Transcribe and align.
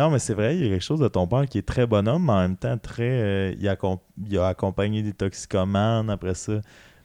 non, 0.00 0.10
mais 0.10 0.18
c'est 0.18 0.34
vrai, 0.34 0.56
il 0.56 0.62
y 0.62 0.66
a 0.66 0.70
quelque 0.70 0.82
chose 0.84 1.00
de 1.00 1.08
ton 1.08 1.26
père 1.26 1.46
qui 1.46 1.58
est 1.58 1.66
très 1.66 1.86
bonhomme, 1.86 2.24
mais 2.26 2.32
en 2.32 2.40
même 2.40 2.56
temps, 2.56 2.76
très. 2.78 3.02
euh, 3.10 3.54
il, 3.58 3.68
a, 3.68 3.74
accom- 3.74 3.98
il 4.26 4.38
a 4.38 4.48
accompagné 4.48 5.02
des 5.02 5.12
toxicomanes 5.12 6.10
après 6.10 6.34
ça. 6.34 6.60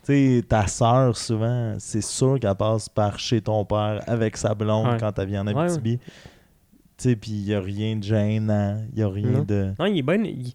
Tu 0.05 0.38
sais, 0.38 0.44
ta 0.48 0.68
soeur, 0.68 1.18
souvent, 1.18 1.76
c'est 1.80 2.02
sûr 2.04 2.39
qu'elle 2.39 2.54
passe 2.55 2.88
par 2.89 3.18
chez 3.20 3.41
ton 3.41 3.66
père 3.66 4.02
avec 4.08 4.38
sa 4.38 4.54
blonde 4.54 4.88
Ouais. 4.88 4.98
quand 5.00 5.18
elle 5.18 5.27
vient 5.27 5.48
en 5.48 5.54
Ouais, 5.54 5.63
Abitibi. 5.63 5.98
Tu 5.98 7.09
sais, 7.09 7.16
puis 7.16 7.31
il 7.31 7.44
n'y 7.45 7.54
a 7.54 7.59
rien 7.59 7.95
de 7.98 8.04
gênant, 8.04 8.81
il 8.91 8.96
n'y 8.98 9.02
a 9.04 9.09
rien 9.09 9.30
Non. 9.32 9.43
de. 9.43 9.73
Non, 9.80 9.85
il 9.88 9.98
est 9.98 10.02
bien. 10.02 10.23
Il, 10.23 10.54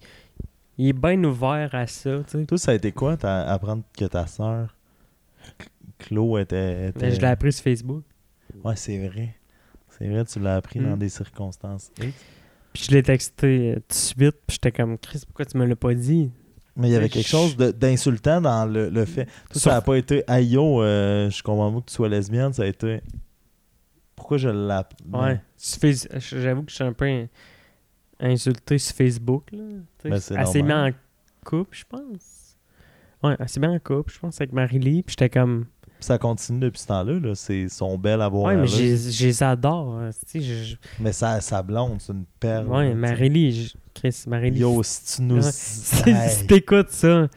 il 0.78 0.88
est 0.88 0.92
bien 0.92 1.22
ouvert 1.24 1.74
à 1.74 1.86
ça, 1.86 2.18
tu 2.26 2.38
sais. 2.38 2.46
Toi, 2.46 2.56
ça 2.58 2.70
a 2.70 2.74
été 2.74 2.92
quoi, 2.92 3.16
t'as- 3.16 3.42
apprendre 3.52 3.82
que 3.98 4.04
ta 4.06 4.26
soeur, 4.26 4.74
Chlo, 5.98 6.38
était. 6.38 6.88
était- 6.88 7.06
Mais 7.06 7.10
Je 7.14 7.20
l'ai 7.20 7.26
appris 7.26 7.52
sur 7.52 7.64
Facebook. 7.64 8.04
Ouais, 8.64 8.76
c'est 8.76 9.06
vrai. 9.08 9.34
C'est 10.00 10.08
vrai, 10.08 10.24
tu 10.24 10.40
l'as 10.40 10.56
appris 10.56 10.80
dans 10.80 10.96
Mm. 10.96 10.98
des 10.98 11.08
circonstances 11.10 11.90
X. 12.02 12.14
Puis 12.72 12.84
je 12.88 12.90
l'ai 12.92 13.02
texté 13.02 13.72
euh, 13.72 13.74
tout 13.76 13.80
de 13.88 13.92
suite. 13.94 14.36
Puis 14.46 14.54
j'étais 14.54 14.72
comme, 14.72 14.96
Chris, 14.98 15.22
pourquoi 15.26 15.44
tu 15.44 15.58
me 15.58 15.66
l'as 15.66 15.76
pas 15.76 15.92
dit? 15.94 16.30
Mais 16.76 16.88
il 16.88 16.92
y 16.92 16.96
avait 16.96 17.08
quelque 17.08 17.26
chose 17.28 17.56
d'insultant 17.56 18.40
dans 18.40 18.64
le, 18.64 18.88
le 18.88 19.04
fait. 19.04 19.24
Toi, 19.26 19.32
Sur- 19.52 19.60
ça 19.62 19.70
n'a 19.72 19.80
pas 19.82 19.96
été 19.96 20.22
Aïe 20.26 20.56
euh, 20.56 21.28
je 21.28 21.42
comprends 21.42 21.70
pas 21.72 21.80
que 21.80 21.86
tu 21.90 21.94
sois 21.94 22.08
lesbienne, 22.08 22.52
ça 22.52 22.62
a 22.62 22.66
été. 22.66 23.02
Pourquoi 24.16 24.38
je 24.38 24.48
l'appelle 24.48 24.96
Ouais. 25.12 25.40
Sur 25.56 25.80
Face- 25.80 26.08
J'avoue 26.18 26.62
que 26.62 26.70
je 26.70 26.76
suis 26.76 26.84
un 26.84 26.92
peu 26.92 27.06
in- 27.06 27.26
insulté 28.20 28.78
sur 28.78 28.94
Facebook. 28.96 29.50
Là. 29.52 29.58
Ben, 30.04 30.20
c'est 30.20 30.34
elle 30.36 30.46
s'est 30.46 30.62
mise 30.62 30.68
normal. 30.68 30.94
en 30.94 31.48
couple, 31.48 31.76
je 31.76 31.84
pense. 31.88 32.56
Ouais, 33.22 33.36
elle 33.38 33.48
s'est 33.48 33.60
mise 33.60 33.70
en 33.70 33.78
couple, 33.78 34.12
je 34.12 34.18
pense, 34.18 34.40
avec 34.40 34.52
Marie-Lee. 34.52 35.02
Puis 35.02 35.12
j'étais 35.18 35.28
comme. 35.28 35.66
Ça 36.00 36.18
continue 36.18 36.60
depuis 36.60 36.80
ce 36.80 36.86
temps-là, 36.88 37.18
là. 37.20 37.34
c'est 37.34 37.68
son 37.68 37.96
bel 37.98 38.20
à 38.20 38.28
voir. 38.28 38.44
Ouais, 38.44 38.56
mais 38.56 38.66
je 38.66 39.24
les 39.24 39.42
adore. 39.42 39.98
hein. 39.98 40.10
Tu 40.30 40.40
sais, 40.40 40.46
je- 40.46 40.64
je- 40.64 40.76
Mais 40.98 41.12
sa, 41.12 41.40
sa 41.40 41.62
blonde, 41.62 41.96
c'est 42.00 42.12
une 42.12 42.24
perle. 42.38 42.66
Ouais, 42.68 42.88
sais. 42.88 42.94
Marie-Lee. 42.94 43.52
je- 43.52 43.74
Chris, 43.94 44.24
Marie-Lee. 44.26 44.60
Yo, 44.60 44.82
si 44.82 45.16
tu 45.16 45.22
nous. 45.22 45.36
Ouais. 45.44 45.50
Si, 45.52 46.08
Hey. 46.10 46.30
si 46.30 46.46
t'écoutes 46.46 46.90
ça, 46.90 47.28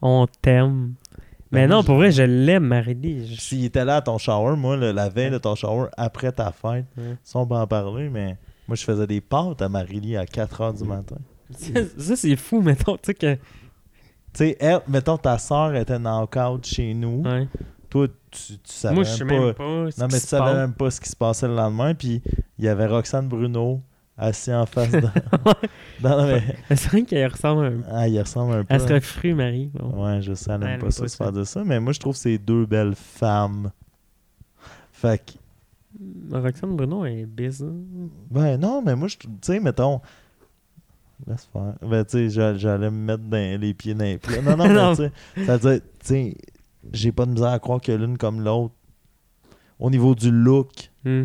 on 0.00 0.26
t'aime. 0.40 0.94
Mais 1.50 1.66
Ben, 1.66 1.70
non, 1.70 1.82
pour 1.84 1.96
vrai, 1.96 2.10
je 2.12 2.22
l'aime, 2.22 2.64
Marie-Lee. 2.64 3.26
Je- 3.34 3.40
S'il 3.40 3.64
était 3.64 3.84
là 3.84 3.96
à 3.96 4.00
ton 4.02 4.16
shower, 4.18 4.56
moi, 4.56 4.76
le- 4.76 4.92
la 4.92 5.08
veille 5.08 5.30
de 5.30 5.38
ton 5.38 5.54
shower, 5.54 5.88
après 5.96 6.32
ta 6.32 6.50
fête, 6.52 6.86
Ouais. 6.96 7.16
ça 7.22 7.38
on 7.40 7.46
peut 7.46 7.56
en 7.56 7.66
parler, 7.66 8.08
mais 8.08 8.38
moi 8.68 8.74
je 8.76 8.84
faisais 8.84 9.06
des 9.06 9.20
pâtes 9.20 9.60
à 9.60 9.68
Marie-Lie 9.68 10.16
à 10.16 10.24
4h 10.24 10.72
du 10.74 10.84
matin. 10.84 11.16
Ça, 11.98 12.16
c'est 12.16 12.36
fou, 12.36 12.62
mettons, 12.62 12.94
tu 12.96 13.00
sais 13.06 13.14
que. 13.14 13.34
Tu 13.34 13.40
sais, 14.34 14.56
elle, 14.60 14.80
mettons, 14.88 15.18
ta 15.18 15.36
soeur 15.36 15.74
était 15.74 15.98
knock-out 15.98 16.64
chez 16.64 16.94
nous. 16.94 17.22
Ouais. 17.22 17.46
Toi, 17.92 18.08
tu, 18.30 18.54
tu 18.54 18.58
savais 18.64 18.94
Moi, 18.94 19.04
je 19.04 19.10
sais 19.10 19.24
même 19.24 19.44
même 19.44 19.54
pas. 19.54 19.64
Non, 19.64 19.86
qui 19.90 20.00
mais 20.00 20.08
se 20.12 20.20
tu 20.20 20.26
savais 20.28 20.44
passe. 20.44 20.56
même 20.56 20.72
pas 20.72 20.90
ce 20.90 20.98
qui 21.02 21.08
se 21.10 21.16
passait 21.16 21.46
le 21.46 21.54
lendemain. 21.54 21.94
Puis 21.94 22.22
il 22.58 22.64
y 22.64 22.68
avait 22.68 22.86
Roxane 22.86 23.28
Bruno 23.28 23.82
assis 24.16 24.50
en 24.54 24.64
face 24.64 24.90
de. 24.92 25.00
le- 26.02 26.40
Mais 26.70 26.76
C'est 26.76 26.88
vrai 26.88 27.02
qu'elle 27.02 27.30
ressemble 27.30 27.66
un 27.66 27.72
Ah, 27.90 28.08
il 28.08 28.18
ressemble 28.18 28.54
un 28.54 28.60
peu. 28.64 28.66
Elle 28.74 28.80
serait 28.80 29.00
frue, 29.02 29.34
Marie. 29.34 29.70
Bon. 29.74 30.06
Ouais, 30.06 30.22
je 30.22 30.32
sais, 30.32 30.50
elle 30.52 30.62
Elle 30.62 30.68
aime 30.68 30.74
aime 30.76 30.80
pas 30.80 30.86
pas 30.86 30.90
ça 30.92 31.06
se 31.08 31.16
faire 31.16 31.32
de 31.32 31.44
ça. 31.44 31.62
Mais 31.64 31.80
moi, 31.80 31.92
je 31.92 32.00
trouve 32.00 32.16
c'est 32.16 32.38
deux 32.38 32.64
belles 32.64 32.94
femmes. 32.94 33.70
Fait 34.90 35.22
que. 35.22 35.32
Roxane 36.34 36.74
Bruno 36.74 37.04
est 37.04 37.26
bizarre. 37.26 37.68
Ben 38.30 38.56
non, 38.58 38.80
mais 38.80 38.96
moi, 38.96 39.08
je 39.08 39.18
tu 39.18 39.28
sais, 39.42 39.60
mettons. 39.60 40.00
Laisse 41.26 41.46
faire. 41.52 41.74
Ben, 41.82 42.04
tu 42.04 42.10
sais, 42.12 42.28
j'a- 42.30 42.54
j'allais 42.54 42.90
me 42.90 42.96
mettre 42.96 43.22
dans 43.24 43.60
les 43.60 43.74
pieds 43.74 43.94
dans 43.94 44.04
les 44.04 44.18
plats. 44.18 44.40
Non, 44.42 44.56
non, 44.56 44.64
mais 44.68 44.74
Non. 44.74 44.96
tu 44.96 45.02
sais, 45.02 45.44
ça 45.44 45.56
veut 45.58 45.70
dire, 45.74 45.80
tu 46.00 46.06
sais, 46.06 46.36
j'ai 46.92 47.12
pas 47.12 47.26
de 47.26 47.32
misère 47.32 47.48
à 47.50 47.58
croire 47.58 47.80
que 47.80 47.92
l'une 47.92 48.18
comme 48.18 48.40
l'autre, 48.40 48.74
au 49.78 49.90
niveau 49.90 50.14
du 50.14 50.30
look, 50.30 50.90
Hmm. 51.04 51.24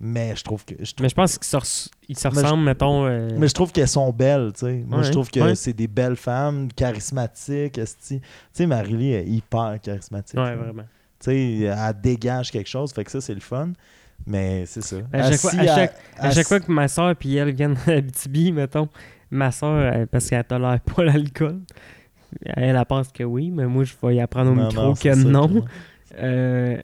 mais 0.00 0.34
je 0.36 0.42
trouve 0.44 0.64
que. 0.64 0.74
Je 0.78 0.92
trouve, 0.92 1.02
Mais 1.04 1.08
je 1.08 1.14
pense 1.14 1.38
qu'ils 1.38 1.46
se, 1.60 1.88
ils 2.08 2.18
se 2.18 2.28
Mais 2.28 2.34
je- 2.34 2.40
ressemblent, 2.40 2.62
mettons. 2.64 3.06
euh, 3.06 3.28
mais 3.36 3.48
je 3.48 3.54
trouve 3.54 3.72
qu'elles 3.72 3.88
sont 3.88 4.10
belles, 4.12 4.52
tu 4.54 4.60
sais. 4.60 4.84
Moi, 4.86 5.02
je 5.02 5.10
trouve 5.12 5.30
que 5.30 5.40
ouais. 5.40 5.54
c'est 5.54 5.72
des 5.72 5.88
belles 5.88 6.16
femmes, 6.16 6.68
charismatiques. 6.72 7.74
Tu 8.06 8.20
sais, 8.52 8.66
Marie-Lee 8.66 9.12
est 9.12 9.26
hyper 9.26 9.78
charismatique. 9.82 10.38
Ouais, 10.38 10.50
là. 10.50 10.56
vraiment. 10.56 10.84
Tu 11.18 11.30
sais, 11.30 11.60
elle 11.62 12.00
dégage 12.00 12.50
quelque 12.50 12.68
chose, 12.68 12.92
fait 12.92 13.04
que 13.04 13.10
ça, 13.10 13.20
c'est 13.20 13.34
le 13.34 13.40
fun. 13.40 13.72
Mais 14.26 14.64
c'est 14.66 14.80
ça. 14.82 14.96
À 15.12 15.30
chaque, 15.30 15.40
fois, 15.40 15.50
à, 15.58 15.66
chaque, 15.66 15.94
à 16.16 16.26
assis- 16.28 16.36
chaque 16.36 16.46
fois 16.48 16.60
que 16.60 16.72
ma 16.72 16.88
soeur 16.88 17.10
et 17.22 17.34
elle 17.34 17.54
viennent 17.54 17.76
à 17.86 17.90
Abitibi, 17.92 18.50
mettons, 18.52 18.88
ma 19.30 19.50
soeur, 19.52 20.06
parce 20.10 20.28
qu'elle 20.30 20.44
tolère 20.44 20.80
pas 20.80 21.04
l'alcool, 21.04 21.60
elle, 22.44 22.76
elle 22.76 22.84
pense 22.86 23.12
que 23.12 23.24
oui, 23.24 23.50
mais 23.50 23.66
moi, 23.66 23.84
je 23.84 23.94
vais 24.02 24.16
y 24.16 24.20
apprendre 24.20 24.52
au 24.52 24.54
Non, 24.54 24.68
micro 24.68 24.82
non, 24.82 24.94
que 24.94 25.14
non. 25.24 25.64
Euh, 26.18 26.78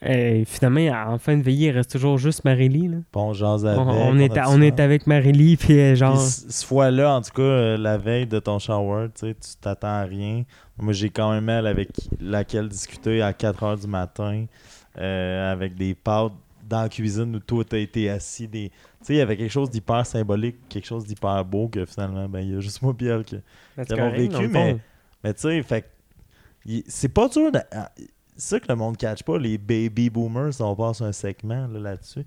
et 0.00 0.44
finalement, 0.44 1.12
en 1.12 1.18
fin 1.18 1.36
de 1.36 1.42
veillée, 1.42 1.68
il 1.68 1.72
reste 1.72 1.90
toujours 1.90 2.18
juste 2.18 2.44
Marie-Lee. 2.44 2.86
là. 2.86 2.96
Bon, 3.12 3.32
jase 3.32 3.64
On, 3.64 3.68
avec. 3.68 3.80
on 3.80 4.18
est, 4.18 4.38
a 4.38 4.50
on 4.50 4.60
est 4.60 4.78
avec 4.78 5.06
puis 5.06 5.56
euh, 5.80 5.96
genre. 5.96 6.14
Puis 6.16 6.22
ce 6.22 6.52
ce 6.52 6.66
fois-là, 6.66 7.16
en 7.16 7.20
tout 7.20 7.32
cas, 7.34 7.42
euh, 7.42 7.76
la 7.76 7.98
veille 7.98 8.26
de 8.26 8.38
ton 8.38 8.60
shower, 8.60 9.08
tu 9.18 9.34
t'attends 9.60 9.88
à 9.88 10.02
rien. 10.02 10.44
Moi, 10.80 10.92
j'ai 10.92 11.10
quand 11.10 11.32
même 11.32 11.48
elle 11.48 11.66
avec 11.66 11.88
laquelle 12.20 12.68
discuter 12.68 13.22
à 13.22 13.32
4 13.32 13.64
h 13.64 13.80
du 13.80 13.88
matin, 13.88 14.44
euh, 14.98 15.52
avec 15.52 15.74
des 15.74 15.96
pâtes 15.96 16.32
dans 16.68 16.82
la 16.82 16.88
cuisine 16.88 17.34
où 17.34 17.40
toi, 17.40 17.64
t'as 17.64 17.78
été 17.78 18.08
assis. 18.08 18.46
Des... 18.46 18.68
Tu 18.68 18.74
sais, 19.02 19.14
il 19.14 19.16
y 19.16 19.20
avait 19.20 19.36
quelque 19.36 19.50
chose 19.50 19.70
d'hyper 19.70 20.06
symbolique, 20.06 20.56
quelque 20.68 20.86
chose 20.86 21.06
d'hyper 21.06 21.44
beau 21.44 21.66
que 21.66 21.84
finalement, 21.86 22.28
ben, 22.28 22.40
il 22.40 22.54
y 22.54 22.56
a 22.56 22.60
juste 22.60 22.82
moi 22.82 22.94
et 23.00 23.04
elle 23.06 23.24
qui 23.24 23.36
Ben, 23.76 23.84
qui 23.84 23.92
avons 23.94 24.10
correct, 24.10 24.30
dans 24.30 24.38
vécu, 24.38 24.52
mais-. 24.52 24.76
Mais 25.24 25.34
tu 25.34 25.40
sais, 25.40 25.62
fait 25.62 25.90
c'est 26.86 27.08
pas 27.08 27.28
dur 27.28 27.50
de. 27.52 27.60
ah, 27.72 27.90
C'est 28.36 28.56
ça 28.56 28.60
que 28.60 28.66
le 28.68 28.76
monde 28.76 28.92
ne 28.92 28.96
catch 28.98 29.22
pas, 29.22 29.38
les 29.38 29.58
baby 29.58 30.10
boomers, 30.10 30.60
on 30.60 30.76
passe 30.76 31.00
un 31.00 31.12
segment 31.12 31.66
là, 31.66 31.78
là-dessus. 31.80 32.24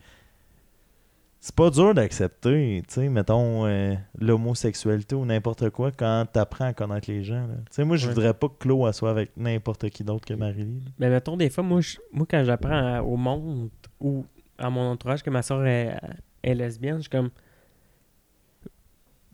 c'est 1.39 1.55
pas 1.55 1.69
dur 1.71 1.93
d'accepter, 1.95 2.83
tu 2.87 2.93
sais, 2.93 3.09
mettons, 3.09 3.65
euh, 3.65 3.95
l'homosexualité 4.19 5.15
ou 5.15 5.25
n'importe 5.25 5.69
quoi 5.71 5.91
quand 5.91 6.25
t'apprends 6.31 6.65
à 6.65 6.73
connaître 6.73 7.09
les 7.09 7.23
gens. 7.23 7.47
Tu 7.47 7.61
sais, 7.71 7.83
moi, 7.83 7.97
je 7.97 8.07
Ouais. 8.07 8.13
voudrais 8.13 8.33
pas 8.33 8.47
que 8.47 8.55
Chloé 8.59 8.93
soit 8.93 9.09
avec 9.09 9.31
n'importe 9.37 9.89
qui 9.89 10.03
d'autre 10.03 10.25
que 10.25 10.33
Marie-Lie. 10.35 10.81
là. 10.85 10.91
Mais 10.99 11.09
mettons, 11.09 11.37
des 11.37 11.49
fois, 11.49 11.63
moi, 11.63 11.81
je- 11.81 11.97
moi 12.11 12.27
quand 12.29 12.43
j'apprends 12.43 12.99
au 12.99 13.17
monde 13.17 13.69
ou 13.99 14.25
à 14.59 14.69
mon 14.69 14.91
entourage 14.91 15.23
que 15.23 15.29
ma 15.31 15.41
soeur 15.41 15.65
est, 15.65 15.99
est 16.43 16.53
lesbienne, 16.53 16.97
je 16.97 17.01
suis 17.01 17.09
comme. 17.09 17.29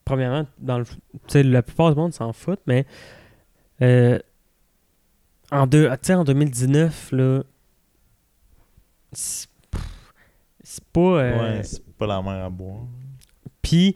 Premièrement, 0.06 0.47
dans 0.59 0.79
le, 0.79 0.85
tu 0.85 0.97
sais, 1.28 1.44
la 1.44 1.62
plupart 1.62 1.89
du 1.94 2.00
monde 2.00 2.13
s'en 2.13 2.31
foutent, 2.34 2.62
mais. 2.66 2.85
Euh, 3.81 4.19
en, 5.51 5.67
deux, 5.67 5.89
en 5.89 6.23
2019, 6.23 7.11
là. 7.13 7.43
C'est 9.13 9.47
pas. 10.91 10.99
euh, 10.99 11.39
Ouais, 11.57 11.63
c'est 11.63 11.85
pas 11.95 12.07
la 12.07 12.21
mer 12.21 12.45
à 12.45 12.49
boire. 12.49 12.83
Puis, 13.61 13.95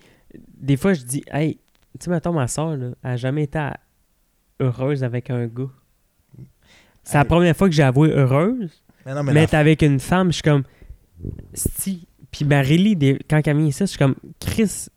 des 0.57 0.77
fois, 0.77 0.93
je 0.93 1.03
dis, 1.03 1.23
hey, 1.31 1.55
tu 1.99 2.05
sais, 2.05 2.09
mettons, 2.09 2.33
ma 2.33 2.47
soeur, 2.47 2.77
là, 2.77 2.87
elle 3.03 3.11
a 3.11 3.17
jamais 3.17 3.43
été 3.43 3.59
heureuse 4.59 5.03
avec 5.03 5.29
un 5.29 5.47
gars. 5.47 5.69
C'est 7.03 7.17
la 7.17 7.25
première 7.25 7.55
fois 7.55 7.67
que 7.67 7.75
j'ai 7.75 7.83
avoué 7.83 8.11
heureuse. 8.11 8.81
Mais 9.05 9.13
non, 9.15 9.23
mais, 9.23 9.33
Mais, 9.33 9.55
avec 9.55 9.81
une 9.81 9.99
femme, 9.99 10.27
je 10.27 10.33
suis 10.35 10.43
comme. 10.43 10.63
Si. 11.53 12.07
Puis 12.31 12.45
Marie-Lie, 12.45 12.95
des- 12.95 13.19
quand 13.29 13.45
elle 13.45 13.57
vient 13.57 13.65
ici, 13.65 13.79
je 13.81 13.85
suis 13.87 13.97
comme. 13.97 14.15
Chris. 14.39 14.87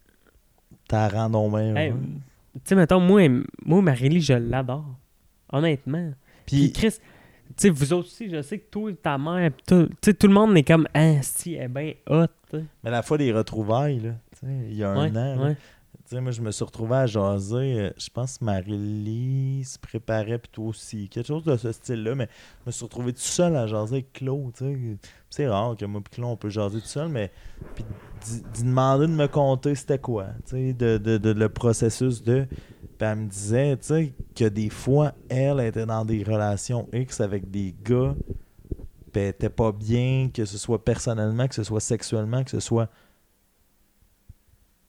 t'as 0.86 1.08
rendu 1.08 1.36
hey, 1.76 1.90
ouais. 1.92 1.94
Tu 2.54 2.60
sais, 2.64 2.74
mettons, 2.74 3.00
moi, 3.00 3.28
moi 3.64 3.82
Marie-Lie, 3.82 4.20
je 4.20 4.34
l'adore. 4.34 4.96
Honnêtement. 5.52 6.12
Puis 6.46 6.70
Puis, 6.70 6.72
Chris. 6.72 6.94
Tu 7.48 7.52
sais, 7.58 7.70
vous 7.70 7.92
autres 7.92 8.08
aussi, 8.08 8.28
je 8.30 8.40
sais 8.42 8.58
que 8.58 8.70
toi, 8.70 8.90
ta 9.00 9.18
mère, 9.18 9.50
tout, 9.66 9.86
tu 9.86 9.96
sais, 10.06 10.14
tout 10.14 10.26
le 10.26 10.32
monde 10.32 10.56
est 10.56 10.64
comme, 10.64 10.88
ah, 10.94 11.20
si, 11.22 11.54
elle 11.54 11.64
est 11.64 11.68
bien 11.68 11.92
hot. 12.08 12.26
mais 12.82 12.90
la 12.90 13.02
fois 13.02 13.18
des 13.18 13.30
retrouvailles, 13.32 14.00
là, 14.00 14.12
tu 14.32 14.46
sais, 14.46 14.52
il 14.70 14.74
y 14.76 14.82
a 14.82 14.90
un 14.90 15.10
Ouais, 15.12 15.16
an, 15.18 15.42
ouais. 15.44 15.54
Tu 16.08 16.16
sais, 16.16 16.20
moi, 16.20 16.32
je 16.32 16.40
me 16.42 16.50
suis 16.50 16.64
retrouvé 16.64 16.96
à 16.96 17.06
jaser. 17.06 17.56
euh, 17.80 17.90
je 17.96 18.08
pense 18.10 18.38
que 18.38 18.44
Marie-Lie 18.44 19.62
se 19.64 19.78
préparait, 19.78 20.38
puis 20.38 20.50
toi 20.52 20.66
aussi. 20.66 21.08
Quelque 21.08 21.26
chose 21.28 21.44
de 21.44 21.56
ce 21.56 21.70
style-là, 21.72 22.14
mais 22.14 22.28
je 22.62 22.66
me 22.66 22.72
suis 22.72 22.84
retrouvé 22.84 23.12
tout 23.12 23.20
seul 23.20 23.56
à 23.56 23.66
jaser 23.66 23.94
avec 23.96 24.12
Claude. 24.12 24.52
tu 24.54 24.64
sais. 24.64 24.96
C'est 25.30 25.48
rare 25.48 25.76
que 25.76 25.84
moi 25.84 26.00
et 26.04 26.14
Claude, 26.14 26.30
on 26.30 26.36
peut 26.36 26.50
jaser 26.50 26.80
tout 26.80 26.86
seul, 26.86 27.08
mais 27.08 27.30
puis 27.74 27.84
d'y 28.54 28.64
de 28.64 29.06
me 29.06 29.26
compter 29.26 29.74
c'était 29.74 29.98
quoi, 29.98 30.28
tu 30.46 30.74
de, 30.74 30.98
de- 30.98 31.32
le 31.32 31.48
processus 31.48 32.22
de. 32.22 32.46
Puis 32.98 33.08
elle 33.08 33.16
me 33.16 33.28
disait, 33.28 33.78
que 34.34 34.48
des 34.48 34.70
fois, 34.70 35.12
elle 35.28 35.60
était 35.60 35.86
dans 35.86 36.04
des 36.04 36.22
relations 36.22 36.88
X 36.92 37.20
avec 37.20 37.50
des 37.50 37.74
gars, 37.82 38.14
puis 39.12 39.22
elle 39.22 39.28
était 39.28 39.48
pas 39.50 39.72
bien, 39.72 40.30
que 40.32 40.44
ce 40.44 40.58
soit 40.58 40.84
personnellement, 40.84 41.48
que 41.48 41.54
ce 41.54 41.64
soit 41.64 41.80
sexuellement, 41.80 42.44
que 42.44 42.50
ce 42.50 42.60
soit 42.60 42.88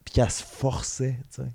puis 0.06 0.14
qu'elle 0.14 0.30
se 0.30 0.44
forçait, 0.44 1.18
tu 1.34 1.42
sais, 1.42 1.48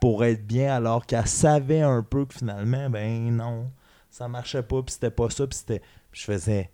pour 0.00 0.24
être 0.24 0.46
bien, 0.46 0.74
alors 0.74 1.04
qu'elle 1.04 1.26
savait 1.26 1.82
un 1.82 2.02
peu 2.02 2.24
que 2.24 2.34
finalement, 2.34 2.88
ben 2.88 3.36
non, 3.36 3.70
ça 4.10 4.28
marchait 4.28 4.62
pas, 4.62 4.80
puis 4.82 4.94
c'était 4.94 5.10
pas 5.10 5.28
ça, 5.28 5.46
puis 5.46 5.58
c'était... 5.58 5.82
Je 6.12 6.22
faisais... 6.22 6.70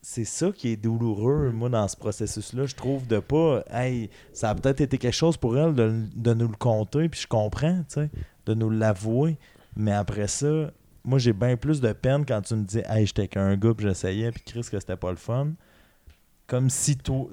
C'est 0.00 0.24
ça 0.24 0.52
qui 0.52 0.68
est 0.68 0.76
douloureux, 0.76 1.50
moi, 1.50 1.68
dans 1.68 1.86
ce 1.88 1.96
processus-là, 1.96 2.66
je 2.66 2.74
trouve, 2.74 3.06
de 3.06 3.18
pas... 3.18 3.62
Hey, 3.70 4.10
ça 4.32 4.50
a 4.50 4.54
peut-être 4.54 4.80
été 4.80 4.96
quelque 4.96 5.12
chose 5.12 5.36
pour 5.36 5.58
elle 5.58 5.74
de, 5.74 6.04
de 6.14 6.34
nous 6.34 6.48
le 6.48 6.56
compter, 6.56 7.08
puis 7.08 7.20
je 7.20 7.26
comprends, 7.26 7.78
tu 7.88 7.94
sais, 7.94 8.10
de 8.46 8.54
nous 8.54 8.70
l'avouer, 8.70 9.36
mais 9.76 9.92
après 9.92 10.28
ça, 10.28 10.70
moi, 11.04 11.18
j'ai 11.18 11.32
bien 11.32 11.56
plus 11.56 11.80
de 11.80 11.92
peine 11.92 12.24
quand 12.24 12.42
tu 12.42 12.54
me 12.54 12.64
dis 12.64 12.80
«Hey, 12.88 13.06
j'étais 13.06 13.28
qu'un 13.28 13.56
gars, 13.56 13.74
puis 13.74 13.86
j'essayais, 13.86 14.30
puis 14.30 14.42
Chris, 14.44 14.66
que 14.70 14.78
c'était 14.78 14.96
pas 14.96 15.10
le 15.10 15.16
fun», 15.16 15.52
comme 16.46 16.70
si 16.70 16.96
toi 16.96 17.28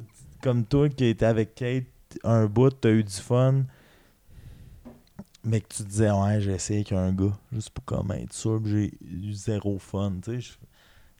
comme 0.46 0.64
toi 0.64 0.90
qui 0.90 1.06
étais 1.06 1.26
avec 1.26 1.56
Kate 1.56 1.86
un 2.24 2.46
bout, 2.46 2.70
t'as 2.70 2.92
eu 2.92 3.04
du 3.04 3.16
fun, 3.16 3.64
mais 5.44 5.60
que 5.60 5.68
tu 5.70 5.84
te 5.84 5.90
disais, 5.90 6.12
ouais, 6.12 6.40
j'ai 6.40 6.54
essayé 6.54 6.80
avec 6.82 6.92
un 6.92 7.12
gars, 7.12 7.36
juste 7.52 7.72
pour 7.72 7.84
comme 7.84 8.12
être 8.12 8.32
sûr, 8.32 8.62
j'ai 8.64 8.94
eu 9.02 9.34
zéro 9.34 9.80
fun, 9.80 10.14
tu 10.24 10.42
sais. 10.42 10.54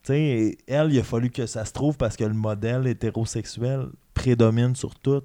Je- 0.06 0.14
Tu 0.14 0.14
sais, 0.14 0.58
elle, 0.68 0.94
il 0.94 1.00
a 1.00 1.04
fallu 1.04 1.30
que 1.32 1.46
ça 1.46 1.66
se 1.66 1.74
trouve 1.74 1.98
parce 1.98 2.16
que 2.16 2.24
le 2.24 2.34
modèle 2.34 2.86
hétérosexuel 2.88 3.88
prédomine 4.14 4.76
sur 4.76 4.96
tout. 4.96 5.24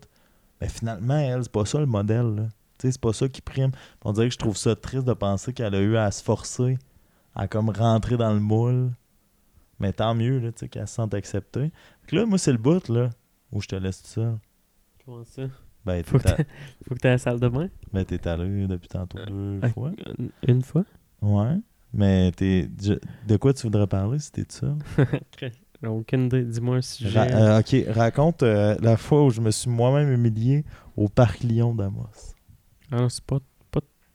Mais 0.61 0.69
finalement, 0.69 1.17
elle, 1.19 1.43
c'est 1.43 1.53
pas 1.53 1.65
ça 1.65 1.79
le 1.81 1.87
modèle, 1.87 2.35
là. 2.35 2.43
Tu 2.79 2.87
sais, 2.89 2.93
c'est 2.93 3.01
pas 3.01 3.13
ça 3.13 3.29
qui 3.29 3.41
prime. 3.43 3.71
On 4.05 4.13
dirait 4.13 4.29
que 4.29 4.35
je 4.35 4.39
trouve 4.39 4.57
ça 4.57 4.75
triste 4.77 5.05
de 5.07 5.13
penser 5.13 5.53
qu'elle 5.53 5.75
a 5.75 5.81
eu 5.81 5.97
à 5.97 6.11
se 6.11 6.23
forcer 6.23 6.79
à 7.35 7.47
comme 7.47 7.71
rentrer 7.71 8.17
dans 8.17 8.33
le 8.33 8.41
moule. 8.41 8.91
Mais 9.79 9.93
tant 9.93 10.15
mieux, 10.15 10.39
là, 10.39 10.53
tu 10.53 10.61
sais, 10.61 10.69
qu'elle 10.69 10.89
se 10.89 10.95
sente 10.95 11.15
acceptée. 11.15 11.71
Fait 12.03 12.07
que 12.09 12.17
là, 12.17 12.27
moi, 12.27 12.37
c'est 12.39 12.53
le 12.53 12.59
bout, 12.59 12.89
là, 12.89 13.11
où 13.53 13.61
je 13.63 13.69
te 13.69 13.77
laisse 13.77 14.03
tout 14.03 14.09
seul. 14.09 14.39
Comment 15.05 15.25
ça? 15.25 15.43
Ben, 15.87 16.03
Faut 16.05 16.19
que 16.19 16.29
à- 16.29 16.37
faut 16.87 16.95
que 16.95 17.01
t'aies 17.01 17.09
la 17.11 17.19
salle 17.19 17.41
de 17.41 17.49
bain? 17.49 17.69
ben, 17.93 18.05
t'es 18.05 18.27
allé 18.29 18.67
depuis 18.67 18.89
tantôt 18.89 19.19
deux 19.27 19.61
Ah, 19.63 19.69
fois. 19.71 19.93
Une 20.47 20.63
fois? 20.63 20.85
Ouais. 21.23 21.57
Mais 21.93 22.31
t'es. 22.33 22.69
je- 22.83 22.95
de 23.27 23.37
quoi 23.37 23.53
tu 23.53 23.63
voudrais 23.65 23.87
parler 23.87 24.19
si 24.19 24.31
t'es 24.33 24.45
tout 24.45 24.57
seul? 24.57 24.77
Aucune 25.87 26.27
idée. 26.27 26.43
Dis-moi 26.45 26.77
un 26.77 26.83
sujet. 26.83 27.19
Ra- 27.19 27.27
euh, 27.27 27.61
ok, 27.61 27.77
raconte 27.95 28.43
euh, 28.43 28.77
la 28.81 28.97
fois 28.97 29.25
où 29.25 29.31
je 29.31 29.41
me 29.41 29.51
suis 29.51 29.71
moi-même 29.71 30.13
humilié 30.13 30.65
au 30.97 31.09
parc 31.09 31.41
Lyon 31.41 31.75
d'Amos. 31.75 32.07
Ah, 32.93 33.07
c'est 33.09 33.25
pas... 33.25 33.39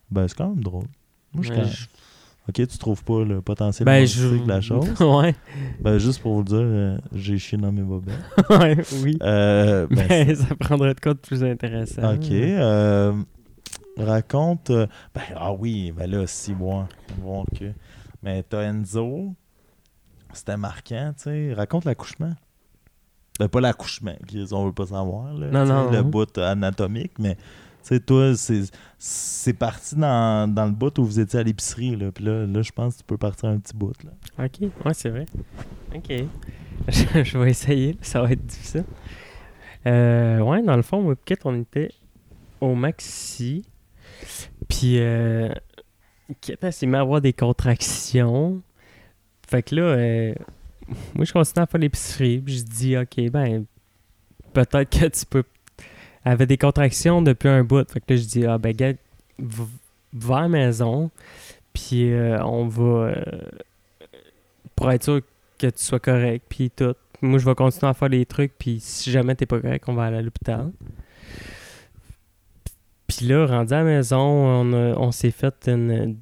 Ben, 0.08 0.28
c'est 0.28 0.36
quand 0.38 0.50
même 0.50 0.62
drôle. 0.62 0.84
Moi, 1.34 1.42
je 1.42 1.48
suis 1.48 1.50
Ouais, 1.56 1.62
quand- 1.64 1.68
je- 1.68 1.86
Ok, 2.48 2.68
tu 2.68 2.78
trouves 2.78 3.02
pas 3.02 3.24
le 3.24 3.42
potentiel 3.42 3.84
Ben, 3.84 4.06
je... 4.06 4.28
de 4.44 4.46
la 4.48 4.60
chose? 4.60 4.88
ouais. 5.00 5.34
ben, 5.80 5.98
juste 5.98 6.22
pour 6.22 6.34
vous 6.36 6.44
dire, 6.44 6.58
euh, 6.60 6.96
j'ai 7.12 7.38
chié 7.38 7.58
dans 7.58 7.72
mes 7.72 7.82
bobettes. 7.82 8.14
ouais, 8.50 8.76
oui. 9.02 9.16
Ben, 9.18 9.88
Mais 9.90 10.32
ça 10.36 10.54
prendrait 10.54 10.94
de 10.94 11.00
quoi 11.00 11.14
de 11.14 11.18
plus 11.18 11.42
intéressant. 11.42 12.14
Ok. 12.14 12.30
Raconte. 14.04 14.70
euh, 14.70 14.86
ben, 15.14 15.22
ah 15.36 15.52
oui, 15.52 15.92
ben 15.92 16.10
là, 16.10 16.26
si, 16.26 16.54
bon. 16.54 16.86
bon 17.18 17.44
que. 17.58 17.72
Mais 18.22 18.42
t'as 18.42 18.62
Enzo. 18.62 19.34
C'était 20.32 20.56
marquant, 20.56 21.12
tu 21.16 21.24
sais. 21.24 21.54
Raconte 21.54 21.84
l'accouchement. 21.84 22.34
Ben, 23.38 23.48
pas 23.48 23.60
l'accouchement, 23.60 24.14
on 24.52 24.66
veut 24.66 24.72
pas 24.72 24.86
savoir. 24.86 25.32
Là, 25.34 25.50
Non, 25.50 25.64
non. 25.64 25.90
Le 25.90 26.02
bout 26.02 26.36
anatomique, 26.38 27.18
mais. 27.18 27.36
Tu 27.36 27.94
sais, 27.94 28.00
toi, 28.00 28.32
c'est- 28.98 29.52
parti 29.52 29.94
dans, 29.94 30.52
dans 30.52 30.64
le 30.64 30.72
bout 30.72 30.98
où 30.98 31.04
vous 31.04 31.20
étiez 31.20 31.38
à 31.38 31.42
l'épicerie, 31.44 31.94
là. 31.94 32.10
Puis 32.10 32.24
là, 32.24 32.44
là 32.44 32.62
je 32.62 32.72
pense 32.72 32.94
que 32.94 32.98
tu 32.98 33.04
peux 33.04 33.16
partir 33.16 33.48
un 33.48 33.58
petit 33.58 33.76
bout, 33.76 33.94
là. 34.02 34.10
Ok, 34.44 34.68
ouais, 34.84 34.94
c'est 34.94 35.10
vrai. 35.10 35.26
Ok. 35.94 36.08
je, 36.88 37.22
je 37.22 37.38
vais 37.38 37.50
essayer, 37.50 37.96
ça 38.02 38.22
va 38.22 38.32
être 38.32 38.44
difficile. 38.44 38.84
Euh, 39.86 40.40
ouais, 40.40 40.62
dans 40.62 40.74
le 40.74 40.82
fond, 40.82 41.00
moi, 41.00 41.12
et 41.12 41.16
Kit, 41.24 41.40
on 41.44 41.60
était 41.60 41.92
au 42.60 42.74
maxi. 42.74 43.64
Puis, 44.68 44.98
euh, 44.98 45.48
mis 46.82 46.94
à 46.96 47.00
avoir 47.00 47.20
des 47.20 47.32
contractions. 47.32 48.60
Fait 49.48 49.62
que 49.62 49.74
là, 49.76 49.82
euh, 49.82 50.34
moi, 51.14 51.24
je 51.24 51.32
continue 51.32 51.62
à 51.62 51.66
faire 51.66 51.80
l'épicerie. 51.80 52.38
Puis, 52.38 52.58
je 52.58 52.64
dis, 52.64 52.96
ok, 52.96 53.30
ben, 53.30 53.64
peut-être 54.52 54.90
que 54.90 55.06
tu 55.06 55.26
peux. 55.26 55.44
Elle 56.24 56.32
avait 56.32 56.46
des 56.46 56.58
contractions 56.58 57.22
depuis 57.22 57.48
un 57.48 57.62
bout. 57.62 57.88
Fait 57.90 58.00
que 58.00 58.12
là, 58.14 58.16
je 58.20 58.24
dis, 58.26 58.44
ah, 58.46 58.58
ben, 58.58 58.74
v- 58.76 59.64
va 60.12 60.36
à 60.38 60.40
la 60.42 60.48
maison. 60.48 61.10
Puis, 61.72 62.12
euh, 62.12 62.42
on 62.44 62.66
va. 62.66 62.82
euh, 63.10 63.24
pour 64.74 64.90
être 64.90 65.04
sûr 65.04 65.20
que 65.58 65.68
tu 65.68 65.82
sois 65.82 66.00
correct, 66.00 66.44
puis 66.48 66.70
tout. 66.70 66.94
Moi, 67.22 67.38
je 67.38 67.46
vais 67.46 67.54
continuer 67.54 67.88
à 67.88 67.94
faire 67.94 68.10
les 68.10 68.26
trucs, 68.26 68.52
puis 68.58 68.78
si 68.78 69.10
jamais 69.10 69.34
t'es 69.34 69.46
pas 69.46 69.58
correct, 69.60 69.84
on 69.88 69.94
va 69.94 70.04
aller 70.04 70.18
à 70.18 70.22
l'hôpital. 70.22 70.70
Puis 73.06 73.26
là, 73.26 73.46
rendu 73.46 73.72
à 73.72 73.78
la 73.78 73.84
maison, 73.84 74.18
on, 74.18 75.12
s'est 75.12 75.30
fait 75.30 75.68
une, 75.68 76.18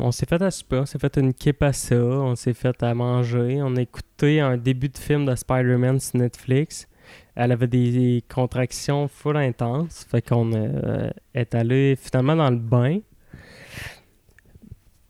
On 0.00 0.12
s'est 0.12 0.26
fait 0.26 0.40
à 0.40 0.50
souper, 0.50 0.76
on 0.76 0.86
s'est 0.86 0.98
fait 0.98 1.16
une 1.16 1.34
kip 1.34 1.62
à 1.62 1.72
ça, 1.72 1.96
on 1.96 2.36
s'est 2.36 2.54
fait 2.54 2.82
à 2.82 2.94
manger, 2.94 3.60
on 3.62 3.74
a 3.76 3.82
écouté 3.82 4.40
un 4.40 4.56
début 4.56 4.88
de 4.88 4.98
film 4.98 5.26
de 5.26 5.34
Spider-Man 5.34 5.98
sur 5.98 6.18
Netflix. 6.18 6.88
Elle 7.34 7.52
avait 7.52 7.66
des 7.66 8.24
contractions 8.32 9.08
full 9.08 9.36
intenses, 9.36 10.06
fait 10.08 10.22
qu'on 10.22 10.52
euh, 10.54 11.10
est 11.34 11.54
allé 11.54 11.96
finalement 11.96 12.36
dans 12.36 12.50
le 12.50 12.56
bain. 12.56 13.00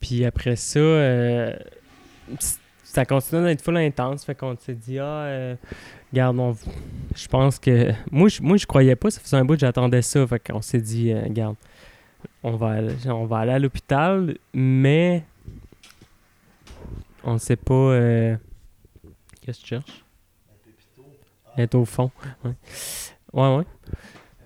Puis 0.01 0.25
après 0.25 0.57
ça, 0.57 0.79
euh, 0.79 1.57
ça 2.85 3.05
continue 3.05 3.45
d'être 3.45 3.63
full 3.63 3.77
intense. 3.77 4.25
Fait 4.25 4.35
qu'on 4.35 4.57
s'est 4.57 4.75
dit, 4.75 4.99
ah, 4.99 5.05
euh, 5.05 5.57
regarde, 6.13 6.39
on- 6.39 6.57
je 7.15 7.27
pense 7.29 7.59
que. 7.59 7.93
Moi 8.11 8.29
je, 8.29 8.43
moi, 8.43 8.57
je 8.57 8.67
croyais 8.67 8.97
pas, 8.97 9.11
ça 9.11 9.21
faisait 9.21 9.37
un 9.37 9.45
bout 9.45 9.55
que 9.55 9.61
j'attendais 9.61 10.03
ça. 10.03 10.27
Fait 10.27 10.39
qu'on 10.41 10.63
s'est 10.63 10.81
dit, 10.81 11.13
euh, 11.13 11.23
regarde, 11.25 11.57
on 12.43 12.57
va, 12.57 12.71
aller, 12.71 12.95
on 13.07 13.25
va 13.27 13.39
aller 13.39 13.53
à 13.53 13.59
l'hôpital, 13.59 14.37
mais. 14.55 15.25
On 17.25 17.39
sait 17.39 17.57
pas. 17.57 17.75
euh, 17.75 18.37
Qu'est-ce 19.41 19.59
que 19.59 19.63
tu 19.65 19.69
cherches? 19.69 20.05
Elle 21.57 21.65
est 21.65 21.75
au 21.75 21.85
fond. 21.85 22.11
Ouais, 22.45 22.51
ouais. 23.33 23.57
ouais. 23.57 23.65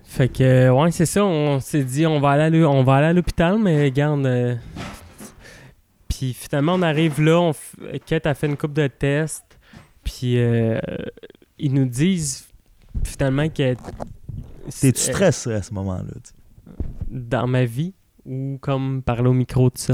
Fait 0.03 0.29
que, 0.29 0.43
euh, 0.43 0.73
ouais, 0.73 0.91
c'est 0.91 1.05
ça. 1.05 1.23
On 1.23 1.59
s'est 1.59 1.83
dit, 1.83 2.05
on 2.07 2.19
va 2.19 2.31
aller 2.31 2.43
à 2.43 2.49
l'hô- 2.49 2.67
on 2.69 2.83
va 2.83 2.95
aller 2.95 3.07
à 3.07 3.13
l'hôpital, 3.13 3.57
mais 3.59 3.83
regarde. 3.83 4.25
euh, 4.25 4.55
puis 6.07 6.33
finalement, 6.33 6.73
on 6.75 6.81
arrive 6.81 7.21
là, 7.21 7.39
on 7.39 7.51
f- 7.51 7.99
Kate 8.05 8.25
a 8.25 8.33
fait 8.33 8.47
une 8.47 8.57
coupe 8.57 8.73
de 8.73 8.87
tests, 8.87 9.59
puis 10.03 10.37
euh, 10.37 10.79
ils 11.61 11.73
nous 11.73 11.85
disent 11.85 12.45
finalement 13.03 13.47
que 13.49 13.73
T'es-tu 14.79 14.87
euh, 14.87 14.91
stressé 15.13 15.53
à 15.53 15.61
ce 15.61 15.73
moment-là? 15.73 16.03
dans 17.09 17.47
ma 17.47 17.65
vie 17.65 17.93
ou 18.25 18.57
comme 18.61 19.01
parler 19.01 19.27
au 19.29 19.33
micro 19.33 19.69
de 19.69 19.77
ça? 19.77 19.93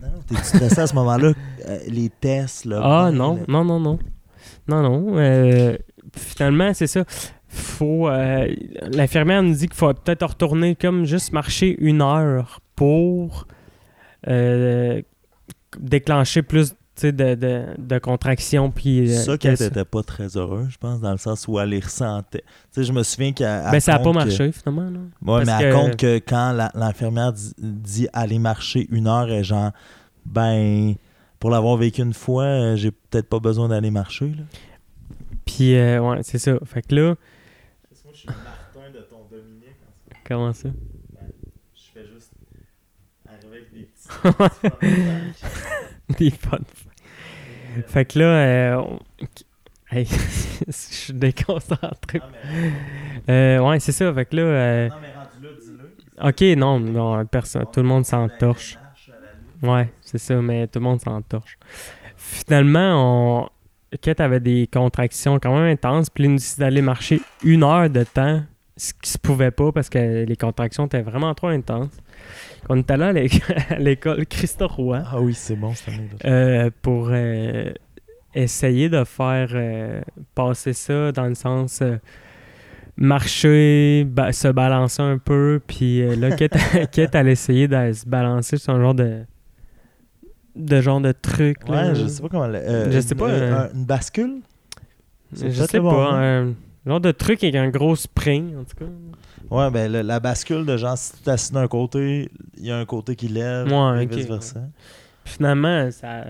Non, 0.00 0.08
non, 0.08 0.20
t'es-tu 0.26 0.44
stressé 0.44 0.80
à 0.80 0.86
ce 0.86 0.94
moment-là? 0.94 1.32
Euh, 1.64 1.78
les 1.86 2.08
tests, 2.08 2.64
là. 2.64 2.80
Ah 2.82 3.10
non, 3.12 3.36
le- 3.36 3.44
non, 3.46 3.64
non, 3.64 3.78
non. 3.78 3.96
Non, 4.66 4.82
non. 4.82 5.16
euh, 5.16 5.76
finalement, 6.16 6.74
c'est 6.74 6.88
ça. 6.88 7.04
Faut. 7.46 8.08
euh, 8.08 8.48
L'infirmière 8.90 9.44
nous 9.44 9.54
dit 9.54 9.68
qu'il 9.68 9.76
faut 9.76 9.94
peut-être 9.94 10.26
retourner 10.26 10.74
comme 10.74 11.04
juste 11.04 11.32
marcher 11.32 11.76
une 11.78 12.02
heure 12.02 12.58
pour 12.74 13.46
euh, 14.26 15.00
déclencher 15.78 16.42
plus 16.42 16.74
de, 17.00 17.10
de, 17.34 17.64
de 17.78 17.98
contractions. 17.98 18.70
Puis, 18.70 19.10
euh, 19.10 19.16
ça 19.16 19.32
que 19.32 19.36
qu'elle 19.38 19.56
n'était 19.58 19.84
pas 19.84 20.02
très 20.02 20.36
heureux, 20.36 20.66
je 20.68 20.76
pense, 20.78 21.00
dans 21.00 21.10
le 21.12 21.18
sens 21.18 21.46
où 21.48 21.58
elle 21.58 21.70
les 21.70 21.80
ressentait. 21.80 22.42
Tu 22.42 22.46
sais, 22.72 22.84
je 22.84 22.92
me 22.92 23.02
souviens 23.02 23.32
qu'elle. 23.32 23.70
Ben, 23.70 23.80
ça 23.80 23.92
n'a 23.92 23.98
pas 24.00 24.10
que- 24.10 24.14
marché 24.16 24.52
finalement. 24.52 24.90
Parce 25.24 25.46
mais 25.46 25.52
elle 25.60 25.72
que- 25.72 25.76
compte 25.78 25.96
que 25.96 26.16
quand 26.18 26.52
la- 26.52 26.70
l'infirmière 26.74 27.32
dit, 27.32 27.52
dit 27.58 28.08
aller 28.12 28.38
marcher 28.38 28.86
une 28.90 29.06
heure, 29.06 29.30
et 29.30 29.42
genre, 29.42 29.72
ben, 30.26 30.94
pour 31.40 31.50
l'avoir 31.50 31.76
vécu 31.76 32.02
une 32.02 32.14
fois, 32.14 32.44
euh, 32.44 32.76
j'ai 32.76 32.90
peut-être 32.90 33.28
pas 33.28 33.40
besoin 33.40 33.68
d'aller 33.68 33.90
marcher. 33.90 34.26
Là. 34.28 34.42
Puis, 35.44 35.74
euh, 35.74 35.98
ouais, 36.00 36.18
c'est 36.22 36.38
ça. 36.38 36.52
Fait 36.64 36.82
que 36.82 36.94
là, 36.94 37.02
Moi, 37.08 37.16
je 38.12 38.18
suis 38.18 38.28
Martin 38.28 38.90
de 38.94 39.00
ton 39.10 39.24
Dominique. 39.30 39.76
comment 40.24 40.52
ça? 40.52 40.68
Je 41.74 41.80
fais 41.92 42.06
juste 42.06 42.30
arriver 43.26 43.56
avec 43.56 43.72
des 43.72 43.88
petits. 43.88 44.08
Des 46.18 46.30
fun. 46.30 46.58
Fait 47.86 48.04
que 48.04 48.18
là, 48.18 48.24
euh, 48.24 48.76
on- 48.76 48.98
Hey, 49.90 50.06
je 50.66 50.72
suis 50.72 51.12
déconcentré. 51.12 52.20
Euh, 53.28 53.58
ouais, 53.58 53.78
c'est 53.78 53.92
ça. 53.92 54.12
Fait 54.14 54.24
que 54.24 54.36
là, 54.36 54.42
euh, 54.42 54.88
Non, 54.88 54.94
mais 55.02 55.08
rendu 55.12 55.42
là, 55.42 55.50
dis-le. 55.60 56.52
ok, 56.54 56.58
non, 56.58 56.80
non, 56.80 57.26
personne, 57.26 57.66
tout 57.70 57.80
le 57.80 57.86
monde 57.88 58.06
s'entorche. 58.06 58.78
Ouais, 59.62 59.92
c'est 60.00 60.16
ça, 60.18 60.34
mais 60.36 60.66
tout 60.66 60.78
le 60.78 60.84
monde 60.84 61.00
s'entorche. 61.00 61.58
Finalement, 62.16 63.42
on... 63.42 63.48
Kate 64.00 64.20
avait 64.20 64.40
des 64.40 64.66
contractions 64.72 65.38
quand 65.38 65.54
même 65.54 65.70
intenses, 65.70 66.08
puis 66.08 66.24
il 66.24 66.30
nous 66.30 66.36
dit 66.38 66.54
d'aller 66.56 66.80
marcher 66.80 67.20
une 67.44 67.62
heure 67.62 67.90
de 67.90 68.04
temps, 68.04 68.42
ce 68.78 68.94
qui 68.94 69.10
se 69.10 69.18
pouvait 69.18 69.50
pas 69.50 69.70
parce 69.72 69.90
que 69.90 70.24
les 70.24 70.36
contractions 70.36 70.86
étaient 70.86 71.02
vraiment 71.02 71.34
trop 71.34 71.48
intenses. 71.48 71.90
On 72.68 72.76
était 72.78 72.96
là 72.96 73.08
à 73.08 73.12
l'é- 73.12 73.28
à 73.70 73.78
l'école 73.78 74.24
Christophe 74.26 74.72
Roy 74.76 75.02
Ah 75.04 75.20
oui, 75.20 75.34
c'est 75.34 75.56
bon, 75.56 75.72
cette 75.74 75.94
euh, 76.24 76.70
pour 76.80 77.08
euh, 77.10 77.72
essayer 78.34 78.88
de 78.88 79.04
faire 79.04 79.48
euh, 79.54 80.00
passer 80.34 80.72
ça 80.72 81.12
dans 81.12 81.26
le 81.26 81.34
sens 81.34 81.82
marcher, 82.96 84.04
ba- 84.06 84.32
se 84.32 84.48
balancer 84.48 85.02
un 85.02 85.18
peu, 85.18 85.60
puis 85.66 86.04
là, 86.16 86.30
Kate, 86.36 86.56
Kate, 86.90 87.14
elle 87.14 87.28
essayait 87.28 87.68
de 87.68 87.92
se 87.92 88.06
balancer 88.06 88.56
sur 88.56 88.74
un 88.74 88.80
genre 88.80 88.94
de 88.94 89.24
de 90.54 90.80
genre 90.82 91.00
de 91.00 91.12
truc. 91.12 91.66
là. 91.66 91.88
Ouais, 91.88 91.94
je 91.94 92.06
sais 92.06 92.20
pas 92.20 92.28
comment. 92.28 92.52
Je 92.52 93.00
sais 93.00 93.12
une- 93.14 93.18
pas, 93.18 93.70
une 93.74 93.84
bascule? 93.86 94.40
Je 95.34 95.48
sais 95.48 95.80
bon 95.80 95.90
pas, 95.90 96.10
un 96.12 96.52
genre 96.86 97.00
de 97.00 97.10
truc 97.10 97.42
avec 97.42 97.54
un 97.54 97.70
gros 97.70 97.96
spring, 97.96 98.54
en 98.56 98.64
tout 98.64 98.76
cas. 98.76 98.90
Ouais, 99.52 99.70
ben 99.70 99.90
le- 99.92 100.02
la 100.02 100.18
bascule 100.18 100.64
de 100.64 100.76
genre, 100.76 100.96
si 100.96 101.12
tu 101.16 101.22
t'assis 101.22 101.52
d'un 101.52 101.68
côté, 101.68 102.30
il 102.56 102.66
y 102.66 102.70
a 102.70 102.78
un 102.78 102.84
côté 102.86 103.16
qui 103.16 103.28
lève, 103.28 103.70
Ouais, 103.70 104.04
et 104.04 104.06
vice-versa. 104.06 104.60
Finalement, 105.24 105.90
ça 105.90 106.24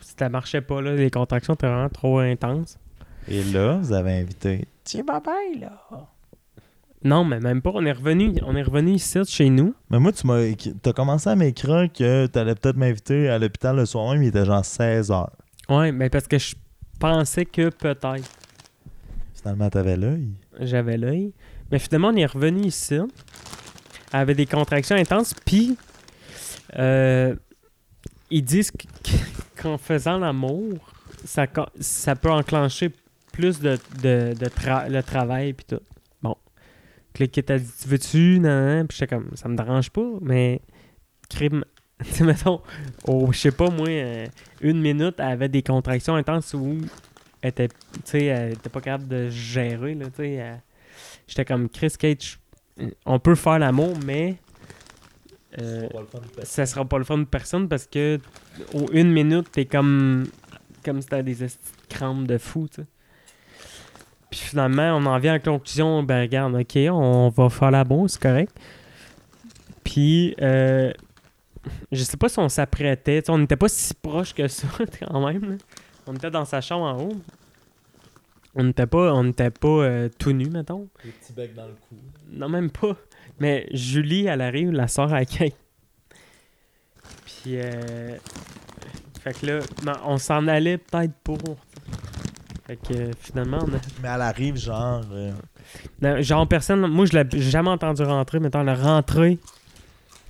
ça 0.00 0.28
marchait 0.28 0.60
pas, 0.60 0.80
là. 0.80 0.94
Les 0.94 1.10
contractions 1.10 1.54
étaient 1.54 1.66
vraiment 1.66 1.88
trop 1.88 2.18
intenses. 2.20 2.78
Et 3.28 3.42
là, 3.44 3.78
vous 3.82 3.92
avez 3.92 4.12
invité 4.12 4.66
T-Mobile, 4.84 5.60
là. 5.60 6.06
Non, 7.04 7.24
mais 7.24 7.38
même 7.40 7.60
pas. 7.60 7.70
On 7.74 7.84
est 7.84 7.92
revenu, 7.92 8.32
on 8.46 8.56
est 8.56 8.62
revenu 8.62 8.92
ici, 8.92 9.18
chez 9.26 9.50
nous. 9.50 9.74
Mais 9.90 9.98
moi, 9.98 10.12
tu 10.12 10.26
m'as 10.26 10.40
t'as 10.82 10.92
commencé 10.92 11.28
à 11.28 11.36
m'écrire 11.36 11.88
que 11.92 12.26
t'allais 12.26 12.54
peut-être 12.54 12.76
m'inviter 12.76 13.28
à 13.28 13.38
l'hôpital 13.38 13.76
le 13.76 13.84
soir 13.86 14.12
même, 14.12 14.22
il 14.22 14.28
était 14.28 14.44
genre 14.44 14.64
16 14.64 15.10
h 15.10 15.26
Ouais, 15.68 15.92
mais 15.92 16.08
parce 16.08 16.26
que 16.26 16.38
je 16.38 16.54
pensais 16.98 17.44
que 17.44 17.68
peut-être 17.68 18.22
Finalement, 19.34 19.68
t'avais 19.70 19.96
l'œil. 19.96 20.28
J'avais 20.60 20.96
l'œil. 20.96 21.32
Mais 21.70 21.78
finalement, 21.78 22.08
on 22.08 22.16
est 22.16 22.26
revenu 22.26 22.66
ici. 22.66 22.94
Elle 22.94 24.20
avait 24.20 24.34
des 24.34 24.46
contractions 24.46 24.96
intenses. 24.96 25.34
Puis, 25.44 25.76
euh, 26.78 27.34
ils 28.30 28.42
disent 28.44 28.70
qu- 28.70 28.86
qu'en 29.62 29.78
faisant 29.78 30.18
l'amour, 30.18 30.78
ça, 31.24 31.46
ça 31.80 32.14
peut 32.16 32.30
enclencher 32.30 32.90
plus 33.32 33.60
de, 33.60 33.78
de, 34.02 34.34
de 34.38 34.46
tra- 34.46 34.88
le 34.88 35.02
travail. 35.02 35.52
Puis 35.52 35.66
tout. 35.68 35.80
Bon. 36.22 36.36
Click 37.14 37.32
qui 37.32 37.42
t'a 37.42 37.58
dit 37.58 37.70
Tu 37.82 37.88
veux-tu 37.88 38.38
nan. 38.40 38.86
Puis 38.86 38.98
j'étais 38.98 39.14
comme 39.16 39.30
Ça 39.34 39.48
me 39.48 39.56
dérange 39.56 39.90
pas, 39.90 40.06
mais. 40.20 40.60
Crime. 41.28 41.64
Tu 42.14 42.24
mettons, 42.24 42.60
au, 43.08 43.32
je 43.32 43.38
sais 43.38 43.50
pas 43.50 43.70
moi, 43.70 43.88
euh, 43.88 44.26
une 44.60 44.82
minute, 44.82 45.14
elle 45.16 45.24
avait 45.28 45.48
des 45.48 45.62
contractions 45.62 46.14
intenses 46.14 46.52
où 46.52 46.76
elle 47.46 47.66
était, 47.66 48.24
elle 48.26 48.56
pas 48.56 48.80
capable 48.80 49.08
de 49.08 49.28
gérer, 49.30 49.94
là, 49.94 50.06
elle- 50.18 50.60
J'étais 51.26 51.44
comme 51.44 51.68
Chris 51.68 51.92
Cage, 51.98 52.38
on 53.04 53.18
peut 53.18 53.34
faire 53.34 53.58
l'amour, 53.58 53.94
mais 54.04 54.36
euh, 55.58 55.88
ça 56.42 56.66
sera 56.66 56.84
pas 56.84 56.98
le 56.98 57.04
fun 57.04 57.18
de 57.18 57.24
personne 57.24 57.68
parce 57.68 57.86
que 57.86 58.18
au 58.74 58.86
une 58.92 59.10
minute, 59.12 59.50
t'es 59.50 59.64
comme 59.64 60.26
comme 60.84 61.02
si 61.02 61.08
t'avais 61.08 61.34
des 61.34 61.46
crampes 61.88 62.26
de 62.26 62.38
fou. 62.38 62.66
Puis 64.30 64.40
finalement, 64.40 64.96
on 64.96 65.04
en 65.06 65.18
vient 65.18 65.32
à 65.32 65.36
la 65.36 65.40
conclusion, 65.40 66.02
ben 66.02 66.20
regarde, 66.22 66.54
ok, 66.54 66.76
on 66.92 67.28
va 67.28 67.48
faire 67.48 67.70
l'amour, 67.70 68.08
c'est 68.08 68.20
correct. 68.22 68.56
Puis, 69.84 70.34
euh, 70.40 70.92
je 71.92 72.02
sais 72.02 72.16
pas 72.16 72.28
si 72.28 72.38
on 72.38 72.48
s'apprêtait, 72.48 73.22
on 73.28 73.38
n'était 73.38 73.56
pas 73.56 73.68
si 73.68 73.94
proche 73.94 74.34
que 74.34 74.46
ça 74.48 74.66
quand 75.00 75.26
même. 75.26 75.50
là. 75.50 75.56
On 76.06 76.14
était 76.14 76.30
dans 76.30 76.44
sa 76.44 76.60
chambre 76.60 76.84
en 76.86 77.02
haut. 77.02 77.16
On 78.54 78.64
n'était 78.64 78.86
pas, 78.86 79.12
on 79.12 79.24
n'était 79.24 79.50
pas 79.50 79.68
euh, 79.68 80.08
tout 80.18 80.32
nu, 80.32 80.48
mettons. 80.48 80.88
Les 81.04 81.10
petits 81.10 81.32
becs 81.32 81.54
dans 81.54 81.66
le 81.66 81.74
cou. 81.74 81.96
Non, 82.32 82.48
même 82.48 82.70
pas. 82.70 82.96
Mais 83.38 83.68
Julie, 83.72 84.26
elle 84.26 84.40
arrive, 84.40 84.70
la 84.72 84.88
sœur 84.88 85.12
à 85.12 85.24
Kate. 85.24 85.52
Puis, 87.26 87.56
euh... 87.58 88.16
Fait 89.20 89.38
que 89.38 89.46
là, 89.46 89.58
non, 89.84 89.92
on 90.04 90.18
s'en 90.18 90.46
allait 90.48 90.78
peut-être 90.78 91.12
pour. 91.24 91.38
Fait 92.66 92.76
que 92.76 92.94
euh, 92.94 93.10
finalement, 93.18 93.58
on 93.62 93.74
a... 93.74 93.78
Mais 94.02 94.08
elle 94.14 94.22
arrive 94.22 94.56
genre. 94.56 95.02
euh, 95.12 95.32
Non, 96.00 96.22
genre 96.22 96.48
personne, 96.48 96.86
moi 96.86 97.04
je 97.06 97.18
l'ai 97.18 97.40
jamais 97.42 97.70
entendu 97.70 98.02
rentrer, 98.04 98.38
mettons, 98.40 98.60
elle 98.62 98.68
est 98.68 98.74
rentrée. 98.74 99.38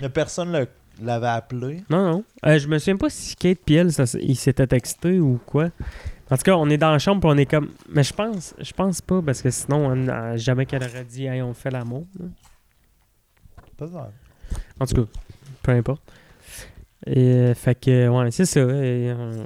mais 0.00 0.08
personne 0.08 0.52
le- 0.52 0.68
l'avait 1.02 1.26
appelé. 1.26 1.82
Non, 1.90 2.10
non. 2.10 2.24
Euh, 2.44 2.58
je 2.58 2.68
me 2.68 2.78
souviens 2.78 2.96
pas 2.96 3.10
si 3.10 3.36
Kate 3.36 3.58
et 3.70 3.74
elle, 3.74 3.92
ça 3.92 4.04
s- 4.04 4.16
ils 4.20 4.36
s'étaient 4.36 4.66
textés 4.66 5.18
ou 5.20 5.38
quoi. 5.44 5.70
En 6.30 6.36
tout 6.36 6.42
cas, 6.42 6.56
on 6.56 6.68
est 6.70 6.78
dans 6.78 6.90
la 6.90 6.98
chambre 6.98 7.20
puis 7.20 7.30
on 7.32 7.36
est 7.36 7.46
comme. 7.46 7.70
Mais 7.88 8.02
je 8.02 8.12
pense, 8.12 8.54
je 8.58 8.72
pense 8.72 9.00
pas 9.00 9.22
parce 9.22 9.42
que 9.42 9.50
sinon, 9.50 9.86
on- 9.88 10.36
jamais 10.36 10.66
qu'elle 10.66 10.82
aurait 10.82 11.04
dit, 11.04 11.26
hey, 11.26 11.42
on 11.42 11.54
fait 11.54 11.70
l'amour. 11.70 12.06
Pas 13.76 13.88
ça. 13.88 14.10
En 14.80 14.86
tout 14.86 15.04
cas, 15.04 15.10
peu 15.62 15.72
importe. 15.72 16.02
Et 17.06 17.18
euh, 17.20 17.54
fait 17.54 17.74
que, 17.78 18.08
ouais, 18.08 18.30
c'est 18.30 18.46
ça. 18.46 18.60
Et, 18.60 19.10
euh, 19.10 19.44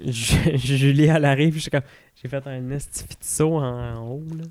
Ju- 0.06 0.56
Julie, 0.58 1.04
elle 1.06 1.24
arrive, 1.24 1.54
je 1.54 1.60
suis 1.60 1.70
comme. 1.70 1.82
J'ai 2.20 2.28
fait 2.28 2.44
un 2.46 2.70
estifi 2.70 3.14
de 3.14 3.24
saut 3.24 3.56
en, 3.56 3.96
en 3.96 4.08
haut, 4.08 4.24
là. 4.36 4.44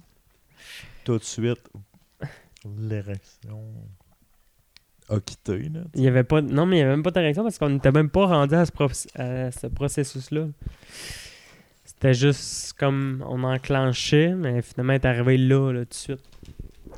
Tout 1.03 1.17
de 1.17 1.23
suite, 1.23 1.59
l'érection 2.77 3.61
a 5.09 5.19
quitté. 5.19 5.59
Là. 5.69 5.81
Il 5.95 6.01
y 6.01 6.07
avait 6.07 6.23
pas. 6.23 6.41
Non, 6.41 6.65
mais 6.65 6.77
il 6.77 6.79
y 6.79 6.81
avait 6.83 6.91
même 6.91 7.03
pas 7.03 7.11
de 7.11 7.19
réaction 7.19 7.43
parce 7.43 7.57
qu'on 7.57 7.69
n'était 7.69 7.91
même 7.91 8.09
pas 8.09 8.25
rendu 8.25 8.55
à 8.55 8.65
ce, 8.65 8.71
proc- 8.71 9.07
à 9.19 9.51
ce 9.51 9.67
processus-là. 9.67 10.47
C'était 11.85 12.13
juste 12.13 12.73
comme 12.73 13.23
on 13.27 13.43
enclenchait, 13.43 14.33
mais 14.35 14.61
finalement, 14.61 14.93
elle 14.93 15.01
est 15.01 15.05
arrivé 15.05 15.37
là, 15.37 15.71
là, 15.71 15.79
tout 15.81 15.89
de 15.89 15.93
suite. 15.93 16.19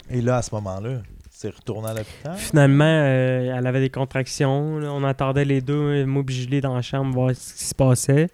Et 0.10 0.22
là, 0.22 0.38
à 0.38 0.42
ce 0.42 0.54
moment-là, 0.56 1.02
c'est 1.30 1.56
retourné 1.56 1.90
à 1.90 1.94
l'hôpital? 1.94 2.36
Finalement, 2.36 2.84
euh, 2.84 3.56
elle 3.58 3.68
avait 3.68 3.80
des 3.80 3.90
contractions. 3.90 4.80
là. 4.80 4.92
on 4.92 5.04
attendait 5.04 5.46
les 5.46 5.62
deux, 5.62 6.06
moi 6.06 6.24
et 6.28 6.32
Julie, 6.32 6.60
dans 6.62 6.76
la 6.76 6.82
chambre, 6.82 7.14
voir 7.14 7.32
ce 7.36 7.54
qui 7.54 7.64
se 7.64 7.76
passait. 7.76 8.28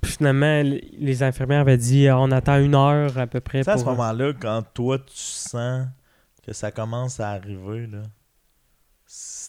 Puis 0.00 0.12
finalement, 0.12 0.62
les 0.98 1.22
infirmières 1.22 1.60
avaient 1.60 1.76
dit 1.76 2.08
Ah, 2.08 2.18
on 2.18 2.32
attend 2.32 2.58
une 2.58 2.74
heure 2.74 3.16
à 3.18 3.26
peu 3.28 3.38
près. 3.40 3.62
Sais, 3.62 3.70
à 3.70 3.76
ce 3.78 3.84
pour- 3.84 3.92
moment-là, 3.92 4.32
quand 4.40 4.62
toi, 4.74 4.98
tu 4.98 5.12
sens 5.14 5.86
que 6.44 6.52
ça 6.52 6.72
commence 6.72 7.20
à 7.20 7.30
arriver, 7.30 7.86
là, 7.86 7.98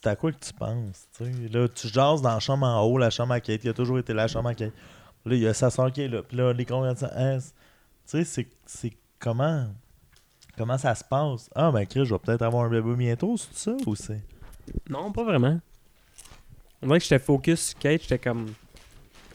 c'est 0.03 0.09
à 0.09 0.15
quoi 0.17 0.33
que 0.33 0.43
tu 0.45 0.51
penses? 0.53 1.07
tu 1.17 1.23
sais? 1.23 1.31
Là, 1.49 1.67
tu 1.69 1.87
jases 1.87 2.21
dans 2.21 2.33
la 2.33 2.39
chambre 2.39 2.65
en 2.67 2.81
haut, 2.83 2.97
la 2.97 3.09
chambre 3.09 3.31
à 3.33 3.39
Kate. 3.39 3.63
Il 3.63 3.69
a 3.69 3.73
toujours 3.73 3.99
été 3.99 4.13
la 4.13 4.27
chambre 4.27 4.49
à 4.49 4.53
Kate. 4.53 4.73
Là, 5.25 5.35
il 5.35 5.41
y 5.41 5.47
a 5.47 5.53
sa 5.53 5.69
soeur 5.69 5.97
est 5.97 6.07
là. 6.09 6.21
Puis 6.21 6.35
là, 6.35 6.51
les 6.51 6.65
conversations. 6.65 7.15
hein, 7.17 7.37
tu 7.39 8.25
sais, 8.25 8.47
c'est- 8.65 8.93
comment? 9.17 9.67
Comment 10.57 10.77
ça 10.77 10.93
se 10.93 11.05
passe? 11.05 11.49
Ah, 11.55 11.71
ben, 11.71 11.85
Chris, 11.85 12.05
je 12.05 12.13
vais 12.13 12.19
peut-être 12.19 12.41
avoir 12.41 12.65
un 12.65 12.69
bébé 12.69 12.93
bientôt, 12.95 13.37
c'est 13.37 13.55
ça 13.57 13.77
ou 13.85 13.95
c'est? 13.95 14.21
Non, 14.89 15.11
pas 15.13 15.23
vraiment. 15.23 15.59
On 16.81 16.87
dirait 16.87 16.99
que 16.99 17.05
j'étais 17.05 17.19
focus 17.19 17.73
Kate, 17.79 18.01
j'étais 18.01 18.19
comme. 18.19 18.53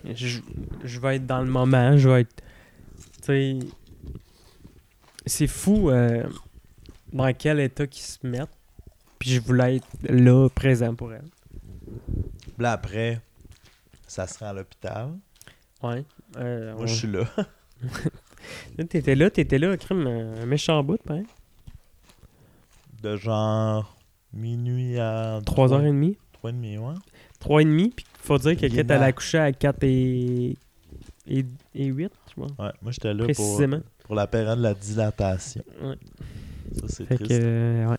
Je, 0.05 0.41
je 0.85 1.01
vais 1.01 1.17
être 1.17 1.27
dans 1.27 1.41
le 1.41 1.51
moment, 1.51 1.97
je 1.97 2.09
vais 2.11 2.21
être. 2.21 2.43
Tu 3.23 3.25
sais. 3.25 3.59
C'est 5.25 5.47
fou 5.47 5.89
euh, 5.91 6.25
dans 7.13 7.33
quel 7.33 7.59
état 7.61 7.87
qu'ils 7.87 8.05
se 8.05 8.19
mettent. 8.27 8.49
Puis 9.19 9.31
je 9.31 9.41
voulais 9.41 9.77
être 9.77 9.87
là, 10.09 10.49
présent 10.49 10.95
pour 10.95 11.13
elle. 11.13 11.25
Là, 12.59 12.73
après, 12.73 13.21
ça 14.07 14.27
se 14.27 14.39
rend 14.39 14.47
à 14.51 14.53
l'hôpital. 14.53 15.11
Ouais. 15.83 16.05
Euh, 16.37 16.73
Moi, 16.75 16.83
on- 16.83 16.87
je 16.87 16.95
suis 16.95 17.09
là. 17.09 17.25
Là, 18.79 18.85
T'étais 18.85 19.15
là, 19.17 19.31
t'étais 19.31 19.59
là, 19.59 19.77
crime, 19.77 20.07
un 20.07 20.47
méchant 20.47 20.83
bout, 20.83 21.03
pareil. 21.03 21.27
De 23.03 23.17
genre 23.17 23.97
minuit 24.33 24.99
à 24.99 25.41
3h30. 25.45 26.17
3h30, 26.43 26.79
ouais. 26.79 26.95
3h30, 27.41 27.91
puis 27.95 28.05
faut 28.23 28.39
dire 28.39 28.57
que 28.57 28.67
Il 28.67 28.73
est 28.73 28.77
Kate, 28.77 28.91
elle 28.91 28.99
dans- 29.01 29.03
a 29.07 29.13
couché 29.13 29.39
à 29.39 29.53
4 29.53 29.83
et, 29.85 30.57
et, 31.27 31.45
et 31.75 31.85
8, 31.87 32.13
je 32.29 32.33
crois. 32.33 32.47
Ouais, 32.67 32.73
moi, 32.83 32.93
j'étais 32.93 33.09
là 33.13 33.19
pour, 33.19 33.35
Précisément. 33.35 33.81
pour 34.05 34.15
la 34.15 34.27
période 34.27 34.59
de 34.59 34.63
la 34.63 34.75
dilatation. 34.75 35.63
Ouais. 35.83 35.97
Ça, 36.75 36.87
c'est 36.89 37.05
triste. 37.07 37.27
que, 37.29 37.35
euh, 37.41 37.87
ouais. 37.89 37.97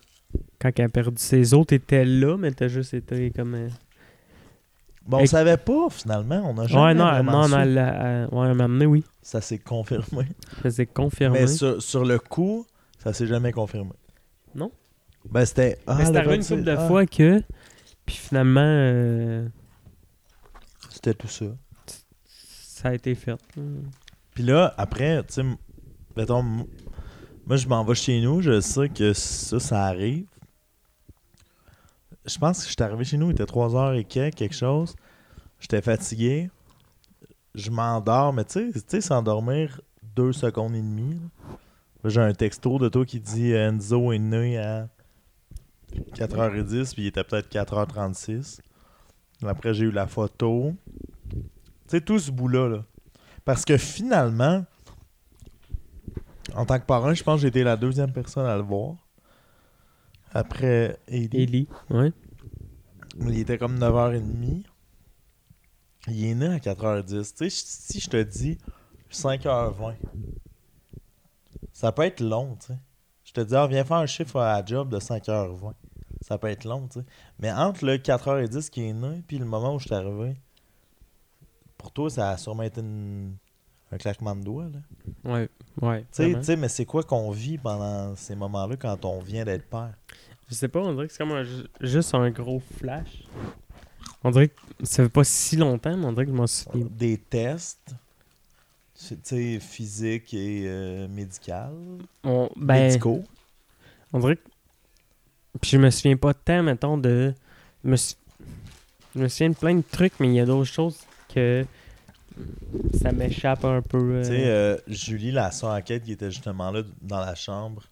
Quand 0.60 0.70
elle 0.78 0.84
a 0.84 0.88
perdu 0.88 1.16
ses 1.18 1.54
os, 1.54 1.66
t'étais 1.66 2.04
là, 2.04 2.36
mais 2.36 2.50
t'as 2.52 2.68
juste 2.68 2.94
été 2.94 3.30
comme. 3.30 3.54
euh, 3.54 3.68
Bon, 5.06 5.16
on 5.16 5.20
Et- 5.20 5.26
savait 5.26 5.56
pas, 5.56 5.88
finalement. 5.90 6.42
On 6.44 6.58
a 6.58 6.66
jamais 6.66 6.82
Ouais, 6.84 6.94
non, 6.94 7.04
vraiment 7.10 7.32
non, 7.32 7.44
su. 7.44 7.50
non, 7.52 7.58
elle, 7.60 7.78
elle- 7.78 8.28
ouais, 8.38 8.48
elle 8.48 8.54
m'a 8.54 8.64
amené, 8.64 8.86
oui. 8.86 9.02
Ça 9.22 9.40
s'est 9.40 9.58
confirmé. 9.58 10.26
Ça 10.62 10.70
s'est 10.70 10.86
confirmé. 10.86 11.40
Mais 11.40 11.46
sur, 11.46 11.82
sur 11.82 12.04
le 12.04 12.18
coup, 12.18 12.66
ça 12.98 13.12
s'est 13.12 13.26
jamais 13.26 13.50
confirmé. 13.52 13.90
Non? 14.54 14.70
Ben, 15.28 15.44
c'était... 15.46 15.78
Ah, 15.86 15.96
le 15.98 16.16
arrivé 16.16 16.34
une 16.36 16.40
26, 16.42 16.48
couple 16.54 16.64
de 16.64 16.70
ah, 16.72 16.86
fois 16.88 17.06
que. 17.06 17.42
Puis 18.06 18.16
finalement, 18.16 18.60
euh, 18.62 19.48
C'était 20.90 21.14
tout 21.14 21.28
ça. 21.28 21.46
ça 22.42 22.88
a 22.90 22.94
été 22.94 23.14
fait. 23.14 23.36
Puis 24.34 24.42
là, 24.44 24.74
après, 24.76 25.22
tu 25.24 25.34
sais, 25.34 25.42
mettons, 26.16 26.42
moi, 26.42 27.56
je 27.56 27.66
m'en 27.68 27.84
vais 27.84 27.94
chez 27.94 28.20
nous. 28.20 28.42
Je 28.42 28.60
sais 28.60 28.88
que 28.90 29.12
ça, 29.14 29.58
ça 29.58 29.84
arrive. 29.86 30.26
Je 32.26 32.38
pense 32.38 32.62
que 32.62 32.68
j'étais 32.68 32.84
arrivé 32.84 33.04
chez 33.04 33.16
nous, 33.16 33.30
il 33.30 33.32
était 33.32 33.44
3h 33.44 33.98
et 33.98 34.04
quelques, 34.04 34.36
quelque 34.36 34.54
chose. 34.54 34.94
J'étais 35.58 35.82
fatigué. 35.82 36.50
Je 37.54 37.70
m'endors, 37.70 38.32
mais 38.32 38.44
tu 38.44 38.72
sais, 38.86 39.00
s'endormir 39.00 39.80
deux 40.14 40.32
secondes 40.32 40.74
et 40.74 40.82
demie. 40.82 41.20
J'ai 42.04 42.20
un 42.20 42.32
texto 42.32 42.78
de 42.78 42.88
toi 42.88 43.04
qui 43.04 43.20
dit 43.20 43.52
euh, 43.52 43.68
Enzo 43.68 44.12
est 44.12 44.18
né 44.18 44.58
à 44.58 44.88
4h10, 46.14 46.94
puis 46.94 47.02
il 47.02 47.06
était 47.08 47.24
peut-être 47.24 47.50
4h36. 47.50 48.60
Après, 49.46 49.74
j'ai 49.74 49.86
eu 49.86 49.90
la 49.90 50.06
photo. 50.06 50.74
Tu 51.30 51.38
sais, 51.88 52.00
tout 52.00 52.18
ce 52.18 52.30
bout-là, 52.30 52.68
là. 52.68 52.84
Parce 53.44 53.64
que 53.64 53.76
finalement, 53.76 54.64
en 56.54 56.64
tant 56.64 56.78
que 56.78 56.84
parent, 56.84 57.12
je 57.14 57.22
pense 57.22 57.36
que 57.36 57.42
j'ai 57.42 57.48
été 57.48 57.64
la 57.64 57.76
deuxième 57.76 58.12
personne 58.12 58.46
à 58.46 58.56
le 58.56 58.62
voir. 58.62 58.94
Après 60.32 60.98
Ellie. 61.08 61.28
Ellie, 61.42 61.68
ouais. 61.90 62.12
Il 63.20 63.38
était 63.38 63.58
comme 63.58 63.78
9h30. 63.78 64.64
Il 66.08 66.24
est 66.24 66.34
né 66.34 66.46
à 66.46 66.58
4h10. 66.58 67.34
Tu 67.36 67.50
sais, 67.50 67.50
si 67.50 68.00
je 68.00 68.08
te 68.08 68.22
dis 68.22 68.56
5h20, 69.10 69.94
ça 71.72 71.92
peut 71.92 72.02
être 72.02 72.20
long, 72.20 72.56
tu 72.60 72.68
sais. 72.68 72.78
Je 73.24 73.32
te 73.32 73.40
dis, 73.40 73.54
ah, 73.54 73.66
viens 73.66 73.84
faire 73.84 73.98
un 73.98 74.06
chiffre 74.06 74.36
à 74.40 74.60
la 74.60 74.64
job 74.64 74.88
de 74.88 74.98
5h20. 74.98 75.74
Ça 76.22 76.38
peut 76.38 76.48
être 76.48 76.64
long, 76.64 76.86
tu 76.88 77.00
sais. 77.00 77.06
Mais 77.38 77.52
entre 77.52 77.84
le 77.84 77.96
4h10 77.98 78.70
qui 78.70 78.82
est 78.84 78.92
né 78.92 79.22
puis 79.26 79.38
le 79.38 79.44
moment 79.44 79.74
où 79.74 79.78
je 79.78 79.86
suis 79.86 79.94
arrivé, 79.94 80.36
pour 81.76 81.92
toi, 81.92 82.08
ça 82.10 82.30
a 82.30 82.36
sûrement 82.36 82.62
été 82.62 82.80
une- 82.80 83.36
un 83.92 83.98
claquement 83.98 84.36
de 84.36 84.42
doigts. 84.42 84.68
Là. 84.68 85.32
Ouais, 85.32 85.48
ouais. 85.82 86.04
Tu 86.14 86.34
sais- 86.42 86.56
mais 86.56 86.68
c'est 86.68 86.84
quoi 86.84 87.02
qu'on 87.02 87.30
vit 87.30 87.58
pendant 87.58 88.14
ces 88.16 88.34
moments-là 88.34 88.76
quand 88.76 89.04
on 89.04 89.20
vient 89.20 89.44
d'être 89.44 89.64
père? 89.68 89.94
Je 90.48 90.54
sais 90.54 90.68
pas, 90.68 90.80
on 90.80 90.92
dirait 90.94 91.06
que 91.06 91.12
c'est 91.12 91.18
comme 91.18 91.32
un- 91.32 91.44
ju- 91.44 91.66
juste 91.80 92.14
un 92.14 92.30
gros 92.30 92.60
flash. 92.78 93.22
On 94.24 94.30
dirait 94.30 94.48
que 94.48 94.54
ça 94.82 95.02
fait 95.04 95.08
pas 95.08 95.24
si 95.24 95.56
longtemps, 95.56 95.96
mais 95.96 96.04
on 96.06 96.12
dirait 96.12 96.26
que 96.26 96.32
je 96.32 96.36
m'en 96.36 96.46
souviens. 96.46 96.86
Des 96.90 97.16
tests, 97.18 97.94
tu 98.98 99.16
sais, 99.22 99.58
physiques 99.60 100.34
et 100.34 100.64
euh, 100.66 101.08
médicales, 101.08 101.72
On, 102.24 102.50
ben, 102.56 102.82
médicaux. 102.86 103.22
on 104.12 104.18
dirait 104.18 104.36
que. 104.36 104.42
Puis 105.60 105.70
je 105.72 105.78
me 105.78 105.90
souviens 105.90 106.16
pas 106.16 106.34
tant, 106.34 106.62
mettons, 106.62 106.98
de. 106.98 107.32
Je 107.84 107.90
me, 107.90 107.96
sou- 107.96 108.16
je 109.16 109.20
me 109.22 109.28
souviens 109.28 109.50
de 109.50 109.54
plein 109.56 109.74
de 109.74 109.82
trucs, 109.90 110.18
mais 110.20 110.28
il 110.28 110.34
y 110.34 110.40
a 110.40 110.46
d'autres 110.46 110.70
choses 110.70 110.98
que. 111.32 111.64
Ça 113.00 113.12
m'échappe 113.12 113.64
un 113.64 113.82
peu. 113.82 113.98
euh. 113.98 114.22
Tu 114.22 114.28
sais, 114.28 114.46
euh, 114.48 114.76
Julie, 114.86 115.32
la 115.32 115.50
soeur 115.50 115.82
Kate, 115.82 116.02
qui 116.04 116.12
était 116.12 116.30
justement 116.30 116.70
là 116.70 116.82
dans 117.02 117.20
la 117.20 117.34
chambre, 117.34 117.82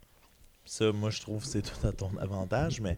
ça, 0.64 0.92
moi, 0.92 1.11
je 1.11 1.21
trouve 1.21 1.42
que 1.42 1.49
c'est 1.49 1.62
tout 1.80 1.87
à 1.87 1.92
ton 1.92 2.11
avantage, 2.18 2.80
mais 2.80 2.97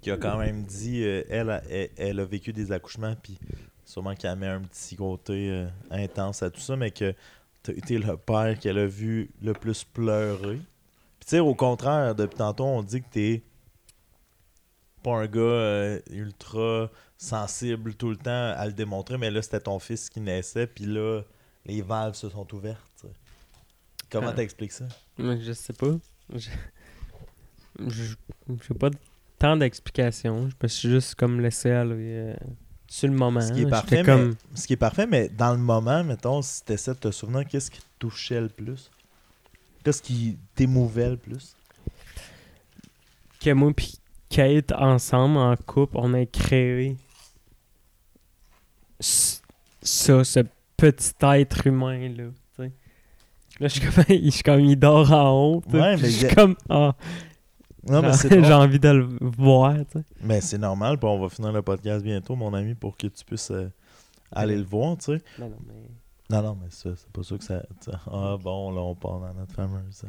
qui 0.00 0.10
a 0.10 0.16
quand 0.16 0.38
même 0.38 0.62
dit, 0.64 1.02
euh, 1.02 1.22
elle, 1.28 1.50
a- 1.50 1.62
elle, 1.96 2.20
a 2.20 2.24
vécu 2.24 2.52
des 2.52 2.70
accouchements, 2.72 3.14
puis 3.22 3.38
sûrement 3.84 4.14
qu'elle 4.14 4.36
met 4.36 4.46
un 4.46 4.60
petit 4.60 4.96
côté 4.96 5.66
intense 5.90 6.42
à 6.42 6.50
tout 6.50 6.60
ça, 6.60 6.76
mais 6.76 6.90
que 6.90 7.14
t'as 7.62 7.72
été 7.72 7.98
le 7.98 8.16
père 8.16 8.58
qu'elle 8.58 8.78
a 8.78 8.86
vu 8.86 9.30
le 9.42 9.52
plus 9.54 9.82
pleurer. 9.84 10.56
Puis 10.56 11.26
tu 11.26 11.30
sais, 11.30 11.38
au 11.40 11.54
contraire, 11.54 12.14
depuis 12.14 12.36
tantôt, 12.36 12.64
on 12.64 12.82
dit 12.82 13.00
que 13.02 13.08
t'es 13.10 13.42
pas 15.02 15.16
un 15.16 15.26
gars 15.26 15.98
ultra 16.10 16.90
sensible 17.18 17.94
tout 17.94 18.10
le 18.10 18.16
temps 18.16 18.52
à 18.56 18.64
le 18.66 18.72
démontrer, 18.72 19.18
mais 19.18 19.30
là, 19.30 19.42
c'était 19.42 19.60
ton 19.60 19.78
fils 19.80 20.08
qui 20.08 20.20
naissait, 20.20 20.66
puis 20.68 20.84
là, 20.86 21.20
les 21.66 21.82
valves 21.82 22.14
se 22.14 22.28
sont 22.30 22.46
ouvertes. 22.54 22.80
tu. 23.00 23.06
Comment 24.10 24.28
Ah. 24.28 24.32
t'expliques 24.34 24.72
ça? 24.72 24.86
Je 25.18 25.52
sais 25.52 25.72
pas. 25.74 25.96
Je 26.34 26.48
je- 27.88 28.14
j'ai 28.66 28.74
pas 28.74 28.90
tant 29.38 29.56
d'explications. 29.56 30.48
Je 30.48 30.54
me 30.62 30.68
suis 30.68 30.88
juste 30.88 31.14
comme 31.16 31.40
laissé 31.40 31.70
aller 31.70 31.94
euh, 31.98 32.34
sur 32.88 33.08
le 33.08 33.14
moment. 33.14 33.40
Ce 33.40 33.52
qui 33.52 33.62
est 33.62 33.66
parfait, 33.70 34.02
comme... 34.02 34.28
mais, 34.50 34.56
ce 34.56 34.66
qui 34.66 34.72
est 34.72 34.76
parfait, 34.76 35.06
mais 35.06 35.28
dans 35.28 35.52
le 35.52 35.58
moment, 35.58 36.02
mettons, 36.02 36.40
si 36.42 36.64
t'essaies 36.64 36.94
de 36.94 36.98
te 36.98 37.10
souvenir, 37.10 37.46
qu'est-ce 37.46 37.70
qui 37.70 37.80
te 37.80 37.84
touchait 37.98 38.40
le 38.40 38.48
plus? 38.48 38.90
Qu'est-ce 39.84 40.02
qui 40.02 40.38
t'émouvait 40.54 41.10
le 41.10 41.16
plus? 41.16 41.54
que 43.40 43.50
moi 43.52 43.72
puis 43.74 43.98
Kate, 44.28 44.72
ensemble, 44.72 45.36
en 45.38 45.54
couple, 45.56 45.96
on 45.98 46.12
a 46.14 46.26
créé 46.26 46.96
ça, 49.00 50.24
ce 50.24 50.40
petit 50.76 51.12
être 51.22 51.66
humain-là. 51.66 52.24
tu 52.56 52.62
sais. 52.62 52.72
Là, 53.60 53.68
je 53.68 53.68
suis 53.68 53.80
comme, 53.80 54.04
je 54.08 54.30
suis 54.30 54.42
comme, 54.42 54.60
il 54.60 54.76
dort 54.76 55.12
en 55.12 55.30
haut. 55.30 55.62
Ouais, 55.72 55.96
mais 55.96 55.98
je 55.98 56.06
suis 56.06 56.26
a- 56.26 56.34
comme, 56.34 56.56
ah, 56.68 56.94
j'ai 57.88 58.52
envie 58.52 58.78
de 58.80 58.88
le 58.88 59.08
voir. 59.20 59.74
tu 59.90 59.98
sais. 59.98 60.04
Mais 60.22 60.40
c'est 60.40 60.58
normal, 60.58 60.98
puis 60.98 61.08
on 61.08 61.18
va 61.20 61.28
finir 61.28 61.52
le 61.52 61.62
podcast 61.62 62.04
bientôt, 62.04 62.36
mon 62.36 62.52
ami, 62.54 62.74
pour 62.74 62.96
que 62.96 63.06
tu 63.06 63.24
puisses 63.24 63.50
euh, 63.50 63.70
aller 64.32 64.56
le 64.56 64.64
voir, 64.64 64.96
tu 64.98 65.04
sais. 65.16 65.22
Non, 65.38 65.48
non, 65.48 65.56
mais... 65.66 65.74
Non, 66.30 66.42
non, 66.42 66.58
mais 66.62 66.68
ça, 66.70 66.90
c'est 66.94 67.08
pas 67.10 67.22
ça 67.22 67.38
que 67.38 67.44
ça. 67.44 67.62
Ah 68.12 68.36
bon, 68.38 68.70
là, 68.72 68.82
on 68.82 68.94
part 68.94 69.18
dans 69.20 69.32
notre 69.32 69.54
fameuse. 69.54 70.02
euh. 70.04 70.08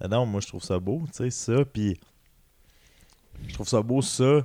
Mais 0.00 0.08
non, 0.08 0.26
moi, 0.26 0.40
je 0.42 0.46
trouve 0.48 0.62
ça 0.62 0.78
beau, 0.78 1.02
tu 1.06 1.14
sais, 1.14 1.30
ça. 1.30 1.64
Puis, 1.64 1.98
je 3.46 3.54
trouve 3.54 3.66
ça 3.66 3.80
beau, 3.80 4.02
ça. 4.02 4.42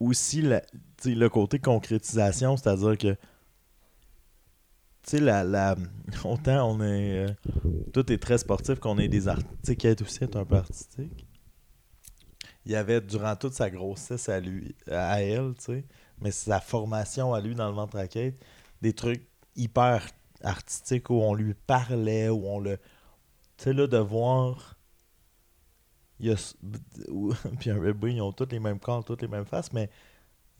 Aussi, 0.00 0.42
le 0.42 1.28
côté 1.28 1.58
concrétisation, 1.58 2.56
c'est-à-dire 2.56 2.96
que. 2.98 3.16
Tu 5.02 5.16
sais, 5.16 5.20
la, 5.20 5.42
la, 5.42 5.74
autant 6.24 6.70
on 6.70 6.82
est. 6.82 7.26
euh, 7.26 7.32
tout 7.92 8.12
est 8.12 8.18
très 8.18 8.38
sportif 8.38 8.78
qu'on 8.78 8.98
est 8.98 9.08
des 9.08 9.26
artistes. 9.28 9.76
Kate 9.76 10.02
aussi 10.02 10.24
est 10.24 10.36
un 10.36 10.44
peu 10.44 10.56
artistique. 10.56 11.26
Il 12.66 12.72
y 12.72 12.76
avait, 12.76 13.00
durant 13.00 13.34
toute 13.36 13.54
sa 13.54 13.70
grossesse 13.70 14.28
à 14.28 14.40
lui, 14.40 14.74
à 14.90 15.22
elle, 15.22 15.54
tu 15.56 15.64
sais, 15.64 15.84
mais 16.20 16.30
sa 16.30 16.60
formation 16.60 17.32
à 17.32 17.40
lui 17.40 17.54
dans 17.54 17.68
le 17.68 17.74
ventre 17.74 17.96
à 17.96 18.06
Kate, 18.08 18.34
des 18.82 18.92
trucs 18.92 19.26
hyper 19.56 20.06
artistiques 20.42 21.10
où 21.10 21.14
on 21.14 21.34
lui 21.34 21.54
parlait, 21.54 22.28
où 22.28 22.46
on 22.46 22.60
le. 22.60 22.76
Tu 23.56 23.64
sais, 23.64 23.72
là, 23.72 23.86
de 23.86 23.98
voir. 23.98 24.77
Il 26.20 26.26
y 26.26 26.30
a. 26.32 26.36
Puis 27.60 27.70
un 27.70 27.78
bébé, 27.78 28.14
ils 28.14 28.20
ont 28.20 28.32
tous 28.32 28.48
les 28.50 28.60
mêmes 28.60 28.78
corps, 28.80 29.04
toutes 29.04 29.22
les 29.22 29.28
mêmes 29.28 29.44
faces, 29.44 29.72
mais 29.72 29.88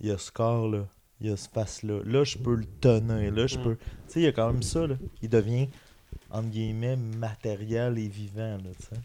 il 0.01 0.09
y 0.09 0.11
a 0.11 0.19
ce 0.19 0.31
corps-là. 0.31 0.87
Il 1.21 1.27
y 1.29 1.31
a 1.33 1.37
ce 1.37 1.49
face-là. 1.49 2.01
Là, 2.05 2.23
je 2.23 2.39
peux 2.39 2.55
le 2.55 2.65
tenir. 2.65 3.33
Là, 3.35 3.47
je 3.49 3.59
Mm. 3.59 3.63
peux. 3.65 3.77
Tu 3.77 3.85
sais, 4.07 4.21
il 4.21 4.23
y 4.25 4.27
a 4.29 4.33
quand 4.33 4.53
même 4.53 4.63
ça, 4.63 4.87
là. 4.87 4.95
Il 5.21 5.29
devient, 5.29 5.69
entre 6.31 6.49
guillemets, 6.49 6.97
matériel 6.97 7.99
et 7.99 8.07
vivant, 8.09 8.57
là, 8.59 8.71
tu 8.79 8.87
sais. 8.87 9.01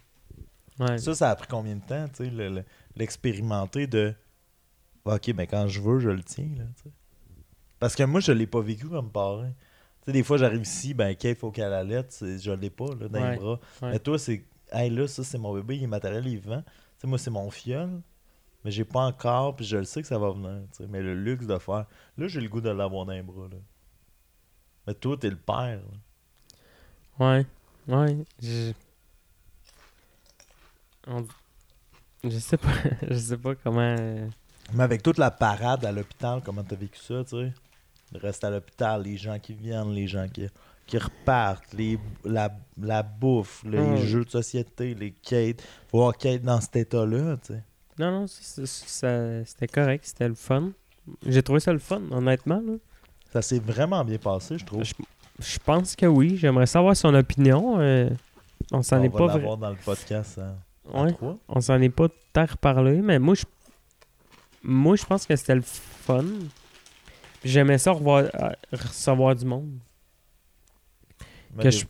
Ouais. 0.83 0.97
Ça, 0.99 1.15
ça 1.15 1.29
a 1.31 1.35
pris 1.35 1.47
combien 1.47 1.75
de 1.75 1.81
temps, 1.81 2.07
tu 2.09 2.25
sais, 2.25 2.29
le- 2.29 2.49
le- 2.49 2.63
l'expérimenter 2.95 3.87
de. 3.87 4.13
Ok, 5.05 5.33
ben 5.33 5.45
quand 5.47 5.67
je 5.67 5.81
veux, 5.81 5.99
je 5.99 6.09
le 6.09 6.23
tiens, 6.23 6.49
là, 6.57 6.63
tu 6.77 6.83
sais. 6.83 6.91
Parce 7.79 7.95
que 7.95 8.03
moi, 8.03 8.19
je 8.21 8.31
l'ai 8.31 8.47
pas 8.47 8.61
vécu 8.61 8.87
comme 8.87 9.11
parrain. 9.11 9.49
Tu 9.49 10.05
sais, 10.05 10.11
des 10.13 10.23
fois, 10.23 10.37
j'arrive 10.37 10.61
ici, 10.61 10.93
ben, 10.93 11.15
il 11.21 11.35
faut 11.35 11.51
qu'elle 11.51 11.73
allait, 11.73 12.05
je 12.21 12.51
l'ai 12.51 12.69
pas, 12.69 12.93
là, 12.99 13.07
dans 13.07 13.19
Ouais, 13.21 13.31
les 13.31 13.37
bras. 13.37 13.59
ouais. 13.81 13.91
Mais 13.91 13.99
toi, 13.99 14.17
c'est. 14.19 14.45
Hey, 14.73 14.89
là, 14.89 15.07
ça, 15.07 15.23
c'est 15.23 15.38
mon 15.38 15.53
bébé, 15.53 15.77
il 15.77 15.83
est 15.83 15.88
matériel, 15.88 16.27
il 16.27 16.33
est 16.36 16.38
vivant. 16.38 16.62
Tu 16.63 16.71
sais, 16.99 17.07
moi, 17.07 17.17
c'est 17.17 17.31
mon 17.31 17.49
fiole. 17.51 18.01
Mais 18.65 18.71
j'ai 18.71 18.86
pas 18.86 19.01
encore, 19.05 19.55
puis 19.55 19.65
je 19.65 19.77
le 19.77 19.86
sais 19.86 20.01
que 20.01 20.07
ça 20.09 20.19
va 20.19 20.31
venir. 20.31 20.62
Mais 20.89 21.01
le 21.01 21.15
luxe 21.15 21.47
de 21.47 21.57
faire. 21.59 21.86
Là, 22.17 22.27
j'ai 22.27 22.41
le 22.41 22.49
goût 22.49 22.62
de 22.62 22.69
l'avoir 22.69 23.05
dans 23.05 23.13
les 23.13 23.23
bras, 23.23 23.47
là. 23.51 23.57
Mais 24.88 24.93
toi, 24.93 25.17
t'es 25.17 25.29
le 25.29 25.36
père, 25.36 25.81
là. 25.81 25.97
Ouais, 27.19 27.45
ouais. 27.88 28.17
Je... 28.41 28.73
on- 31.07 31.27
je 32.23 32.39
sais 32.39 32.57
pas, 32.57 32.71
je 33.09 33.15
sais 33.17 33.38
pas 33.38 33.55
comment. 33.55 33.81
euh, 33.99 34.27
Mais 34.73 34.83
avec 34.83 35.03
toute 35.03 35.17
la 35.17 35.31
parade 35.31 35.86
à 35.86 35.91
l'hôpital, 35.91 36.41
comment 36.43 36.63
t'as 36.63 36.75
vécu 36.75 36.99
ça, 36.99 37.23
tu 37.23 37.29
sais? 37.31 37.53
Reste 38.13 38.43
à 38.43 38.49
l'hôpital, 38.51 39.03
les 39.03 39.17
gens 39.17 39.39
qui 39.39 39.53
viennent, 39.53 39.91
les 39.93 40.07
gens 40.07 40.27
qui, 40.29 40.47
qui 40.86 40.98
repartent, 40.98 41.74
les, 41.74 41.98
la, 42.26 42.54
la 42.82 43.04
bouffe, 43.04 43.63
les 43.63 43.80
Mm. 43.80 43.98
jeux 43.98 44.26
de 44.26 44.30
société, 44.30 44.93
les 44.96 45.12
quêtes. 45.12 45.62
Faut 45.89 46.00
voir 46.00 46.17
Kate 46.17 46.41
dans 46.41 46.60
cet 46.62 46.76
état-là, 46.76 47.38
tu 47.38 47.54
sais. 47.54 47.63
Non, 48.00 48.12
non, 48.22 48.26
c'était 48.28 49.67
correct, 49.67 50.04
c'était 50.06 50.28
le 50.28 50.36
fun. 50.36 50.72
J'ai 51.26 51.43
trouvé 51.43 51.60
ça 51.60 51.72
le 51.74 51.80
fun, 51.80 52.02
honnêtement. 52.12 52.62
Là. 52.65 52.74
Ça 53.32 53.41
s'est 53.41 53.60
vraiment 53.60 54.04
bien 54.04 54.17
passé, 54.17 54.58
je 54.58 54.65
trouve. 54.65 54.84
Je, 54.84 54.93
je 55.39 55.60
pense 55.60 55.96
que 55.96 56.06
oui. 56.06 56.38
J'aimerais 56.38 56.65
savoir 56.65 56.96
son 56.96 57.13
opinion. 57.13 57.80
euh, 57.80 58.10
on 58.72 58.82
s'en 58.82 59.00
On 59.00 59.04
est 59.04 59.10
va 59.10 59.17
pas 59.19 59.28
l'avoir 59.36 59.58
dans 59.58 59.69
le 59.69 59.76
podcast 59.76 60.39
hein, 60.39 60.56
Ouais, 60.93 61.15
on 61.48 61.62
s'en 61.62 61.80
est 61.82 61.89
pas 61.89 62.08
tant 62.34 62.46
reparlé, 62.46 63.02
mais 63.02 63.19
moi 63.19 63.36
je 63.36 63.43
moi 64.63 64.96
je 64.96 65.06
pense 65.06 65.26
que 65.26 65.36
c'était 65.36 65.56
le 65.56 65.62
fun. 65.62 66.24
J'aimais 67.43 67.78
ça 67.78 67.91
revoir, 67.91 68.24
euh, 68.36 68.50
recevoir 68.72 69.36
du 69.36 69.46
monde. 69.46 69.78
Que 71.61 71.71
je 71.71 71.85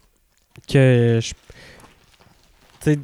que 0.68 1.20
je 1.22 1.34
tu 2.82 2.94
sais 2.94 3.00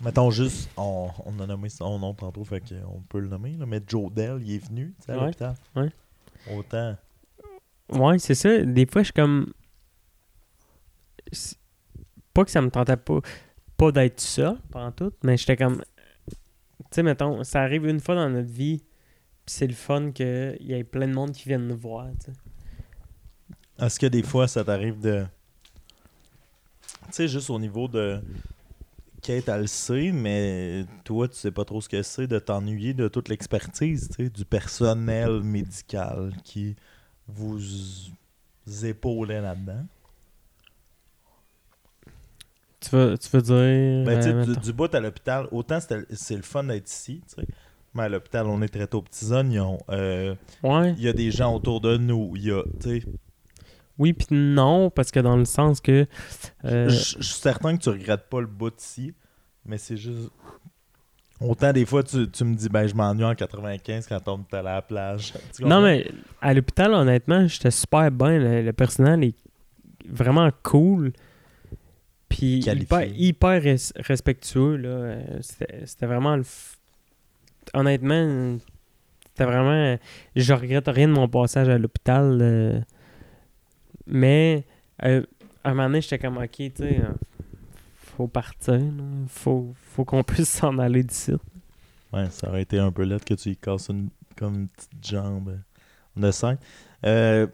Mettons 0.00 0.30
juste, 0.30 0.70
on, 0.78 1.10
on 1.26 1.38
a 1.40 1.46
nommé 1.46 1.68
son 1.68 1.98
nom 1.98 2.14
tantôt, 2.14 2.42
fait 2.44 2.60
qu'on 2.60 3.02
peut 3.02 3.20
le 3.20 3.28
nommer, 3.28 3.52
là, 3.58 3.66
mais 3.66 3.80
Joe 3.86 4.10
Dell, 4.10 4.38
il 4.40 4.54
est 4.54 4.66
venu, 4.66 4.94
tu 4.98 5.04
sais, 5.06 5.12
à 5.12 5.16
Ouais, 5.18 5.24
l'hôpital. 5.26 5.54
ouais. 5.76 5.92
Autant. 6.56 6.96
Ouais, 7.92 8.18
c'est 8.18 8.34
ça. 8.34 8.62
Des 8.64 8.86
fois, 8.86 9.02
je 9.02 9.06
suis 9.06 9.12
comme. 9.12 9.52
Pas 12.32 12.44
que 12.44 12.50
ça 12.50 12.62
me 12.62 12.70
tentait 12.70 12.96
pas, 12.96 13.20
pas 13.76 13.92
d'être 13.92 14.20
ça, 14.20 14.56
pendant 14.70 14.92
tout, 14.92 15.12
mais 15.22 15.36
j'étais 15.36 15.56
comme. 15.56 15.82
Tu 16.28 16.36
sais, 16.92 17.02
mettons, 17.02 17.44
ça 17.44 17.60
arrive 17.62 17.86
une 17.86 18.00
fois 18.00 18.14
dans 18.14 18.30
notre 18.30 18.48
vie, 18.50 18.78
puis 18.78 19.54
c'est 19.54 19.66
le 19.66 19.74
fun 19.74 20.12
qu'il 20.12 20.56
y 20.60 20.72
ait 20.72 20.84
plein 20.84 21.08
de 21.08 21.12
monde 21.14 21.32
qui 21.32 21.48
viennent 21.48 21.66
nous 21.68 21.76
voir, 21.76 22.06
tu 22.24 22.32
sais. 22.32 22.38
Est-ce 23.84 23.98
que 24.00 24.06
des 24.06 24.22
fois, 24.22 24.48
ça 24.48 24.64
t'arrive 24.64 24.98
de. 25.00 25.26
Tu 27.10 27.16
sais, 27.16 27.28
juste 27.28 27.50
au 27.50 27.58
niveau 27.58 27.88
de. 27.88 28.20
Kate, 29.22 29.48
elle 29.48 29.60
le 29.62 29.66
sait, 29.66 30.12
mais 30.12 30.86
toi, 31.04 31.28
tu 31.28 31.34
sais 31.36 31.50
pas 31.50 31.66
trop 31.66 31.82
ce 31.82 31.90
que 31.90 32.02
c'est 32.02 32.26
de 32.26 32.38
t'ennuyer 32.38 32.94
de 32.94 33.06
toute 33.06 33.28
l'expertise, 33.28 34.08
tu 34.08 34.24
sais, 34.24 34.30
du 34.30 34.46
personnel 34.46 35.42
médical 35.42 36.32
qui 36.42 36.74
vous 37.28 37.58
épaulait 38.82 39.42
là-dedans. 39.42 39.84
Tu 42.80 42.96
veux, 42.96 43.18
tu 43.18 43.28
veux 43.28 43.42
dire. 43.42 44.06
Ben, 44.06 44.16
tu 44.20 44.22
sais, 44.22 44.34
euh, 44.34 44.44
du, 44.46 44.56
du 44.58 44.72
bout 44.72 44.94
à 44.94 45.00
l'hôpital, 45.00 45.46
autant 45.52 45.78
c'est 45.80 46.36
le 46.36 46.42
fun 46.42 46.64
d'être 46.64 46.90
ici, 46.90 47.20
tu 47.28 47.42
sais. 47.42 47.46
Mais 47.92 48.04
à 48.04 48.08
l'hôpital, 48.08 48.46
on 48.46 48.62
est 48.62 48.68
très 48.68 48.88
aux 48.94 49.02
petits 49.02 49.32
oignons. 49.32 49.78
Euh, 49.90 50.34
Ouais. 50.62 50.92
Il 50.96 51.02
y 51.02 51.08
a 51.08 51.12
des 51.12 51.30
gens 51.30 51.54
autour 51.54 51.80
de 51.80 51.96
nous. 51.98 52.32
Il 52.36 52.44
y 52.44 52.50
a, 52.52 52.62
tu 52.80 53.00
sais, 53.00 53.06
Oui, 54.00 54.12
puis 54.14 54.26
non, 54.30 54.88
parce 54.90 55.10
que 55.10 55.20
dans 55.20 55.36
le 55.36 55.44
sens 55.44 55.80
que. 55.80 56.06
euh, 56.64 56.88
Je 56.88 56.94
je 57.18 57.22
suis 57.22 57.40
certain 57.40 57.76
que 57.76 57.82
tu 57.82 57.90
regrettes 57.90 58.28
pas 58.28 58.40
le 58.40 58.46
bout 58.46 58.72
ici, 58.80 59.12
mais 59.66 59.76
c'est 59.78 59.96
juste. 59.96 60.30
Autant 61.40 61.72
des 61.72 61.86
fois, 61.86 62.02
tu, 62.02 62.28
tu 62.30 62.44
me 62.44 62.54
dis, 62.54 62.68
ben, 62.68 62.86
je 62.86 62.94
m'ennuie 62.94 63.24
en 63.24 63.34
95 63.34 64.06
quand 64.06 64.20
on 64.28 64.38
était 64.42 64.56
à 64.58 64.62
la 64.62 64.82
plage. 64.82 65.32
Non, 65.60 65.80
mais 65.82 66.10
à 66.42 66.52
l'hôpital, 66.52 66.92
honnêtement, 66.92 67.46
j'étais 67.46 67.70
super 67.70 68.10
bien. 68.10 68.38
Le, 68.38 68.62
le 68.62 68.72
personnel 68.72 69.24
est 69.24 69.34
vraiment 70.08 70.50
cool. 70.62 71.12
Puis 72.28 72.60
hyper, 72.60 73.02
hyper 73.04 73.62
res- 73.62 73.92
respectueux. 73.96 74.76
Là. 74.76 74.88
Euh, 74.88 75.38
C'était 75.40 75.86
c'était 75.86 76.06
vraiment. 76.06 76.36
le 76.36 76.42
f- 76.42 76.76
Honnêtement, 77.74 78.58
c'était 79.28 79.44
vraiment. 79.44 79.96
Je 80.36 80.52
regrette 80.52 80.88
rien 80.88 81.08
de 81.08 81.12
mon 81.12 81.28
passage 81.28 81.68
à 81.68 81.78
l'hôpital. 81.78 82.38
euh, 82.40 82.80
Mais 84.10 84.64
euh, 85.04 85.22
à 85.64 85.70
un 85.70 85.74
moment 85.74 85.88
donné, 85.88 86.00
j'étais 86.00 86.18
comme, 86.18 86.36
ok, 86.38 86.50
tu 86.50 86.72
sais, 86.76 87.00
euh, 87.00 87.12
faut 87.96 88.26
partir. 88.28 88.74
là. 88.74 89.04
Faut, 89.28 89.72
faut 89.76 90.04
qu'on 90.04 90.22
puisse 90.24 90.50
s'en 90.50 90.78
aller 90.78 91.02
d'ici. 91.02 91.32
Ouais, 92.12 92.28
ça 92.30 92.48
aurait 92.48 92.62
été 92.62 92.78
un 92.78 92.90
peu 92.90 93.04
lettre 93.04 93.24
que 93.24 93.34
tu 93.34 93.50
y 93.50 93.56
casses 93.56 93.88
une, 93.88 94.10
comme 94.36 94.54
une 94.54 94.68
petite 94.68 95.06
jambe 95.06 95.58
de 96.16 96.30
cinq. 96.30 96.58
Euh, 97.06 97.46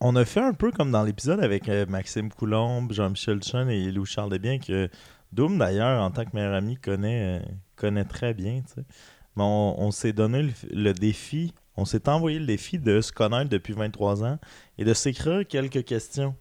on 0.00 0.14
a 0.16 0.24
fait 0.24 0.40
un 0.40 0.52
peu 0.52 0.70
comme 0.72 0.90
dans 0.90 1.04
l'épisode 1.04 1.40
avec 1.42 1.68
euh, 1.68 1.86
Maxime 1.86 2.30
Coulombe, 2.30 2.92
Jean-Michel 2.92 3.38
Duchesne 3.38 3.70
et 3.70 3.90
Louis-Charles 3.90 4.30
Desbiens, 4.30 4.58
que 4.58 4.90
Doom, 5.32 5.58
d'ailleurs, 5.58 6.02
en 6.02 6.10
tant 6.10 6.24
que 6.24 6.30
meilleur 6.34 6.54
ami, 6.54 6.76
connaît, 6.76 7.40
euh, 7.40 7.46
connaît 7.76 8.04
très 8.04 8.34
bien. 8.34 8.62
Mais 8.76 9.42
on, 9.42 9.80
on 9.80 9.90
s'est 9.90 10.12
donné 10.12 10.42
le, 10.42 10.52
le 10.72 10.92
défi, 10.92 11.54
on 11.76 11.84
s'est 11.84 12.08
envoyé 12.08 12.38
le 12.38 12.46
défi 12.46 12.78
de 12.78 13.00
se 13.00 13.12
connaître 13.12 13.48
depuis 13.50 13.72
23 13.72 14.24
ans 14.24 14.38
et 14.78 14.84
de 14.84 14.92
s'écrire 14.94 15.46
quelques 15.46 15.84
questions 15.84 16.34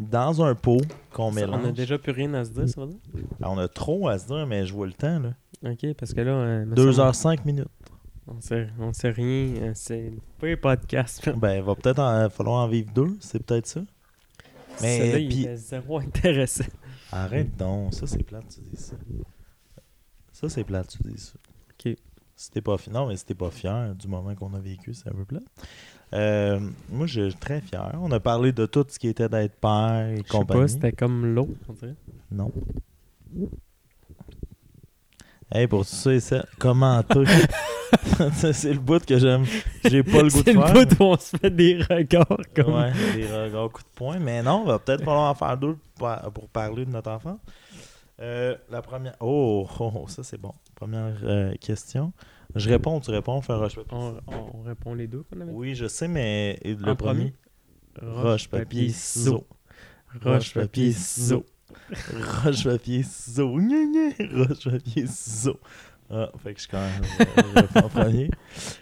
dans 0.00 0.42
un 0.44 0.54
pot 0.54 0.80
qu'on 1.12 1.30
mélange. 1.32 1.60
On 1.64 1.68
a 1.68 1.72
déjà 1.72 1.98
plus 1.98 2.12
rien 2.12 2.32
à 2.34 2.44
se 2.44 2.50
dire, 2.50 2.68
ça 2.68 2.80
va 2.80 2.86
dire? 2.86 2.98
Ah, 3.42 3.50
on 3.50 3.58
a 3.58 3.66
trop 3.68 4.08
à 4.08 4.18
se 4.18 4.26
dire, 4.26 4.46
mais 4.46 4.64
je 4.66 4.72
vois 4.72 4.86
le 4.86 4.92
temps. 4.92 5.18
là. 5.20 5.34
Ok, 5.64 5.92
parce 5.98 6.14
que 6.14 6.20
là. 6.20 6.30
euh, 6.32 6.64
me 6.66 6.76
semble- 6.76 6.88
2h05 6.90 7.44
minutes. 7.44 7.66
On 8.28 8.40
sait, 8.40 8.68
on 8.78 8.92
sait 8.92 9.10
rien. 9.10 9.54
euh, 9.62 9.72
C'est 9.74 10.12
pas 10.38 10.46
un 10.48 10.56
podcast. 10.56 11.28
Ben, 11.36 11.54
il 11.56 11.62
va 11.62 11.74
peut-être 11.74 11.98
en- 11.98 12.28
falloir 12.30 12.64
en 12.64 12.68
vivre 12.68 12.92
deux, 12.92 13.16
c'est 13.20 13.42
peut-être 13.42 13.66
ça. 13.66 13.80
Mais, 14.82 14.98
Celui-là, 14.98 15.18
il 15.18 15.28
puis- 15.28 15.42
était 15.42 15.56
zéro 15.56 15.98
intéressant. 15.98 16.64
Arrête 17.10 17.56
donc, 17.56 17.94
ça 17.94 18.06
c'est 18.06 18.22
plate, 18.22 18.44
tu 18.54 18.60
dis 18.60 18.76
ça. 18.80 18.94
Ça 20.32 20.48
c'est 20.48 20.62
plate, 20.62 20.88
tu 20.88 21.02
dis 21.10 21.18
ça. 21.18 21.32
Ok. 21.72 21.96
T'es 22.52 22.60
pas 22.60 22.78
fier, 22.78 22.92
non, 22.92 23.06
mais 23.08 23.16
t'es 23.16 23.34
pas 23.34 23.50
fier 23.50 23.94
du 23.96 24.06
moment 24.06 24.34
qu'on 24.34 24.54
a 24.54 24.60
vécu, 24.60 24.94
c'est 24.94 25.08
un 25.08 25.12
peu 25.12 25.24
plate. 25.24 25.42
Euh, 26.14 26.60
moi, 26.88 27.06
je 27.06 27.28
suis 27.30 27.38
très 27.38 27.60
fier. 27.60 27.90
On 28.00 28.10
a 28.12 28.20
parlé 28.20 28.52
de 28.52 28.64
tout 28.66 28.86
ce 28.88 28.98
qui 28.98 29.08
était 29.08 29.28
d'être 29.28 29.56
père 29.56 30.06
et 30.08 30.18
Je 30.18 30.22
sais 30.22 30.28
compagnie. 30.28 30.60
pas, 30.62 30.68
c'était 30.68 30.92
comme 30.92 31.26
l'eau, 31.34 31.48
on 31.68 31.72
dirait. 31.72 31.96
Non. 32.30 32.52
Hey, 35.50 35.66
pour 35.66 35.80
tout 35.80 35.94
ça 35.94 36.12
et 36.14 36.20
ça, 36.20 36.44
commenter. 36.58 37.24
C'est 38.52 38.72
le 38.72 38.78
bout 38.80 39.04
que 39.04 39.18
j'aime. 39.18 39.44
J'ai 39.84 40.02
pas 40.02 40.22
le 40.22 40.28
goût 40.28 40.42
de 40.42 40.44
C'est 40.44 40.52
faire. 40.52 40.74
le 40.74 40.84
bout 40.84 41.00
où 41.00 41.04
on 41.04 41.16
se 41.16 41.36
fait 41.36 41.50
des 41.50 41.78
regards 41.82 42.26
comme. 42.54 42.74
Ouais, 42.74 42.92
des 43.16 43.26
regards 43.26 43.70
coups 43.70 43.84
de 43.84 43.94
poing. 43.96 44.18
Mais 44.18 44.42
non, 44.42 44.64
va 44.64 44.78
peut-être 44.78 45.04
falloir 45.04 45.30
en 45.30 45.34
faire 45.34 45.56
deux 45.56 45.76
pour, 45.96 46.08
pour 46.34 46.48
parler 46.48 46.84
de 46.84 46.90
notre 46.90 47.10
enfant. 47.10 47.38
Euh, 48.20 48.56
la 48.68 48.82
première. 48.82 49.16
Oh, 49.20 49.66
oh, 49.80 50.04
ça 50.08 50.22
c'est 50.22 50.40
bon. 50.40 50.52
Première 50.74 51.16
euh, 51.22 51.54
question. 51.56 52.12
Je 52.54 52.68
réponds, 52.68 53.00
tu 53.00 53.10
réponds, 53.10 53.34
on 53.34 53.42
fait 53.42 53.52
roche 53.52 53.76
papier. 53.76 53.96
On, 53.96 54.16
on 54.26 54.62
répond 54.62 54.94
les 54.94 55.06
deux 55.06 55.22
qu'on 55.22 55.40
avait 55.40 55.52
Oui, 55.52 55.74
je 55.74 55.86
sais, 55.86 56.08
mais 56.08 56.58
le 56.64 56.90
En 56.90 56.96
premier. 56.96 57.34
Roche, 58.00 58.48
papier, 58.48 58.88
ciseaux. 58.90 59.46
Roche, 60.22 60.54
papier, 60.54 60.92
ciseaux. 60.92 61.44
Roche, 62.44 62.64
papier, 62.64 63.02
ciseaux. 63.02 63.52
Roche, 63.52 64.64
papier, 64.70 65.06
ciseaux. 65.06 65.60
Ah, 66.10 66.30
fait 66.42 66.54
que 66.54 66.60
je 66.60 66.68
quand 66.68 66.80
même 66.80 67.02
réponds 67.54 67.80
en 67.80 67.88
premier. 67.88 68.30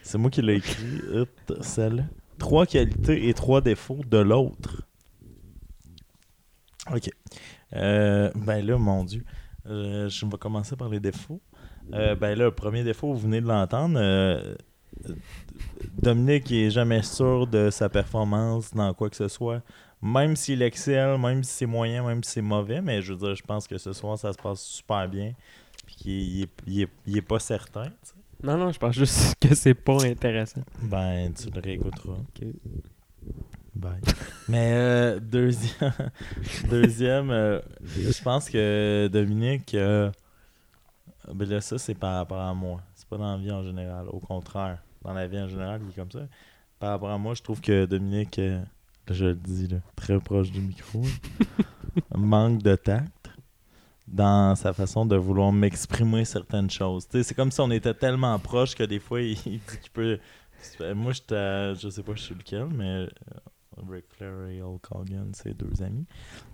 C'est 0.02 0.18
moi 0.18 0.30
qui 0.30 0.42
l'ai 0.42 0.56
écrit. 0.56 1.00
Hop, 1.12 1.28
celle-là. 1.60 2.04
Trois 2.38 2.66
qualités 2.66 3.28
et 3.28 3.34
trois 3.34 3.60
défauts 3.60 4.02
de 4.06 4.18
l'autre. 4.18 4.82
Ok. 6.94 7.10
Euh, 7.74 8.30
ben 8.34 8.64
là, 8.64 8.78
mon 8.78 9.04
Dieu. 9.04 9.24
Euh, 9.66 10.08
je 10.08 10.24
vais 10.26 10.38
commencer 10.38 10.76
par 10.76 10.88
les 10.88 11.00
défauts. 11.00 11.40
Euh, 11.92 12.14
ben 12.14 12.36
là, 12.38 12.44
le 12.46 12.50
premier 12.52 12.84
défaut, 12.84 13.12
vous 13.12 13.18
venez 13.20 13.40
de 13.40 13.46
l'entendre. 13.46 13.98
Dominique 16.00 16.50
est 16.52 16.70
jamais 16.70 17.02
sûr 17.02 17.46
de 17.46 17.70
sa 17.70 17.88
performance 17.88 18.72
dans 18.74 18.92
quoi 18.94 19.10
que 19.10 19.16
ce 19.16 19.28
soit. 19.28 19.62
Même 20.02 20.36
s'il 20.36 20.62
excelle, 20.62 21.18
même 21.18 21.42
si 21.42 21.52
c'est 21.52 21.66
moyen, 21.66 22.04
même 22.06 22.22
si 22.22 22.32
c'est 22.32 22.42
mauvais, 22.42 22.80
mais 22.80 23.02
je 23.02 23.12
veux 23.12 23.18
dire, 23.18 23.34
je 23.34 23.42
pense 23.42 23.66
que 23.66 23.78
ce 23.78 23.92
soir, 23.92 24.18
ça 24.18 24.32
se 24.32 24.38
passe 24.38 24.60
super 24.62 25.08
bien. 25.08 25.32
Puis 25.86 25.96
qu'il 25.96 26.12
il 26.12 26.42
est, 26.42 26.50
il 26.66 26.82
est- 26.82 26.88
il 27.06 27.16
est 27.16 27.22
pas 27.22 27.38
certain. 27.38 27.90
Non, 28.42 28.56
non, 28.58 28.70
je 28.70 28.78
pense 28.78 28.94
juste 28.94 29.34
que 29.40 29.54
c'est 29.54 29.74
pas 29.74 30.04
intéressant. 30.04 30.60
Ben, 30.82 31.32
tu 31.32 31.50
le 31.50 31.60
réécouteras. 31.60 32.18
Bye. 33.76 34.00
Mais 34.48 34.72
euh, 34.72 35.20
deuxième, 35.20 35.92
deuxième 36.70 37.30
euh, 37.30 37.60
je 37.84 38.22
pense 38.22 38.48
que 38.48 39.06
Dominique, 39.12 39.74
euh, 39.74 40.10
ben 41.30 41.46
là, 41.46 41.60
ça 41.60 41.76
c'est 41.76 41.94
par 41.94 42.14
rapport 42.14 42.40
à 42.40 42.54
moi. 42.54 42.80
C'est 42.94 43.06
pas 43.06 43.18
dans 43.18 43.32
la 43.32 43.36
vie 43.36 43.52
en 43.52 43.62
général. 43.62 44.06
Au 44.08 44.18
contraire, 44.18 44.82
dans 45.02 45.12
la 45.12 45.26
vie 45.26 45.38
en 45.38 45.48
général, 45.48 45.82
il 45.84 45.90
est 45.90 45.94
comme 45.94 46.10
ça. 46.10 46.26
Par 46.78 46.90
rapport 46.90 47.10
à 47.10 47.18
moi, 47.18 47.34
je 47.34 47.42
trouve 47.42 47.60
que 47.60 47.84
Dominique, 47.84 48.38
euh, 48.38 48.62
je 49.10 49.26
le 49.26 49.34
dis 49.34 49.68
très 49.94 50.18
proche 50.20 50.50
du 50.50 50.60
micro, 50.60 51.02
manque 52.14 52.62
de 52.62 52.76
tact 52.76 53.30
dans 54.08 54.54
sa 54.54 54.72
façon 54.72 55.04
de 55.04 55.16
vouloir 55.16 55.52
m'exprimer 55.52 56.24
certaines 56.24 56.70
choses. 56.70 57.06
C'est 57.10 57.34
comme 57.34 57.50
si 57.50 57.60
on 57.60 57.70
était 57.70 57.94
tellement 57.94 58.38
proche 58.38 58.74
que 58.74 58.84
des 58.84 59.00
fois, 59.00 59.20
il, 59.20 59.34
dit 59.34 59.60
qu'il 59.82 59.90
peut. 59.92 60.18
Moi, 60.94 61.12
j'étais, 61.12 61.74
je 61.74 61.90
sais 61.90 62.02
pas 62.02 62.14
je 62.14 62.22
suis 62.22 62.34
lequel, 62.34 62.68
mais 62.72 63.06
Ric 63.88 64.04
Flair 64.08 64.48
et 64.48 64.62
Hulk 64.62 64.84
Hogan, 64.90 65.30
c'est 65.34 65.54
deux 65.56 65.82
amis. 65.82 66.06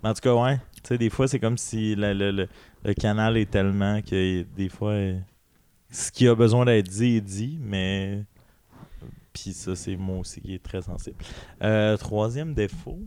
Mais 0.03 0.09
en 0.09 0.13
tout 0.13 0.21
cas, 0.21 0.33
ouais, 0.35 0.57
tu 0.75 0.81
sais, 0.89 0.97
des 0.97 1.09
fois, 1.09 1.27
c'est 1.27 1.39
comme 1.39 1.57
si 1.57 1.95
le, 1.95 2.13
le- 2.13 2.47
le- 2.83 2.93
canal 2.93 3.37
est 3.37 3.49
tellement 3.49 4.01
que 4.01 4.43
des 4.43 4.69
fois, 4.69 4.95
ce 5.89 6.11
qui 6.11 6.27
a 6.27 6.35
besoin 6.35 6.65
d'être 6.65 6.87
dit 6.89 7.17
est 7.17 7.21
dit, 7.21 7.57
mais. 7.61 8.25
Puis 9.33 9.53
ça, 9.53 9.75
c'est 9.75 9.95
moi 9.95 10.19
aussi 10.19 10.41
qui 10.41 10.53
est 10.55 10.63
très 10.63 10.81
sensible. 10.83 11.17
Euh, 11.63 11.97
troisième 11.97 12.53
défaut. 12.53 12.99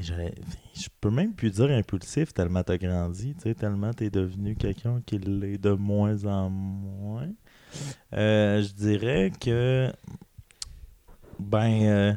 Je 0.00 0.88
peux 1.00 1.10
même 1.10 1.34
plus 1.34 1.52
dire 1.52 1.70
impulsif 1.70 2.32
tellement 2.34 2.64
t'as 2.64 2.78
grandi, 2.78 3.34
tellement 3.34 3.92
t'es 3.92 4.10
devenu 4.10 4.56
quelqu'un 4.56 5.00
qui 5.06 5.18
l'est 5.18 5.58
de 5.58 5.70
moins 5.70 6.24
en 6.24 6.50
moins. 6.50 7.28
Euh, 8.12 8.60
je 8.62 8.72
dirais 8.72 9.30
que 9.40 9.92
ben 11.38 11.82
euh, 11.82 12.12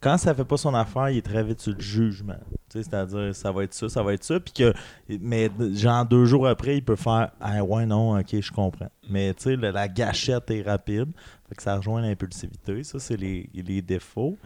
quand 0.00 0.16
ça 0.16 0.34
fait 0.34 0.44
pas 0.44 0.56
son 0.56 0.74
affaire, 0.74 1.10
il 1.10 1.18
est 1.18 1.22
très 1.22 1.42
vite 1.42 1.60
sur 1.60 1.72
le 1.72 1.80
jugement. 1.80 2.38
C'est-à-dire 2.68 3.34
ça 3.34 3.50
va 3.50 3.64
être 3.64 3.74
ça, 3.74 3.88
ça 3.88 4.02
va 4.02 4.12
être 4.12 4.22
ça. 4.22 4.38
Puis 4.38 4.52
que 4.52 4.72
mais 5.20 5.50
genre 5.72 6.04
deux 6.04 6.24
jours 6.24 6.46
après, 6.46 6.76
il 6.76 6.84
peut 6.84 6.96
faire 6.96 7.30
Ah 7.40 7.64
ouais 7.64 7.86
non, 7.86 8.18
ok, 8.18 8.40
je 8.40 8.52
comprends. 8.52 8.90
Mais 9.08 9.34
tu 9.34 9.44
sais, 9.44 9.56
la, 9.56 9.88
gâchette 9.88 10.50
est 10.50 10.62
rapide. 10.62 11.08
Fait 11.48 11.54
que 11.54 11.62
ça 11.62 11.76
rejoint 11.76 12.02
l'impulsivité. 12.02 12.84
Ça, 12.84 12.98
c'est 12.98 13.16
les, 13.16 13.48
les 13.54 13.80
défauts. 13.80 14.36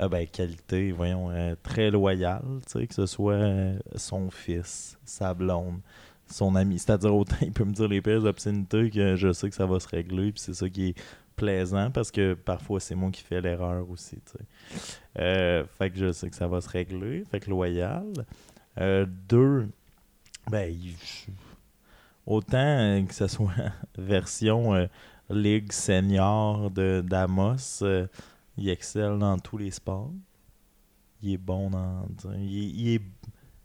Euh, 0.00 0.08
ben, 0.08 0.26
qualité, 0.26 0.92
voyons, 0.92 1.30
euh, 1.30 1.54
très 1.62 1.90
loyal, 1.90 2.42
tu 2.66 2.80
sais, 2.80 2.86
que 2.86 2.94
ce 2.94 3.06
soit 3.06 3.32
euh, 3.32 3.78
son 3.96 4.30
fils, 4.30 4.98
sa 5.04 5.32
blonde, 5.32 5.80
son 6.26 6.54
ami. 6.54 6.78
C'est-à-dire, 6.78 7.14
autant 7.14 7.36
il 7.42 7.52
peut 7.52 7.64
me 7.64 7.72
dire 7.72 7.88
les 7.88 8.02
pires 8.02 8.24
obscénités 8.24 8.90
que 8.90 9.16
je 9.16 9.32
sais 9.32 9.48
que 9.48 9.56
ça 9.56 9.66
va 9.66 9.80
se 9.80 9.88
régler, 9.88 10.32
puis 10.32 10.40
c'est 10.40 10.54
ça 10.54 10.68
qui 10.68 10.88
est 10.88 10.94
plaisant, 11.40 11.90
parce 11.90 12.10
que 12.10 12.34
parfois, 12.34 12.80
c'est 12.80 12.94
moi 12.94 13.10
qui 13.10 13.22
fais 13.22 13.40
l'erreur 13.40 13.88
aussi. 13.88 14.18
Euh, 15.18 15.64
fait 15.78 15.90
que 15.90 15.98
je 15.98 16.12
sais 16.12 16.28
que 16.28 16.36
ça 16.36 16.46
va 16.46 16.60
se 16.60 16.68
régler. 16.68 17.24
Fait 17.24 17.40
que 17.40 17.48
loyal. 17.48 18.12
Euh, 18.78 19.06
deux, 19.26 19.66
ben, 20.50 20.76
autant 22.26 23.04
que 23.08 23.14
ce 23.14 23.26
soit 23.26 23.72
version 23.98 24.74
euh, 24.74 24.86
Ligue 25.30 25.72
senior 25.72 26.70
de 26.72 27.04
d'Amos, 27.06 27.84
il 28.56 28.68
excelle 28.68 29.16
dans 29.18 29.38
tous 29.38 29.56
les 29.56 29.70
sports. 29.70 30.10
Il 31.22 31.34
est 31.34 31.38
bon 31.38 31.70
dans. 31.70 32.06
Il 32.36 32.88
est, 32.88 33.02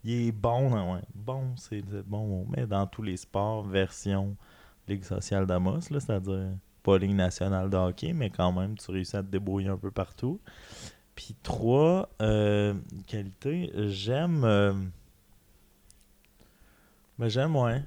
il 0.04 0.28
est, 0.28 0.32
bon 0.32 0.70
dans. 0.70 0.94
Ouais, 0.94 1.02
bon, 1.14 1.54
c'est 1.56 1.82
bon. 2.06 2.46
Mais 2.56 2.66
dans 2.66 2.86
tous 2.86 3.02
les 3.02 3.16
sports, 3.16 3.64
version 3.64 4.36
Ligue 4.88 5.02
sociale 5.02 5.44
d'Amos, 5.44 5.80
c'est-à-dire 5.80 6.52
pas 6.86 6.98
Ligue 6.98 7.14
nationale 7.16 7.68
de 7.68 7.76
hockey, 7.76 8.12
mais 8.12 8.30
quand 8.30 8.52
même, 8.52 8.78
tu 8.78 8.90
réussis 8.92 9.16
à 9.16 9.22
te 9.22 9.28
débrouiller 9.28 9.68
un 9.68 9.76
peu 9.76 9.90
partout. 9.90 10.40
Puis 11.16 11.34
trois, 11.42 12.08
euh, 12.22 12.74
qualité, 13.08 13.72
j'aime. 13.88 14.44
euh, 14.44 14.72
ben, 17.18 17.28
j'aime, 17.28 17.56
ouais. 17.56 17.82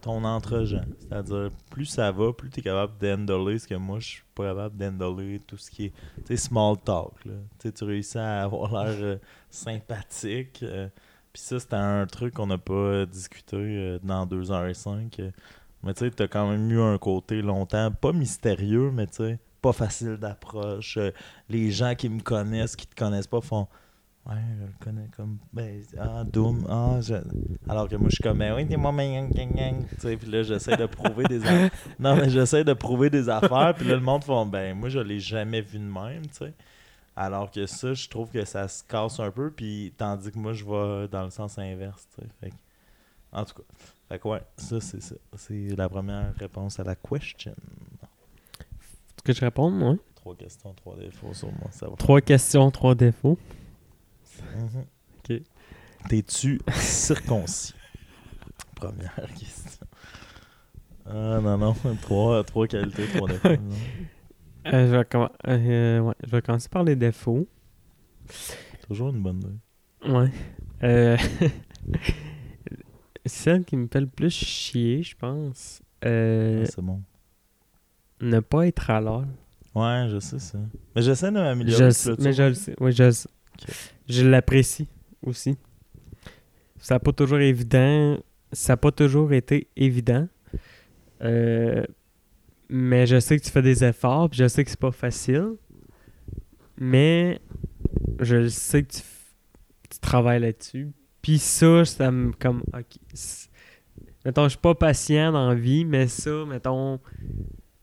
Ton 0.00 0.24
entre-gens. 0.24 0.84
C'est-à-dire, 1.00 1.50
plus 1.70 1.84
ça 1.86 2.10
va, 2.12 2.32
plus 2.32 2.48
tu 2.50 2.60
es 2.60 2.62
capable 2.62 2.92
d'handler 2.98 3.58
ce 3.58 3.66
que 3.68 3.74
moi, 3.74 3.98
je 3.98 4.06
suis 4.06 4.22
pas 4.34 4.44
capable 4.48 4.76
d'handler 4.76 5.40
tout 5.46 5.56
ce 5.56 5.70
qui 5.70 5.86
est, 5.86 5.92
tu 6.18 6.22
sais, 6.26 6.36
small 6.36 6.76
talk. 6.84 7.12
Là. 7.24 7.34
Tu 7.58 7.84
réussis 7.84 8.18
à 8.18 8.42
avoir 8.44 8.72
l'air 8.72 8.96
euh, 9.02 9.16
sympathique. 9.50 10.60
euh, 10.62 10.88
Puis 11.32 11.42
ça, 11.42 11.58
c'était 11.60 11.74
un 11.76 12.06
truc 12.06 12.34
qu'on 12.34 12.46
n'a 12.46 12.58
pas 12.58 13.04
discuté 13.06 13.98
dans 14.02 14.26
2h05. 14.26 15.32
Mais 15.82 15.94
tu 15.94 16.04
sais, 16.04 16.10
tu 16.10 16.22
as 16.22 16.28
quand 16.28 16.50
même 16.50 16.70
eu 16.70 16.80
un 16.80 16.98
côté 16.98 17.42
longtemps, 17.42 17.90
pas 17.90 18.12
mystérieux, 18.12 18.90
mais 18.92 19.06
tu 19.06 19.16
sais, 19.16 19.38
pas 19.62 19.72
facile 19.72 20.16
d'approche. 20.16 20.96
Euh, 20.96 21.10
les 21.48 21.70
gens 21.70 21.94
qui 21.94 22.08
me 22.08 22.20
connaissent, 22.20 22.76
qui 22.76 22.86
te 22.86 22.94
connaissent 22.94 23.26
pas, 23.26 23.40
font 23.40 23.68
Ouais, 24.28 24.36
je 24.60 24.66
le 24.66 24.72
connais 24.78 25.08
comme. 25.16 25.38
Ben, 25.54 25.82
ah, 25.98 26.22
Doom. 26.22 26.66
Ah, 26.68 26.98
je... 27.00 27.14
Alors 27.66 27.88
que 27.88 27.96
moi, 27.96 28.10
je 28.10 28.16
suis 28.16 28.22
comme, 28.22 28.38
ben 28.38 28.54
oui, 28.54 28.66
t'es 28.66 28.76
moi, 28.76 28.92
gang, 28.92 29.30
gang, 29.30 29.54
gang. 29.54 29.86
Tu 29.88 30.00
sais, 30.00 30.16
puis 30.18 30.30
là, 30.30 30.42
j'essaie 30.42 30.76
de 30.76 30.84
prouver 30.84 31.24
des 31.24 31.42
affaires. 31.42 31.70
Non, 31.98 32.14
mais 32.14 32.28
j'essaie 32.28 32.62
de 32.62 32.74
prouver 32.74 33.08
des 33.08 33.30
affaires, 33.30 33.74
puis 33.74 33.88
là, 33.88 33.94
le 33.94 34.02
monde 34.02 34.24
font, 34.24 34.44
ben, 34.44 34.76
moi, 34.76 34.90
je 34.90 34.98
l'ai 34.98 35.18
jamais 35.18 35.62
vu 35.62 35.78
de 35.78 35.84
même, 35.84 36.26
tu 36.26 36.44
sais. 36.44 36.52
Alors 37.16 37.50
que 37.50 37.64
ça, 37.66 37.94
je 37.94 38.06
trouve 38.08 38.28
que 38.28 38.44
ça 38.44 38.68
se 38.68 38.84
casse 38.84 39.18
un 39.18 39.30
peu, 39.30 39.50
puis 39.50 39.94
tandis 39.96 40.30
que 40.30 40.38
moi, 40.38 40.52
je 40.52 40.64
vais 40.64 41.08
dans 41.08 41.24
le 41.24 41.30
sens 41.30 41.58
inverse, 41.58 42.06
tu 42.14 42.22
sais. 42.22 42.28
Fait 42.40 42.52
En 43.32 43.44
tout 43.46 43.54
cas. 43.54 43.62
Fait 44.08 44.18
que 44.18 44.28
ouais, 44.28 44.42
ça, 44.56 44.80
c'est 44.80 45.02
ça. 45.02 45.14
C'est 45.36 45.76
la 45.76 45.88
première 45.88 46.34
réponse 46.36 46.80
à 46.80 46.84
la 46.84 46.94
question. 46.96 47.52
Est-ce 47.52 49.22
que 49.22 49.32
je 49.32 49.40
réponds, 49.40 49.90
ouais. 49.90 49.98
Trois 50.14 50.34
questions, 50.34 50.72
trois 50.74 50.96
défauts 50.96 51.34
sur 51.34 51.48
moi, 51.52 51.68
ça 51.70 51.88
va. 51.88 51.96
Trois 51.96 52.20
questions, 52.20 52.70
trois 52.70 52.94
défauts. 52.94 53.38
Mhm. 54.56 54.84
Ok. 55.18 55.42
T'es-tu 56.08 56.60
circoncis? 56.72 57.74
Première 58.76 59.14
question. 59.34 59.86
Ah 61.04 61.40
non, 61.42 61.58
non. 61.58 61.74
Trois, 62.02 62.44
trois 62.44 62.66
qualités, 62.66 63.06
trois 63.08 63.28
défauts. 63.28 63.48
Euh, 63.48 63.56
je, 64.86 64.96
vais 64.96 65.02
commen- 65.04 65.30
euh, 65.46 66.00
ouais, 66.00 66.14
je 66.24 66.30
vais 66.30 66.42
commencer 66.42 66.68
par 66.68 66.84
les 66.84 66.96
défauts. 66.96 67.46
Toujours 68.86 69.08
une 69.10 69.22
bonne 69.22 69.38
idée. 69.40 70.12
Ouais. 70.12 70.30
Euh, 70.82 71.16
celle 73.28 73.64
qui 73.64 73.76
me 73.76 73.86
fait 73.86 74.00
le 74.00 74.06
plus 74.06 74.30
chier, 74.34 75.02
je 75.02 75.16
pense. 75.16 75.82
Euh, 76.04 76.64
Ah, 76.66 76.70
c'est 76.74 76.82
bon. 76.82 77.02
ne 78.20 78.40
pas 78.40 78.66
être 78.66 78.90
à 78.90 79.00
l'heure. 79.00 79.26
Ouais, 79.74 80.06
je 80.10 80.18
sais 80.18 80.38
ça. 80.38 80.58
Mais 80.96 81.02
j'essaie 81.02 81.28
de 81.30 81.36
m'améliorer. 81.36 81.84
Je 81.84 81.90
sais, 81.90 82.12
mais 82.18 82.32
je 82.32 82.42
le 82.42 82.54
sais. 82.54 82.74
Oui, 82.80 82.92
je 82.92 83.04
le 83.04 83.12
sais. 83.12 83.28
Je 84.08 84.26
l'apprécie 84.26 84.88
aussi. 85.24 85.56
Ça 86.78 86.94
n'a 86.94 86.98
pas 87.00 87.12
toujours 87.12 87.38
évident. 87.38 88.16
Ça 88.52 88.72
n'a 88.72 88.76
pas 88.78 88.92
toujours 88.92 89.32
été 89.32 89.68
évident. 89.76 90.26
Euh, 91.22 91.84
mais 92.68 93.06
je 93.06 93.18
sais 93.20 93.38
que 93.38 93.44
tu 93.44 93.50
fais 93.50 93.62
des 93.62 93.84
efforts, 93.84 94.30
puis 94.30 94.38
je 94.38 94.48
sais 94.48 94.62
que 94.64 94.70
c'est 94.70 94.78
pas 94.78 94.92
facile. 94.92 95.54
Mais 96.76 97.40
je 98.20 98.48
sais 98.48 98.84
que 98.84 98.92
tu 98.92 99.98
travailles 100.00 100.40
là-dessus. 100.40 100.90
Puis 101.22 101.38
ça, 101.38 101.84
ça 101.84 102.10
me 102.10 102.32
comme. 102.32 102.62
ok, 102.72 102.98
mettons, 104.24 104.44
je 104.44 104.50
suis 104.50 104.58
pas 104.58 104.74
patient 104.74 105.32
dans 105.32 105.48
la 105.48 105.54
vie, 105.54 105.84
mais 105.84 106.06
ça, 106.06 106.44
mettons. 106.46 107.00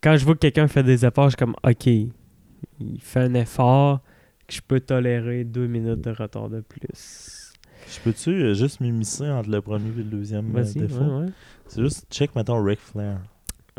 Quand 0.02 0.18
je 0.18 0.26
vois 0.26 0.36
que 0.36 0.40
quelqu'un 0.40 0.68
fait 0.68 0.84
des 0.84 1.06
efforts, 1.06 1.26
je 1.26 1.30
suis 1.32 1.38
comme 1.38 1.56
ok. 1.64 1.88
Il 1.88 3.02
fait 3.02 3.22
un 3.22 3.34
effort 3.34 4.02
que 4.48 4.54
je 4.54 4.62
peux 4.62 4.80
tolérer 4.80 5.44
deux 5.44 5.68
minutes 5.68 6.02
de 6.02 6.12
retard 6.12 6.50
de 6.50 6.62
plus. 6.62 7.54
Je 7.88 8.00
peux-tu 8.02 8.30
euh, 8.32 8.54
juste 8.54 8.82
m'immiscer 8.82 9.30
entre 9.30 9.50
le 9.50 9.62
premier 9.62 9.90
et 9.90 9.98
le 9.98 10.04
deuxième 10.04 10.56
euh, 10.56 10.64
défaut? 10.64 11.04
ouais, 11.04 11.26
ouais. 11.26 11.32
C'est 11.68 11.82
juste 11.82 12.08
check, 12.12 12.36
mettons, 12.36 12.62
Ric 12.64 12.80
Flair. 12.80 13.20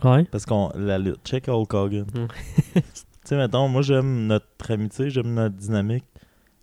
Ouais. 0.03 0.25
Parce 0.25 0.45
qu'on 0.47 0.71
la 0.75 0.99
lutte. 0.99 1.21
Check 1.25 1.49
Hulk 1.49 1.73
Hogan. 1.75 2.07
Tu 3.27 3.31
sais, 3.31 3.37
mettons, 3.39 3.67
moi 3.67 3.83
j'aime 3.83 4.29
notre 4.29 4.71
amitié, 4.71 5.11
j'aime 5.11 5.35
notre 5.35 5.57
dynamique. 5.57 6.05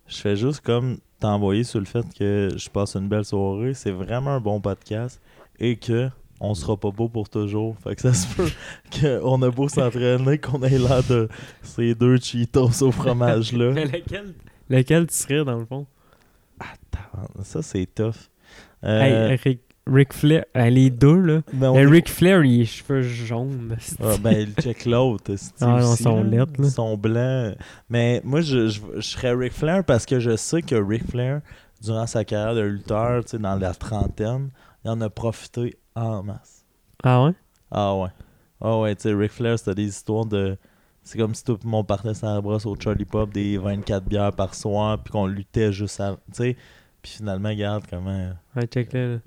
Je 0.06 0.16
fais 0.16 0.34
juste 0.34 0.62
comme 0.62 0.96
t'envoyer 1.24 1.64
sur 1.64 1.80
le 1.80 1.86
fait 1.86 2.04
que 2.18 2.50
je 2.54 2.68
passe 2.68 2.96
une 2.96 3.08
belle 3.08 3.24
soirée. 3.24 3.72
C'est 3.72 3.92
vraiment 3.92 4.32
un 4.32 4.40
bon 4.40 4.60
podcast 4.60 5.22
et 5.58 5.76
que 5.76 6.10
on 6.38 6.52
sera 6.52 6.76
pas 6.76 6.90
beau 6.90 7.08
pour 7.08 7.30
toujours. 7.30 7.78
Fait 7.78 7.94
que 7.94 8.02
ça 8.02 8.12
se 8.12 8.26
peut 8.36 8.50
qu'on 9.00 9.40
a 9.40 9.48
beau 9.48 9.66
s'entraîner, 9.70 10.36
qu'on 10.36 10.62
ait 10.62 10.78
l'air 10.78 11.02
de 11.04 11.30
ces 11.62 11.94
deux 11.94 12.18
Cheetos 12.18 12.82
au 12.82 12.92
fromage 12.92 13.54
là. 13.54 13.70
Mais 13.74 13.86
lequel, 13.86 14.34
lequel 14.68 15.06
tu 15.06 15.14
serais 15.14 15.44
dans 15.46 15.58
le 15.58 15.64
fond? 15.64 15.86
Ça 17.42 17.62
c'est 17.62 17.86
tough. 17.86 18.28
Euh, 18.84 19.30
Hey, 19.30 19.58
Ric, 19.86 20.12
Flair, 20.14 20.44
euh, 20.56 20.70
les 20.70 20.88
deux 20.90 21.18
là. 21.20 21.40
ben, 21.52 21.72
Mais 21.74 21.82
est- 21.82 21.86
Ric 21.86 22.08
Flair, 22.08 22.42
il 22.44 22.54
a 22.54 22.58
les 22.60 22.64
cheveux 22.64 23.02
jaunes. 23.02 23.76
Ah, 24.02 24.14
ben, 24.20 24.32
il 24.48 24.54
check 24.62 24.86
l'autre. 24.86 25.32
Ah, 25.60 25.80
non, 26.04 26.22
là? 26.22 26.46
Ils 26.58 26.70
sont 26.70 26.96
blancs. 26.96 27.54
Mais 27.90 28.20
moi, 28.24 28.40
je, 28.40 28.68
je, 28.68 28.80
je 28.96 29.00
serais 29.00 29.34
Ric 29.34 29.52
Flair 29.52 29.84
parce 29.84 30.06
que 30.06 30.20
je 30.20 30.36
sais 30.36 30.62
que 30.62 30.74
Ric 30.74 31.04
Flair, 31.10 31.42
durant 31.82 32.06
sa 32.06 32.24
carrière 32.24 32.54
de 32.54 32.62
lutteur, 32.62 33.24
tu 33.24 33.32
sais, 33.32 33.38
dans 33.38 33.56
la 33.56 33.74
trentaine, 33.74 34.50
il 34.84 34.90
en 34.90 35.00
a 35.02 35.10
profité 35.10 35.76
en 35.94 36.22
masse. 36.22 36.64
Ah 37.02 37.24
ouais? 37.24 37.32
Ah 37.70 37.94
ouais. 37.94 38.08
Ah 38.60 38.78
ouais, 38.78 38.94
tu 38.96 39.02
sais, 39.02 39.12
Ric 39.14 39.32
Flair, 39.32 39.58
c'était 39.58 39.74
des 39.74 39.88
histoires 39.88 40.24
de. 40.24 40.56
C'est 41.02 41.18
comme 41.18 41.34
si 41.34 41.44
tout 41.44 41.58
le 41.62 41.68
monde 41.68 41.86
partait 41.86 42.14
sur 42.14 42.26
la 42.28 42.40
brosse 42.40 42.64
au 42.64 42.74
Charlie 42.80 43.04
Pop 43.04 43.30
des 43.30 43.58
24 43.58 44.06
bières 44.06 44.32
par 44.32 44.54
soir, 44.54 44.98
puis 45.02 45.12
qu'on 45.12 45.26
luttait 45.26 45.70
juste 45.70 46.00
à. 46.00 46.12
Tu 46.12 46.32
sais, 46.32 46.56
puis 47.02 47.12
finalement, 47.12 47.50
regarde 47.50 47.84
comment. 47.90 48.30
Ouais, 48.56 48.66
check 48.66 48.90
là. 48.94 49.18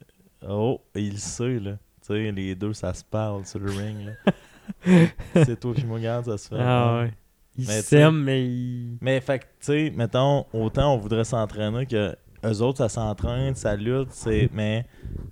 Oh, 0.47 0.81
il 0.95 1.13
le 1.13 1.17
sait, 1.17 1.60
là. 1.60 1.73
Tu 2.01 2.13
sais, 2.13 2.31
les 2.31 2.55
deux, 2.55 2.73
ça 2.73 2.93
se 2.93 3.03
parle 3.03 3.45
sur 3.45 3.60
le 3.60 3.71
ring, 3.71 4.05
là. 4.05 4.33
C'est 5.33 5.60
toi 5.60 5.73
qui 5.73 5.86
me 5.86 5.93
regarde, 5.93 6.25
ça 6.25 6.38
se 6.38 6.49
fait. 6.49 6.60
Ah 6.60 7.01
ouais. 7.01 7.13
Il 7.57 7.67
Mais 7.67 7.81
s'aime, 7.81 8.23
mais. 8.23 8.49
Mais 9.01 9.19
fait 9.19 9.39
que, 9.39 9.43
tu 9.45 9.49
sais, 9.62 9.93
mettons, 9.95 10.45
autant 10.53 10.93
on 10.93 10.97
voudrait 10.97 11.23
s'entraîner 11.23 11.86
que 11.86 12.15
eux 12.45 12.62
autres, 12.62 12.77
ça 12.77 12.89
s'entraîne, 12.89 13.55
ça 13.55 13.75
lutte, 13.75 14.12
c'est, 14.12 14.49
mais 14.53 14.86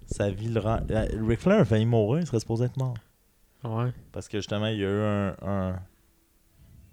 sa 0.05 0.29
vie 0.29 0.47
le 0.47 0.59
rend. 0.59 0.79
Euh, 0.89 1.07
Ric 1.25 1.39
Flair 1.39 1.59
a 1.61 1.65
failli 1.65 1.85
mourir, 1.85 2.21
il 2.21 2.27
serait 2.27 2.39
supposé 2.39 2.65
être 2.65 2.77
mort. 2.77 2.95
Ouais. 3.63 3.91
Parce 4.11 4.27
que 4.27 4.39
justement, 4.39 4.67
il 4.67 4.79
y 4.79 4.85
a 4.85 4.89
eu 4.89 5.01
un, 5.01 5.35
un 5.41 5.79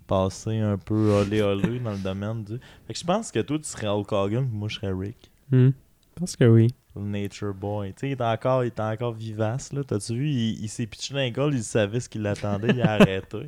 passé 0.07 0.59
un 0.59 0.77
peu 0.77 1.13
olé 1.13 1.41
olé 1.43 1.79
dans 1.85 1.93
le 1.93 1.99
domaine 1.99 2.45
du. 2.45 2.59
Fait 2.87 2.93
que 2.93 2.99
je 2.99 3.05
pense 3.05 3.33
que 3.33 3.41
toi, 3.41 3.59
tu 3.59 3.65
serais 3.65 3.89
Hulk 3.89 4.13
Hogan, 4.13 4.47
puis 4.47 4.57
moi, 4.57 4.69
je 4.69 4.77
serais 4.77 4.93
Rick. 4.93 5.31
Hmm. 5.51 5.71
Je 5.71 6.21
pense 6.21 6.37
que 6.37 6.45
oui. 6.45 6.75
Le 6.95 7.03
Nature 7.03 7.55
Boy. 7.55 7.93
Tu 7.95 8.01
sais, 8.01 8.09
il 8.11 8.13
est 8.13 8.21
encore, 8.23 8.65
il 8.65 8.69
est 8.69 8.81
encore 8.81 9.13
vivace, 9.13 9.73
là. 9.73 9.83
T'as-tu 9.83 10.15
vu, 10.15 10.29
il, 10.29 10.63
il 10.63 10.69
s'est 10.69 10.87
pitché 10.87 11.15
dans 11.15 11.21
les 11.21 11.31
goals, 11.33 11.55
il 11.55 11.65
savait 11.65 12.01
ce 12.01 12.09
qui 12.09 12.19
l'attendait, 12.19 12.69
il 12.71 12.83
a 12.83 12.93
arrêté. 13.01 13.47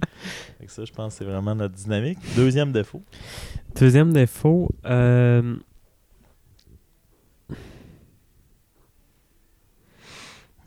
Fait 0.59 0.67
que 0.67 0.73
ça, 0.73 0.85
je 0.85 0.93
pense 0.93 1.13
que 1.15 1.19
c'est 1.19 1.25
vraiment 1.31 1.55
notre 1.55 1.75
dynamique. 1.75 2.19
Deuxième 2.37 2.73
défaut. 2.73 3.03
Deuxième 3.79 4.13
défaut, 4.13 4.71
euh... 4.87 5.57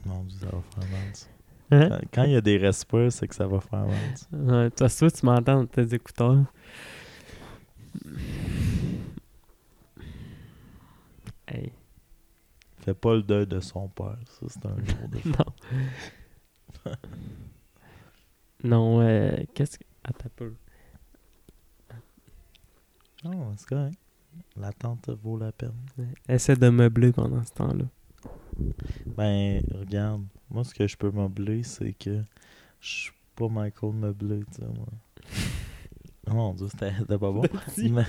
Mon 0.06 0.24
Dieu, 0.24 0.38
ça 0.40 0.46
va 0.48 0.62
faire 0.62 0.90
mal, 0.92 1.16
ça. 1.16 1.28
hein? 1.72 1.90
Quand- 1.90 2.02
Quand 2.14 2.24
il 2.24 2.32
y 2.32 2.36
a 2.36 2.42
des 2.42 2.58
respects, 2.58 3.10
c'est 3.10 3.28
que 3.28 3.36
ça 3.36 3.48
va 3.48 3.60
faire 3.60 3.86
mal. 3.86 4.16
ça. 4.16 4.38
Ouais, 4.38 5.10
tu 5.12 5.26
m'entends 5.26 5.56
dans 5.62 5.66
tes 5.66 5.94
écouteurs. 5.94 6.44
Hey. 11.48 11.72
Fait 12.88 12.94
pas 12.94 13.16
le 13.16 13.22
deuil 13.22 13.46
de 13.46 13.60
son 13.60 13.90
père. 13.90 14.18
Ça, 14.28 14.46
c'est 14.48 14.66
un 14.66 14.76
gros 14.78 15.08
défaut. 15.10 15.44
Non. 16.86 16.94
non, 18.64 19.02
euh, 19.02 19.44
qu'est-ce 19.54 19.78
que. 19.78 19.84
Attends 20.06 20.30
peu. 20.34 20.54
Non, 23.26 23.54
c'est 23.58 23.68
correct. 23.68 23.98
L'attente 24.56 25.10
vaut 25.22 25.38
la 25.38 25.52
peine. 25.52 25.74
Essaie 26.30 26.56
de 26.56 26.70
meubler 26.70 27.12
pendant 27.12 27.44
ce 27.44 27.52
temps-là. 27.56 27.84
Ben, 29.18 29.62
regarde. 29.76 30.24
Moi, 30.50 30.64
ce 30.64 30.74
que 30.74 30.88
je 30.88 30.96
peux 30.96 31.12
meubler, 31.12 31.64
c'est 31.64 31.92
que 31.92 32.22
je 32.80 32.88
suis 32.88 33.12
pas 33.36 33.50
Michael 33.50 33.96
meublé, 33.96 34.46
tu 34.46 34.62
sais, 34.62 34.66
moi. 34.66 34.88
Oh 36.30 36.34
mon 36.34 36.54
dieu, 36.54 36.68
c'était 36.70 36.92
pas 37.08 37.18
bon. 37.18 37.42
Mais- 37.78 38.04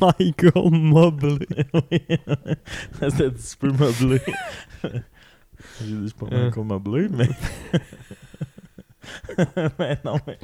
Michael 0.00 0.70
Mobley. 0.72 1.46
C'était 3.00 3.26
un 3.26 3.30
petit 3.30 3.56
peu 3.58 3.70
meublé. 3.70 4.20
J'ai 4.82 5.86
dit, 5.86 5.98
je 6.02 6.06
suis 6.06 6.14
pas 6.16 6.26
Euh. 6.32 6.46
Michael 6.46 6.64
meublé, 6.64 7.08
mais. 7.10 7.28
mais 9.78 9.98
non, 10.04 10.16
mais. 10.26 10.38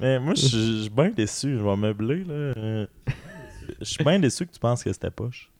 Mais 0.00 0.18
moi, 0.18 0.34
je 0.34 0.46
suis- 0.46 0.90
bien 0.90 1.10
déçu. 1.10 1.56
Je 1.56 1.62
vais 1.62 1.76
meubler, 1.76 2.24
là. 2.24 2.86
Je 3.80 3.84
suis 3.84 4.02
bien 4.04 4.18
déçu 4.18 4.46
que 4.46 4.52
tu 4.52 4.58
penses 4.60 4.82
que 4.82 4.92
c'était 4.92 5.10
poche. 5.10 5.50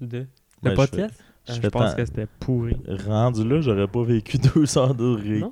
De? 0.00 0.26
Le 0.62 0.70
je 0.70 0.76
podcast? 0.76 1.22
Ah, 1.48 1.54
je 1.54 1.60
fais 1.60 1.70
pense 1.70 1.94
que 1.94 2.04
c'était 2.04 2.26
pourri. 2.38 2.76
Rendu 3.06 3.48
là, 3.48 3.60
j'aurais 3.60 3.88
pas 3.88 4.02
vécu 4.02 4.38
deux 4.54 4.76
heures 4.78 4.94
de 4.94 5.14
ré. 5.14 5.42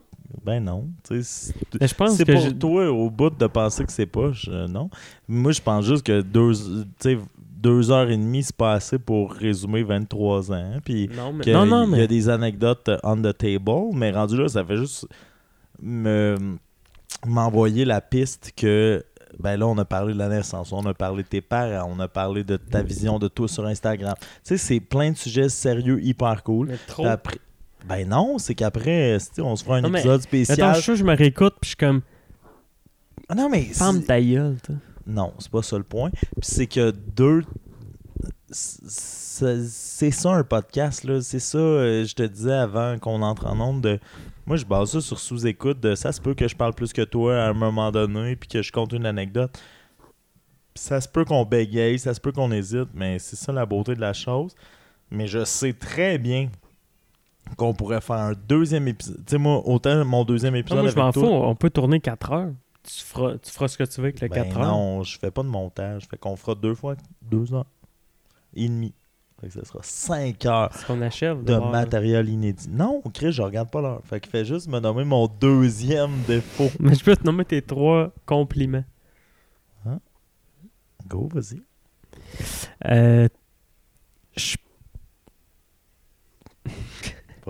Ben 0.44 0.62
non. 0.62 0.88
Tu 1.08 1.22
sais, 1.22 1.52
c'est- 1.52 1.80
Mais 1.80 1.88
je 1.88 1.94
pense 1.94 2.12
c'est 2.16 2.24
que 2.24 2.32
pour 2.32 2.58
toi 2.58 2.90
au 2.90 3.10
bout 3.10 3.30
de 3.30 3.46
penser 3.46 3.84
que 3.84 3.92
c'est 3.92 4.06
poche, 4.06 4.46
euh, 4.50 4.66
non. 4.68 4.90
Moi, 5.26 5.52
je 5.52 5.60
pense 5.62 5.84
juste 5.86 6.04
que 6.04 6.20
deux, 6.20 6.52
tu 6.52 6.84
sais, 7.00 7.18
deux 7.56 7.90
heures 7.90 8.08
et 8.10 8.16
demie, 8.16 8.42
c'est 8.42 8.54
pas 8.54 8.74
assez 8.74 8.98
pour 8.98 9.32
résumer 9.32 9.82
23 9.82 10.52
ans. 10.52 10.72
Puis 10.84 11.08
Non, 11.16 11.32
mais. 11.32 11.44
Non, 11.52 11.66
il 11.96 11.98
y 11.98 12.02
a 12.02 12.06
des 12.06 12.28
anecdotes 12.28 12.90
on 13.02 13.16
the 13.22 13.36
table, 13.36 13.90
mais 13.94 14.10
rendu 14.12 14.36
là, 14.36 14.48
ça 14.48 14.64
fait 14.64 14.76
juste 14.76 15.06
me 15.82 16.36
m'envoyer 17.26 17.84
la 17.84 18.00
piste 18.00 18.52
que 18.56 19.02
ben 19.40 19.56
là, 19.56 19.66
on 19.66 19.76
a 19.78 19.84
parlé 19.84 20.12
de 20.14 20.18
la 20.18 20.28
naissance, 20.28 20.72
on 20.72 20.84
a 20.86 20.94
parlé 20.94 21.22
de 21.22 21.28
tes 21.28 21.40
parents, 21.40 21.90
on 21.94 22.00
a 22.00 22.08
parlé 22.08 22.44
de 22.44 22.56
ta 22.56 22.82
vision 22.82 23.18
de 23.18 23.28
toi 23.28 23.46
sur 23.48 23.66
Instagram. 23.66 24.14
Tu 24.20 24.26
sais, 24.44 24.56
c'est 24.58 24.80
plein 24.80 25.10
de 25.12 25.16
sujets 25.16 25.48
sérieux, 25.48 26.00
hyper 26.02 26.42
cool. 26.42 26.68
mais 26.68 26.76
trop. 26.86 27.02
Puis 27.02 27.10
après- 27.10 27.38
Ben 27.86 28.08
non, 28.08 28.38
c'est 28.38 28.54
qu'après, 28.54 29.18
on 29.38 29.56
se 29.56 29.64
fera 29.64 29.76
un 29.76 29.80
Non, 29.82 29.88
mais- 29.90 30.00
épisode 30.00 30.20
spécial. 30.22 30.60
Attends, 30.60 30.70
je 30.74 30.74
suis 30.76 30.84
sûr, 30.84 30.96
je 30.96 31.04
me 31.04 31.14
réécoute, 31.16 31.54
puis 31.60 31.68
je 31.68 31.68
suis 31.68 31.76
comme. 31.76 32.02
Ah 33.28 33.34
non, 33.34 33.48
mais. 33.48 33.62
Ferme 33.62 34.02
ta 34.02 34.20
gueule, 34.20 34.56
toi. 34.62 34.74
Non, 35.06 35.32
c'est 35.38 35.50
pas 35.50 35.62
ça 35.62 35.78
le 35.78 35.84
point. 35.84 36.10
Puis 36.10 36.22
c'est 36.42 36.66
que 36.66 36.90
deux. 36.90 37.42
C'est 38.50 40.10
ça 40.10 40.30
un 40.32 40.44
podcast, 40.44 41.04
là. 41.04 41.20
C'est 41.20 41.38
ça, 41.38 41.58
euh, 41.58 42.04
je 42.04 42.14
te 42.14 42.22
disais 42.22 42.52
avant 42.52 42.98
qu'on 42.98 43.22
entre 43.22 43.46
en 43.46 43.60
onde. 43.60 43.82
De... 43.82 44.00
Moi, 44.46 44.56
je 44.56 44.64
base 44.64 44.92
ça 44.92 45.00
sur 45.00 45.18
sous-écoute. 45.18 45.80
De... 45.80 45.94
Ça 45.94 46.12
se 46.12 46.20
peut 46.20 46.34
que 46.34 46.48
je 46.48 46.56
parle 46.56 46.74
plus 46.74 46.92
que 46.92 47.02
toi 47.02 47.42
à 47.42 47.48
un 47.48 47.52
moment 47.54 47.90
donné, 47.92 48.36
puis 48.36 48.48
que 48.48 48.62
je 48.62 48.72
compte 48.72 48.92
une 48.92 49.06
anecdote. 49.06 49.58
Ça 50.74 51.00
se 51.00 51.08
peut 51.08 51.24
qu'on 51.24 51.44
bégaye, 51.44 51.98
ça 51.98 52.14
se 52.14 52.20
peut 52.20 52.32
qu'on 52.32 52.52
hésite, 52.52 52.88
mais 52.94 53.18
c'est 53.18 53.36
ça 53.36 53.52
la 53.52 53.66
beauté 53.66 53.94
de 53.94 54.00
la 54.00 54.12
chose. 54.12 54.54
Mais 55.10 55.26
je 55.26 55.44
sais 55.44 55.72
très 55.72 56.18
bien 56.18 56.50
qu'on 57.56 57.74
pourrait 57.74 58.00
faire 58.00 58.16
un 58.16 58.32
deuxième 58.48 58.88
épisode. 58.88 59.16
Tu 59.26 59.32
sais, 59.32 59.38
moi, 59.38 59.62
autant 59.66 60.04
mon 60.04 60.24
deuxième 60.24 60.54
Non, 60.54 60.61
épisode. 60.61 60.80
moi, 60.82 60.90
je 60.90 60.96
m'en 60.96 61.12
fous. 61.12 61.24
On 61.26 61.54
peut 61.54 61.70
tourner 61.70 62.00
4 62.00 62.32
heures. 62.32 62.52
Tu 62.84 63.04
feras, 63.04 63.37
tu 63.38 63.50
feras 63.50 63.68
ce 63.68 63.76
que 63.78 63.84
tu 63.84 64.00
veux 64.00 64.06
avec 64.06 64.20
le 64.20 64.28
Ben 64.28 64.44
4 64.44 64.58
heures. 64.58 64.66
non, 64.68 65.02
je 65.02 65.18
fais 65.18 65.30
pas 65.30 65.42
de 65.42 65.48
montage. 65.48 66.06
Fait 66.08 66.16
qu'on 66.16 66.37
fera 66.37 66.54
deux 66.54 66.74
fois 66.74 66.96
deux 67.22 67.52
heures 67.54 67.66
et 68.54 68.68
demie. 68.68 68.94
Fait 69.40 69.46
que 69.48 69.52
ça 69.52 69.64
sera 69.64 69.78
cinq 69.82 70.46
heures 70.46 70.70
C'est 70.72 70.87
qu'on 70.87 71.00
achève. 71.00 71.44
de 71.44 71.54
matériel 71.56 72.28
inédit. 72.28 72.68
Non, 72.70 73.02
Chris, 73.14 73.30
je 73.32 73.42
regarde 73.42 73.70
pas 73.70 73.80
l'heure. 73.80 74.00
Fait 74.04 74.18
qu'il 74.20 74.30
fait 74.32 74.44
juste 74.44 74.66
me 74.68 74.80
nommer 74.80 75.04
mon 75.04 75.28
deuxième 75.28 76.11
défaut. 76.26 76.70
Mais 76.80 76.94
je 76.94 77.04
peux 77.04 77.14
te 77.14 77.24
nommer 77.24 77.44
tes 77.44 77.62
trois 77.62 78.11
compliments. 78.26 78.84
Go, 81.06 81.28
vas-y. 81.32 81.62
Euh, 82.90 83.28
je- 84.37 84.56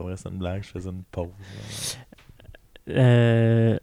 Pas 0.03 0.17
c'est 0.17 0.29
une 0.29 0.39
blague, 0.39 0.63
je 0.63 0.69
faisais 0.69 0.91
une 0.91 1.03
pause. 1.05 1.29
euh, 2.89 3.79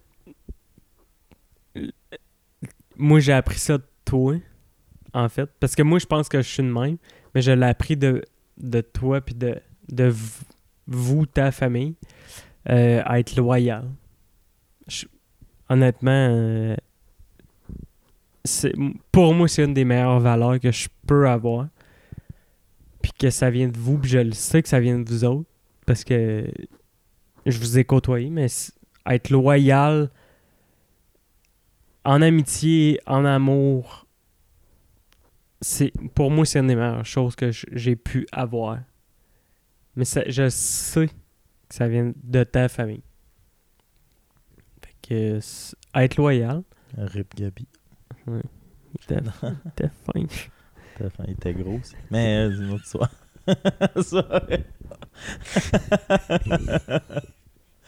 moi, 2.95 3.19
j'ai 3.19 3.33
appris 3.33 3.59
ça 3.59 3.77
de 3.77 3.83
toi, 4.05 4.35
en 5.13 5.29
fait. 5.29 5.49
Parce 5.59 5.75
que 5.75 5.83
moi, 5.83 5.99
je 5.99 6.05
pense 6.05 6.29
que 6.29 6.41
je 6.41 6.47
suis 6.47 6.63
de 6.63 6.69
même. 6.69 6.97
Mais 7.33 7.41
je 7.41 7.51
l'ai 7.51 7.65
appris 7.65 7.97
de, 7.97 8.23
de 8.57 8.81
toi 8.81 9.19
puis 9.19 9.35
de, 9.35 9.59
de 9.89 10.13
vous, 10.87 11.25
ta 11.25 11.51
famille, 11.51 11.95
euh, 12.69 13.01
à 13.05 13.19
être 13.19 13.35
loyal. 13.35 13.89
Honnêtement, 15.67 16.11
euh, 16.31 16.75
pour 19.11 19.33
moi, 19.33 19.47
c'est 19.47 19.63
une 19.65 19.73
des 19.73 19.83
meilleures 19.83 20.19
valeurs 20.19 20.59
que 20.59 20.71
je 20.71 20.87
peux 21.07 21.27
avoir. 21.27 21.67
Puis 23.01 23.11
que 23.19 23.29
ça 23.29 23.49
vient 23.49 23.67
de 23.67 23.77
vous, 23.77 23.97
puis 23.97 24.09
je 24.09 24.19
le 24.19 24.31
sais 24.31 24.63
que 24.63 24.69
ça 24.69 24.79
vient 24.79 24.97
de 24.97 25.09
vous 25.09 25.25
autres. 25.25 25.49
Parce 25.85 26.03
que 26.03 26.47
je 27.45 27.57
vous 27.59 27.77
ai 27.77 27.85
côtoyé, 27.85 28.29
mais 28.29 28.47
être 29.07 29.29
loyal 29.29 30.09
en 32.03 32.21
amitié, 32.21 32.99
en 33.05 33.25
amour, 33.25 34.05
c'est 35.61 35.91
pour 36.13 36.29
moi, 36.31 36.45
c'est 36.45 36.59
une 36.59 36.67
des 36.67 36.75
meilleures 36.75 37.05
choses 37.05 37.35
que 37.35 37.51
j'ai 37.51 37.95
pu 37.95 38.27
avoir. 38.31 38.79
Mais 39.95 40.05
ça- 40.05 40.27
je 40.27 40.49
sais 40.49 41.07
que 41.07 41.13
ça 41.75 41.87
vient 41.87 42.13
de 42.23 42.43
ta 42.43 42.67
famille. 42.67 43.03
Fait 44.83 44.95
que 45.01 45.39
être 45.95 46.15
loyal, 46.17 46.63
Rip 46.97 47.35
Gabi. 47.35 47.67
t'es 49.07 49.17
t'es 49.75 49.87
fin. 49.89 50.25
T'as 50.97 51.09
faim, 51.09 51.25
il 51.27 51.33
était 51.33 51.53
gros 51.53 51.77
aussi. 51.79 51.93
Mais 52.09 52.37
euh, 52.47 52.51
c'est 52.55 52.63
une 52.63 52.71
autre 52.71 52.85
histoire. 52.85 53.11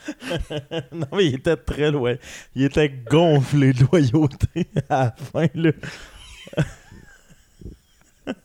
Non, 0.91 1.07
mais 1.13 1.27
il 1.27 1.35
était 1.35 1.57
très 1.57 1.91
loin. 1.91 2.15
Il 2.55 2.63
était 2.63 2.89
gonflé 2.89 3.73
de 3.73 3.85
loyauté 3.85 4.67
à 4.89 5.05
la 5.05 5.11
fin, 5.11 5.47
là. 5.53 5.71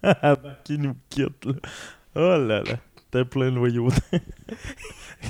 Avant 0.03 0.55
qu'il 0.65 0.81
nous 0.81 0.97
quitte, 1.09 1.45
là. 1.45 1.55
Oh 2.15 2.39
là 2.39 2.63
là. 2.63 2.79
T'es 3.11 3.25
plein 3.25 3.51
de 3.51 3.57
loyauté. 3.57 4.21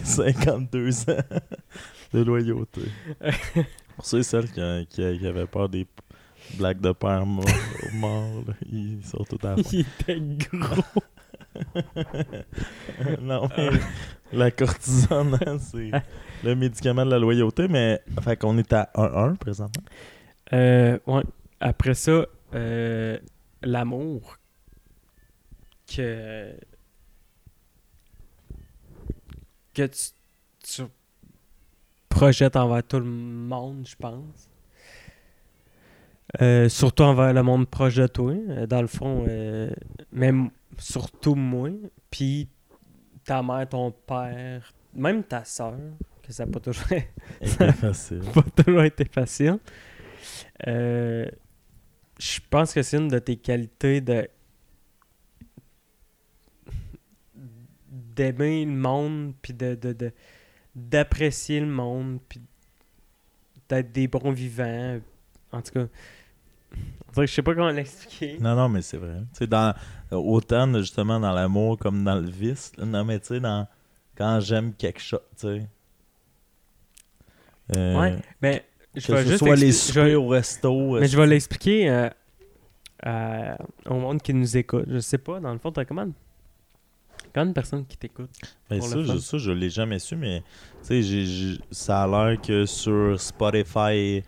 52 0.04 1.10
ans 1.10 1.16
de 2.12 2.22
loyauté. 2.22 2.82
Pour 3.96 4.06
ceux 4.06 4.18
et 4.18 4.22
celles 4.22 4.50
qui, 4.50 4.86
qui, 4.88 5.18
qui 5.18 5.26
avaient 5.26 5.46
peur 5.46 5.68
des 5.68 5.86
blagues 6.54 6.80
de 6.80 6.92
père 6.92 7.26
mort, 7.26 7.44
mort 7.94 8.44
là, 8.46 8.54
ils 8.70 9.04
sont 9.04 9.24
tout 9.24 9.38
à 9.42 9.56
la 9.56 9.58
fin. 9.62 9.62
Il 9.72 9.80
était 9.80 10.20
gros. 10.48 11.02
non, 13.20 13.48
mais 13.56 13.70
la 14.32 14.50
cortisone, 14.50 15.38
hein, 15.46 15.58
c'est 15.58 15.90
le 16.42 16.54
médicament 16.54 17.04
de 17.04 17.10
la 17.10 17.18
loyauté, 17.18 17.68
mais 17.68 18.00
fait 18.22 18.36
qu'on 18.36 18.56
est 18.58 18.72
à 18.72 18.90
1-1 18.94 19.36
présentement. 19.36 19.84
Euh, 20.52 20.98
ouais. 21.06 21.22
Après 21.60 21.94
ça, 21.94 22.26
euh, 22.54 23.18
l'amour 23.62 24.38
que 25.86 26.54
que 29.74 29.86
tu, 29.86 30.10
tu 30.62 30.82
projettes 32.08 32.56
envers 32.56 32.82
tout 32.82 32.98
le 32.98 33.06
monde, 33.06 33.86
je 33.88 33.96
pense. 33.96 34.48
Euh, 36.40 36.68
surtout 36.68 37.02
envers 37.02 37.32
le 37.32 37.42
monde 37.42 37.66
proche 37.68 37.96
de 37.96 38.06
toi. 38.06 38.34
Dans 38.66 38.80
le 38.82 38.86
fond, 38.86 39.26
même 40.12 40.50
surtout 40.78 41.34
moi. 41.34 41.70
Puis 42.10 42.48
ta 43.24 43.42
mère, 43.42 43.68
ton 43.68 43.90
père, 43.92 44.72
même 44.94 45.22
ta 45.24 45.44
soeur, 45.44 45.78
que 46.22 46.32
ça 46.32 46.46
n'a 46.46 46.52
pas 46.52 46.60
toujours 46.60 46.86
C'était 47.42 47.72
facile. 47.72 48.22
pas 48.34 48.42
toujours 48.62 48.82
été 48.84 49.04
facile. 49.04 49.58
Euh, 50.66 51.26
je 52.18 52.38
pense 52.50 52.72
que 52.72 52.82
c'est 52.82 52.96
une 52.98 53.08
de 53.08 53.18
tes 53.18 53.36
qualités 53.36 54.00
de 54.00 54.28
d'aimer 57.88 58.64
le 58.64 58.72
monde 58.72 59.34
puis 59.42 59.52
de, 59.54 59.74
de, 59.74 59.92
de- 59.92 60.12
d'apprécier 60.74 61.60
le 61.60 61.66
monde 61.66 62.18
puis 62.28 62.40
d'être 63.68 63.92
des 63.92 64.06
bons 64.08 64.30
vivants 64.32 65.00
en 65.50 65.62
tout 65.62 65.72
cas 65.72 65.86
je 67.16 67.26
sais 67.26 67.42
pas 67.42 67.54
comment 67.54 67.70
l'expliquer 67.70 68.38
Non, 68.40 68.54
non, 68.56 68.68
mais 68.68 68.82
c'est 68.82 68.96
vrai. 68.96 69.18
Tu 69.32 69.38
sais, 69.40 69.46
dans, 69.46 69.74
autant 70.10 70.72
justement 70.78 71.20
dans 71.20 71.32
l'amour 71.32 71.78
comme 71.78 72.02
dans 72.04 72.14
le 72.16 72.28
vice. 72.30 72.72
Non, 72.78 73.04
mais 73.04 73.18
tu 73.20 73.26
sais, 73.28 73.40
dans, 73.40 73.66
quand 74.16 74.40
j'aime 74.40 74.72
quelque 74.74 75.00
chose, 75.00 75.20
tu 75.38 75.46
sais. 75.46 75.66
Euh, 77.76 78.00
ouais 78.00 78.16
mais 78.42 78.64
je 78.94 79.06
que 79.06 79.12
vais 79.12 79.22
ce 79.24 79.28
juste 79.28 79.38
soit 79.38 79.56
les 79.56 79.72
soupers 79.72 80.04
vais- 80.04 80.14
au 80.16 80.28
resto. 80.28 80.98
mais 81.00 81.06
je 81.06 81.16
vais 81.16 81.26
l'expliquer 81.26 82.08
euh, 83.06 83.54
au 83.86 83.94
monde 83.94 84.20
qui 84.20 84.34
nous 84.34 84.56
écoute 84.56 84.84
je 84.88 84.98
sais 84.98 85.16
pas 85.18 85.38
dans 85.40 85.52
le 85.52 85.58
fond 85.58 85.70
t'as 85.72 85.84
comment 85.84 86.08
combien 87.32 87.46
de 87.46 87.52
personnes 87.52 87.86
qui 87.86 87.96
t'écoutent 87.96 88.28
Ben, 88.68 88.78
pour 88.80 88.88
ça, 88.88 89.02
je, 89.02 89.16
ça, 89.18 89.38
je 89.38 89.52
l'ai 89.52 89.70
jamais 89.70 89.98
su, 90.00 90.16
mais 90.16 90.40
tu 90.40 90.88
sais, 90.88 91.02
j'ai- 91.02 91.24
j'ai- 91.24 91.60
ça 91.70 92.02
a 92.02 92.06
l'air 92.06 92.40
que 92.42 92.66
sur 92.66 93.18
Spotify. 93.18 94.22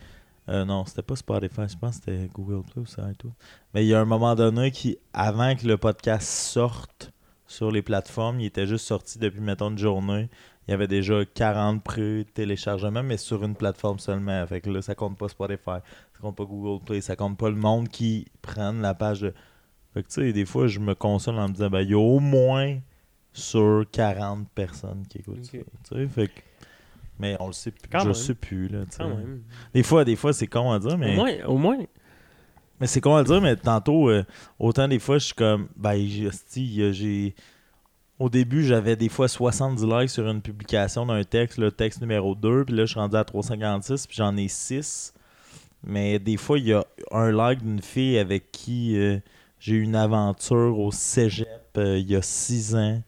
Euh, 0.48 0.64
non, 0.64 0.84
c'était 0.84 1.02
pas 1.02 1.16
Spotify, 1.16 1.62
je 1.68 1.76
pense 1.78 1.98
que 1.98 2.04
c'était 2.04 2.28
Google 2.34 2.62
Play 2.70 2.82
ou 2.82 2.86
ça 2.86 3.10
et 3.10 3.14
tout. 3.14 3.32
Mais 3.72 3.84
il 3.84 3.88
y 3.88 3.94
a 3.94 4.00
un 4.00 4.04
moment 4.04 4.34
donné 4.34 4.70
qui, 4.70 4.98
avant 5.12 5.54
que 5.56 5.66
le 5.66 5.76
podcast 5.78 6.26
sorte 6.28 7.12
sur 7.46 7.70
les 7.70 7.82
plateformes, 7.82 8.40
il 8.40 8.46
était 8.46 8.66
juste 8.66 8.86
sorti 8.86 9.18
depuis, 9.18 9.40
mettons, 9.40 9.70
une 9.70 9.78
journée. 9.78 10.28
Il 10.66 10.70
y 10.70 10.74
avait 10.74 10.88
déjà 10.88 11.24
40 11.26 11.82
pré-téléchargements, 11.84 13.02
mais 13.02 13.16
sur 13.18 13.44
une 13.44 13.54
plateforme 13.54 13.98
seulement. 13.98 14.46
Fait 14.46 14.60
que 14.60 14.70
là, 14.70 14.80
ça 14.82 14.94
compte 14.94 15.18
pas 15.18 15.28
Spotify, 15.28 15.64
ça 16.12 16.20
compte 16.20 16.36
pas 16.36 16.44
Google 16.44 16.82
Play, 16.84 17.00
ça 17.00 17.16
compte 17.16 17.36
pas 17.38 17.50
le 17.50 17.56
monde 17.56 17.88
qui 17.88 18.26
prenne 18.42 18.80
la 18.80 18.94
page 18.94 19.20
de. 19.20 19.34
Fait 19.92 20.02
que 20.02 20.08
tu 20.08 20.14
sais, 20.22 20.32
des 20.32 20.44
fois, 20.46 20.66
je 20.66 20.80
me 20.80 20.94
console 20.94 21.38
en 21.38 21.48
me 21.48 21.52
disant, 21.54 21.70
ben, 21.70 21.80
il 21.82 21.90
y 21.90 21.94
a 21.94 21.98
au 21.98 22.18
moins 22.18 22.78
sur 23.32 23.84
40 23.92 24.48
personnes 24.54 25.04
qui 25.08 25.18
écoutent 25.18 25.44
ça. 25.44 25.52
tu 25.88 25.94
sais, 25.96 26.08
fait 26.08 26.28
que- 26.28 26.40
mais 27.18 27.36
on 27.40 27.46
le 27.48 27.52
sait 27.52 27.70
plus. 27.70 27.88
Quand 27.90 28.00
je 28.00 28.04
même. 28.06 28.14
sais 28.14 28.34
plus. 28.34 28.68
Là, 28.68 28.84
quand 28.96 29.08
même 29.08 29.42
Des 29.72 29.82
fois, 29.82 30.04
des 30.04 30.16
fois 30.16 30.32
c'est 30.32 30.46
con 30.46 30.72
à 30.72 30.78
dire, 30.78 30.98
mais. 30.98 31.12
au 31.12 31.16
moins 31.16 31.32
au 31.46 31.58
moins 31.58 31.78
Mais 32.80 32.86
c'est 32.86 33.00
con 33.00 33.14
à 33.14 33.24
dire, 33.24 33.40
mais 33.40 33.56
tantôt, 33.56 34.08
euh, 34.10 34.24
autant 34.58 34.88
des 34.88 34.98
fois, 34.98 35.18
je 35.18 35.26
suis 35.26 35.34
comme. 35.34 35.68
Ben, 35.76 35.96
j'ai. 35.96 37.34
Au 38.20 38.28
début, 38.28 38.62
j'avais 38.62 38.94
des 38.94 39.08
fois 39.08 39.26
70 39.26 39.84
likes 39.84 40.10
sur 40.10 40.28
une 40.28 40.40
publication 40.40 41.04
d'un 41.04 41.24
texte, 41.24 41.58
le 41.58 41.72
texte 41.72 42.00
numéro 42.00 42.36
2, 42.36 42.64
puis 42.64 42.76
là, 42.76 42.84
je 42.84 42.92
suis 42.92 43.00
rendu 43.00 43.16
à 43.16 43.24
356, 43.24 44.06
puis 44.06 44.16
j'en 44.16 44.36
ai 44.36 44.46
6. 44.46 45.12
Mais 45.82 46.18
des 46.20 46.36
fois, 46.36 46.58
il 46.58 46.66
y 46.66 46.72
a 46.72 46.84
un 47.10 47.32
like 47.32 47.60
d'une 47.60 47.82
fille 47.82 48.16
avec 48.16 48.52
qui 48.52 48.96
euh, 48.96 49.18
j'ai 49.58 49.74
eu 49.74 49.82
une 49.82 49.96
aventure 49.96 50.78
au 50.78 50.92
cégep 50.92 51.48
euh, 51.76 51.98
il 51.98 52.08
y 52.08 52.16
a 52.16 52.22
6 52.22 52.76
ans, 52.76 53.02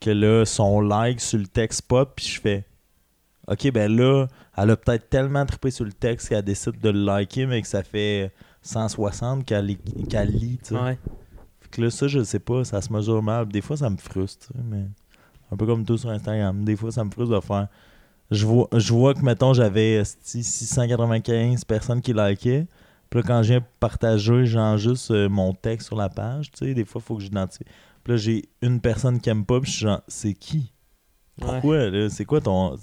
que 0.00 0.10
là, 0.10 0.44
son 0.44 0.80
like 0.80 1.20
sur 1.20 1.38
le 1.38 1.46
texte 1.46 1.82
pop, 1.82 2.12
puis 2.14 2.26
je 2.26 2.40
fais. 2.40 2.64
Ok, 3.46 3.70
ben 3.72 3.94
là, 3.94 4.26
elle 4.56 4.70
a 4.70 4.76
peut-être 4.76 5.10
tellement 5.10 5.44
trippé 5.44 5.70
sur 5.70 5.84
le 5.84 5.92
texte 5.92 6.28
qu'elle 6.28 6.42
décide 6.42 6.80
de 6.80 6.90
le 6.90 7.04
liker, 7.04 7.46
mais 7.46 7.60
que 7.60 7.68
ça 7.68 7.82
fait 7.82 8.32
160 8.62 9.44
qu'elle 9.44 9.66
lit, 9.66 9.78
tu 9.78 10.58
sais. 10.62 10.74
ouais 10.74 10.98
Fait 11.60 11.68
que 11.70 11.82
là, 11.82 11.90
ça, 11.90 12.08
je 12.08 12.22
sais 12.22 12.38
pas, 12.38 12.64
ça 12.64 12.80
se 12.80 12.92
mesure 12.92 13.22
mal. 13.22 13.46
Des 13.48 13.60
fois, 13.60 13.76
ça 13.76 13.90
me 13.90 13.96
frustre, 13.96 14.46
tu 14.46 14.58
sais, 14.58 14.64
mais 14.64 14.86
un 15.52 15.56
peu 15.56 15.66
comme 15.66 15.84
tout 15.84 15.98
sur 15.98 16.10
Instagram. 16.10 16.64
Des 16.64 16.76
fois, 16.76 16.90
ça 16.90 17.04
me 17.04 17.10
frustre 17.10 17.34
de 17.34 17.40
faire 17.40 17.68
je 18.30 18.46
vois, 18.46 18.68
je 18.72 18.92
vois 18.92 19.14
que, 19.14 19.20
mettons, 19.20 19.52
j'avais 19.52 19.94
esti, 19.94 20.42
695 20.42 21.64
personnes 21.64 22.00
qui 22.00 22.12
likaient. 22.12 22.66
Puis 23.10 23.20
là, 23.20 23.26
quand 23.26 23.42
je 23.42 23.48
viens 23.52 23.64
partager, 23.80 24.46
genre 24.46 24.76
juste 24.76 25.10
euh, 25.10 25.28
mon 25.28 25.52
texte 25.54 25.88
sur 25.88 25.96
la 25.96 26.08
page, 26.08 26.50
tu 26.50 26.66
sais, 26.66 26.74
des 26.74 26.84
fois, 26.84 27.00
il 27.02 27.06
faut 27.06 27.16
que 27.16 27.22
j'identifie. 27.22 27.64
Puis 28.02 28.12
là, 28.12 28.16
j'ai 28.16 28.44
une 28.62 28.80
personne 28.80 29.20
qui 29.20 29.30
aime 29.30 29.44
pas, 29.44 29.60
puis 29.60 29.70
je 29.70 29.76
suis 29.76 29.86
genre, 29.86 30.02
c'est 30.08 30.34
qui? 30.34 30.72
Ouais. 31.40 31.46
Pourquoi, 31.46 31.90
là? 31.90 32.08
C'est 32.10 32.24
quoi 32.24 32.40
ton... 32.40 32.76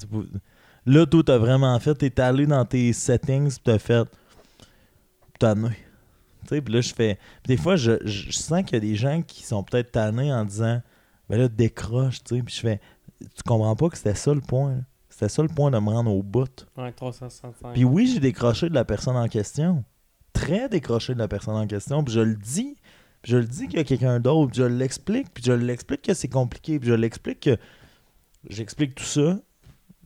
Là, 0.85 1.05
toi, 1.05 1.21
t'as 1.25 1.37
vraiment 1.37 1.77
fait, 1.79 1.93
t'es 1.95 2.19
allé 2.19 2.45
dans 2.47 2.65
tes 2.65 2.91
settings, 2.93 3.49
puis 3.49 3.59
t'as 3.63 3.79
fait... 3.79 4.07
Tanné. 5.39 5.69
Tu 6.43 6.47
sais, 6.49 6.61
puis 6.61 6.73
là, 6.73 6.81
je 6.81 6.93
fais... 6.93 7.15
Puis 7.43 7.55
des 7.55 7.61
fois, 7.61 7.75
je, 7.75 7.93
je- 8.03 8.31
je 8.31 8.37
sens 8.37 8.63
qu'il 8.63 8.73
y 8.73 8.77
a 8.77 8.79
des 8.79 8.95
gens 8.95 9.21
qui 9.21 9.43
sont 9.43 9.63
peut-être 9.63 9.91
tannés 9.91 10.31
en 10.33 10.45
disant, 10.45 10.81
ben 11.29 11.39
là, 11.39 11.47
décroche, 11.47 12.23
tu 12.23 12.35
sais. 12.37 12.43
Puis 12.43 12.55
je 12.55 12.59
fais, 12.61 12.79
tu 13.19 13.43
comprends 13.45 13.75
pas 13.75 13.89
que 13.89 13.97
c'était 13.97 14.15
ça 14.15 14.33
le 14.33 14.41
point, 14.41 14.75
là. 14.75 14.81
C'était 15.09 15.29
ça 15.29 15.41
le 15.43 15.49
point 15.49 15.69
de 15.69 15.77
me 15.77 15.89
rendre 15.89 16.11
au 16.11 16.23
bout. 16.23 16.65
Ouais, 16.77 16.91
365. 16.93 17.73
Puis 17.73 17.83
oui, 17.83 18.07
j'ai 18.11 18.19
décroché 18.19 18.69
de 18.69 18.73
la 18.73 18.85
personne 18.85 19.15
en 19.17 19.27
question. 19.27 19.83
Très 20.33 20.67
décroché 20.69 21.13
de 21.13 21.19
la 21.19 21.27
personne 21.27 21.55
en 21.55 21.67
question. 21.67 22.03
Puis 22.03 22.13
je 22.13 22.21
le 22.21 22.35
dis. 22.35 22.75
Puis 23.21 23.33
je 23.33 23.37
le 23.37 23.43
dis 23.45 23.67
qu'il 23.67 23.77
y 23.77 23.81
a 23.81 23.83
quelqu'un 23.83 24.19
d'autre. 24.19 24.51
Puis 24.51 24.61
je 24.61 24.63
l'explique. 24.65 25.31
Puis 25.33 25.43
je 25.43 25.51
l'explique 25.51 26.01
que 26.01 26.13
c'est 26.15 26.29
compliqué. 26.29 26.79
Puis 26.79 26.89
je 26.89 26.93
l'explique 26.95 27.39
que. 27.41 27.57
J'explique 28.49 28.95
tout 28.95 29.03
ça. 29.03 29.37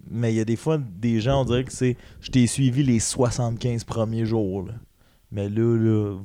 Mais 0.08 0.34
il 0.34 0.38
y 0.38 0.39
a 0.39 0.45
des 0.45 0.56
fois, 0.56 0.78
des 0.78 1.20
gens, 1.20 1.41
on 1.41 1.45
dirait 1.45 1.64
que 1.64 1.72
c'est. 1.74 1.97
Je 2.22 2.30
t'ai 2.32 2.45
suivi 2.47 2.84
les 2.84 2.99
75 2.99 3.84
premiers 3.84 4.26
jours. 4.26 4.64
là. 4.64 4.74
Mais 5.32 5.49
là, 5.49 5.76
là. 5.78 6.20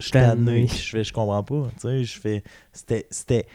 Je 0.00 0.10
Tanné. 0.10 0.66
Je 0.66 0.74
fais, 0.90 1.04
je 1.04 1.12
comprends 1.12 1.42
pas. 1.44 1.68
Tu 1.74 1.80
sais, 1.80 2.04
je 2.04 2.18
fais. 2.20 2.42
C'était, 2.72 3.06
c'était 3.10 3.46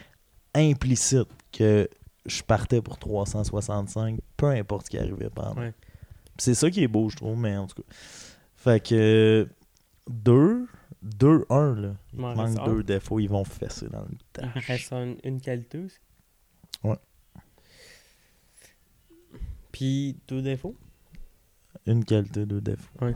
implicite 0.54 1.28
que 1.52 1.88
je 2.26 2.42
partais 2.42 2.80
pour 2.80 2.98
365, 2.98 4.18
peu 4.36 4.46
importe 4.46 4.86
ce 4.86 4.90
qui 4.90 4.98
arrivait 4.98 5.30
pendant. 5.30 5.60
Ouais. 5.60 5.74
C'est 6.38 6.54
ça 6.54 6.70
qui 6.70 6.82
est 6.82 6.88
beau, 6.88 7.08
je 7.10 7.16
trouve, 7.16 7.36
mais 7.38 7.56
en 7.56 7.66
tout 7.66 7.82
cas. 7.82 7.88
Fait 8.56 8.82
que 8.84 9.46
2, 10.08 10.66
2, 11.02 11.44
1, 11.50 11.74
là. 11.76 11.94
Il 12.14 12.20
manque 12.20 12.64
deux 12.64 12.82
défauts, 12.82 13.18
ils 13.20 13.28
vont 13.28 13.44
fesser 13.44 13.88
dans 13.88 14.00
le 14.02 14.08
Il 14.12 14.18
tas. 14.32 14.48
reste 14.66 14.92
un- 14.92 15.14
une 15.24 15.40
qualité 15.40 15.78
aussi. 15.78 15.98
Ouais. 16.82 16.96
Puis 19.72 20.16
deux 20.28 20.42
défauts. 20.42 20.76
Une 21.86 22.04
qualité, 22.04 22.46
deux 22.46 22.60
défauts. 22.60 23.06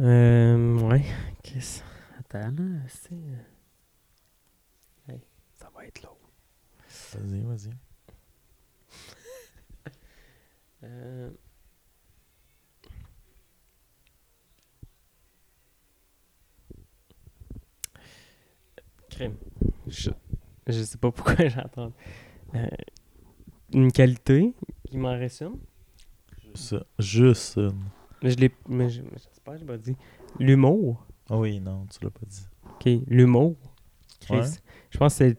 Euh, 0.00 0.78
ouais. 0.80 1.04
Qu'est-ce? 1.42 1.82
Attends, 2.18 2.50
là, 2.50 2.80
c'est. 2.88 3.14
Hey, 5.08 5.20
ça 5.54 5.70
va 5.74 5.86
être 5.86 6.02
long. 6.02 6.16
Vas-y, 7.14 7.40
vas-y. 7.42 7.70
Euh... 10.82 11.30
Crime. 19.08 19.36
Je, 19.86 20.10
je 20.66 20.82
sais 20.82 20.98
pas 20.98 21.10
pourquoi 21.10 21.36
j'entends. 21.48 21.94
Euh, 22.54 22.66
une 23.72 23.92
qualité, 23.92 24.52
il 24.94 25.00
m'en 25.00 25.10
reste 25.10 25.42
une. 25.42 25.58
Juste 26.98 27.56
une. 27.56 27.72
Mais 28.22 28.30
je 28.30 28.36
l'ai. 28.36 28.50
Mais 28.68 28.88
je- 28.88 29.02
mais 29.02 29.08
j'espère 29.16 29.54
que 29.54 29.60
je 29.60 29.64
l'ai 29.64 29.66
pas 29.72 29.76
dit. 29.76 29.96
L'humour. 30.38 31.04
Ah 31.28 31.36
oui, 31.38 31.60
non, 31.60 31.86
tu 31.90 32.02
l'as 32.04 32.10
pas 32.10 32.26
dit. 32.26 32.46
Ok, 32.74 33.02
l'humour. 33.08 33.56
Ouais. 34.30 34.42
Je 34.90 34.98
pense 34.98 35.18
que 35.18 35.24
c'est 35.30 35.38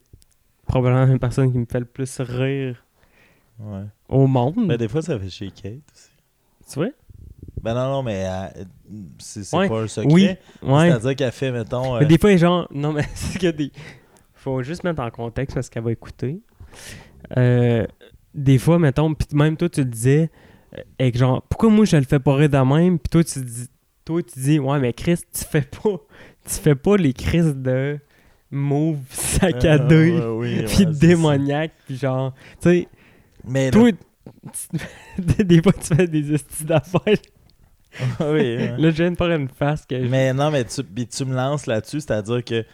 probablement 0.68 1.12
une 1.12 1.20
personne 1.20 1.52
qui 1.52 1.58
me 1.58 1.66
fait 1.66 1.80
le 1.80 1.86
plus 1.86 2.20
rire 2.22 2.84
Ouais. 3.60 3.86
au 4.10 4.28
monde. 4.28 4.56
Mais 4.68 4.78
des 4.78 4.88
fois, 4.88 5.02
ça 5.02 5.18
fait 5.20 5.30
chez 5.30 5.50
Kate 5.52 5.80
aussi. 5.94 6.10
tu 6.70 6.76
vois? 6.80 6.90
Ben 7.62 7.74
non, 7.74 7.90
non, 7.90 8.04
mais 8.04 8.26
euh, 8.28 8.64
c'est 9.20 9.56
Ouais. 9.56 9.68
pas 9.70 9.82
un 9.84 9.88
secret. 9.88 10.14
Oui. 10.14 10.30
Ouais. 10.62 10.90
C'est-à-dire 10.90 11.16
qu'elle 11.16 11.32
fait, 11.32 11.52
mettons. 11.52 11.96
euh, 11.96 12.00
Mais 12.02 12.06
des 12.06 12.18
fois, 12.18 12.36
genre, 12.36 12.68
non, 12.72 12.92
mais 12.94 13.04
c'est 13.16 13.40
que 13.40 13.52
des. 13.52 13.72
Faut 14.34 14.62
juste 14.62 14.84
mettre 14.84 15.02
en 15.02 15.10
contexte 15.10 15.56
parce 15.56 15.70
qu'elle 15.70 15.84
va 15.84 15.92
écouter. 15.92 16.42
Euh, 17.38 17.88
des 18.36 18.58
fois, 18.60 18.78
mettons, 18.80 19.14
puis 19.14 19.28
même 19.34 19.58
toi, 19.58 19.70
tu 19.70 19.80
le 19.82 19.86
disais, 19.90 20.30
euh, 20.78 20.82
avec 21.00 21.18
genre, 21.18 21.42
pourquoi 21.50 21.70
moi 21.70 21.86
je 21.86 21.96
le 21.98 22.04
fais 22.04 22.20
pas 22.20 22.36
rire 22.36 22.50
de 22.50 22.58
même, 22.58 23.00
puis 23.00 23.10
toi, 23.10 23.24
tu 23.24 23.40
dis, 23.42 23.68
toi, 24.04 24.22
tu 24.22 24.40
dis, 24.40 24.60
ouais, 24.60 24.80
mais 24.80 24.94
Chris, 24.94 25.18
tu 25.34 25.44
fais 25.46 25.62
pas, 25.62 25.90
tu 26.46 26.54
fais 26.54 26.76
pas 26.76 26.98
les 26.98 27.14
crises 27.14 27.56
de 27.56 27.98
mauve 28.52 29.00
saccadé, 29.10 30.12
euh, 30.12 30.34
ouais, 30.36 30.58
oui, 30.60 30.64
puis 30.66 30.86
ouais, 30.86 30.92
démoniaque, 30.94 31.72
puis 31.88 31.98
genre, 31.98 32.34
tu 32.62 32.70
sais, 32.70 32.88
Mais 33.48 33.72
toi, 33.72 33.90
des 35.18 35.62
fois, 35.62 35.74
tu 35.74 35.96
fais 35.96 36.08
des 36.08 36.34
estis 36.34 36.66
d'affaires. 36.66 37.02
là, 38.20 38.32
oui, 38.32 38.40
ouais. 38.58 38.76
Là, 38.78 38.90
je 38.92 39.04
viens 39.04 39.12
de 39.12 39.16
faire 39.18 39.32
une 39.32 39.48
face 39.48 39.86
que. 39.86 40.04
je- 40.04 40.10
Mais 40.10 40.34
non, 40.34 40.52
mais 40.52 40.66
tu, 40.66 40.82
tu 40.84 41.26
me 41.26 41.34
lances 41.36 41.66
là-dessus, 41.68 42.02
c'est-à-dire 42.02 42.44
que, 42.44 42.66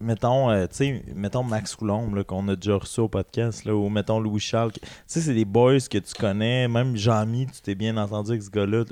mettons, 0.00 0.50
euh, 0.50 0.66
tu 0.66 0.76
sais, 0.76 1.02
mettons 1.14 1.42
Max 1.42 1.74
Coulombe, 1.76 2.14
là, 2.14 2.24
qu'on 2.24 2.46
a 2.48 2.56
déjà 2.56 2.76
reçu 2.76 3.00
au 3.00 3.08
podcast, 3.08 3.64
là, 3.64 3.74
ou 3.74 3.88
mettons 3.88 4.20
Louis 4.20 4.40
Charles, 4.40 4.72
tu 4.72 4.80
sais, 5.06 5.20
c'est 5.20 5.34
des 5.34 5.44
boys 5.44 5.78
que 5.80 5.98
tu 5.98 6.14
connais, 6.14 6.68
même 6.68 6.96
Jean-Mi, 6.96 7.46
tu 7.46 7.60
t'es 7.62 7.74
bien 7.74 7.96
entendu 7.96 8.30
avec 8.30 8.42
ce 8.42 8.50
gars-là. 8.50 8.84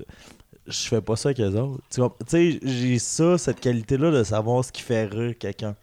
Je 0.66 0.88
fais 0.88 1.00
pas 1.00 1.14
ça 1.14 1.28
avec 1.28 1.40
eux 1.40 1.54
autres. 1.60 1.82
Tu? 1.90 2.00
Tu 2.00 2.08
sais, 2.26 2.58
j'ai 2.62 2.98
ça, 2.98 3.38
cette 3.38 3.60
qualité-là 3.60 4.10
de 4.10 4.24
savoir 4.24 4.64
ce 4.64 4.72
qui 4.72 4.82
fait 4.82 5.04
rire 5.06 5.34
quelqu'un. 5.38 5.76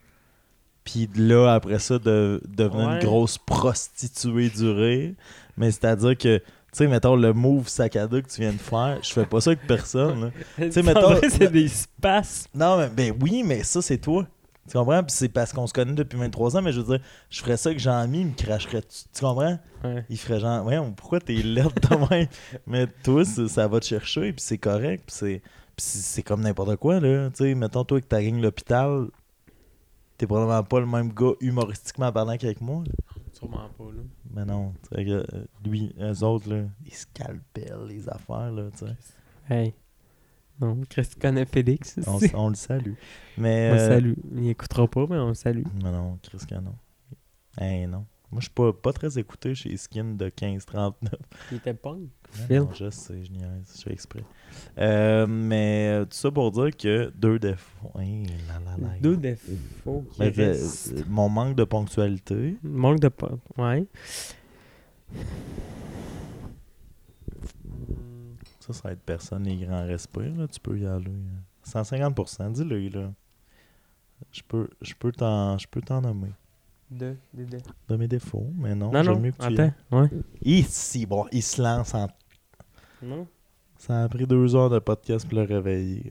Puis 0.83 1.07
de 1.07 1.23
là, 1.33 1.53
après 1.53 1.79
ça, 1.79 1.97
de 1.99 2.41
devenir 2.45 2.89
Ouais. 2.89 2.95
une 2.95 3.05
grosse 3.05 3.37
prostituée 3.37 4.49
du 4.49 4.69
rire. 4.69 5.13
Mais 5.55 5.71
c'est-à-dire 5.71 6.17
que, 6.17 6.37
tu 6.39 6.43
sais, 6.73 6.87
mettons, 6.87 7.15
le 7.15 7.31
move 7.31 7.69
sac 7.69 7.95
à 7.95 8.07
dos 8.07 8.21
que 8.21 8.27
tu 8.27 8.41
viens 8.41 8.51
de 8.51 8.57
faire, 8.57 8.99
je 9.01 9.13
fais 9.13 9.25
pas 9.25 9.39
ça 9.39 9.51
avec 9.51 9.65
personne. 9.65 10.31
là. 10.59 10.69
sais, 10.71 10.83
mettons- 10.83 11.15
c'est 11.29 11.49
des 11.49 11.69
spaces. 11.69 12.47
Non, 12.53 12.77
mais 12.77 12.89
ben 12.89 13.17
oui, 13.21 13.43
mais 13.45 13.63
ça, 13.63 13.81
c'est 13.81 13.99
toi. 13.99 14.27
Tu 14.69 14.77
comprends? 14.77 15.03
Puis 15.03 15.11
c'est 15.11 15.29
parce 15.29 15.51
qu'on 15.51 15.67
se 15.67 15.73
connaît 15.73 15.93
depuis 15.93 16.17
23 16.17 16.57
ans, 16.57 16.61
mais 16.61 16.71
je 16.71 16.79
veux 16.79 16.97
dire, 16.97 17.05
je 17.29 17.41
ferais 17.41 17.57
ça 17.57 17.73
que 17.73 17.79
Jean-Mi 17.79 18.21
il 18.21 18.27
me 18.27 18.33
cracherait. 18.33 18.81
Tu 18.81 19.19
comprends? 19.19 19.59
Ouais. 19.83 20.05
Il 20.09 20.17
ferait 20.17 20.39
genre, 20.39 20.65
ouais, 20.65 20.79
pourquoi 20.95 21.19
t'es 21.19 21.33
laide 21.33 21.67
de 21.67 22.09
même? 22.09 22.27
mais 22.67 22.87
toi, 23.03 23.25
ça 23.25 23.67
va 23.67 23.79
te 23.79 23.85
chercher, 23.85 24.31
puis 24.31 24.41
c'est 24.41 24.57
correct, 24.57 25.03
puis 25.05 25.15
c'est, 25.15 25.41
puis 25.75 25.85
c'est 25.85 26.23
comme 26.23 26.41
n'importe 26.41 26.77
quoi, 26.77 26.99
là. 27.01 27.29
Tu 27.31 27.43
sais, 27.43 27.55
mettons, 27.55 27.83
toi, 27.83 27.99
que 27.99 28.05
t'as 28.05 28.21
gagné 28.21 28.41
l'hôpital, 28.41 29.07
t'es 30.17 30.27
probablement 30.27 30.63
pas 30.63 30.79
le 30.79 30.85
même 30.85 31.11
gars 31.11 31.33
humoristiquement 31.41 32.11
parlant 32.11 32.37
qu'avec 32.37 32.61
moi. 32.61 32.83
là. 32.85 32.93
Sûrement 33.33 33.69
pas, 33.77 33.83
là. 33.85 34.01
Mais 34.33 34.45
non, 34.45 34.73
tu 34.89 34.95
sais, 34.95 35.09
euh, 35.09 35.23
lui, 35.65 35.93
eux 35.99 36.23
autres, 36.23 36.49
là, 36.49 36.63
les 36.85 36.91
scalpels, 36.91 37.85
les 37.89 38.07
affaires, 38.07 38.51
là, 38.51 38.69
tu 38.71 38.85
sais. 38.85 38.95
Hey. 39.49 39.73
Non, 40.61 40.79
Chris 40.89 41.07
tu 41.11 41.19
connais 41.19 41.45
Félix 41.45 41.95
On, 42.35 42.49
le 42.49 42.55
salue. 42.55 42.93
Mais, 43.37 43.69
On 43.71 43.75
le 43.75 43.79
euh, 43.81 43.87
salue. 43.89 44.13
Il 44.35 44.49
écoutera 44.49 44.87
pas, 44.87 45.05
mais 45.09 45.17
on 45.17 45.29
le 45.29 45.33
salue. 45.33 45.63
Mais 45.83 45.91
non, 45.91 46.19
Chris 46.21 46.39
non. 46.61 46.75
Hey, 47.57 47.87
non. 47.87 48.05
Moi, 48.31 48.39
je 48.39 48.45
suis 48.45 48.53
pas, 48.53 48.73
pas 48.73 48.91
très 48.93 49.19
écouté 49.19 49.53
chez 49.53 49.77
Skin 49.77 50.15
de 50.15 50.27
15-39. 50.27 50.93
Il 51.51 51.57
était 51.57 51.73
punk. 51.75 52.09
Phil. 52.31 52.57
non, 52.61 52.69
je 52.73 52.89
sais, 52.89 53.23
je 53.23 53.31
niaise, 53.31 53.75
je 53.77 53.83
fais 53.83 53.91
exprès. 53.93 54.23
Euh, 54.79 55.27
mais 55.27 55.89
euh, 55.91 56.05
tout 56.05 56.17
ça 56.17 56.31
pour 56.31 56.49
dire 56.51 56.75
que 56.75 57.11
deux 57.15 57.37
défauts. 57.37 57.91
Hey, 57.99 58.25
la, 58.47 58.59
la, 58.71 58.77
la. 58.89 58.99
Deux 58.99 59.17
défauts 59.17 60.03
qui 60.11 60.19
Ben, 60.19 60.33
euh, 60.39 60.51
restent. 60.51 61.07
mon 61.07 61.29
manque 61.29 61.55
de 61.55 61.63
ponctualité. 61.63 62.57
Manque 62.63 63.01
de. 63.01 63.11
Ouais. 63.59 63.85
Ça, 68.65 68.71
ça 68.71 68.81
va 68.87 68.91
être 68.93 69.01
personne 69.01 69.43
les 69.43 69.57
grands 69.57 69.85
respires. 69.85 70.33
Là. 70.37 70.47
Tu 70.47 70.57
peux 70.59 70.79
y 70.79 70.85
aller. 70.85 71.09
euh. 71.09 71.69
150%, 71.69 72.51
dis-le, 72.53 72.87
là. 72.89 73.11
Je 74.31 74.41
peux, 74.47 74.69
je 74.81 74.93
peux 74.93 75.11
t'en, 75.11 75.57
je 75.57 75.67
peux 75.67 75.81
t'en 75.81 75.99
nommer. 75.99 76.31
Deux. 76.89 77.17
Des 77.33 77.45
deux. 77.45 77.57
De 77.89 77.95
mes 77.97 78.07
défauts, 78.07 78.47
mais 78.55 78.73
non, 78.73 78.89
Non, 78.89 79.03
j'aime 79.03 79.19
mieux 79.19 79.31
que 79.31 79.45
tu 79.45 79.53
y 79.53 79.59
Attends. 79.59 79.73
Ouais. 79.91 80.09
Ici, 80.43 81.05
bon, 81.05 81.25
il 81.33 81.41
se 81.43 81.61
lance 81.61 81.93
en 81.93 82.07
Non. 83.01 83.27
Ça 83.77 84.03
a 84.03 84.07
pris 84.07 84.25
deux 84.25 84.55
heures 84.55 84.69
de 84.69 84.79
podcast 84.79 85.27
pour 85.27 85.39
le 85.39 85.43
réveiller. 85.45 86.09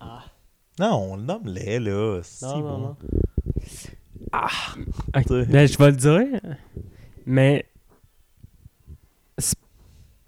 Ah. 0.00 0.24
Non, 0.78 1.12
on 1.12 1.16
le 1.16 1.22
nomme-les, 1.24 1.78
là. 1.78 2.20
Si 2.22 2.44
Non, 2.44 2.56
non, 2.56 2.62
bon. 2.62 2.78
non. 2.78 2.96
Ah! 4.32 4.48
Ben, 5.12 5.66
je 5.66 5.76
vais 5.78 5.90
le 5.90 5.96
dire, 5.96 6.40
mais 7.26 7.66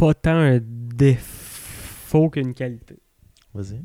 pas 0.04 0.12
tant 0.12 0.36
un 0.36 0.60
défaut 0.62 2.28
qu'une 2.28 2.52
qualité. 2.52 2.98
Vas-y. 3.54 3.80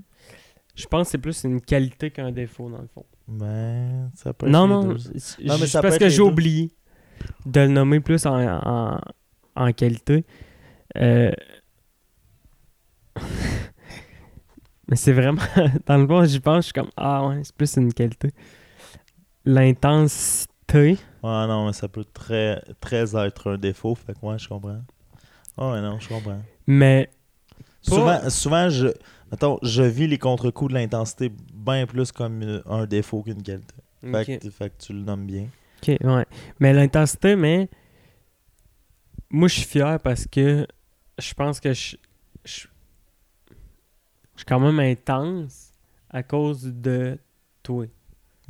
Je 0.75 0.85
pense 0.85 1.07
que 1.07 1.11
c'est 1.11 1.17
plus 1.17 1.45
une 1.45 1.61
qualité 1.61 2.11
qu'un 2.11 2.33
défaut, 2.33 2.69
dans 2.69 2.81
le 2.81 2.87
fond. 2.87 3.05
Ben, 3.25 4.11
ça 4.15 4.33
peut 4.33 4.47
être 4.47 4.51
Non, 4.51 4.67
non, 4.67 4.83
Non, 4.83 4.95
mais 5.59 5.67
ça 5.67 5.81
parce 5.81 5.97
que 5.97 6.09
j'ai 6.09 6.21
oublié 6.21 6.71
de 7.45 7.61
le 7.61 7.67
nommer 7.69 8.01
plus 8.01 8.25
en, 8.25 8.37
en, 8.37 8.99
en 9.55 9.71
qualité. 9.71 10.25
Euh, 10.97 11.31
mais 14.89 14.97
c'est 14.97 15.13
vraiment, 15.13 15.41
dans 15.85 15.97
le 15.99 16.05
fond, 16.05 16.25
j'y 16.25 16.41
pense, 16.41 16.57
je 16.57 16.63
suis 16.63 16.73
comme, 16.73 16.91
ah 16.97 17.27
ouais, 17.27 17.41
c'est 17.43 17.55
plus 17.55 17.77
une 17.77 17.93
qualité. 17.93 18.31
L'intensité 19.45 20.49
intensité. 20.67 21.03
Ouais, 21.23 21.47
non, 21.47 21.67
mais 21.67 21.73
ça 21.73 21.87
peut 21.87 22.05
très, 22.05 22.61
très 22.81 23.15
être 23.15 23.51
un 23.51 23.57
défaut. 23.57 23.95
Fait 23.95 24.13
que 24.13 24.25
ouais, 24.25 24.37
je 24.37 24.49
comprends. 24.49 24.81
Ouais, 25.59 25.81
non, 25.81 25.99
je 25.99 26.07
comprends. 26.07 26.41
Mais 26.67 27.09
Pas- 27.85 27.89
Souvent, 27.95 28.29
souvent 28.29 28.69
je, 28.69 28.87
mettons, 29.31 29.57
je 29.61 29.83
vis 29.83 30.07
les 30.07 30.17
contre-coups 30.17 30.69
de 30.69 30.75
l'intensité 30.77 31.31
bien 31.53 31.85
plus 31.85 32.11
comme 32.11 32.41
une- 32.41 32.61
un 32.65 32.85
défaut 32.85 33.21
qu'une 33.23 33.41
qualité. 33.41 33.73
Fait, 34.01 34.39
que, 34.39 34.49
fait 34.49 34.69
que 34.69 34.83
tu 34.83 34.93
le 34.93 34.99
nommes 35.01 35.25
bien. 35.25 35.47
Ok, 35.81 35.97
ouais. 36.03 36.25
Mais 36.59 36.73
l'intensité, 36.73 37.35
mais 37.35 37.69
moi 39.29 39.47
je 39.47 39.55
suis 39.55 39.63
fier 39.65 39.99
parce 39.99 40.25
que 40.27 40.65
je 41.17 41.33
pense 41.33 41.59
que 41.59 41.73
je, 41.73 41.95
je, 42.45 42.67
je 43.49 44.37
suis 44.37 44.45
quand 44.45 44.59
même 44.59 44.79
intense 44.79 45.73
à 46.09 46.23
cause 46.23 46.63
de 46.63 47.17
toi. 47.63 47.85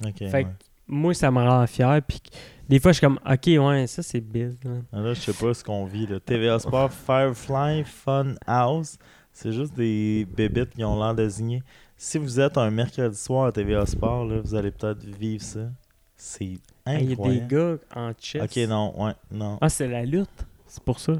Ok. 0.06 0.18
Fait 0.18 0.32
ouais. 0.34 0.44
que 0.46 0.50
moi 0.88 1.14
ça 1.14 1.30
me 1.32 1.40
rend 1.40 1.66
fier. 1.68 2.02
Puis 2.08 2.22
des 2.70 2.80
fois 2.80 2.92
je 2.92 2.98
suis 3.00 3.06
comme, 3.06 3.20
ok, 3.30 3.48
ouais, 3.68 3.88
ça 3.88 4.02
c'est 4.04 4.22
biz. 4.22 4.58
Là. 4.64 4.72
Ah, 4.94 5.00
Là, 5.02 5.14
je 5.14 5.20
sais 5.20 5.34
pas 5.34 5.54
ce 5.54 5.64
qu'on 5.64 5.86
vit. 5.86 6.08
Là. 6.08 6.20
TVA 6.20 6.60
Sport, 6.60 6.92
Firefly, 6.94 7.84
Fun 7.84 8.36
House, 8.48 8.98
c'est 9.34 9.52
juste 9.52 9.74
des 9.76 10.26
bébites 10.36 10.70
qui 10.76 10.84
ont 10.84 10.98
l'air 11.02 11.14
désignées. 11.16 11.64
Si 11.98 12.18
vous 12.18 12.40
êtes 12.40 12.58
un 12.58 12.72
mercredi 12.72 13.18
soir 13.18 13.48
à 13.48 13.52
TVA 13.52 13.86
Sport, 13.86 14.26
là, 14.26 14.40
vous 14.42 14.56
allez 14.56 14.72
peut-être 14.72 15.04
vivre 15.04 15.44
ça. 15.44 15.70
C'est 16.16 16.46
Il 16.46 16.54
y 16.54 16.60
a 16.86 16.98
des 17.00 17.12
incroyable. 17.14 17.48
gars 17.48 17.78
en 17.96 18.12
chess. 18.20 18.42
Ok, 18.44 18.58
non, 18.70 19.04
ouais, 19.06 19.14
non. 19.32 19.58
Ah, 19.62 19.70
c'est 19.70 19.88
la 19.88 20.04
lutte? 20.06 20.30
C'est 20.66 20.84
pour 20.84 21.00
ça, 21.00 21.14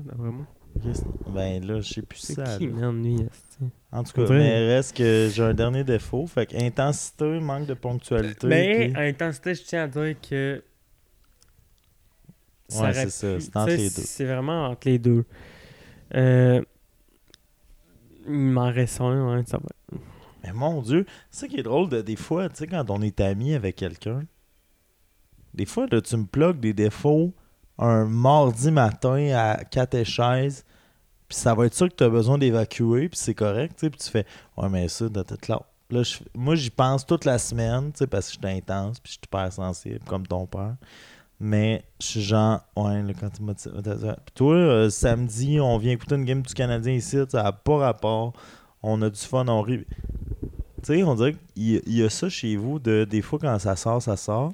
c'est- 0.94 1.04
ben 1.34 1.66
là, 1.66 1.82
je 1.82 1.94
sais 1.94 2.02
plus 2.02 2.20
C'est 2.20 2.34
ça. 2.36 2.58
qui, 2.58 2.68
man, 2.68 3.04
lui, 3.04 3.16
esti? 3.16 3.72
En 3.92 4.04
tout 4.04 4.14
cas, 4.14 4.32
mais 4.34 4.68
reste 4.76 4.96
que 4.96 5.30
j'ai 5.34 5.44
un 5.44 5.54
dernier 5.54 5.84
défaut. 5.84 6.26
Fait 6.28 6.46
que 6.46 6.56
intensité, 6.56 7.40
manque 7.40 7.66
de 7.66 7.74
ponctualité. 7.74 8.48
Mais 8.48 8.88
puis- 8.90 8.96
à 8.96 9.02
intensité, 9.02 9.56
je 9.56 9.64
tiens 9.64 9.84
à 9.84 9.88
dire 9.88 10.16
que. 10.22 10.64
Ouais, 12.72 12.94
c'est 12.94 13.10
ça, 13.10 13.40
c'est 13.40 13.58
entre 13.58 13.72
tu 13.72 13.72
sais, 13.72 13.78
les 13.78 13.90
deux. 13.90 14.02
C'est 14.06 14.26
vraiment 14.26 14.68
entre 14.68 14.88
les 14.88 15.00
deux. 15.00 15.26
Euh, 16.16 16.62
il 18.28 18.34
m'en 18.34 18.72
reste 18.72 19.02
un, 19.02 19.36
ouais, 19.36 19.44
ça 19.46 19.58
va. 19.58 19.98
Mais 20.44 20.54
mon 20.54 20.82
Dieu, 20.82 21.06
c'est 21.32 21.42
ça 21.42 21.48
qui 21.48 21.60
est 21.60 21.64
drôle 21.64 21.90
de 21.90 22.02
des 22.02 22.16
fois, 22.16 22.48
tu 22.50 22.58
sais, 22.58 22.68
quand 22.68 22.90
on 22.90 23.02
est 23.02 23.20
ami 23.20 23.54
avec 23.54 23.76
quelqu'un, 23.76 24.24
des 25.54 25.66
fois, 25.66 25.88
là, 25.92 26.00
tu 26.02 26.16
me 26.16 26.26
plugues 26.26 26.60
des 26.60 26.74
défauts 26.74 27.34
un 27.78 28.06
mardi 28.06 28.72
matin 28.72 29.32
à 29.36 29.64
catéchèse, 29.64 30.66
puis 31.28 31.38
ça 31.38 31.54
va 31.54 31.66
être 31.66 31.74
sûr 31.74 31.88
que 31.90 31.96
tu 31.96 32.04
as 32.04 32.10
besoin 32.10 32.38
d'évacuer, 32.38 33.10
puis 33.10 33.18
c'est 33.18 33.34
correct, 33.34 33.76
tu 33.78 33.86
sais, 33.86 33.90
puis 33.90 34.00
tu 34.00 34.10
fais 34.10 34.26
Ouais, 34.58 34.70
mais 34.70 34.88
ça, 34.88 35.08
de 35.08 35.22
tête 35.22 35.48
là. 35.48 35.62
Là, 35.92 36.04
moi, 36.36 36.54
j'y 36.56 36.70
pense 36.70 37.06
toute 37.06 37.26
la 37.26 37.40
semaine, 37.40 37.92
tu 37.92 38.00
sais, 38.00 38.08
parce 38.08 38.28
que 38.28 38.34
je 38.36 38.48
suis 38.48 38.58
intense, 38.58 39.00
puis 39.00 39.12
je 39.12 39.14
suis 39.14 39.22
hyper 39.26 39.52
sensible, 39.52 40.02
comme 40.06 40.28
ton 40.28 40.46
père. 40.46 40.76
Mais 41.40 41.84
je 42.02 42.06
suis 42.06 42.22
genre, 42.22 42.60
ouais, 42.76 43.02
là, 43.02 43.14
quand 43.18 43.30
tu 43.30 43.44
m'as. 43.44 43.54
Puis 43.54 44.34
toi, 44.36 44.54
euh, 44.56 44.90
samedi, 44.90 45.60
on 45.62 45.78
vient 45.78 45.94
écouter 45.94 46.16
une 46.16 46.26
game 46.26 46.42
du 46.42 46.54
Canadien 46.54 46.94
ici, 46.94 47.18
ça 47.30 47.44
n'a 47.44 47.52
pas 47.54 47.78
rapport. 47.78 48.34
On 48.84 49.02
a 49.02 49.10
du 49.10 49.20
fun, 49.20 49.48
on 49.48 49.62
rit. 49.62 49.86
Tu 50.84 50.94
sais, 50.96 51.04
on 51.04 51.16
dirait 51.16 51.36
qu'il 51.56 51.82
y, 51.88 51.98
y 52.00 52.04
a 52.04 52.10
ça 52.10 52.28
chez 52.30 52.56
vous, 52.58 52.80
de, 52.80 53.06
des 53.06 53.22
fois, 53.22 53.40
quand 53.40 53.58
ça 53.60 53.76
sort, 53.76 54.02
ça 54.02 54.18
sort. 54.18 54.54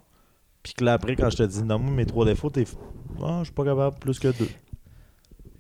Puis 0.64 0.74
que 0.74 0.84
là, 0.84 0.94
après, 0.94 1.16
quand 1.16 1.30
je 1.30 1.38
te 1.38 1.44
dis, 1.44 1.64
non, 1.64 1.80
moi, 1.80 1.92
mes 1.92 2.06
trois 2.06 2.26
défauts, 2.26 2.50
t'es. 2.50 2.66
Ah, 3.24 3.38
je 3.40 3.46
suis 3.46 3.54
pas 3.54 3.64
capable 3.66 3.98
plus 4.00 4.20
que 4.20 4.28
deux. 4.38 4.50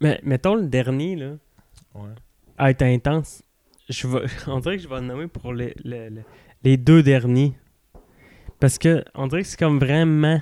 Mais 0.01 0.19
mettons 0.23 0.55
le 0.55 0.67
dernier, 0.67 1.15
là, 1.15 1.31
Ouais. 1.95 2.09
à 2.57 2.69
être 2.71 2.81
intense. 2.83 3.41
Je 3.89 4.07
vais, 4.07 4.25
on 4.47 4.59
dirait 4.59 4.77
que 4.77 4.83
je 4.83 4.87
vais 4.89 4.99
le 4.99 5.07
nommer 5.07 5.27
pour 5.27 5.53
les, 5.53 5.73
les, 5.83 6.09
les- 6.09 6.25
les 6.63 6.77
deux 6.77 7.01
derniers. 7.03 7.53
Parce 8.59 8.77
que 8.77 9.03
on 9.13 9.27
dirait 9.27 9.43
que 9.43 9.47
c'est 9.47 9.59
comme 9.59 9.79
vraiment 9.79 10.39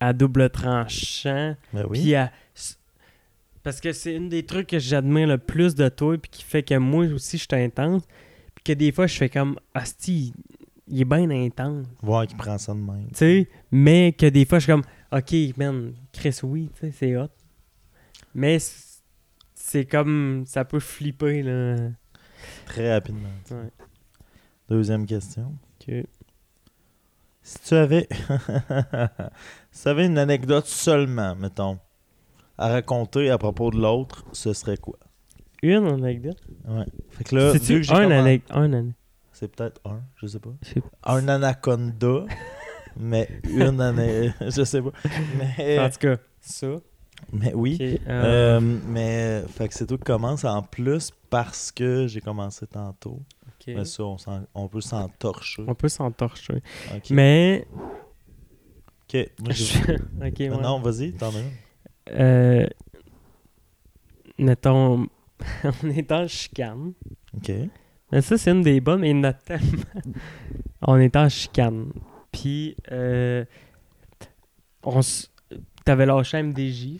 à 0.00 0.12
double 0.12 0.50
tranchant. 0.50 1.54
Ben 1.72 1.86
oui. 1.88 2.00
Puis 2.00 2.14
à- 2.14 2.32
Parce 3.62 3.80
que 3.80 3.92
c'est 3.92 4.14
une 4.16 4.28
des 4.28 4.44
trucs 4.44 4.68
que 4.68 4.78
j'admire 4.78 5.26
le 5.28 5.38
plus 5.38 5.74
de 5.74 5.88
toi, 5.88 6.16
puis 6.18 6.30
qui 6.30 6.42
fait 6.42 6.62
que 6.62 6.74
moi 6.76 7.04
aussi 7.06 7.36
je 7.38 7.44
suis 7.50 7.62
intense. 7.62 8.02
Puis 8.54 8.64
que 8.64 8.72
des 8.72 8.90
fois 8.92 9.06
je 9.06 9.16
fais 9.16 9.28
comme 9.28 9.58
Asti, 9.74 10.32
il 10.88 11.00
est 11.00 11.04
bien 11.04 11.28
intense. 11.30 11.86
Voir 12.02 12.26
qui 12.26 12.34
prend 12.34 12.56
ça 12.58 12.72
de 12.72 12.78
même. 12.78 13.08
Tu 13.08 13.14
sais, 13.16 13.48
mais 13.70 14.12
que 14.18 14.26
des 14.26 14.44
fois 14.44 14.58
je 14.58 14.64
suis 14.64 14.72
comme 14.72 14.84
Ok, 15.12 15.34
man, 15.56 15.92
Chris, 16.12 16.38
oui, 16.44 16.70
tu 16.74 16.80
sais, 16.86 16.92
c'est 16.92 17.16
hot. 17.16 17.26
Mais 18.32 18.58
c'est 19.54 19.84
comme. 19.84 20.44
Ça 20.46 20.64
peut 20.64 20.78
flipper, 20.78 21.42
là. 21.42 21.76
Très 22.64 22.92
rapidement. 22.94 23.28
Ouais. 23.50 23.70
Deuxième 24.68 25.04
question. 25.06 25.52
Ok. 25.80 25.94
Si 27.42 27.58
tu 27.66 27.74
avais. 27.74 28.08
si 29.70 29.82
tu 29.82 29.88
avais 29.88 30.06
une 30.06 30.18
anecdote 30.18 30.66
seulement, 30.66 31.34
mettons, 31.34 31.78
à 32.58 32.68
raconter 32.68 33.30
à 33.30 33.38
propos 33.38 33.70
de 33.70 33.78
l'autre, 33.80 34.24
ce 34.32 34.52
serait 34.52 34.76
quoi? 34.76 34.98
Une 35.62 35.86
anecdote? 35.86 36.38
Ouais. 36.66 36.86
Fait 37.10 37.24
que 37.24 37.36
là, 37.36 37.52
vu 37.52 37.60
que 37.60 37.92
un 37.92 38.10
anecdote? 38.10 38.56
Un 38.56 38.72
anecdote. 38.72 38.94
C'est 39.32 39.48
peut-être 39.54 39.80
un, 39.86 40.00
je 40.16 40.26
sais 40.26 40.38
pas. 40.38 40.50
Un 41.04 41.28
anaconda, 41.28 42.26
mais 42.96 43.28
une 43.48 43.80
année. 43.80 44.32
je 44.40 44.64
sais 44.64 44.82
pas. 44.82 44.90
Mais, 45.38 45.78
En 45.78 45.88
tout 45.88 45.98
cas, 45.98 46.16
ça. 46.40 46.66
mais 47.32 47.54
oui. 47.54 47.98
Euh, 48.06 48.58
Euh, 48.58 48.60
mais 48.86 49.42
fait 49.48 49.68
que 49.68 49.74
c'est 49.74 49.86
tout 49.86 49.96
qui 49.96 50.04
commence 50.04 50.44
en 50.44 50.62
plus 50.62 51.10
parce 51.30 51.72
que 51.72 52.06
j'ai 52.06 52.20
commencé 52.20 52.66
tantôt. 52.66 53.22
Mais 53.68 53.84
ça, 53.84 54.04
on, 54.04 54.18
s'en- 54.18 54.44
on 54.54 54.68
peut 54.68 54.80
s'en 54.80 55.08
torcher. 55.08 55.64
On 55.66 55.74
peut 55.74 55.88
s'entorcher. 55.88 56.62
Ok. 56.94 57.10
Mais. 57.10 57.66
Ok, 59.12 59.28
moi, 59.40 59.52
ouais. 60.38 60.48
Non, 60.48 60.80
vas-y, 60.80 61.12
t'en 61.12 61.30
as. 61.30 62.12
Euh, 62.12 62.66
mettons, 64.38 65.06
on 65.82 65.88
est 65.90 66.10
en 66.12 66.26
chicane. 66.26 66.92
Ok. 67.36 67.52
Mais 68.12 68.22
ça, 68.22 68.36
c'est 68.38 68.50
une 68.50 68.62
des 68.62 68.80
bonnes, 68.80 69.00
mais 69.00 69.32
tellement. 69.44 69.82
on 70.82 70.96
est 70.96 71.14
en 71.16 71.28
chicane. 71.28 71.92
Puis, 72.32 72.76
euh, 72.90 73.44
on 74.82 74.98
s- 75.00 75.30
t'avais 75.84 76.06
lâché 76.06 76.42
MDJ 76.42 76.98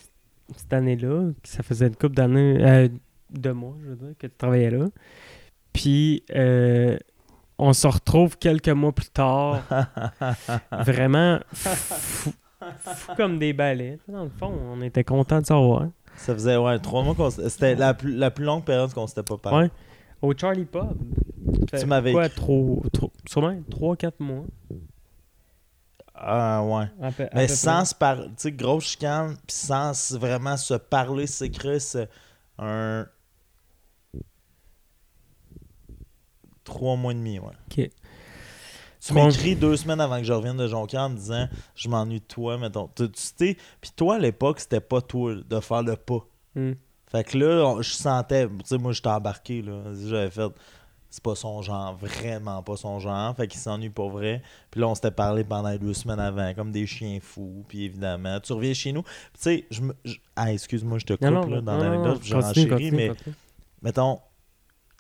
cette 0.57 0.73
année-là. 0.73 1.31
Ça 1.45 1.63
faisait 1.63 1.87
une 1.89 1.97
couple 1.97 2.15
d'années, 2.17 2.65
euh, 2.65 2.89
de 3.31 3.51
mois, 3.53 3.77
je 3.83 3.89
veux 3.91 3.97
dire, 3.97 4.15
que 4.19 4.27
tu 4.27 4.35
travaillais 4.37 4.71
là. 4.71 4.87
Puis, 5.73 6.25
euh, 6.35 6.97
on 7.59 7.73
se 7.73 7.87
retrouve 7.87 8.39
quelques 8.39 8.69
mois 8.71 8.93
plus 8.93 9.11
tard, 9.11 9.63
vraiment 10.73 11.39
fou, 11.53 12.33
fou 12.79 13.13
comme 13.17 13.39
des 13.39 13.53
balais. 13.53 13.99
Dans 14.09 14.25
le 14.25 14.31
fond, 14.31 14.53
on 14.73 14.81
était 14.83 15.05
contents 15.05 15.41
de 15.41 15.47
savoir. 15.47 15.89
Ça 16.17 16.35
faisait 16.35 16.57
ouais, 16.57 16.79
trois 16.79 17.03
mois 17.03 17.15
qu'on 17.15 17.31
C'était 17.31 17.75
la 17.75 17.95
plus, 17.95 18.15
la 18.17 18.31
plus 18.31 18.45
longue 18.45 18.65
période 18.65 18.93
qu'on 18.93 19.07
s'était 19.07 19.23
pas 19.23 19.37
parlé. 19.39 19.67
Ouais. 19.67 19.71
Au 20.23 20.37
Charlie 20.37 20.65
Pub. 20.67 20.93
Fait 21.71 21.85
m'avais 21.87 22.13
quoi, 22.13 22.29
trop, 22.29 22.83
trop, 22.93 23.11
sûrement 23.27 23.57
3-4 23.71 24.13
mois. 24.19 24.45
Ah 26.15 26.63
ouais. 26.63 26.85
À 27.01 27.11
peu- 27.13 27.25
à 27.25 27.29
Mais 27.35 27.49
sans 27.49 27.85
se 27.87 27.95
parler, 27.95 28.27
tu 28.29 28.33
sais, 28.37 28.53
grosse 28.53 28.85
chicane, 28.85 29.37
puis 29.47 29.57
sans 29.57 29.93
vraiment 30.19 30.57
se 30.59 30.75
parler 30.75 31.27
secret, 31.27 31.79
c'est 31.79 32.09
un. 32.59 33.07
Trois 36.65 36.97
mois 36.97 37.13
et 37.13 37.17
demi, 37.17 37.39
ouais. 37.39 37.53
Ok. 37.71 37.91
Tu 39.03 39.15
m'écris 39.15 39.57
deux 39.57 39.77
semaines 39.79 40.01
avant 40.01 40.19
que 40.19 40.25
je 40.25 40.33
revienne 40.33 40.59
de 40.59 40.67
Jonquière 40.69 41.03
en 41.03 41.09
me 41.11 41.17
disant 41.17 41.49
Je 41.75 41.89
m'ennuie 41.89 42.21
de 42.21 42.25
toi, 42.27 42.59
mettons. 42.59 42.89
Tu 42.95 43.09
sais, 43.15 43.57
puis 43.81 43.91
toi 43.97 44.17
à 44.17 44.19
l'époque, 44.19 44.61
c'était 44.61 44.81
pas 44.81 45.01
toi 45.01 45.35
de 45.37 45.61
faire 45.61 45.83
le 45.83 45.97
pas. 45.97 46.21
Hmm. 46.55 46.73
Fait 47.11 47.25
que 47.25 47.39
là, 47.39 47.81
je 47.81 47.91
sentais, 47.91 48.47
tu 48.47 48.55
sais, 48.65 48.79
moi 48.79 48.93
j'étais 48.93 49.09
embarqué, 49.09 49.63
là. 49.63 49.83
J'avais 50.07 50.31
fait, 50.31 50.53
c'est 51.09 51.23
pas 51.23 51.35
son 51.35 51.63
genre, 51.63 51.97
vraiment 51.97 52.63
pas 52.63 52.77
son 52.77 52.99
genre. 53.01 53.35
Fait 53.35 53.49
qu'il 53.49 53.59
s'ennuie 53.59 53.89
pour 53.91 54.11
vrai. 54.11 54.43
Puis 54.71 54.81
là, 54.83 54.89
on 54.89 54.95
s'était 54.95 55.11
parlé 55.11 55.45
pendant 55.45 55.75
deux 55.77 55.95
semaines 55.95 56.21
avant, 56.21 56.53
comme 56.55 56.71
des 56.71 56.87
chiens 56.87 57.19
fous. 57.23 57.65
Puis 57.69 57.85
évidemment, 57.85 58.39
tu 58.41 58.53
reviens 58.53 58.75
chez 58.75 58.93
nous. 58.93 59.03
Puis 59.03 59.13
tu 59.37 59.41
sais, 59.41 59.67
je 59.71 59.81
me. 59.81 59.95
je- 60.05 60.19
Ah, 60.37 60.53
excuse-moi, 60.53 60.99
je 60.99 61.07
te 61.07 61.15
coupe 61.15 61.23
Non, 61.23 61.41
non, 61.41 61.47
là, 61.47 61.61
dans 61.63 61.79
l'anecdote, 61.79 62.13
non, 62.13 62.19
puis 62.19 62.29
je 62.29 62.35
continue, 62.35 62.47
renchéris, 62.49 62.69
continue, 62.71 62.97
mais 62.97 63.09
continue. 63.09 63.35
mettons, 63.83 64.21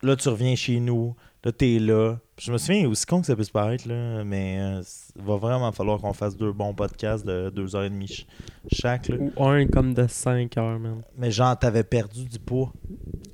là, 0.03 0.17
tu 0.17 0.29
reviens 0.29 0.55
chez 0.57 0.81
nous, 0.81 1.15
là, 1.45 1.53
t'es 1.53 1.79
là. 1.79 2.19
Je 2.39 2.53
me 2.53 2.59
souviens, 2.59 2.89
aussi 2.89 3.05
con 3.07 3.21
que 3.21 3.27
ça 3.27 3.37
puisse 3.37 3.51
paraître, 3.51 3.87
là, 3.87 4.25
mais 4.25 4.59
euh, 4.61 4.83
il 5.17 5.23
va 5.23 5.37
vraiment 5.37 5.71
falloir 5.73 6.01
qu'on 6.01 6.13
fasse 6.15 6.37
deux 6.37 6.53
bons 6.53 6.73
podcasts 6.75 7.25
de 7.27 7.51
deux 7.51 7.77
heures 7.77 7.85
et 7.85 7.91
demie 7.91 8.09
ch- 8.09 8.27
chaque. 8.73 9.09
Là. 9.09 9.17
Ou 9.19 9.45
un 9.45 9.67
comme 9.67 9.93
de 9.93 10.07
5 10.07 10.57
heures, 10.57 10.79
man. 10.79 11.03
Mais 11.19 11.31
genre, 11.31 11.59
t'avais 11.59 11.85
perdu 11.85 12.25
du 12.25 12.39
poids. 12.39 12.73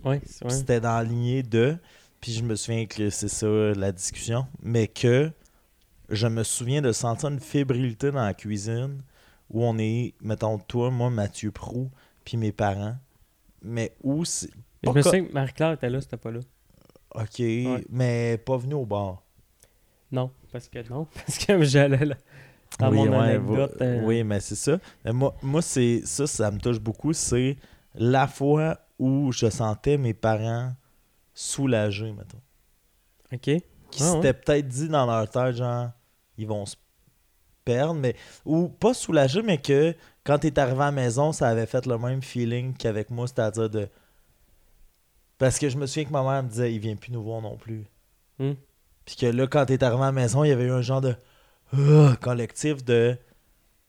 Ouais, 0.04 0.20
c'est 0.26 0.44
vrai. 0.44 0.54
C'était 0.54 0.80
dans 0.80 0.96
la 0.96 1.04
lignée 1.04 1.42
de. 1.42 1.76
Puis 2.20 2.32
je 2.32 2.42
me 2.42 2.56
souviens 2.56 2.86
que 2.86 3.10
c'est 3.10 3.28
ça 3.28 3.46
la 3.46 3.92
discussion. 3.92 4.46
Mais 4.62 4.88
que 4.88 5.30
je 6.08 6.26
me 6.26 6.42
souviens 6.42 6.82
de 6.82 6.90
sentir 6.92 7.28
une 7.28 7.38
fébrilité 7.40 8.10
dans 8.10 8.24
la 8.24 8.34
cuisine 8.34 9.02
où 9.50 9.64
on 9.64 9.78
est, 9.78 10.14
mettons, 10.20 10.58
toi, 10.58 10.90
moi, 10.90 11.10
Mathieu 11.10 11.52
Prou, 11.52 11.90
puis 12.24 12.36
mes 12.36 12.50
parents. 12.50 12.96
Mais 13.62 13.92
où 14.02 14.24
c'est. 14.24 14.50
Je 14.82 14.90
me 14.90 15.02
souviens 15.02 15.24
que 15.24 15.32
Marie-Claire 15.32 15.72
était 15.72 15.90
là, 15.90 16.00
c'était 16.00 16.16
pas 16.16 16.30
là. 16.32 16.40
Ok, 17.16 17.40
mais 17.90 18.38
pas 18.44 18.56
venu 18.56 18.74
au 18.74 18.84
bar. 18.86 19.22
Non, 20.12 20.30
parce 20.52 20.68
que 20.68 20.86
non. 20.88 21.06
Parce 21.14 21.38
que 21.38 21.62
j'allais 21.64 22.04
là. 22.04 22.14
dans 22.78 22.90
oui, 22.90 23.08
mon 23.08 23.18
anecdote. 23.18 23.76
euh, 23.80 24.02
oui, 24.04 24.22
mais 24.22 24.40
c'est 24.40 24.54
ça. 24.54 24.78
Mais 25.04 25.12
moi, 25.12 25.34
moi 25.42 25.62
c'est 25.62 26.02
ça, 26.04 26.26
ça 26.26 26.50
me 26.50 26.58
touche 26.58 26.78
beaucoup. 26.78 27.12
C'est 27.12 27.56
la 27.94 28.26
fois 28.28 28.78
où 28.98 29.32
je 29.32 29.48
sentais 29.50 29.96
mes 29.98 30.14
parents 30.14 30.72
soulagés, 31.34 32.12
mettons. 32.12 32.40
OK. 33.32 33.40
Qui 33.90 34.02
Ah, 34.02 34.12
s'étaient 34.12 34.32
peut-être 34.34 34.68
dit 34.68 34.88
dans 34.88 35.06
leur 35.06 35.28
tête, 35.28 35.56
genre, 35.56 35.90
ils 36.38 36.46
vont 36.46 36.66
se 36.66 36.76
perdre, 37.64 37.94
mais. 37.94 38.14
Ou 38.44 38.68
pas 38.68 38.94
soulagés, 38.94 39.42
mais 39.42 39.58
que 39.58 39.94
quand 40.24 40.38
t'es 40.38 40.58
arrivé 40.58 40.80
à 40.82 40.86
la 40.86 40.92
maison, 40.92 41.32
ça 41.32 41.48
avait 41.48 41.66
fait 41.66 41.86
le 41.86 41.98
même 41.98 42.22
feeling 42.22 42.74
qu'avec 42.74 43.10
moi, 43.10 43.26
c'est-à-dire 43.26 43.68
de. 43.70 43.88
Parce 45.38 45.58
que 45.58 45.68
je 45.68 45.76
me 45.76 45.86
souviens 45.86 46.04
que 46.04 46.12
ma 46.12 46.22
mère 46.22 46.42
me 46.42 46.48
disait, 46.48 46.72
il 46.72 46.78
vient 46.78 46.96
plus 46.96 47.12
nous 47.12 47.22
voir 47.22 47.42
non 47.42 47.56
plus. 47.56 47.84
Hmm? 48.38 48.52
Puis 49.04 49.16
que 49.16 49.26
là, 49.26 49.46
quand 49.46 49.66
t'es 49.66 49.82
arrivé 49.84 50.02
à 50.02 50.06
la 50.06 50.12
maison, 50.12 50.44
il 50.44 50.48
y 50.48 50.52
avait 50.52 50.64
eu 50.64 50.70
un 50.72 50.82
genre 50.82 51.00
de 51.00 51.14
Ah 51.76 52.16
collectif 52.20 52.84
de 52.84 53.16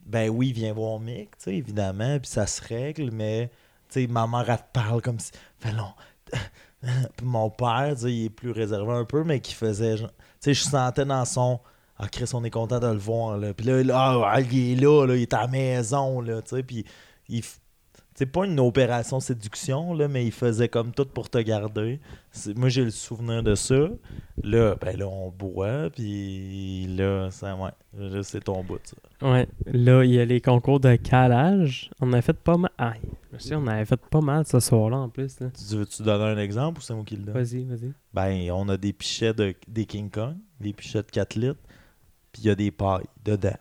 ben 0.06 0.30
oui, 0.30 0.54
viens 0.54 0.74
voir 0.74 1.00
Mick, 1.00 1.32
tu 1.38 1.44
sais, 1.44 1.56
évidemment, 1.56 2.18
puis 2.20 2.30
ça 2.30 2.48
se 2.48 2.62
règle, 2.66 3.12
mais 3.12 3.50
tu 3.90 4.02
sais, 4.02 4.08
ma 4.08 4.26
mère, 4.26 4.50
elle 4.50 4.58
te 4.58 4.64
parle 4.72 5.02
comme 5.02 5.20
si. 5.20 5.32
Fait 5.60 5.74
non. 5.74 5.92
puis 7.18 7.26
mon 7.26 7.50
père, 7.50 7.94
tu 7.96 8.02
sais, 8.04 8.14
il 8.14 8.26
est 8.26 8.30
plus 8.30 8.52
réservé 8.52 8.94
un 8.94 9.04
peu, 9.06 9.24
mais 9.24 9.40
qui 9.42 9.54
faisait. 9.54 9.98
genre- 9.98 10.12
Tu 10.12 10.16
sais, 10.40 10.54
je 10.54 10.64
sentais 10.64 11.06
dans 11.06 11.26
son. 11.26 11.60
Ah, 11.98 12.08
Chris, 12.08 12.30
on 12.34 12.44
est 12.44 12.50
content 12.52 12.80
de 12.80 12.88
le 12.88 12.98
voir, 12.98 13.38
là. 13.38 13.54
Puis 13.54 13.66
là, 13.66 13.84
là, 13.84 14.22
ah, 14.26 14.40
il 14.42 14.74
est 14.74 14.76
là, 14.82 15.06
là, 15.06 15.16
il 15.16 15.24
est 15.24 15.34
à 15.34 15.42
la 15.42 15.48
maison, 15.48 16.22
là, 16.22 16.42
tu 16.42 16.56
sais, 16.56 16.64
puis 16.64 16.86
il. 17.28 17.44
C'est 18.18 18.26
pas 18.26 18.48
une 18.48 18.60
opération 18.60 19.20
séduction, 19.20 19.94
là, 19.94 20.08
mais 20.08 20.26
il 20.26 20.32
faisait 20.32 20.70
comme 20.70 20.92
tout 20.92 21.06
pour 21.06 21.30
te 21.30 21.38
garder. 21.38 22.00
Moi, 22.56 22.70
j'ai 22.70 22.84
le 22.84 22.90
souvenir 22.90 23.44
de 23.44 23.54
ça. 23.54 23.90
Là, 24.42 24.76
ben 24.82 24.98
là, 24.98 25.08
on 25.08 25.30
boit, 25.30 25.92
puis 25.92 26.88
là, 26.88 27.30
ça, 27.30 27.56
ouais, 27.56 27.70
là, 27.96 28.24
c'est 28.24 28.46
ton 28.46 28.64
bout, 28.64 28.80
ça. 28.84 28.98
Ouais. 29.22 29.48
Là, 29.68 30.04
il 30.04 30.16
y 30.16 30.20
a 30.20 30.26
les 30.26 30.42
concours 30.42 30.80
de 30.80 30.96
calage. 30.96 31.92
On 32.02 32.12
a 32.14 32.24
fait 32.24 32.34
pas 32.34 32.58
mal. 32.58 32.72
Ah, 32.80 32.94
je 33.38 33.54
on 33.54 33.68
avait 33.68 33.86
fait 33.86 34.02
pas 34.10 34.22
mal 34.22 34.48
ce 34.48 34.60
soir-là 34.60 34.98
en 34.98 35.10
plus. 35.10 35.40
Là. 35.40 35.52
Tu 35.52 35.76
veux-tu 35.76 36.02
donner 36.02 36.24
un 36.24 36.40
exemple 36.40 36.80
ou 36.80 36.82
c'est 36.82 36.96
moi 36.96 37.04
qui 37.06 37.18
le 37.18 37.24
donne? 37.24 37.36
Vas-y, 37.36 37.66
vas-y. 37.66 37.94
Ben, 38.16 38.52
on 38.52 38.68
a 38.70 38.78
des 38.78 38.94
pichets 38.94 39.36
de, 39.36 39.54
des 39.68 39.86
King 39.86 40.10
Kong, 40.10 40.38
des 40.60 40.74
pichets 40.74 41.04
de 41.04 41.12
4 41.12 41.36
litres, 41.36 41.62
puis 42.32 42.42
il 42.42 42.48
y 42.48 42.50
a 42.50 42.56
des 42.56 42.72
pailles 42.72 43.06
dedans. 43.24 43.58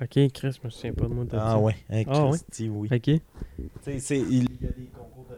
Ok, 0.00 0.30
Chris, 0.32 0.58
je 0.60 0.60
me 0.64 0.70
souviens 0.70 0.92
pas 0.92 1.06
de 1.06 1.14
moi 1.14 1.24
de 1.24 1.36
Ah 1.36 1.50
ça. 1.52 1.58
ouais, 1.58 1.76
hein, 1.90 2.02
Ah 2.06 2.24
ouais? 2.26 2.30
Christy, 2.38 2.68
oui. 2.68 2.88
Ok. 2.92 3.20
C'est- 3.98 4.18
il 4.20 4.42
y 4.62 4.66
a 4.66 4.70
des 4.72 4.86
concours 4.86 5.26
de... 5.30 5.36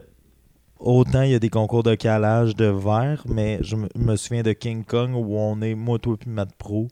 Autant 0.79 1.21
il 1.23 1.31
y 1.31 1.35
a 1.35 1.39
des 1.39 1.49
concours 1.49 1.83
de 1.83 1.95
calage 1.95 2.55
de 2.55 2.65
verre, 2.65 3.23
mais 3.27 3.59
je 3.61 3.75
me, 3.75 3.87
me 3.95 4.15
souviens 4.15 4.43
de 4.43 4.51
King 4.53 4.83
Kong 4.83 5.13
où 5.13 5.35
on 5.37 5.61
est, 5.61 5.75
moi, 5.75 5.99
toi 5.99 6.15
puis 6.17 6.29
Matt 6.29 6.53
Pro, 6.57 6.87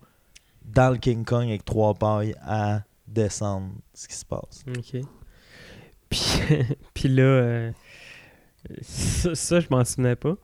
dans 0.65 0.91
le 0.91 0.97
King 0.97 1.23
Kong 1.25 1.47
avec 1.47 1.63
trois 1.65 1.93
pailles 1.93 2.35
à 2.41 2.81
descendre 3.07 3.69
ce 3.93 4.07
qui 4.07 4.15
se 4.15 4.25
passe. 4.25 4.63
Ok. 4.77 5.01
Puis, 6.09 6.21
puis 6.93 7.09
là, 7.09 7.23
euh, 7.23 7.71
ça, 8.81 9.35
ça, 9.35 9.59
je 9.59 9.67
m'en 9.69 9.83
souvenais 9.85 10.15
pas. 10.15 10.35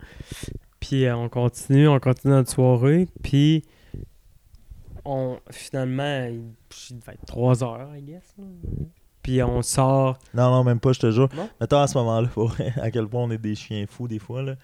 Puis 0.80 1.06
euh, 1.06 1.16
on 1.16 1.30
continue, 1.30 1.88
on 1.88 2.00
continue 2.00 2.34
notre 2.34 2.52
soirée. 2.52 3.08
Puis 3.24 3.64
on, 5.06 5.40
finalement, 5.50 6.26
il, 6.26 6.54
devait 6.98 7.14
être 7.14 7.26
3 7.26 7.64
heures, 7.64 7.96
I 7.96 8.02
guess. 8.02 8.36
Puis 9.22 9.42
on 9.42 9.62
sort. 9.62 10.18
Non, 10.34 10.52
non, 10.52 10.64
même 10.64 10.80
pas, 10.80 10.94
je 10.94 11.00
te 11.00 11.12
jure. 11.12 11.30
Non? 11.36 11.50
Mettons 11.62 11.80
à 11.80 11.88
ce 11.88 11.98
moment-là, 11.98 12.28
pour 12.28 12.56
à 12.82 12.92
quel 12.92 13.08
point 13.08 13.24
on 13.24 13.32
est 13.32 13.38
des 13.38 13.56
chiens 13.56 13.86
fous 13.88 14.08
des 14.08 14.20
fois, 14.20 14.42
là. 14.42 14.56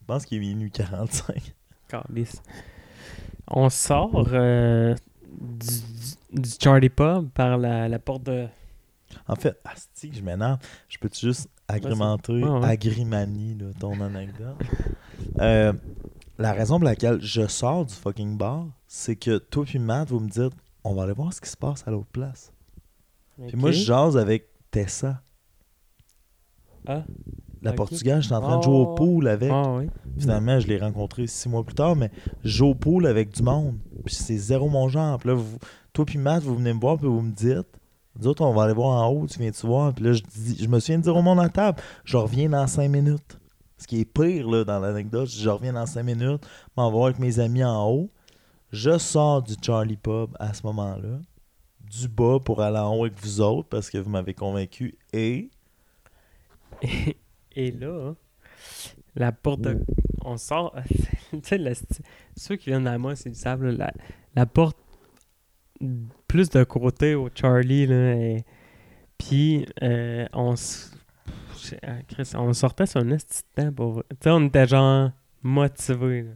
Je 0.00 0.04
pense 0.06 0.24
qu'il 0.24 0.38
est 0.38 0.40
minuit 0.40 0.70
45. 0.70 1.54
Calisse. 1.88 2.42
On 3.46 3.68
sort 3.68 4.28
euh, 4.32 4.94
du, 5.30 6.40
du 6.40 6.50
Charlie 6.60 6.88
Pub 6.88 7.28
par 7.30 7.58
la, 7.58 7.88
la 7.88 7.98
porte 7.98 8.24
de. 8.24 8.46
En 9.26 9.36
fait, 9.36 9.58
asti, 9.64 10.10
je 10.14 10.22
m'énerve. 10.22 10.58
Je 10.88 10.98
peux-tu 10.98 11.26
juste 11.26 11.48
agrémenter, 11.66 12.32
Ouais, 12.32 12.48
ouais. 12.48 12.66
agrimanie, 12.68 13.54
là, 13.58 13.66
ton 13.78 14.00
anecdote? 14.00 14.56
Euh, 15.40 15.72
la 16.38 16.52
raison 16.52 16.76
pour 16.78 16.84
laquelle 16.84 17.20
je 17.20 17.46
sors 17.46 17.84
du 17.84 17.94
fucking 17.94 18.36
bar, 18.36 18.66
c'est 18.88 19.14
que 19.16 19.38
toi 19.38 19.64
puis 19.64 19.78
Matt, 19.78 20.08
vous 20.08 20.18
me 20.20 20.28
dites, 20.28 20.52
on 20.82 20.94
va 20.94 21.04
aller 21.04 21.12
voir 21.12 21.32
ce 21.32 21.40
qui 21.40 21.48
se 21.48 21.56
passe 21.56 21.84
à 21.86 21.90
l'autre 21.90 22.08
place. 22.10 22.52
Puis 23.46 23.56
moi, 23.56 23.70
je 23.70 23.84
jase 23.84 24.16
avec 24.16 24.48
Tessa. 24.70 25.22
Ah, 26.86 27.04
La 27.60 27.70
Ok. 27.72 27.76
portugaise, 27.76 28.22
j'étais 28.22 28.34
en 28.36 28.40
train 28.40 28.58
de 28.58 28.62
jouer 28.62 28.74
au 28.76 28.82
Oh. 28.90 28.94
pool 28.94 29.26
avec. 29.28 29.50
ah 29.52 29.72
oui. 29.74 29.88
Finalement, 30.16 30.60
je 30.60 30.68
l'ai 30.68 30.78
rencontré 30.78 31.26
six 31.26 31.48
mois 31.48 31.64
plus 31.64 31.74
tard, 31.74 31.96
mais 31.96 32.10
je 32.44 32.48
joue 32.50 32.66
au 32.68 32.74
pool 32.76 33.04
avec 33.06 33.30
du 33.34 33.42
monde. 33.42 33.78
Puis 34.04 34.14
c'est 34.14 34.36
zéro 34.36 34.68
mon 34.68 34.88
genre. 34.88 35.18
Puis 35.18 35.28
là, 35.28 35.34
vous- 35.34 35.58
toi 35.92 36.04
puis 36.04 36.18
Matt, 36.18 36.42
vous 36.44 36.54
venez 36.56 36.72
me 36.72 36.78
voir, 36.80 36.96
puis 36.98 37.08
vous 37.08 37.20
me 37.20 37.32
dites, 37.32 37.66
nous 38.18 38.26
autres, 38.28 38.42
on 38.44 38.54
va 38.54 38.62
aller 38.64 38.74
voir 38.74 39.02
en 39.02 39.08
haut, 39.12 39.26
tu 39.26 39.38
viens-tu 39.40 39.66
voir? 39.66 39.92
Puis 39.92 40.04
là, 40.04 40.12
je, 40.12 40.22
dis, 40.22 40.56
je 40.62 40.68
me 40.68 40.78
souviens 40.78 40.98
de 40.98 41.02
dire 41.02 41.16
au 41.16 41.22
monde 41.22 41.40
à 41.40 41.48
table, 41.48 41.80
je 42.04 42.16
reviens 42.16 42.48
dans 42.48 42.66
cinq 42.68 42.88
minutes. 42.88 43.38
Ce 43.76 43.86
qui 43.88 44.00
est 44.00 44.04
pire 44.04 44.48
là, 44.48 44.64
dans 44.64 44.78
l'anecdote, 44.78 45.26
je 45.28 45.36
dis, 45.36 45.42
je 45.42 45.50
reviens 45.50 45.72
dans 45.72 45.86
cinq 45.86 46.04
minutes, 46.04 46.46
m'en 46.76 46.90
voir 46.90 47.06
avec 47.06 47.18
mes 47.18 47.38
amis 47.40 47.64
en 47.64 47.88
haut. 47.90 48.10
Je 48.70 48.98
sors 48.98 49.42
du 49.42 49.54
Charlie 49.62 49.96
Pub 49.96 50.36
à 50.38 50.52
ce 50.52 50.62
moment-là, 50.66 51.20
du 51.80 52.08
bas 52.08 52.38
pour 52.44 52.60
aller 52.60 52.78
en 52.78 52.94
haut 52.94 53.04
avec 53.04 53.18
vous 53.20 53.40
autres, 53.40 53.68
parce 53.68 53.88
que 53.90 53.98
vous 53.98 54.10
m'avez 54.10 54.34
convaincu, 54.34 54.96
et 55.12 55.50
Et, 57.56 57.70
là, 57.72 58.14
la 59.16 59.32
porte 59.32 59.62
de. 59.62 59.80
On 60.24 60.36
sort. 60.36 60.74
tu 61.30 61.40
sais, 61.42 61.58
la 61.58 61.72
ceux 62.36 62.56
qui 62.56 62.70
viennent 62.70 62.86
à 62.86 62.98
moi, 62.98 63.16
c'est 63.16 63.30
le 63.30 63.34
savent, 63.34 63.64
là, 63.64 63.90
la, 64.34 64.46
porte 64.46 64.76
plus 66.26 66.50
de 66.50 66.62
côté 66.64 67.14
au 67.14 67.28
Charlie, 67.34 67.86
là. 67.86 68.14
et- 68.14 68.44
Puis, 69.16 69.66
euh, 69.82 70.26
ah, 70.32 71.98
on 72.36 72.52
sortait 72.52 72.86
sur 72.86 73.00
un 73.00 73.04
de 73.04 73.18
temps 73.54 73.72
pour. 73.72 74.04
Tu 74.10 74.16
sais, 74.22 74.30
on 74.30 74.44
était 74.46 74.66
genre 74.66 75.10
motivés. 75.42 76.26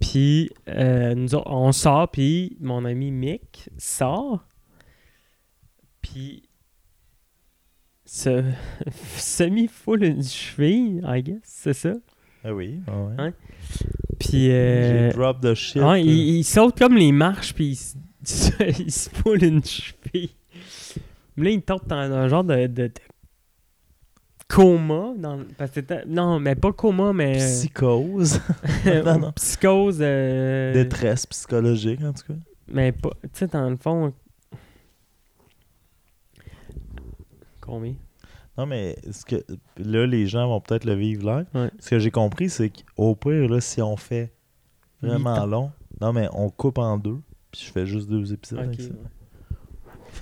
Puis, 0.00 0.50
euh, 0.68 1.14
nous 1.14 1.34
autres, 1.34 1.50
on 1.50 1.72
sort, 1.72 2.10
puis 2.10 2.56
mon 2.60 2.84
ami 2.84 3.10
Mick 3.10 3.68
sort. 3.78 4.44
Puis, 6.00 6.42
se 8.04 8.42
semi-full 9.16 10.04
une 10.04 10.22
cheville, 10.22 11.02
I 11.06 11.22
guess, 11.22 11.40
c'est 11.44 11.72
ça? 11.74 11.94
Ah 12.44 12.52
oui, 12.52 12.80
ah 12.88 12.98
ouais. 13.04 13.14
Hein? 13.18 13.32
Puis, 14.18 14.50
euh, 14.50 15.10
J'ai 15.10 15.16
drop 15.16 15.40
de 15.40 15.54
shit. 15.54 15.80
ouais, 15.80 16.02
il, 16.04 16.36
il 16.38 16.44
saute 16.44 16.76
comme 16.78 16.96
les 16.96 17.12
marches, 17.12 17.54
puis 17.54 17.72
il, 17.72 18.76
il 18.80 18.92
se 18.92 19.08
foule 19.10 19.44
une 19.44 19.64
cheville. 19.64 20.30
Mais 21.36 21.44
là, 21.44 21.50
il 21.50 21.62
tombe 21.62 21.86
dans 21.86 21.96
un 21.96 22.28
genre 22.28 22.44
de, 22.44 22.66
de- 22.66 22.88
de 22.88 22.92
coma. 24.54 25.14
Dans, 25.16 25.38
parce 25.56 25.70
que 25.72 26.06
non, 26.06 26.38
mais 26.38 26.54
pas 26.54 26.72
coma, 26.72 27.12
mais. 27.12 27.36
Psychose. 27.38 28.40
non, 29.04 29.18
non. 29.18 29.32
Psychose. 29.32 29.98
euh, 30.00 30.72
Détresse 30.72 31.26
psychologique, 31.26 32.02
en 32.02 32.12
tout 32.12 32.24
cas. 32.32 32.38
Mais 32.68 32.92
pas. 32.92 33.10
Tu 33.22 33.28
sais, 33.32 33.46
dans 33.48 33.68
le 33.68 33.76
fond. 33.76 34.12
Combien? 37.60 37.94
Non, 38.58 38.66
mais 38.66 38.96
ce 39.10 39.24
que 39.24 39.36
là, 39.78 40.06
les 40.06 40.26
gens 40.26 40.46
vont 40.48 40.60
peut-être 40.60 40.84
le 40.84 40.94
vivre 40.94 41.24
là. 41.24 41.44
Ouais. 41.54 41.70
Ce 41.78 41.90
que 41.90 41.98
j'ai 41.98 42.10
compris, 42.10 42.50
c'est 42.50 42.70
qu'au 42.70 43.14
pire, 43.14 43.48
là, 43.48 43.60
si 43.60 43.80
on 43.80 43.96
fait 43.96 44.32
vraiment 45.00 45.46
long, 45.46 45.72
non, 46.00 46.12
mais 46.12 46.28
on 46.32 46.50
coupe 46.50 46.78
en 46.78 46.98
deux, 46.98 47.20
puis 47.50 47.62
je 47.66 47.72
fais 47.72 47.86
juste 47.86 48.08
deux 48.10 48.32
épisodes 48.32 48.58
avec 48.58 48.80
ça. 48.80 48.88
ouais. 48.88 48.96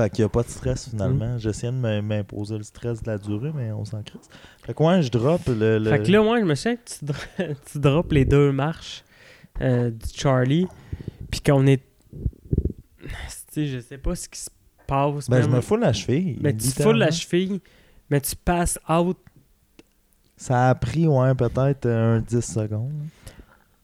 Fait 0.03 0.11
qu'il 0.11 0.23
n'y 0.23 0.27
a 0.27 0.29
pas 0.29 0.43
de 0.43 0.49
stress 0.49 0.89
finalement. 0.91 1.35
Mm. 1.35 1.39
J'essayais 1.39 1.73
de 1.73 1.77
m'im- 1.77 2.03
m'imposer 2.03 2.57
le 2.57 2.63
stress 2.63 3.03
de 3.03 3.11
la 3.11 3.19
durée, 3.19 3.51
mais 3.55 3.71
on 3.73 3.85
s'en 3.85 4.03
crisse. 4.03 4.29
Fait 4.65 4.73
que 4.75 4.83
ouais, 4.83 5.03
je 5.03 5.11
drop 5.11 5.41
le. 5.47 5.79
le- 5.79 5.91
Fait 5.91 6.03
que 6.03 6.11
là, 6.11 6.23
moi, 6.23 6.39
je 6.41 6.45
me 6.45 6.55
souviens 6.55 6.77
que 6.77 6.83
tu, 6.99 7.05
dro- 7.05 7.55
tu 7.73 7.79
drops 7.79 8.13
les 8.13 8.25
deux 8.25 8.53
marches 8.53 9.05
euh, 9.61 9.91
du 9.91 10.07
Charlie, 10.15 10.67
puis 11.31 11.41
qu'on 11.41 11.67
est. 11.67 11.83
Tu 13.03 13.09
sais, 13.53 13.67
je 13.67 13.81
sais 13.81 13.99
pas 13.99 14.15
ce 14.15 14.29
qui 14.29 14.39
se 14.39 14.51
passe. 14.87 15.29
ben, 15.29 15.43
je 15.43 15.49
me 15.49 15.61
fous 15.61 15.77
la 15.77 15.93
cheville. 15.93 16.39
Mais 16.41 16.53
tu 16.57 16.67
littéralement. 16.67 16.99
la 16.99 17.11
cheville, 17.11 17.61
mais 18.09 18.21
tu 18.21 18.37
passes 18.37 18.79
out. 18.89 19.19
Ça 20.37 20.71
a 20.71 20.75
pris, 20.75 21.07
ouais, 21.07 21.35
peut-être 21.35 21.87
euh, 21.87 22.17
un 22.17 22.21
10 22.21 22.41
secondes. 22.41 22.93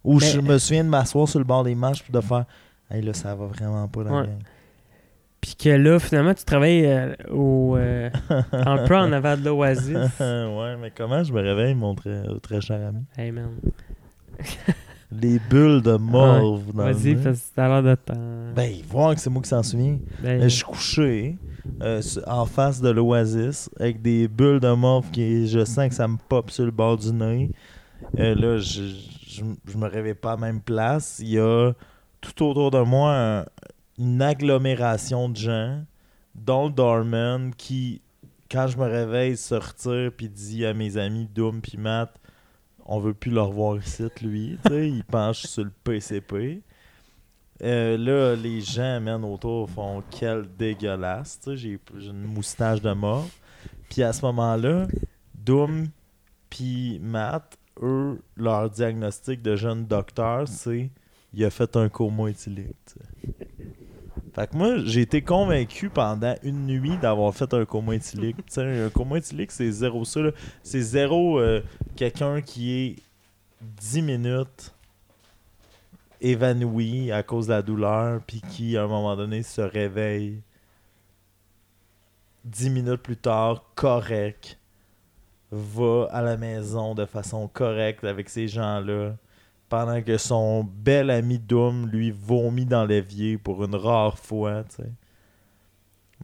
Ou 0.05 0.21
je 0.21 0.39
me 0.41 0.57
souviens 0.59 0.85
de 0.85 0.89
m'asseoir 0.89 1.29
sur 1.29 1.39
le 1.41 1.45
bord 1.45 1.65
des 1.65 1.75
marches 1.75 2.03
puis 2.03 2.13
de 2.13 2.21
faire. 2.21 2.45
Hey, 2.91 3.03
là, 3.03 3.13
ça 3.13 3.35
va 3.35 3.47
vraiment 3.47 3.89
pas 3.89 4.05
la 4.05 4.13
Ouais. 4.13 4.29
Puis 5.41 5.55
que 5.55 5.69
là, 5.69 5.99
finalement, 5.99 6.35
tu 6.35 6.45
travailles 6.45 6.87
euh, 6.87 7.15
au. 7.31 7.77
euh, 7.77 8.11
un 8.53 8.79
peu 8.87 8.97
en 8.97 9.13
avant 9.13 9.37
de 9.37 9.45
l'Oasis. 9.45 9.95
ouais, 10.21 10.77
mais 10.81 10.91
comment 10.97 11.23
je 11.23 11.33
me 11.33 11.41
réveille, 11.41 11.75
mon 11.75 11.95
très, 11.95 12.23
très 12.43 12.61
cher 12.61 12.81
ami? 12.89 13.05
Hey 13.17 13.31
man. 13.31 13.51
Les 15.13 15.39
bulles 15.39 15.83
de 15.83 15.97
morve 15.97 16.73
dans 16.75 16.87
le 16.89 16.93
Vas-y, 16.93 17.15
parce 17.15 17.39
que 17.39 17.45
t'as 17.55 17.69
l'air 17.69 17.83
de 17.83 17.95
t'en. 17.95 18.53
Ben, 18.55 18.71
ils 18.71 18.85
voient 18.85 19.15
que 19.15 19.21
c'est 19.21 19.31
moi 19.31 19.41
qui 19.41 19.49
s'en 19.49 19.63
souviens. 19.63 19.99
Ben, 20.21 20.41
Mais 20.41 20.49
je 20.49 20.57
suis 20.57 20.65
couché 20.65 21.37
euh, 21.83 22.03
en 22.27 22.45
face 22.45 22.81
de 22.81 22.91
l'oasis 22.91 23.71
avec 23.79 24.03
des 24.03 24.27
bulles 24.27 24.59
de 24.61 24.73
morve 24.73 25.11
qui 25.13 25.47
je 25.47 25.65
sens 25.65 25.89
que 25.89 25.95
ça 25.95 26.09
me 26.09 26.17
pop 26.29 26.51
sur 26.51 26.65
le 26.65 26.73
bord 26.73 26.97
du 26.97 27.13
nez. 27.13 27.51
Euh, 28.19 28.35
là, 28.35 28.59
je, 28.59 28.83
je, 29.29 29.43
je 29.71 29.79
me 29.79 29.87
réveille 29.87 30.15
pas 30.15 30.33
à 30.33 30.35
la 30.35 30.41
même 30.41 30.61
place. 30.61 31.19
Il 31.21 31.29
y 31.29 31.39
a 31.39 31.73
tout 32.21 32.45
autour 32.45 32.73
de 32.73 32.81
moi 32.81 33.15
un- 33.17 33.45
une 33.99 34.23
agglomération 34.23 35.29
de 35.29 35.37
gens, 35.37 35.85
dont 36.35 36.69
Dorman, 36.69 37.55
qui, 37.55 38.03
quand 38.51 38.67
je 38.67 38.77
me 38.77 38.85
réveille, 38.85 39.37
se 39.37 40.09
puis 40.11 40.29
dit 40.29 40.67
à 40.67 40.75
mes 40.75 40.97
amis 40.97 41.29
Doom 41.35 41.61
puis 41.61 41.79
Matt, 41.79 42.15
on 42.85 43.01
veut 43.01 43.15
plus 43.15 43.31
le 43.31 43.41
revoir 43.41 43.79
ici, 43.79 44.05
lui. 44.23 44.59
il 44.71 45.05
penche 45.05 45.47
sur 45.47 45.65
le 45.65 45.73
PCP. 45.83 46.63
Euh, 47.63 47.97
là, 47.97 48.37
les 48.37 48.61
gens, 48.61 49.01
man, 49.01 49.25
autour 49.25 49.69
font 49.71 50.03
quel 50.11 50.47
dégueulasse. 50.57 51.41
J'ai 51.55 51.81
une 51.99 52.25
moustache 52.25 52.83
de 52.83 52.93
mort. 52.93 53.27
Puis 53.89 54.03
à 54.03 54.13
ce 54.13 54.25
moment-là, 54.27 54.87
Doom 55.35 55.89
puis 56.51 56.99
Matt, 57.01 57.59
eux, 57.83 58.21
leur 58.37 58.71
diagnostic 58.71 59.43
de 59.43 59.57
jeune 59.57 59.87
docteur, 59.87 60.47
c'est 60.47 60.91
il 61.33 61.45
a 61.45 61.51
fait 61.51 61.77
un 61.77 61.89
coma 61.89 62.31
éthylique. 62.31 62.77
Fait 64.37 64.51
que 64.51 64.55
moi, 64.55 64.77
j'ai 64.85 65.01
été 65.01 65.23
convaincu 65.23 65.89
pendant 65.89 66.35
une 66.43 66.67
nuit 66.67 66.99
d'avoir 66.99 67.35
fait 67.35 67.55
un 67.55 67.65
coma 67.65 67.95
éthylique. 67.95 68.37
Un 68.59 68.91
coma 68.91 69.17
éthylique, 69.17 69.51
c'est 69.51 69.71
zéro 69.71 70.05
ça. 70.05 70.21
C'est 70.63 70.83
zéro 70.83 71.41
euh, 71.41 71.63
quelqu'un 71.97 72.43
qui 72.43 72.71
est 72.71 72.97
10 73.63 74.03
minutes 74.03 74.75
évanoui 76.21 77.11
à 77.13 77.23
cause 77.23 77.47
de 77.47 77.53
la 77.53 77.63
douleur, 77.63 78.21
puis 78.27 78.43
qui, 78.43 78.77
à 78.77 78.83
un 78.83 78.87
moment 78.87 79.17
donné, 79.17 79.43
se 79.43 79.63
réveille 79.63 80.43
10 82.45 82.69
minutes 82.69 83.03
plus 83.03 83.17
tard, 83.17 83.65
correct, 83.75 84.59
va 85.51 86.09
à 86.11 86.21
la 86.21 86.37
maison 86.37 86.95
de 86.95 87.07
façon 87.07 87.49
correcte 87.49 88.05
avec 88.05 88.29
ces 88.29 88.49
gens-là, 88.49 89.17
pendant 89.69 90.01
que 90.03 90.17
son 90.17 90.65
bel 90.65 91.11
ami 91.11 91.39
Doom 91.39 91.89
lui 91.89 92.11
vomit 92.11 92.67
dans 92.67 92.85
l'évier 92.85 93.39
pour 93.39 93.65
une 93.65 93.75
rare 93.75 94.19
fois. 94.19 94.65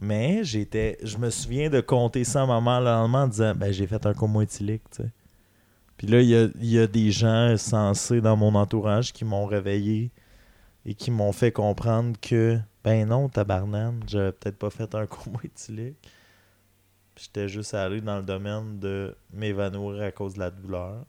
Mais 0.01 0.43
j'étais, 0.43 0.97
je 1.03 1.17
me 1.17 1.29
souviens 1.29 1.69
de 1.69 1.81
compter 1.81 2.23
ça 2.23 2.43
à 2.43 2.45
maman 2.45 2.79
en 2.79 3.27
disant, 3.27 3.53
ben 3.55 3.71
j'ai 3.71 3.87
fait 3.87 4.05
un 4.05 4.13
coma 4.13 4.43
éthylique, 4.43 4.89
tu. 4.91 5.03
Puis 5.97 6.07
là, 6.07 6.21
il 6.21 6.65
y 6.65 6.79
a, 6.79 6.87
des 6.87 7.11
gens 7.11 7.55
sensés 7.57 8.19
dans 8.19 8.35
mon 8.35 8.55
entourage 8.55 9.13
qui 9.13 9.23
m'ont 9.25 9.45
réveillé 9.45 10.11
et 10.85 10.95
qui 10.95 11.11
m'ont 11.11 11.31
fait 11.31 11.51
comprendre 11.51 12.19
que, 12.19 12.59
ben 12.83 13.07
non, 13.07 13.29
tabarnane, 13.29 14.01
j'avais 14.07 14.31
peut-être 14.31 14.57
pas 14.57 14.69
fait 14.69 14.95
un 14.95 15.05
coma 15.05 15.39
éthylique. 15.43 15.95
J'étais 17.15 17.47
juste 17.47 17.73
allé 17.75 18.01
dans 18.01 18.17
le 18.17 18.23
domaine 18.23 18.79
de 18.79 19.15
m'évanouir 19.31 20.01
à 20.01 20.11
cause 20.11 20.33
de 20.33 20.39
la 20.39 20.49
douleur. 20.49 21.05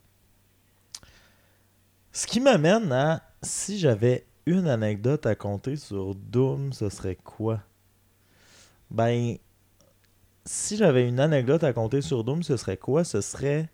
Ce 2.16 2.28
qui 2.28 2.38
m'amène 2.38 2.92
à 2.92 3.22
si 3.42 3.76
j'avais 3.76 4.24
une 4.46 4.68
anecdote 4.68 5.26
à 5.26 5.34
compter 5.34 5.74
sur 5.74 6.14
Doom, 6.14 6.72
ce 6.72 6.88
serait 6.88 7.16
quoi? 7.16 7.58
Ben, 8.88 9.34
si 10.46 10.76
j'avais 10.76 11.08
une 11.08 11.18
anecdote 11.18 11.64
à 11.64 11.72
compter 11.72 12.02
sur 12.02 12.22
Doom, 12.22 12.44
ce 12.44 12.56
serait 12.56 12.76
quoi? 12.76 13.02
Ce 13.02 13.20
serait 13.20 13.68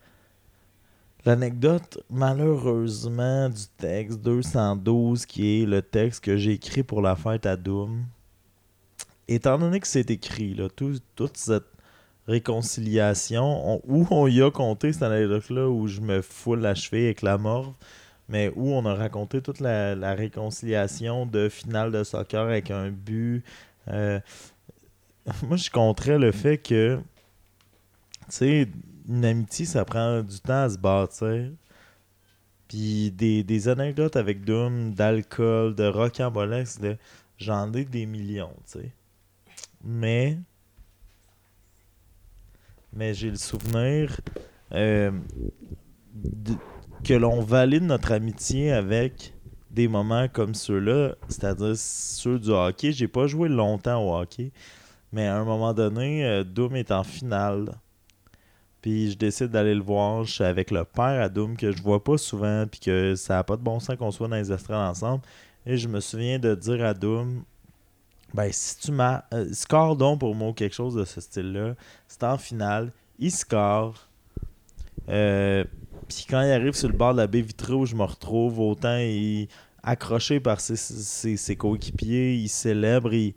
l'anecdote, 1.26 2.03
malheureusement, 2.09 3.51
du 3.51 3.66
texte 3.76 4.22
212, 4.22 5.26
qui 5.26 5.61
est 5.61 5.66
le 5.66 5.82
texte 5.82 6.24
que 6.24 6.38
j'ai 6.38 6.53
écrit 6.53 6.82
pour 6.82 7.03
la 7.03 7.16
fête 7.16 7.45
à 7.45 7.59
Doom. 7.59 8.07
Étant 9.28 9.59
donné 9.59 9.80
que 9.80 9.86
c'est 9.86 10.11
écrit, 10.11 10.55
là, 10.55 10.70
tout- 10.70 11.03
toute 11.14 11.36
cette 11.36 11.68
réconciliation, 12.26 13.74
on- 13.74 13.82
où 13.86 14.07
on 14.11 14.26
y 14.28 14.41
a 14.41 14.51
compté 14.51 14.95
cette 14.95 15.03
anecdote-là, 15.03 15.68
où 15.68 15.86
je 15.88 16.01
me 16.01 16.22
foule 16.22 16.61
la 16.61 16.74
cheville 16.74 17.05
avec 17.05 17.20
la 17.20 17.36
morve, 17.36 17.74
mais 18.31 18.53
où 18.55 18.72
on 18.72 18.87
a 18.87 18.95
raconté 18.95 19.43
toute 19.43 19.59
la, 19.59 20.14
réconciliation 20.14 21.26
de 21.26 21.49
finale 21.49 21.91
de 21.91 22.05
soccer 22.05 22.41
avec 22.41 22.70
un 22.70 22.91
but. 22.91 23.45
euh, 23.89 24.20
moi, 25.43 25.57
je 25.57 25.68
compterais 25.68 26.18
le 26.18 26.31
fait 26.31 26.57
que, 26.57 27.01
tu 28.26 28.31
sais, 28.31 28.68
une 29.09 29.24
amitié, 29.24 29.66
ça 29.66 29.85
prend 29.85 30.22
du 30.22 30.41
temps 30.41 30.62
à 30.62 30.70
se 30.70 30.78
bâtir. 30.78 31.51
Puis 32.68 33.11
des, 33.11 33.43
des 33.43 33.68
anecdotes 33.68 34.14
avec 34.14 34.45
Doom, 34.45 34.95
d'alcool, 34.95 35.74
de 35.74 35.87
rocambolesque, 35.87 36.83
là, 36.83 36.95
j'en 37.37 37.72
ai 37.72 37.85
des 37.85 38.07
millions, 38.07 38.55
tu 38.64 38.78
sais. 38.78 38.93
Mais, 39.83 40.39
mais 42.93 43.12
j'ai 43.12 43.31
le 43.31 43.37
souvenir 43.37 44.20
euh, 44.72 45.11
que 47.05 47.15
l'on 47.15 47.41
valide 47.41 47.85
notre 47.85 48.13
amitié 48.13 48.73
avec 48.73 49.35
des 49.71 49.89
moments 49.89 50.29
comme 50.29 50.55
ceux-là, 50.55 51.15
c'est-à-dire 51.29 51.75
ceux 51.77 52.39
du 52.39 52.51
hockey. 52.51 52.93
J'ai 52.93 53.09
pas 53.09 53.27
joué 53.27 53.49
longtemps 53.49 54.03
au 54.05 54.17
hockey, 54.17 54.53
mais 55.13 55.27
à 55.27 55.37
un 55.37 55.45
moment 55.45 55.73
donné, 55.73 56.25
euh, 56.27 56.45
Doom 56.45 56.77
est 56.77 56.91
en 56.91 57.05
finale. 57.05 57.73
Puis 58.83 59.13
je 59.13 59.17
décide 59.19 59.49
d'aller 59.49 59.75
le 59.75 59.83
voir. 59.83 60.25
Je 60.25 60.33
suis 60.33 60.45
avec 60.45 60.71
le 60.71 60.85
père 60.85 61.23
à 61.23 61.29
Doom 61.29 61.57
que 61.57 61.73
je 61.73 61.83
vois 61.83 62.03
pas 62.03 62.19
souvent, 62.19 62.67
puis 62.71 62.81
que 62.81 63.15
ça 63.15 63.39
a 63.39 63.45
pas 63.45 63.57
de 63.57 63.63
bon 63.63 63.79
sens 63.79 63.97
qu'on 63.97 64.11
soit 64.11 64.29
dans 64.29 64.37
les 64.37 64.51
estrades 64.51 64.91
ensemble. 64.91 65.23
Et 65.67 65.77
je 65.77 65.89
me 65.89 66.01
souviens 66.01 66.39
de 66.39 66.55
dire 66.55 66.85
à 66.85 66.95
Doom 66.95 67.45
ben, 68.33 68.49
si 68.53 68.79
tu 68.79 68.93
m'as. 68.93 69.25
euh, 69.35 69.53
score 69.53 69.97
donc 69.97 70.21
pour 70.21 70.35
moi 70.35 70.53
quelque 70.53 70.75
chose 70.75 70.95
de 70.95 71.05
ce 71.05 71.21
style-là. 71.21 71.75
C'est 72.09 72.25
en 72.25 72.39
finale. 72.39 72.93
Il 73.19 73.31
score. 73.33 74.09
Euh, 75.09 75.65
Puis 76.11 76.27
quand 76.29 76.43
il 76.43 76.51
arrive 76.51 76.75
sur 76.75 76.89
le 76.89 76.97
bord 76.97 77.13
de 77.13 77.19
la 77.19 77.27
baie 77.29 77.41
vitrée 77.41 77.73
où 77.73 77.87
je 77.87 77.95
me 77.95 78.03
retrouve, 78.03 78.59
autant 78.59 78.97
il 78.99 79.47
accroché 79.83 80.41
par 80.41 80.61
ses, 80.61 80.77
ses- 80.77 81.57
coéquipiers, 81.57 82.35
il 82.35 82.49
célèbre, 82.49 83.15
il- 83.15 83.35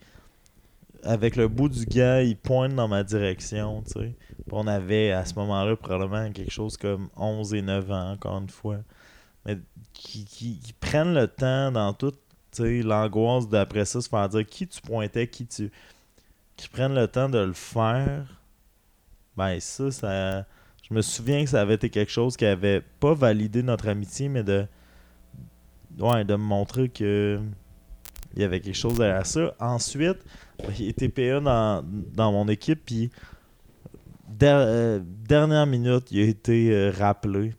avec 1.03 1.35
le 1.35 1.47
bout 1.47 1.69
du 1.69 1.85
gars, 1.85 2.23
il 2.23 2.35
pointe 2.35 2.73
dans 2.73 2.87
ma 2.87 3.03
direction. 3.03 3.83
tu 3.83 3.91
sais. 3.93 4.15
On 4.51 4.65
avait 4.67 5.11
à 5.11 5.23
ce 5.23 5.35
moment-là 5.35 5.75
probablement 5.75 6.31
quelque 6.31 6.51
chose 6.51 6.75
comme 6.77 7.09
11 7.15 7.53
et 7.53 7.61
9 7.61 7.91
ans, 7.91 8.13
encore 8.13 8.39
une 8.39 8.49
fois. 8.49 8.77
Mais 9.45 9.57
qui, 9.93 10.25
prennent 10.79 11.13
le 11.13 11.27
temps 11.27 11.71
dans 11.71 11.93
toute 11.93 12.19
l'angoisse 12.59 13.47
d'après 13.47 13.85
ça, 13.85 14.01
se 14.01 14.09
faire 14.09 14.27
dire 14.29 14.45
qui 14.45 14.67
tu 14.67 14.81
pointais, 14.81 15.27
qui 15.27 15.45
tu. 15.45 15.71
qui 16.57 16.67
prennent 16.69 16.95
le 16.95 17.07
temps 17.07 17.29
de 17.29 17.37
le 17.39 17.53
faire. 17.53 18.25
Ben, 19.37 19.59
ça, 19.59 19.91
ça. 19.91 20.45
Je 20.93 20.97
me 20.97 21.01
souviens 21.01 21.43
que 21.43 21.49
ça 21.49 21.59
avait 21.59 21.73
été 21.73 21.89
quelque 21.89 22.11
chose 22.11 22.37
qui 22.37 22.45
avait 22.45 22.83
pas 22.99 23.15
validé 23.15 23.63
notre 23.63 23.87
amitié, 23.87 24.29
mais 24.29 24.43
de. 24.43 24.67
Ouais, 25.97 26.23
de 26.23 26.35
me 26.35 26.43
montrer 26.43 26.87
que. 26.87 27.39
Il 28.35 28.41
y 28.43 28.45
avait 28.45 28.59
quelque 28.59 28.75
chose 28.75 28.99
derrière 28.99 29.25
ça. 29.25 29.55
Ensuite, 29.59 30.19
il 30.77 30.89
était 30.89 31.09
PA 31.09 31.39
dans, 31.39 31.83
dans 32.13 32.31
mon 32.31 32.47
équipe, 32.47 32.81
puis. 32.85 33.09
euh, 34.43 34.99
dernière 35.03 35.65
minute, 35.65 36.11
il 36.11 36.21
a 36.21 36.25
été 36.25 36.71
euh, 36.71 36.91
rappelé 36.95 37.55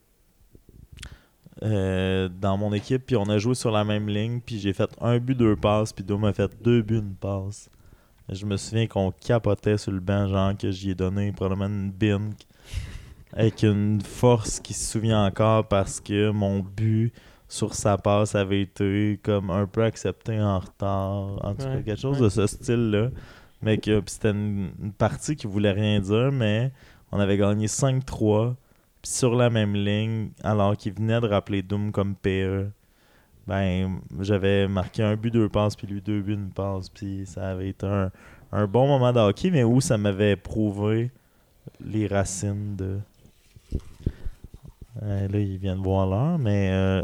euh, 1.64 2.28
dans 2.28 2.56
mon 2.56 2.72
équipe, 2.72 3.06
puis 3.06 3.16
on 3.16 3.28
a 3.28 3.38
joué 3.38 3.56
sur 3.56 3.72
la 3.72 3.84
même 3.84 4.08
ligne, 4.08 4.40
puis 4.40 4.60
j'ai 4.60 4.72
fait 4.72 4.90
un 5.00 5.18
but, 5.18 5.34
deux 5.34 5.56
passes, 5.56 5.92
puis 5.92 6.04
Dom 6.04 6.24
a 6.24 6.32
fait 6.32 6.52
deux 6.62 6.82
buts, 6.82 6.98
une 6.98 7.16
passe. 7.16 7.68
Je 8.28 8.46
me 8.46 8.56
souviens 8.56 8.86
qu'on 8.86 9.10
capotait 9.10 9.76
sur 9.76 9.90
le 9.90 9.98
banc, 9.98 10.28
genre 10.28 10.56
que 10.56 10.70
j'y 10.70 10.90
ai 10.90 10.94
donné 10.94 11.32
probablement 11.32 11.66
une 11.66 11.90
bine 11.90 12.32
avec 13.34 13.62
une 13.64 14.00
force 14.00 14.60
qui 14.60 14.74
se 14.74 14.92
souvient 14.92 15.26
encore 15.26 15.68
parce 15.68 16.00
que 16.00 16.30
mon 16.30 16.60
but 16.60 17.12
sur 17.48 17.74
sa 17.74 17.98
passe 17.98 18.34
avait 18.34 18.62
été 18.62 19.20
comme 19.22 19.50
un 19.50 19.66
peu 19.66 19.84
accepté 19.84 20.40
en 20.40 20.60
retard. 20.60 21.44
En 21.44 21.54
tout 21.54 21.66
cas, 21.68 21.76
Ouais, 21.76 21.82
quelque 21.82 22.00
chose 22.00 22.18
ouais. 22.18 22.24
de 22.24 22.28
ce 22.30 22.46
style-là. 22.46 23.10
Mais 23.62 23.78
que 23.78 24.02
c'était 24.06 24.30
une, 24.32 24.70
une 24.82 24.92
partie 24.92 25.36
qui 25.36 25.46
voulait 25.46 25.72
rien 25.72 26.00
dire, 26.00 26.30
mais 26.32 26.72
on 27.12 27.18
avait 27.20 27.36
gagné 27.38 27.66
5-3 27.66 28.54
puis 29.02 29.12
sur 29.12 29.34
la 29.34 29.50
même 29.50 29.74
ligne, 29.74 30.30
alors 30.42 30.76
qu'il 30.76 30.94
venait 30.94 31.20
de 31.20 31.26
rappeler 31.28 31.62
Doom 31.62 31.92
comme 31.92 32.14
PE, 32.14 32.70
ben 33.46 34.00
j'avais 34.20 34.66
marqué 34.68 35.02
un 35.02 35.16
but, 35.16 35.30
deux 35.30 35.48
passes, 35.50 35.76
puis 35.76 35.86
lui 35.86 36.00
deux 36.00 36.22
buts, 36.22 36.34
une 36.34 36.50
passe, 36.50 36.88
puis 36.88 37.26
ça 37.26 37.50
avait 37.50 37.68
été 37.70 37.86
un, 37.86 38.10
un 38.52 38.66
bon 38.66 38.86
moment 38.88 39.12
de 39.12 39.20
hockey, 39.20 39.50
mais 39.50 39.64
où 39.64 39.80
ça 39.82 39.98
m'avait 39.98 40.36
prouvé 40.36 41.10
les 41.84 42.06
racines 42.06 42.76
de. 42.76 42.98
Euh, 45.02 45.28
là, 45.28 45.38
il 45.40 45.58
vient 45.58 45.76
de 45.76 45.82
voir 45.82 46.06
l'heure, 46.06 46.38
mais 46.38 46.70
euh, 46.72 47.02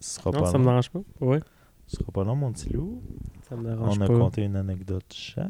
ce 0.00 0.16
sera 0.16 0.30
Non, 0.30 0.40
pas 0.40 0.46
ça 0.50 0.58
me 0.58 0.64
long. 0.64 0.70
dérange 0.70 0.90
pas. 0.90 1.00
Ouais, 1.20 1.40
Ce 1.86 1.96
sera 1.96 2.10
pas 2.12 2.24
long, 2.24 2.34
mon 2.36 2.52
petit 2.52 2.70
loup. 2.70 3.02
ça 3.48 3.56
me 3.56 3.64
dérange 3.68 3.98
On 3.98 4.00
a 4.00 4.06
compté 4.06 4.42
une 4.44 4.56
anecdote 4.56 5.04
chaque. 5.12 5.46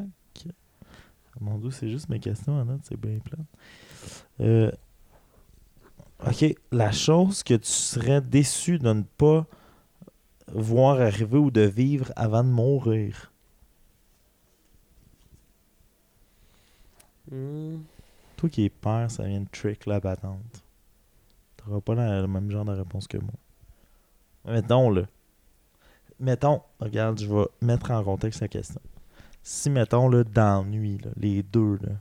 Mon 1.39 1.57
dieu, 1.57 1.71
c'est 1.71 1.89
juste 1.89 2.09
mes 2.09 2.19
questions, 2.19 2.59
Anna, 2.59 2.77
c'est 2.83 2.99
bien 2.99 3.17
plein. 3.19 3.43
Euh, 4.41 4.71
ok, 6.27 6.55
la 6.71 6.91
chose 6.91 7.41
que 7.41 7.55
tu 7.55 7.69
serais 7.69 8.21
déçu 8.21 8.77
de 8.77 8.91
ne 8.93 9.01
pas 9.01 9.47
voir 10.53 10.99
arriver 11.01 11.37
ou 11.37 11.49
de 11.49 11.61
vivre 11.61 12.11
avant 12.15 12.43
de 12.43 12.49
mourir? 12.49 13.31
Hmm. 17.31 17.77
Toi 18.37 18.49
qui 18.49 18.65
es 18.65 18.69
père, 18.69 19.09
ça 19.09 19.23
vient 19.23 19.41
de 19.41 19.47
trick 19.51 19.85
la 19.85 20.01
patente. 20.01 20.63
T'auras 21.65 21.81
pas 21.81 21.95
la- 21.95 22.21
le 22.21 22.27
même 22.27 22.49
genre 22.51 22.65
de 22.65 22.71
réponse 22.71 23.07
que 23.07 23.17
moi. 23.17 23.33
Mettons, 24.45 24.89
là. 24.89 25.03
mettons, 26.19 26.61
regarde, 26.79 27.19
je 27.19 27.27
vais 27.27 27.45
mettre 27.61 27.91
en 27.91 28.03
contexte 28.03 28.41
la 28.41 28.47
question. 28.47 28.81
Si, 29.43 29.69
mettons, 29.69 30.07
là, 30.09 30.23
dans 30.23 30.63
nuit, 30.65 30.97
là, 31.03 31.11
les 31.17 31.43
deux, 31.43 31.77
là, 31.81 31.93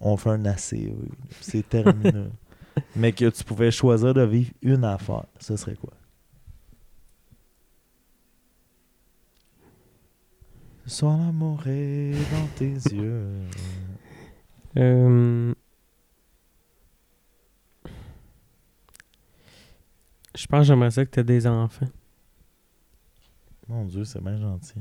on 0.00 0.16
fait 0.16 0.30
un 0.30 0.44
assez, 0.46 0.94
c'est 1.40 1.68
terminé. 1.68 2.12
mais 2.96 3.12
que 3.12 3.28
tu 3.30 3.44
pouvais 3.44 3.70
choisir 3.70 4.14
de 4.14 4.22
vivre 4.22 4.50
une 4.62 4.84
affaire, 4.84 5.24
ce 5.38 5.56
serait 5.56 5.76
quoi? 5.76 5.92
Soir, 10.86 11.16
l'amour 11.18 11.62
est 11.68 12.12
dans 12.32 12.46
tes 12.56 12.72
yeux. 12.94 13.42
Euh, 14.76 15.54
Je 20.34 20.46
pense 20.46 20.60
que 20.60 20.64
j'aimerais 20.64 20.90
ça 20.90 21.04
que 21.04 21.10
tu 21.10 21.20
aies 21.20 21.24
des 21.24 21.46
enfants. 21.46 21.88
Mon 23.68 23.84
Dieu, 23.84 24.04
c'est 24.04 24.22
bien 24.22 24.36
gentil. 24.36 24.80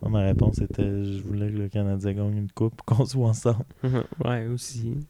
Moi, 0.00 0.10
ma 0.10 0.20
réponse 0.20 0.58
était 0.60 1.04
je 1.04 1.22
voulais 1.22 1.50
que 1.50 1.56
le 1.56 1.68
Canadien 1.68 2.12
gagne 2.12 2.36
une 2.36 2.50
coupe 2.50 2.82
qu'on 2.86 3.06
soit 3.06 3.28
ensemble. 3.28 3.64
ouais, 4.24 4.46
aussi. 4.46 5.06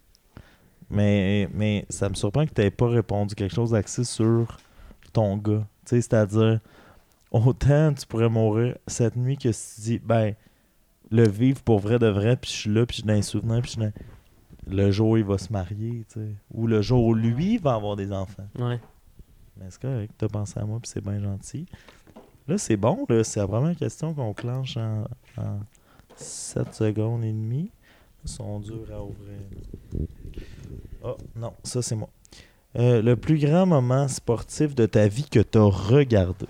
Mais, 0.88 1.48
mais 1.52 1.84
ça 1.90 2.08
me 2.08 2.14
surprend 2.14 2.46
que 2.46 2.52
tu 2.54 2.60
n'aies 2.60 2.70
pas 2.70 2.88
répondu 2.88 3.34
quelque 3.34 3.54
chose 3.54 3.74
axé 3.74 4.04
sur 4.04 4.58
ton 5.12 5.36
gars. 5.36 5.66
Tu 5.84 5.90
sais, 5.90 6.02
c'est-à-dire, 6.02 6.60
autant 7.32 7.92
tu 7.92 8.06
pourrais 8.06 8.28
mourir 8.28 8.76
cette 8.86 9.16
nuit 9.16 9.36
que 9.36 9.50
si 9.50 9.74
tu 9.74 9.80
dis, 9.80 9.98
ben, 9.98 10.34
le 11.10 11.26
vivre 11.26 11.62
pour 11.62 11.80
vrai 11.80 11.98
de 11.98 12.06
vrai, 12.06 12.36
puis 12.36 12.50
je 12.50 12.56
suis 12.56 12.70
là, 12.70 12.86
puis 12.86 13.02
j'ai 13.04 13.12
un 13.12 13.22
souvenir, 13.22 13.60
puis 13.62 13.72
je 13.76 13.80
suis 13.80 13.92
le 14.68 14.90
jour 14.90 15.10
où 15.10 15.16
il 15.16 15.24
va 15.24 15.38
se 15.38 15.52
marier, 15.52 16.04
tu 16.08 16.20
sais. 16.20 16.28
Ou 16.52 16.66
le 16.66 16.82
jour 16.82 17.04
où 17.04 17.14
lui 17.14 17.58
va 17.58 17.74
avoir 17.74 17.96
des 17.96 18.12
enfants. 18.12 18.48
Ouais. 18.58 18.80
Mais 19.58 19.66
c'est 19.70 19.80
correct, 19.80 20.12
t'as 20.18 20.28
pensé 20.28 20.58
à 20.58 20.64
moi, 20.64 20.78
puis 20.80 20.90
c'est 20.92 21.02
bien 21.02 21.20
gentil. 21.20 21.66
Là, 22.48 22.58
c'est 22.58 22.76
bon, 22.76 23.06
là. 23.08 23.24
C'est 23.24 23.40
la 23.40 23.48
première 23.48 23.76
question 23.76 24.14
qu'on 24.14 24.32
clenche 24.32 24.76
en, 24.76 25.04
en 25.36 25.60
7 26.16 26.74
secondes 26.74 27.24
et 27.24 27.32
demie. 27.32 27.70
Ils 28.24 28.30
sont 28.30 28.60
durs 28.60 28.92
à 28.92 29.02
ouvrir. 29.02 29.38
Oh, 31.02 31.16
non, 31.34 31.52
ça, 31.62 31.82
c'est 31.82 31.94
moi. 31.94 32.08
Euh, 32.78 33.00
le 33.00 33.16
plus 33.16 33.38
grand 33.38 33.66
moment 33.66 34.06
sportif 34.08 34.74
de 34.74 34.86
ta 34.86 35.08
vie 35.08 35.28
que 35.28 35.40
t'as 35.40 35.62
regardé? 35.62 36.46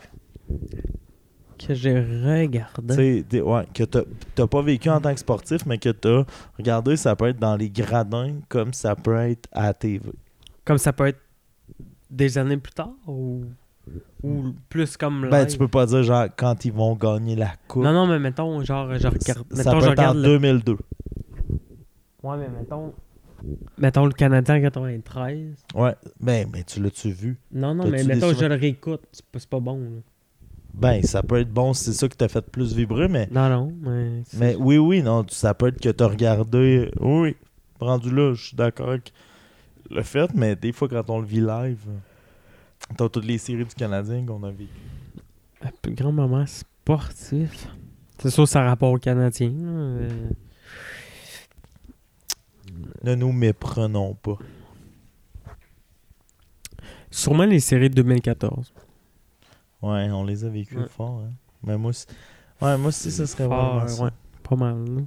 Que 1.58 1.74
j'ai 1.74 1.98
regardé. 1.98 3.24
Tu 3.28 3.38
sais, 3.38 3.42
ouais, 3.42 3.66
que 3.72 3.84
t'as 3.84 4.02
t'as 4.34 4.46
pas 4.46 4.62
vécu 4.62 4.90
en 4.90 5.00
tant 5.00 5.14
que 5.14 5.20
sportif, 5.20 5.64
mais 5.66 5.78
que 5.78 5.90
t'as 5.90 6.24
regardé, 6.58 6.96
ça 6.96 7.14
peut 7.14 7.28
être 7.28 7.38
dans 7.38 7.56
les 7.56 7.70
gradins 7.70 8.34
comme 8.48 8.72
ça 8.72 8.96
peut 8.96 9.16
être 9.16 9.48
à 9.52 9.64
la 9.64 9.74
TV. 9.74 10.10
Comme 10.64 10.78
ça 10.78 10.92
peut 10.92 11.06
être 11.06 11.20
des 12.10 12.38
années 12.38 12.56
plus 12.56 12.72
tard 12.72 12.92
ou, 13.06 13.44
ou 14.22 14.44
plus 14.68 14.96
comme 14.96 15.22
live? 15.22 15.30
Ben, 15.30 15.46
tu 15.46 15.58
peux 15.58 15.68
pas 15.68 15.86
dire 15.86 16.02
genre 16.02 16.26
quand 16.36 16.64
ils 16.64 16.72
vont 16.72 16.94
gagner 16.94 17.36
la 17.36 17.52
coupe. 17.68 17.82
Non, 17.84 17.92
non, 17.92 18.06
mais 18.06 18.18
mettons, 18.18 18.62
genre, 18.62 18.88
je 18.98 19.06
regarde. 19.08 19.20
ça 19.22 19.42
Mettons, 19.56 19.70
peut 19.72 19.80
je 19.86 19.90
être 19.90 19.98
en 20.00 20.10
regarde. 20.12 20.16
le- 20.18 20.22
2002. 20.22 20.76
Ouais, 22.22 22.36
mais 22.38 22.48
mettons. 22.48 22.92
Mettons 23.78 24.06
le 24.06 24.12
Canadien 24.12 24.56
en 24.56 24.60
93. 24.60 25.54
Ouais, 25.74 25.94
ben, 26.20 26.48
mais 26.52 26.64
tu 26.64 26.80
l'as-tu 26.82 27.10
vu? 27.10 27.38
Non, 27.52 27.74
non, 27.74 27.86
mais 27.88 28.02
mettons, 28.02 28.32
je 28.32 28.44
le 28.46 28.54
réécoute. 28.54 29.02
C'est 29.12 29.48
pas, 29.48 29.60
bon, 29.60 29.78
là. 29.78 30.00
Ben, 30.74 31.02
ça 31.02 31.22
peut 31.22 31.38
être 31.40 31.52
bon 31.52 31.72
si 31.72 31.84
c'est 31.84 31.92
ça 31.92 32.08
qui 32.08 32.16
t'a 32.16 32.28
fait 32.28 32.44
plus 32.50 32.74
vibrer, 32.74 33.08
mais, 33.08 33.28
Non, 33.30 33.48
non, 33.48 33.72
mais. 33.80 34.22
mais 34.34 34.56
oui, 34.56 34.76
oui, 34.78 35.02
non, 35.02 35.24
ça 35.28 35.54
peut 35.54 35.68
être 35.68 35.80
que 35.80 35.88
t'as 35.88 36.06
regardé. 36.08 36.90
Oui, 37.00 37.36
rendu 37.80 38.10
là, 38.10 38.34
je 38.34 38.46
suis 38.48 38.56
d'accord 38.56 38.88
avec 38.90 39.12
le 39.90 40.02
fait, 40.02 40.32
mais 40.34 40.56
des 40.56 40.72
fois, 40.72 40.88
quand 40.88 41.08
on 41.10 41.20
le 41.20 41.26
vit 41.26 41.40
live, 41.40 41.84
t'as 42.96 43.08
toutes 43.08 43.24
les 43.24 43.38
séries 43.38 43.64
du 43.64 43.74
Canadien 43.74 44.24
qu'on 44.26 44.42
a 44.42 44.50
vécues. 44.50 44.70
Un 45.62 45.70
plus 45.82 45.94
grand 45.94 46.12
moment 46.12 46.44
sportif. 46.46 47.68
C'est 48.18 48.30
sûr, 48.30 48.46
ça 48.48 48.62
rapport 48.62 48.92
au 48.92 48.98
Canadien. 48.98 49.52
euh. 49.52 50.30
Ne 53.02 53.14
nous 53.14 53.32
méprenons 53.32 54.14
pas. 54.14 54.36
Sûrement 57.10 57.44
les 57.44 57.60
séries 57.60 57.88
de 57.90 57.94
2014. 57.94 58.72
Ouais, 59.82 60.10
on 60.10 60.24
les 60.24 60.44
a 60.44 60.48
vécues 60.48 60.78
Ouais. 60.78 60.88
fort, 60.88 61.22
hein. 61.24 61.32
Mais 61.62 61.76
moi 61.78 61.90
aussi. 61.90 62.06
Ouais, 62.60 62.76
moi 62.76 62.88
aussi, 62.88 63.10
ce 63.10 63.26
serait 63.26 63.46
Fort, 63.46 63.88
ça. 63.88 64.04
ouais, 64.04 64.10
pas 64.42 64.56
mal. 64.56 64.84
là. 64.84 65.02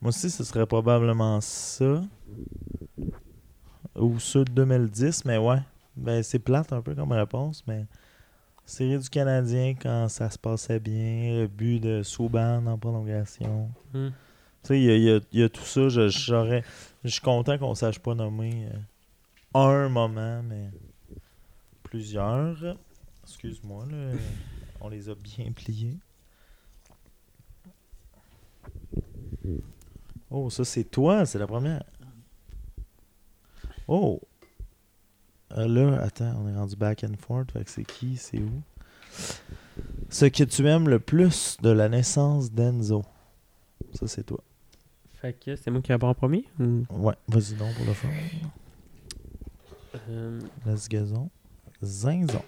Moi 0.00 0.08
aussi, 0.08 0.30
ce 0.30 0.44
serait 0.44 0.66
probablement 0.66 1.40
ça. 1.40 2.02
Ou 3.96 4.18
ceux 4.18 4.44
de 4.44 4.52
2010, 4.52 5.24
mais 5.24 5.38
ouais. 5.38 5.60
Ben, 5.96 6.22
c'est 6.22 6.38
plate 6.40 6.72
un 6.72 6.82
peu 6.82 6.94
comme 6.94 7.12
réponse, 7.12 7.62
mais. 7.66 7.86
Série 8.66 8.98
du 8.98 9.10
Canadien 9.10 9.74
quand 9.74 10.08
ça 10.08 10.30
se 10.30 10.38
passait 10.38 10.80
bien, 10.80 11.40
le 11.42 11.46
but 11.46 11.80
de 11.80 12.02
Souban 12.02 12.64
en 12.66 12.78
prolongation. 12.78 13.70
Hmm. 13.92 14.08
Tu 14.08 14.68
sais, 14.68 14.80
il 14.80 15.02
y 15.02 15.10
a, 15.10 15.16
y 15.32 15.44
y 15.44 15.50
tout 15.50 15.64
ça. 15.64 15.88
Je, 15.90 16.08
j'aurais- 16.08 16.64
je 17.04 17.10
suis 17.10 17.20
content 17.20 17.58
qu'on 17.58 17.74
sache 17.74 17.98
pas 17.98 18.14
nommer 18.14 18.66
euh, 18.72 19.84
un 19.84 19.88
moment, 19.90 20.42
mais 20.42 20.70
plusieurs. 21.82 22.78
Excuse-moi, 23.24 23.84
là. 23.90 24.12
On 24.80 24.88
les 24.88 25.08
a 25.10 25.14
bien 25.14 25.52
pliés. 25.52 25.98
Oh, 30.30 30.48
ça 30.50 30.64
c'est 30.64 30.84
toi, 30.84 31.26
c'est 31.26 31.38
la 31.38 31.46
première. 31.46 31.84
Oh! 33.86 34.20
Euh, 35.56 35.68
là, 35.68 36.02
attends, 36.02 36.34
on 36.40 36.48
est 36.48 36.56
rendu 36.56 36.76
back 36.76 37.04
and 37.04 37.16
forth. 37.18 37.52
Fait 37.52 37.64
que 37.64 37.70
c'est 37.70 37.84
qui, 37.84 38.16
c'est 38.16 38.38
où? 38.38 38.62
Ce 40.10 40.26
que 40.26 40.44
tu 40.44 40.66
aimes 40.66 40.88
le 40.88 40.98
plus 40.98 41.56
de 41.62 41.70
la 41.70 41.88
naissance 41.88 42.50
d'Enzo. 42.50 43.04
Ça, 43.94 44.08
c'est 44.08 44.24
toi. 44.24 44.42
Fait 45.12 45.32
que 45.32 45.56
c'est 45.56 45.70
moi 45.70 45.80
qui 45.80 45.92
réponds 45.92 46.08
en 46.08 46.14
premier 46.14 46.44
ou... 46.58 46.84
Ouais, 46.90 47.14
vas-y 47.28 47.54
donc 47.54 47.74
pour 47.76 47.86
le 47.86 47.94
fun. 47.94 48.08
Euh, 50.08 50.40
Let's 50.66 50.88
gazon. 50.88 51.30
Zinzon. 51.82 52.42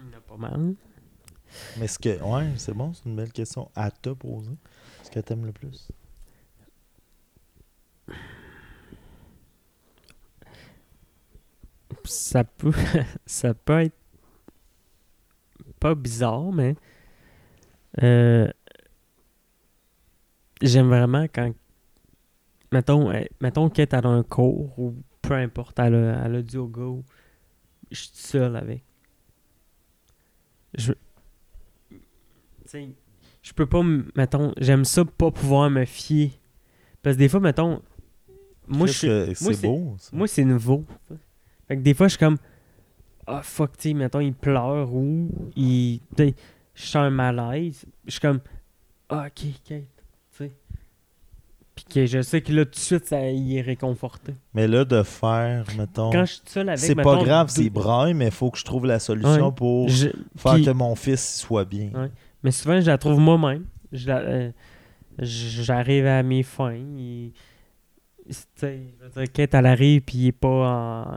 il 0.00 0.10
y 0.10 0.14
a 0.14 0.20
pas 0.20 0.36
mal. 0.36 0.74
Mais 1.78 1.88
ce 1.88 1.98
que. 1.98 2.22
Ouais, 2.22 2.52
c'est 2.56 2.74
bon, 2.74 2.92
c'est 2.94 3.06
une 3.06 3.16
belle 3.16 3.32
question 3.32 3.70
à 3.74 3.90
te 3.90 4.10
poser. 4.10 4.52
Ce 5.02 5.10
que 5.10 5.20
t'aimes 5.20 5.46
le 5.46 5.52
plus. 5.52 5.88
Ça 12.08 12.44
peut, 12.44 12.72
ça 13.26 13.54
peut 13.54 13.80
être 13.82 13.96
pas 15.80 15.94
bizarre, 15.94 16.50
mais 16.52 16.74
euh, 18.02 18.48
j'aime 20.62 20.88
vraiment 20.88 21.24
quand. 21.24 21.52
Mettons, 22.72 23.10
euh, 23.10 23.22
mettons 23.40 23.70
qu'elle 23.70 23.84
est 23.88 23.94
à 23.94 24.06
un 24.06 24.22
cours 24.22 24.78
ou 24.78 24.94
peu 25.22 25.34
importe, 25.34 25.78
elle 25.78 25.94
a, 25.94 26.24
elle 26.26 26.34
a 26.36 26.42
du 26.42 26.56
yoga 26.56 26.82
ou 26.82 27.04
je 27.90 28.00
suis 28.02 28.10
seul 28.14 28.56
avec. 28.56 28.82
Je. 30.74 30.92
Je 33.42 33.52
peux 33.54 33.66
pas. 33.66 33.82
Mettons, 34.14 34.52
j'aime 34.58 34.84
ça 34.84 35.04
pas 35.04 35.30
pouvoir 35.30 35.70
me 35.70 35.84
fier. 35.86 36.30
Parce 37.02 37.16
que 37.16 37.20
des 37.20 37.28
fois, 37.28 37.40
mettons. 37.40 37.80
Moi, 38.66 38.86
je 38.86 39.06
moi, 39.06 39.34
C'est 39.34 39.54
c'est- 39.54 39.66
beau. 39.66 39.96
ça. 39.98 40.10
Moi, 40.14 40.28
c'est 40.28 40.44
nouveau. 40.44 40.84
Fait 41.68 41.76
que 41.76 41.82
des 41.82 41.94
fois, 41.94 42.06
je 42.08 42.12
suis 42.12 42.18
comme. 42.18 42.38
Ah, 43.26 43.42
fuck, 43.42 43.76
tu 43.76 43.88
sais, 43.90 43.94
mettons, 43.94 44.20
il 44.20 44.32
pleure 44.32 44.92
ou 44.94 45.28
il. 45.54 46.00
Je 46.18 46.32
sens 46.82 46.96
un 46.96 47.10
malaise. 47.10 47.84
Je 48.06 48.12
suis 48.12 48.20
comme. 48.20 48.40
Ah, 49.10 49.26
ok, 49.26 49.46
ok. 49.70 49.82
Tu. 50.36 50.50
Puis 51.74 51.84
que 51.84 52.06
je 52.06 52.22
sais 52.22 52.40
que 52.40 52.52
là, 52.52 52.64
tout 52.64 52.72
de 52.72 52.76
suite, 52.76 53.04
ça, 53.06 53.28
il 53.30 53.56
est 53.56 53.60
réconforté. 53.60 54.34
Mais 54.54 54.66
là, 54.66 54.84
de 54.84 55.02
faire, 55.04 55.64
mettons. 55.76 56.10
Quand 56.10 56.24
je 56.24 56.32
suis 56.34 56.42
seul 56.46 56.68
avec. 56.68 56.80
C'est 56.80 56.94
pas 56.96 57.22
grave 57.22 57.50
s'il 57.50 57.70
braille, 57.70 58.14
mais 58.14 58.26
il 58.26 58.30
faut 58.32 58.50
que 58.50 58.58
je 58.58 58.64
trouve 58.64 58.86
la 58.86 58.98
solution 58.98 59.46
Ouais. 59.48 59.54
pour 59.54 59.88
je- 59.88 60.08
faire 60.36 60.54
que 60.64 60.70
mon 60.70 60.94
fils 60.96 61.38
soit 61.38 61.64
bien. 61.64 61.90
Ouais. 61.94 62.10
Mais 62.42 62.50
souvent, 62.50 62.80
je 62.80 62.86
la 62.86 62.98
trouve 62.98 63.20
moi-même. 63.20 63.64
Je 63.92 64.08
la- 64.08 64.18
euh, 64.20 64.50
J'arrive 65.20 66.06
à 66.06 66.22
mes 66.22 66.42
fins 66.44 66.74
tu 66.74 66.76
sais, 66.78 67.32
je 67.32 68.17
veux 68.17 68.17
dire, 68.60 69.32
Kate, 69.32 69.54
elle 69.54 69.66
arrive, 69.66 70.02
puis 70.02 70.18
il 70.18 70.26
est 70.28 70.32
pas 70.32 70.48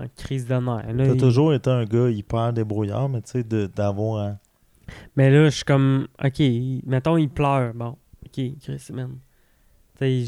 en 0.02 0.04
crise 0.16 0.46
de 0.46 0.56
nerfs. 0.56 0.86
T'as 0.98 1.14
il- 1.14 1.18
toujours 1.18 1.54
été 1.54 1.70
un 1.70 1.84
gars 1.86 2.10
hyper 2.10 2.54
débrouillard, 2.54 3.10
mais 3.10 3.22
tu 3.22 3.32
sais, 3.32 3.44
d'avoir. 3.44 4.24
un- 4.26 4.40
Mais 5.16 5.30
là, 5.30 5.46
je 5.50 5.56
suis 5.56 5.64
comme, 5.64 6.08
ok, 6.24 6.40
mettons, 6.86 7.18
il 7.18 7.30
pleure. 7.30 7.74
Bon, 7.74 7.98
ok, 8.26 8.42
Chris, 8.62 8.88
man. 8.94 9.18
Tu 9.98 10.00
sais, 10.00 10.26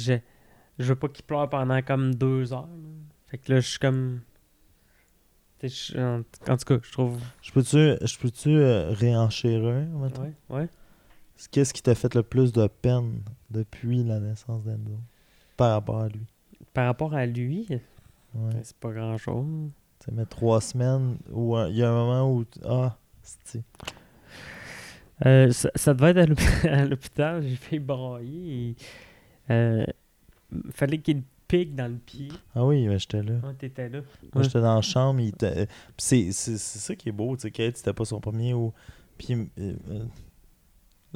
je, 0.77 0.83
je 0.83 0.89
veux 0.89 0.95
pas 0.95 1.07
qu'il 1.09 1.25
pleure 1.25 1.49
pendant 1.49 1.81
comme 1.81 2.13
deux 2.15 2.53
heures. 2.53 2.61
là. 2.67 2.89
Fait 3.27 3.37
que 3.37 3.51
là, 3.53 3.59
je 3.59 3.67
suis 3.67 3.79
comme. 3.79 4.21
tu 5.59 5.69
sais, 5.69 5.93
je- 5.93 5.99
en, 5.99 6.19
en 6.51 6.57
tout 6.57 6.65
cas, 6.65 6.77
je 6.81 6.91
trouve. 6.91 7.19
Je 7.41 7.51
peux-tu 7.51 7.77
je 8.05 8.17
peux-tu 8.19 8.49
euh, 8.49 8.91
réenchérir, 8.91 9.87
mettons? 9.89 10.21
Ouais, 10.23 10.33
ouais. 10.49 10.69
Qu'est-ce 11.51 11.73
qui 11.73 11.81
t'a 11.81 11.95
fait 11.95 12.13
le 12.15 12.23
plus 12.23 12.53
de 12.53 12.67
peine 12.67 13.21
depuis 13.49 14.03
la 14.03 14.19
naissance 14.19 14.63
d'Enzo? 14.63 14.97
Par 15.57 15.71
rapport 15.71 15.99
à 16.01 16.07
lui. 16.09 16.25
Par 16.73 16.85
rapport 16.87 17.13
à 17.13 17.25
lui, 17.25 17.67
Ouais. 17.69 18.51
c'est 18.63 18.75
pas 18.77 18.91
grand 18.91 19.17
chose. 19.17 19.45
Tu 19.99 20.05
sais, 20.05 20.11
mais 20.11 20.25
trois 20.25 20.59
semaines, 20.61 21.17
euh, 21.35 21.67
il 21.69 21.77
y 21.77 21.83
a 21.83 21.89
un 21.89 21.93
moment 21.93 22.31
où. 22.35 22.45
Ah, 22.65 22.97
c'est. 23.21 23.61
Euh, 25.25 25.51
ça, 25.51 25.69
ça 25.75 25.93
devait 25.93 26.09
être 26.09 26.17
à 26.17 26.25
l'hôp- 26.25 26.39
à 26.65 26.85
l'hôpital, 26.85 27.43
j'ai 27.47 27.55
fait 27.55 27.79
brailler 27.79 28.69
et 28.71 28.75
euh, 29.51 29.85
fallait 30.71 30.97
qu'il 30.97 31.21
pique 31.47 31.75
dans 31.75 31.87
le 31.91 31.97
pied. 31.99 32.29
Ah 32.55 32.65
oui, 32.65 32.87
mais 32.87 32.97
j'étais 32.99 33.21
là. 33.21 33.33
Ouais, 33.43 33.53
t'étais 33.53 33.89
là. 33.89 33.99
Moi, 33.99 34.29
Ouais. 34.35 34.43
j'étais 34.43 34.59
dans 34.61 34.75
la 34.75 34.81
chambre. 34.81 35.19
Il 35.21 35.33
euh, 35.43 35.65
c'est, 35.97 36.31
ça 36.31 36.95
qui 36.95 37.09
est 37.09 37.13
beau. 37.13 37.35
Tu 37.35 37.43
sais, 37.43 37.51
Kate, 37.51 37.77
c'était 37.77 37.93
pas 37.93 38.05
son 38.05 38.19
premier. 38.19 38.53
Ou... 38.53 38.73
Puis 39.17 39.49
euh, 39.59 39.75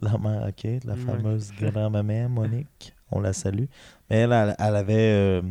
la 0.01 0.18
mère 0.20 0.43
à 0.43 0.51
Kate, 0.51 0.86
la 0.86 0.95
fameuse 0.95 1.51
grand-maman, 1.60 2.30
Monique, 2.30 2.93
on 3.12 3.20
la 3.20 3.34
salue. 3.34 3.66
Mais 4.10 4.18
elle, 4.18 4.32
elle, 4.32 4.55
elle 4.60 4.76
avait. 4.76 4.93
euh, 5.14 5.41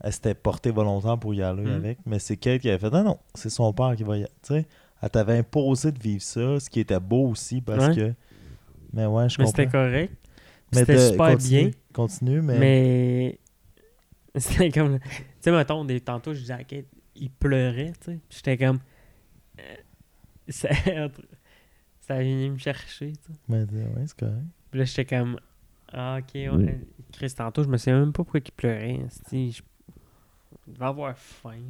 elle 0.00 0.12
s'était 0.12 0.34
portée 0.34 0.70
volontaire 0.70 1.18
pour 1.18 1.32
y 1.34 1.42
aller 1.42 1.62
Mhm. 1.62 1.70
avec. 1.76 1.98
Mais 2.04 2.18
c'est 2.18 2.36
Kate 2.36 2.60
qui 2.60 2.68
avait 2.68 2.78
fait 2.78 2.90
Non, 2.90 3.04
non, 3.04 3.18
c'est 3.34 3.48
son 3.50 3.72
père 3.72 3.94
qui 3.96 4.02
va 4.02 4.16
y 4.18 4.20
aller. 4.20 4.30
Tu 4.42 4.48
sais, 4.54 4.66
elle 5.00 5.10
t'avait 5.10 5.38
imposé 5.38 5.92
de 5.92 5.98
vivre 5.98 6.22
ça, 6.22 6.60
ce 6.60 6.68
qui 6.68 6.80
était 6.80 7.00
beau 7.00 7.28
aussi 7.30 7.60
parce 7.60 7.88
Ouais. 7.88 7.94
que. 7.94 8.14
Mais 8.92 9.06
ouais, 9.06 9.28
je 9.28 9.36
Mais 9.38 9.44
comprends. 9.46 9.62
c'était 9.62 9.70
correct. 9.70 10.12
Mais 10.72 10.80
C'était 10.80 11.10
super 11.10 11.30
continue, 11.32 11.60
bien. 11.62 11.70
Continue, 11.92 12.42
mais. 12.42 12.58
Mais 12.58 13.38
c'était 14.40 14.70
comme. 14.70 14.98
Tu 14.98 15.06
sais, 15.40 15.50
mettons, 15.52 15.84
des, 15.84 16.00
tantôt, 16.00 16.34
je 16.34 16.40
disais 16.40 16.52
à 16.52 16.64
Kate, 16.64 16.86
il 17.16 17.30
pleurait, 17.30 17.92
tu 18.00 18.12
sais. 18.12 18.18
Puis 18.28 18.38
J'étais 18.44 18.58
comme. 18.58 18.78
euh, 19.60 19.74
ça, 20.48 20.68
ça 22.00 22.18
vient 22.22 22.50
me 22.50 22.58
chercher, 22.58 23.12
tu 23.12 23.32
sais. 23.32 23.38
mais, 23.48 23.62
ouais, 23.64 24.04
c'est 24.06 24.16
correct. 24.18 24.44
Puis 24.70 24.80
là, 24.80 24.84
j'étais 24.84 25.04
comme. 25.06 25.38
Ah, 25.96 26.18
ok, 26.18 26.34
ouais. 26.34 26.80
Chris, 27.12 27.32
tantôt, 27.36 27.62
je 27.62 27.68
me 27.68 27.76
souviens 27.76 28.00
même 28.00 28.12
pas 28.12 28.24
pourquoi 28.24 28.40
il 28.44 28.50
pleurait. 28.52 29.00
Je... 29.30 29.36
Il 29.36 29.52
devait 30.72 30.84
avoir 30.86 31.16
faim. 31.16 31.60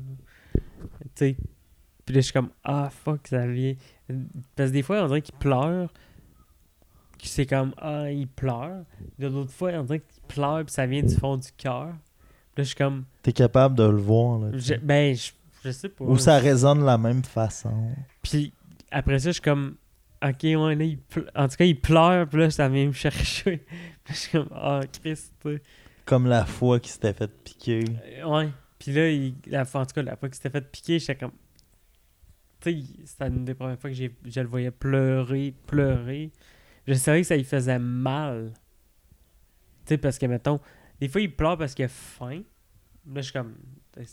Tu 0.55 0.61
sais. 1.15 1.37
Puis 2.07 2.15
là, 2.15 2.21
je 2.21 2.25
suis 2.25 2.33
comme. 2.33 2.51
Ah, 2.65 2.89
fuck, 2.91 3.27
ça 3.29 3.47
vient. 3.47 3.75
Parce 4.57 4.71
que 4.71 4.75
des 4.75 4.83
fois, 4.83 5.03
on 5.03 5.07
dirait 5.09 5.23
qu'il 5.23 5.35
pleure. 5.35 5.93
C'est 7.23 7.47
comme. 7.47 7.75
Ah, 7.79 8.11
il 8.11 8.29
pleure. 8.29 8.85
De 9.19 9.27
l'autre 9.27 9.53
fois, 9.53 9.71
on 9.75 9.85
dirait 9.85 10.01
qu'il 10.01 10.23
pleure, 10.29 10.65
puis 10.65 10.73
ça 10.75 10.87
vient 10.87 11.03
du 11.03 11.15
fond 11.15 11.37
du 11.37 11.49
cœur. 11.57 11.89
Puis 12.55 12.59
là, 12.59 12.63
je 12.63 12.69
suis 12.69 12.77
comme. 12.77 13.05
T'es 13.23 13.33
capable 13.33 13.75
de 13.75 13.85
le 13.85 13.97
voir. 13.97 14.39
Là, 14.39 14.51
je- 14.55 14.75
ben, 14.75 15.15
je, 15.15 15.33
je 15.65 15.71
sais 15.71 15.89
pas. 15.89 16.05
Ou 16.05 16.17
ça 16.19 16.39
résonne 16.39 16.81
de 16.81 16.85
la 16.85 16.99
même 16.99 17.25
façon. 17.25 17.93
Puis 18.23 18.53
après 18.91 19.19
ça, 19.19 19.31
je 19.31 19.35
suis 19.35 19.43
comme. 19.43 19.77
Ok, 20.23 20.43
ouais, 20.43 20.75
là, 20.75 20.85
il 20.85 20.99
ple- 20.99 21.29
en 21.35 21.49
tout 21.49 21.57
cas, 21.57 21.65
il 21.65 21.79
pleure, 21.81 22.27
puis 22.29 22.39
là, 22.41 22.51
ça 22.51 22.69
vient 22.69 22.87
me 22.87 22.93
chercher. 22.93 23.65
Je 24.09 24.15
suis 24.15 24.33
comme. 24.33 24.49
Ah, 24.53 24.81
Christ, 25.03 25.33
tu 25.41 25.55
sais. 25.57 25.63
Comme 26.05 26.27
la 26.27 26.45
fois 26.45 26.79
qu'il 26.81 26.91
s'était 26.93 27.13
fait 27.15 27.29
piquer. 27.43 27.85
Euh, 28.05 28.25
Ouais. 28.29 28.51
Puis 28.79 28.93
là, 28.93 29.11
il, 29.11 29.35
la 29.47 29.63
en 29.63 29.87
tout 29.87 29.95
cas, 29.95 30.03
la 30.03 30.17
fois 30.17 30.29
qu'il 30.29 30.37
s'était 30.37 30.51
fait 30.51 30.71
piquer, 30.71 30.99
j'étais 30.99 31.17
comme. 31.17 31.33
Tu 32.61 32.73
sais, 32.73 32.87
c'était 33.07 33.29
une 33.29 33.45
des 33.45 33.55
premières 33.55 33.79
fois 33.79 33.89
que 33.91 33.97
j'ai- 33.97 34.15
je 34.25 34.41
le 34.41 34.47
voyais 34.47 34.71
pleurer, 34.71 35.55
pleurer. 35.67 36.31
Je 36.87 36.95
savais 36.95 37.23
que 37.23 37.27
ça 37.27 37.37
lui 37.37 37.45
faisait 37.45 37.79
mal. 37.79 38.53
Tu 39.87 39.91
sais, 39.91 39.99
parce 39.99 40.19
que, 40.19 40.27
mettons, 40.27 40.61
des 41.01 41.09
fois, 41.09 41.21
il 41.21 41.35
pleure 41.35 41.57
parce 41.57 41.75
qu'il 41.75 41.85
a 41.87 41.89
faim. 41.89 42.43
Là, 43.07 43.17
je 43.17 43.21
suis 43.23 43.33
comme. 43.33 43.55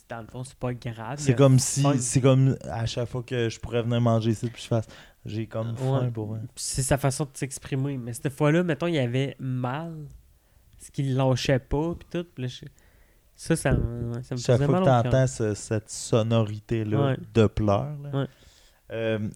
Dans 0.09 0.21
le 0.21 0.27
fond, 0.27 0.43
c'est 0.43 0.55
pas 0.57 0.73
grave. 0.73 1.17
C'est 1.19 1.35
comme 1.35 1.57
si. 1.57 1.81
faim. 1.81 1.95
C'est 1.99 2.21
comme 2.21 2.55
à 2.69 2.85
chaque 2.85 3.09
fois 3.09 3.23
que 3.23 3.49
je 3.49 3.59
pourrais 3.59 3.81
venir 3.81 3.99
manger 4.01 4.31
ici, 4.31 4.47
puis 4.49 4.61
je 4.61 4.67
fasse. 4.67 4.87
J'ai 5.25 5.47
comme 5.47 5.75
faim 5.75 6.01
Ouais. 6.05 6.11
pour 6.11 6.27
vrai. 6.27 6.39
C'est 6.55 6.83
sa 6.83 6.97
façon 6.97 7.25
de 7.25 7.31
s'exprimer. 7.33 7.97
Mais 7.97 8.13
cette 8.13 8.29
fois-là, 8.29 8.63
mettons, 8.63 8.87
il 8.87 8.97
avait 8.99 9.35
mal. 9.39 9.93
Ce 10.79 10.89
qu'il 10.91 11.15
lâchait 11.15 11.59
pas, 11.59 11.95
puis 11.95 12.07
tout. 12.11 12.25
Puis 12.33 12.43
là, 12.43 12.47
je- 12.47 12.65
Ça, 13.35 13.55
ça, 13.55 13.71
me- 13.71 14.21
ça 14.21 14.35
me 14.35 14.39
Chaque 14.39 14.61
fois 14.61 14.81
mal 14.81 15.03
que 15.03 15.09
t'entends 15.09 15.25
ce- 15.27 15.53
cette 15.55 15.89
sonorité-là 15.89 17.05
Ouais. 17.07 17.17
de 17.33 17.47
pleurs. 17.47 17.97
là. 18.03 18.19
Ouais. 18.19 18.27
Euh, 18.91 19.29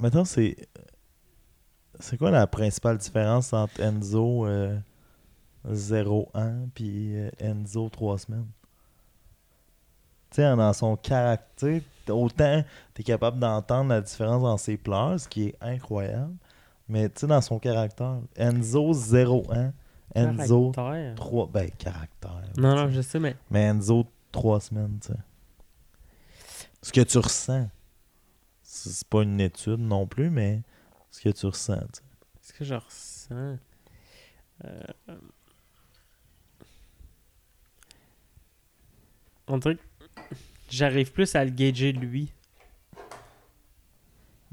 maintenant, 0.00 0.24
c'est. 0.24 0.56
C'est 1.98 2.16
quoi 2.18 2.30
la 2.30 2.46
principale 2.46 2.98
différence 2.98 3.52
entre 3.52 3.80
Enzo 3.80 4.46
euh, 4.46 4.76
0 5.70 6.30
ans 6.34 6.68
puis 6.74 7.16
euh, 7.16 7.30
Enzo 7.38 7.88
3 7.88 8.18
semaines? 8.18 8.46
Tu 10.30 10.36
sais, 10.42 10.56
dans 10.56 10.72
son 10.72 10.96
caractère, 10.96 11.80
autant 12.08 12.62
tu 12.94 13.00
es 13.00 13.04
capable 13.04 13.38
d'entendre 13.38 13.90
la 13.90 14.00
différence 14.00 14.42
dans 14.42 14.56
ses 14.56 14.76
pleurs, 14.76 15.18
ce 15.20 15.28
qui 15.28 15.44
est 15.48 15.56
incroyable, 15.60 16.34
mais 16.88 17.08
tu 17.08 17.20
sais, 17.20 17.26
dans 17.26 17.40
son 17.40 17.58
caractère, 17.58 18.18
Enzo 18.36 18.92
0 18.92 19.52
ans, 19.52 19.72
Enzo 20.14 20.70
Caractère? 20.72 21.14
3. 21.16 21.46
Ben, 21.52 21.70
caractère. 21.72 22.42
Non, 22.56 22.74
non, 22.74 22.88
je 22.90 23.00
sais, 23.02 23.18
mais. 23.18 23.36
Mais 23.50 23.62
Enzo, 23.64 24.06
trois 24.32 24.60
semaines, 24.60 24.98
tu 25.00 25.08
sais. 25.08 25.18
Ce 26.82 26.92
que 26.92 27.00
tu 27.00 27.18
ressens. 27.18 27.68
C'est 28.62 28.90
c'est 28.90 29.08
pas 29.08 29.22
une 29.22 29.40
étude 29.40 29.80
non 29.80 30.06
plus, 30.06 30.30
mais 30.30 30.62
ce 31.10 31.20
que 31.20 31.28
tu 31.30 31.46
ressens, 31.46 31.78
tu 31.92 32.00
sais. 32.00 32.02
Ce 32.42 32.52
que 32.52 32.64
je 32.64 32.74
ressens. 32.74 33.58
euh, 34.64 34.82
On 39.48 39.58
dirait 39.58 39.76
que 39.76 39.82
j'arrive 40.70 41.12
plus 41.12 41.34
à 41.34 41.44
le 41.44 41.50
gager 41.50 41.92
lui. 41.92 42.32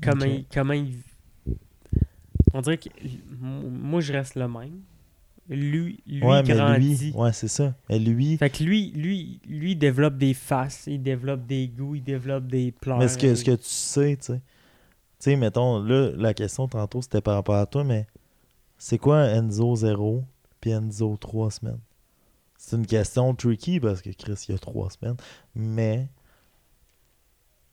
Comment, 0.01 0.25
il, 0.25 0.45
comment 0.53 0.73
il. 0.73 0.97
On 2.53 2.61
dirait 2.61 2.77
que 2.77 2.89
moi 3.41 4.01
je 4.01 4.13
reste 4.13 4.35
le 4.35 4.47
même. 4.47 4.81
Lui, 5.49 6.01
lui 6.07 6.23
ouais, 6.23 6.41
mais 6.43 6.53
grandit. 6.55 6.95
lui, 6.95 7.11
ouais, 7.11 7.33
c'est 7.33 7.49
ça. 7.49 7.75
Mais 7.89 7.99
lui, 7.99 8.37
Fait 8.37 8.49
que 8.49 8.63
lui, 8.63 8.91
lui, 8.91 9.41
lui 9.45 9.71
il 9.71 9.75
développe 9.75 10.17
des 10.17 10.33
faces, 10.33 10.85
il 10.87 11.01
développe 11.01 11.45
des 11.45 11.67
goûts, 11.67 11.95
il 11.95 12.03
développe 12.03 12.47
des 12.47 12.71
pleurs. 12.71 12.97
mais 12.99 13.09
ce 13.09 13.17
que, 13.17 13.35
ce 13.35 13.43
que 13.43 13.51
tu 13.51 13.63
sais, 13.63 14.15
tu 14.17 14.25
sais. 14.25 14.41
Tu 15.19 15.31
sais, 15.31 15.35
mettons, 15.35 15.79
là, 15.83 16.11
la 16.15 16.33
question 16.33 16.67
tantôt, 16.67 17.01
c'était 17.01 17.21
par 17.21 17.35
rapport 17.35 17.55
à 17.55 17.65
toi, 17.65 17.83
mais 17.83 18.07
c'est 18.77 18.97
quoi 18.97 19.25
Enzo 19.25 19.75
0 19.75 20.23
puis 20.59 20.71
Enzo 20.71 21.17
3 21.17 21.51
semaines? 21.51 21.79
C'est 22.65 22.77
une 22.77 22.87
question 22.87 23.35
tricky 23.35 23.81
parce 23.81 24.01
que 24.01 24.09
Chris, 24.11 24.45
il 24.47 24.53
y 24.53 24.55
a 24.55 24.57
3 24.57 24.89
semaines, 24.89 25.17
mais 25.53 26.07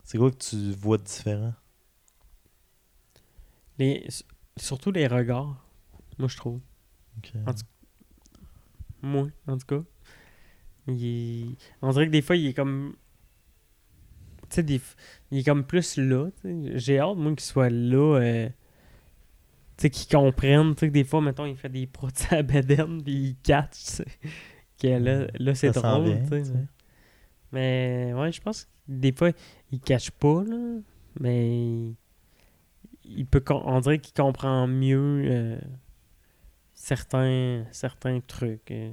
c'est 0.03 0.18
quoi 0.18 0.30
que 0.30 0.36
tu 0.36 0.72
vois 0.72 0.99
de 0.99 1.05
différent? 1.05 1.55
Les, 3.78 4.07
surtout 4.57 4.91
les 4.93 5.07
regards, 5.07 5.64
moi 6.18 6.28
je 6.28 6.36
trouve. 6.36 6.61
Ok. 7.18 7.32
En 7.47 7.55
tout- 7.55 7.64
Moi, 9.03 9.28
en 9.47 9.59
tout 9.59 9.66
cas. 9.66 9.82
Il 10.86 11.05
est- 11.05 11.57
On 11.82 11.91
dirait 11.93 12.07
que 12.07 12.11
des 12.12 12.22
fois, 12.22 12.36
il 12.36 12.47
est 12.49 12.55
comme. 12.55 12.95
Tu 14.49 14.57
sais, 14.57 14.62
des... 14.62 14.80
il 15.30 15.38
est 15.38 15.45
comme 15.45 15.64
plus 15.64 15.97
là. 15.97 16.28
J'ai 16.74 16.99
hâte, 16.99 17.16
moi, 17.16 17.30
qu'il 17.32 17.41
soit 17.41 17.70
là. 17.70 18.18
euh, 18.20 18.49
Tu 19.76 19.82
sais, 19.82 19.91
qu'il 19.91 20.09
comprenne. 20.16 20.74
Tu 20.74 20.80
sais, 20.80 20.88
que 20.88 20.93
des 20.93 21.05
fois, 21.05 21.20
mettons, 21.20 21.47
il 21.47 21.57
fait 21.57 21.68
des 21.68 21.86
prods 21.86 22.09
à 22.30 22.36
la 22.36 22.43
bedaine, 22.43 23.03
puis 23.03 23.12
il 23.30 23.36
catch. 23.43 24.03
Que 24.81 24.89
là, 24.89 25.26
là 25.39 25.55
c'est 25.55 25.72
drôle. 25.72 26.05
vient, 26.05 26.22
tu 26.22 26.28
sais. 26.28 26.43
tu 26.43 26.45
sais. 26.49 26.66
Mais 27.53 28.12
ouais, 28.14 28.33
je 28.33 28.41
pense 28.41 28.64
que 28.64 28.70
des 28.89 29.12
fois, 29.12 29.31
il 29.70 29.81
cache 29.81 30.11
pas, 30.11 30.43
là. 30.45 30.78
Mais 31.18 31.93
il 33.05 33.26
peut. 33.26 33.43
On 33.51 33.81
dirait 33.81 33.99
qu'il 33.99 34.14
comprend 34.14 34.66
mieux 34.66 35.22
euh, 35.24 35.59
certains, 36.72 37.64
certains 37.72 38.20
trucs. 38.20 38.70
euh. 38.70 38.93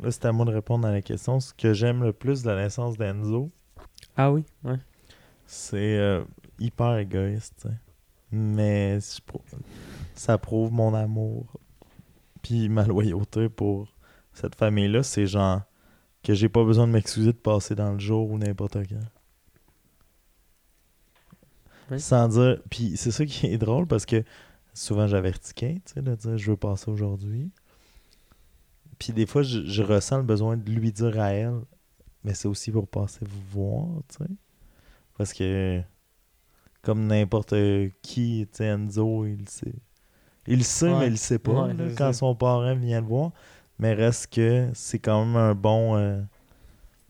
Là, 0.00 0.10
c'est 0.10 0.24
à 0.24 0.32
moi 0.32 0.46
de 0.46 0.52
répondre 0.52 0.86
à 0.86 0.90
la 0.92 1.02
question. 1.02 1.38
Ce 1.40 1.52
que 1.52 1.74
j'aime 1.74 2.02
le 2.02 2.12
plus 2.12 2.42
de 2.42 2.50
la 2.50 2.62
naissance 2.62 2.96
d'Enzo, 2.96 3.50
Ah 4.16 4.32
oui, 4.32 4.44
ouais. 4.64 4.78
c'est 5.46 5.98
euh, 5.98 6.24
hyper 6.58 6.96
égoïste. 6.98 7.68
Mais 8.30 8.98
je 9.00 9.20
ça 10.14 10.38
prouve 10.38 10.72
mon 10.72 10.94
amour. 10.94 11.60
Puis 12.40 12.68
ma 12.68 12.84
loyauté 12.84 13.48
pour 13.48 13.91
cette 14.32 14.54
famille-là. 14.54 15.02
C'est 15.02 15.26
genre 15.26 15.62
que 16.22 16.34
j'ai 16.34 16.48
pas 16.48 16.64
besoin 16.64 16.86
de 16.86 16.92
m'excuser 16.92 17.32
de 17.32 17.38
passer 17.38 17.74
dans 17.74 17.92
le 17.92 17.98
jour 17.98 18.30
ou 18.30 18.38
n'importe 18.38 18.78
quand. 18.88 19.00
Sans 21.98 22.28
dire. 22.28 22.58
Puis 22.70 22.96
c'est 22.96 23.10
ça 23.10 23.26
qui 23.26 23.46
est 23.46 23.58
drôle 23.58 23.86
parce 23.86 24.06
que 24.06 24.24
souvent 24.72 25.06
j'avertis 25.06 25.52
Kate, 25.54 25.84
tu 25.84 25.92
sais, 25.94 26.02
de 26.02 26.14
dire 26.14 26.38
je 26.38 26.50
veux 26.50 26.56
passer 26.56 26.90
aujourd'hui. 26.90 27.50
Puis 28.98 29.12
des 29.12 29.26
fois, 29.26 29.42
je, 29.42 29.64
je 29.66 29.82
ressens 29.82 30.18
le 30.18 30.22
besoin 30.22 30.56
de 30.56 30.70
lui 30.70 30.92
dire 30.92 31.18
à 31.20 31.32
elle, 31.32 31.60
mais 32.24 32.34
c'est 32.34 32.46
aussi 32.48 32.70
pour 32.70 32.86
passer 32.86 33.20
vous 33.22 33.42
voir, 33.50 33.88
tu 34.08 34.18
sais. 34.24 34.30
Parce 35.18 35.32
que, 35.32 35.82
comme 36.82 37.06
n'importe 37.06 37.54
qui, 38.00 38.46
tu 38.50 38.58
sais, 38.58 38.66
Enzo, 38.66 39.26
il 39.26 39.48
sait. 39.48 39.74
Il 40.46 40.64
sait, 40.64 40.92
Ouais. 40.92 41.00
mais 41.00 41.06
il 41.08 41.18
sait 41.18 41.38
pas 41.38 41.66
Ouais, 41.66 41.74
là, 41.74 41.88
c'est 41.88 41.98
quand 41.98 42.12
son 42.12 42.34
parent 42.34 42.74
vient 42.76 43.00
le 43.00 43.06
voir. 43.06 43.32
Mais 43.82 43.94
reste 43.94 44.32
que 44.32 44.68
c'est 44.74 44.98
quand 45.00 45.24
même 45.24 45.36
un 45.36 45.54
bon 45.54 45.96
euh, 45.96 46.20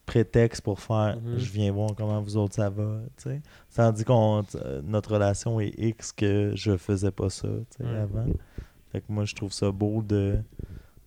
prétexte 0.07 0.63
pour 0.63 0.81
faire 0.81 1.17
Mhm. 1.21 1.39
je 1.39 1.51
viens 1.53 1.71
voir 1.73 1.91
comment 1.97 2.21
vous 2.21 2.37
autres 2.37 2.55
ça 2.55 2.71
va, 2.71 3.01
tu 3.17 3.25
sais. 3.25 3.43
Tandis 3.75 4.05
qu'on 4.05 4.43
euh, 4.57 4.81
notre 4.83 5.13
relation 5.15 5.61
est 5.61 5.75
X 5.79 6.13
que 6.13 6.53
je 6.55 6.77
faisais 6.77 7.11
pas 7.13 7.31
ça, 7.31 7.49
Ouais. 7.81 7.87
avant. 7.99 8.27
Fait 8.91 9.01
que 9.01 9.07
moi 9.11 9.25
je 9.25 9.35
trouve 9.35 9.53
ça 9.53 9.71
beau 9.71 10.03
de 10.03 10.39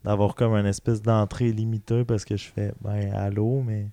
d'avoir 0.04 0.36
comme 0.36 0.54
une 0.54 0.66
espèce 0.68 1.02
d'entrée 1.02 1.52
limitée 1.52 2.06
parce 2.06 2.26
que 2.26 2.38
je 2.38 2.46
fais 2.48 2.74
ben 2.82 3.12
allô 3.14 3.62
mais 3.64 3.90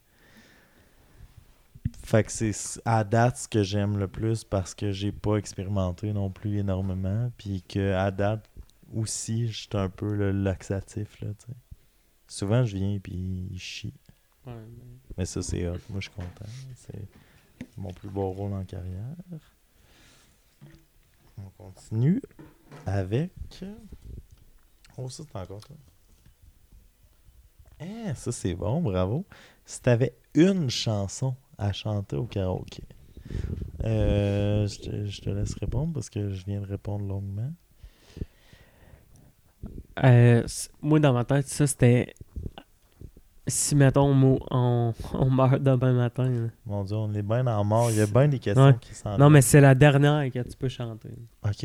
Fait 2.04 2.22
que 2.24 2.30
c'est 2.32 2.52
à 2.84 3.02
date 3.04 3.36
ce 3.38 3.48
que 3.48 3.62
j'aime 3.62 3.96
le 3.98 4.08
plus 4.08 4.44
parce 4.44 4.74
que 4.74 4.92
j'ai 4.92 5.12
pas 5.12 5.36
expérimenté 5.36 6.12
non 6.12 6.30
plus 6.30 6.58
énormément. 6.58 7.30
Puis 7.38 7.62
que 7.68 7.92
à 7.94 8.10
date 8.10 8.48
aussi, 8.94 9.48
j'étais 9.48 9.78
un 9.78 9.88
peu 9.88 10.14
le 10.14 10.32
laxatif. 10.32 11.20
Là. 11.22 11.28
Souvent, 12.32 12.64
je 12.64 12.78
viens 12.78 12.98
puis 12.98 13.46
il 13.50 13.58
chie. 13.58 13.92
Ouais, 14.46 14.54
Mais 15.18 15.26
ça, 15.26 15.42
c'est 15.42 15.68
hot. 15.68 15.76
Moi, 15.90 16.00
je 16.00 16.08
suis 16.08 16.16
content. 16.16 16.46
C'est 16.76 17.06
mon 17.76 17.92
plus 17.92 18.08
beau 18.08 18.30
rôle 18.30 18.54
en 18.54 18.64
carrière. 18.64 19.14
On 21.36 21.50
continue 21.50 22.22
avec. 22.86 23.32
Oh, 24.96 25.10
ça, 25.10 25.24
c'est 25.30 25.36
encore 25.36 25.60
toi. 25.60 25.76
Eh, 27.80 28.14
ça, 28.14 28.32
c'est 28.32 28.54
bon, 28.54 28.80
bravo. 28.80 29.26
Si 29.66 29.82
t'avais 29.82 30.16
une 30.32 30.70
chanson 30.70 31.36
à 31.58 31.74
chanter 31.74 32.16
au 32.16 32.24
karaoké, 32.24 32.84
euh, 33.84 34.66
je, 34.66 34.80
te, 34.80 35.04
je 35.04 35.20
te 35.20 35.28
laisse 35.28 35.54
répondre 35.56 35.92
parce 35.92 36.08
que 36.08 36.30
je 36.30 36.46
viens 36.46 36.62
de 36.62 36.66
répondre 36.66 37.04
longuement. 37.04 37.52
Euh, 40.04 40.42
moi, 40.80 40.98
dans 41.00 41.12
ma 41.12 41.24
tête, 41.24 41.46
ça, 41.48 41.66
c'était... 41.66 42.14
Si, 43.46 43.74
mettons, 43.74 44.08
on, 44.14 44.38
on, 44.50 44.94
on 45.14 45.30
meurt 45.30 45.60
demain 45.62 45.92
matin. 45.92 46.28
là. 46.30 46.48
Mon 46.64 46.84
Dieu, 46.84 46.96
on 46.96 47.12
est 47.12 47.22
bien 47.22 47.44
en 47.48 47.64
mort. 47.64 47.90
Il 47.90 47.96
y 47.96 48.00
a 48.00 48.06
bien 48.06 48.28
des 48.28 48.38
questions 48.38 48.66
Ouais. 48.66 48.76
qui 48.80 48.94
s'en 48.94 49.18
Non, 49.18 49.30
mais 49.30 49.42
c'est 49.42 49.60
la 49.60 49.74
dernière 49.74 50.30
que 50.32 50.38
tu 50.48 50.56
peux 50.56 50.68
chanter. 50.68 51.10
Ok, 51.44 51.64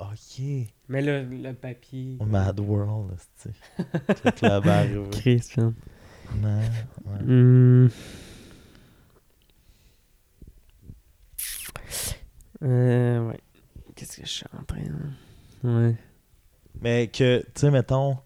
ok. 0.00 0.44
Mais 0.88 1.02
le, 1.02 1.22
le 1.24 1.52
papier... 1.52 2.16
Mad 2.26 2.58
World, 2.60 3.12
c'est 3.36 3.52
Toute 4.22 4.40
la 4.40 4.60
barre 4.62 4.78
arrivée. 4.78 5.10
Chris, 5.10 5.48
man. 5.58 5.74
Non, 6.40 6.58
ouais. 7.06 7.22
Hmm. 7.22 7.88
Euh, 12.62 13.28
ouais. 13.28 13.40
Qu'est-ce 13.94 14.16
que 14.18 14.26
je 14.26 14.30
suis 14.30 14.46
en 14.58 14.62
train 14.64 14.80
de... 14.82 15.68
Ouais. 15.68 15.96
Mais 16.82 17.06
que, 17.06 17.38
tu 17.40 17.46
sais, 17.54 17.70
mettons, 17.70 18.18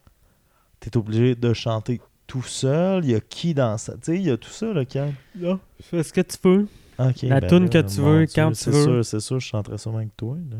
t'es 0.80 0.96
obligé 0.96 1.34
de 1.34 1.52
chanter 1.52 2.00
tout 2.26 2.42
seul. 2.42 3.04
Il 3.04 3.10
y 3.10 3.14
a 3.14 3.20
qui 3.20 3.54
dans 3.54 3.76
ça? 3.78 3.94
Tu 3.94 4.00
sais, 4.02 4.16
il 4.16 4.22
y 4.22 4.30
a 4.30 4.36
tout 4.36 4.50
ça, 4.50 4.72
là, 4.72 4.84
quand. 4.84 5.12
Non, 5.36 5.60
fais 5.80 6.02
ce 6.02 6.12
que 6.12 6.22
tu 6.22 6.36
veux. 6.42 6.66
Ok. 6.98 7.22
La 7.22 7.40
ben 7.40 7.48
toune 7.48 7.64
là, 7.64 7.68
que 7.68 7.82
tu 7.82 8.00
veux, 8.00 8.24
Dieu, 8.24 8.34
quand 8.34 8.48
tu 8.50 8.56
c'est 8.56 8.70
veux. 8.70 8.84
Sûr, 8.84 9.04
c'est 9.04 9.20
sûr, 9.20 9.38
je 9.38 9.46
chanterais 9.46 9.78
sûrement 9.78 9.98
avec 9.98 10.16
toi, 10.16 10.36
là. 10.50 10.56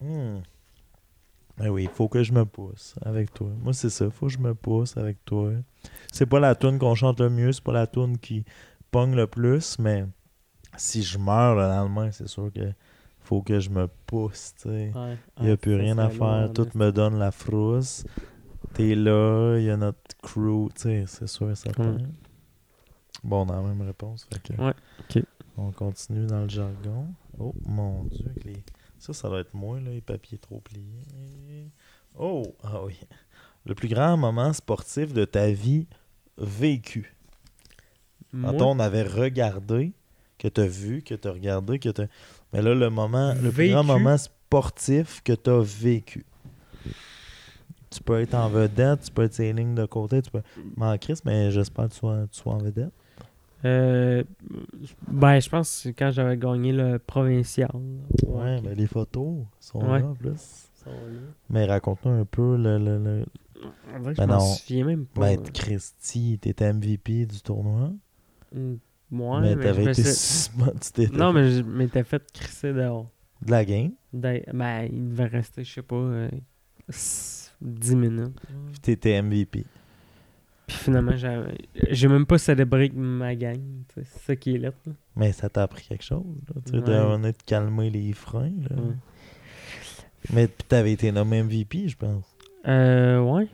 Hmm. 0.00 0.40
Ben 1.58 1.68
oui, 1.68 1.82
il 1.82 1.90
faut 1.90 2.08
que 2.08 2.22
je 2.22 2.32
me 2.32 2.46
pousse 2.46 2.94
avec 3.04 3.34
toi. 3.34 3.50
Moi, 3.62 3.74
c'est 3.74 3.90
ça. 3.90 4.08
faut 4.10 4.28
que 4.28 4.32
je 4.32 4.38
me 4.38 4.54
pousse 4.54 4.96
avec 4.96 5.22
toi. 5.26 5.52
C'est 6.10 6.24
pas 6.24 6.40
la 6.40 6.54
tune 6.54 6.78
qu'on 6.78 6.94
chante 6.94 7.20
le 7.20 7.28
mieux, 7.28 7.52
c'est 7.52 7.62
pas 7.62 7.72
la 7.72 7.86
tune 7.86 8.16
qui 8.16 8.46
pogne 8.90 9.14
le 9.14 9.26
plus, 9.26 9.78
mais 9.78 10.06
si 10.78 11.02
je 11.02 11.18
meurs 11.18 11.56
le 11.56 11.62
lendemain, 11.62 12.10
c'est 12.12 12.28
sûr 12.28 12.50
que 12.50 12.72
faut 13.30 13.42
que 13.42 13.60
je 13.60 13.70
me 13.70 13.86
pousse, 14.06 14.54
tu 14.56 14.62
sais. 14.62 14.92
Ouais. 14.92 15.16
Il 15.38 15.44
n'y 15.44 15.48
a 15.50 15.52
Ouais, 15.52 15.56
plus 15.56 15.76
rien 15.76 15.96
à 15.98 16.10
faire. 16.10 16.50
Tout 16.52 16.66
me 16.74 16.90
donne 16.90 17.16
la 17.16 17.30
frousse. 17.30 18.04
T'es 18.74 18.96
là, 18.96 19.56
il 19.56 19.66
y 19.66 19.70
a 19.70 19.76
notre 19.76 20.16
crew, 20.20 20.68
tu 20.74 20.82
sais, 20.82 21.04
c'est 21.06 21.28
sûr 21.28 21.48
et 21.48 21.54
certain. 21.54 21.96
Bon, 23.22 23.46
on 23.46 23.48
a 23.50 23.56
la 23.56 23.62
même 23.62 23.82
réponse. 23.82 24.26
Fait 24.32 24.42
que 24.42 24.60
Ouais, 24.60 24.74
ok. 24.98 25.22
On 25.56 25.70
continue 25.70 26.26
dans 26.26 26.42
le 26.42 26.48
jargon. 26.48 27.06
Oh 27.38 27.54
mon 27.66 28.02
dieu, 28.04 28.26
avec 28.30 28.44
les... 28.44 28.64
ça, 28.98 29.12
ça 29.12 29.28
doit 29.28 29.40
être 29.40 29.54
moi, 29.54 29.78
là, 29.78 29.90
les 29.90 30.00
papiers 30.00 30.38
trop 30.38 30.58
pliés. 30.58 31.70
Oh, 32.18 32.42
ah 32.64 32.82
oui. 32.82 32.98
Le 33.64 33.76
plus 33.76 33.88
grand 33.88 34.16
moment 34.16 34.52
sportif 34.52 35.12
de 35.12 35.24
ta 35.24 35.52
vie 35.52 35.86
vécu. 36.36 37.14
Moi, 38.32 38.52
Quand 38.58 38.62
on 38.62 38.80
avait 38.80 39.04
regardé, 39.04 39.92
que 40.40 40.48
t'as 40.48 40.66
vu, 40.66 41.02
que 41.02 41.14
t'as 41.14 41.30
regardé, 41.30 41.78
que 41.78 41.90
t'as. 41.90 42.06
Mais 42.52 42.62
là, 42.62 42.74
le 42.74 42.90
moment, 42.90 43.34
le 43.40 43.50
plus 43.50 43.70
grand 43.70 43.84
moment 43.84 44.16
sportif 44.16 45.22
que 45.22 45.32
t'as 45.32 45.60
vécu. 45.60 46.24
Tu 47.90 48.02
peux 48.02 48.20
être 48.20 48.34
en 48.34 48.48
vedette, 48.48 49.00
tu 49.02 49.10
peux 49.10 49.22
être 49.24 49.34
ses 49.34 49.52
lignes 49.52 49.74
de 49.74 49.84
côté, 49.86 50.22
tu 50.22 50.30
peux. 50.30 50.42
M'en 50.76 50.96
crisse, 50.96 51.24
mais 51.24 51.50
j'espère 51.50 51.86
que 51.88 51.92
tu 51.92 51.98
sois, 51.98 52.26
tu 52.30 52.38
sois 52.40 52.54
en 52.54 52.58
vedette. 52.58 52.92
euh, 53.64 54.22
ben, 55.08 55.40
je 55.40 55.48
pense 55.48 55.68
que 55.68 55.74
c'est 55.82 55.92
quand 55.92 56.10
j'avais 56.12 56.36
gagné 56.36 56.72
le 56.72 56.98
provincial. 56.98 57.70
Ouais, 58.26 58.58
ok. 58.58 58.64
mais 58.64 58.74
les 58.76 58.86
photos 58.86 59.44
sont 59.58 59.80
Ouais. 59.80 60.00
là 60.00 60.06
en 60.06 60.14
plus. 60.14 60.30
Ils 60.76 60.84
sont 60.84 60.90
là. 60.90 61.20
Mais 61.50 61.66
raconte-nous 61.66 62.12
un 62.12 62.24
peu 62.24 62.56
le. 62.56 62.78
le, 62.78 62.98
le... 62.98 63.24
Ben 64.02 64.14
je 64.14 64.20
m'en 64.22 64.26
non. 64.28 64.40
souviens 64.40 64.84
même 64.86 65.04
pas. 65.06 65.20
Ben, 65.36 65.42
Christy, 65.52 66.38
t'étais 66.40 66.72
MVP 66.72 67.26
du 67.26 67.40
tournoi. 67.42 67.90
Hmm, 68.54 68.76
Ouais, 69.12 69.40
mais 69.40 69.56
mais, 69.56 69.62
t'avais 69.64 69.84
été 69.84 70.04
suis- 70.04 70.50
tu 70.80 70.92
t'étais 70.92 71.16
Non, 71.16 71.32
mais 71.32 71.50
je 71.50 71.62
m'étais 71.62 72.04
fait 72.04 72.22
crisser 72.32 72.72
dehors. 72.72 73.10
de 73.44 73.50
la 73.50 73.64
game? 73.64 73.92
D'a- 74.12 74.40
Ben, 74.52 74.88
il 74.92 75.08
devait 75.10 75.26
rester, 75.26 75.64
je 75.64 75.72
sais 75.74 75.82
pas, 75.82 75.96
euh, 75.96 76.28
s- 76.88 77.52
10 77.60 77.96
minutes. 77.96 78.38
Puis 78.72 78.80
t'étais 78.80 79.20
MVP. 79.22 79.64
Puis 80.66 80.76
finalement, 80.76 81.16
j'ai 81.16 81.42
j'ai 81.90 82.06
même 82.06 82.26
pas 82.26 82.38
célébré 82.38 82.90
ma 82.94 83.34
gang. 83.34 83.58
C'est 83.94 84.06
ça 84.06 84.36
qui 84.36 84.54
est 84.54 84.58
là. 84.58 84.70
là. 84.86 84.92
Mais 85.16 85.32
ça 85.32 85.48
t'a 85.48 85.64
appris 85.64 85.84
quelque 85.84 86.04
chose. 86.04 86.24
Là. 86.54 86.60
Tu 86.64 86.74
Ouais. 86.78 86.80
de 87.32 87.32
calmer 87.44 87.90
les 87.90 88.12
freins. 88.12 88.52
Là. 88.70 88.76
Ouais. 88.76 88.94
Mais 90.32 90.46
puis 90.46 90.64
t'avais 90.68 90.92
été 90.92 91.10
nommé 91.10 91.42
MVP, 91.42 91.88
je 91.88 91.96
pense. 91.96 92.24
Euh, 92.68 93.18
ouais. 93.20 93.48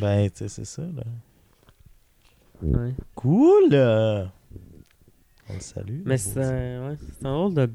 Ben, 0.00 0.30
tu 0.30 0.36
sais, 0.38 0.48
c'est 0.48 0.64
ça. 0.66 0.82
Là. 0.82 1.02
ouais. 2.62 2.94
Cool! 3.16 3.70
euh. 3.72 4.24
On 5.50 5.54
le 5.54 5.60
salue. 5.60 6.02
Mais 6.04 6.18
c'est 6.18 6.42
un, 6.42 6.90
ouais, 6.90 6.96
c'est 7.18 7.26
un 7.26 7.32
drôle 7.32 7.54
de. 7.54 7.62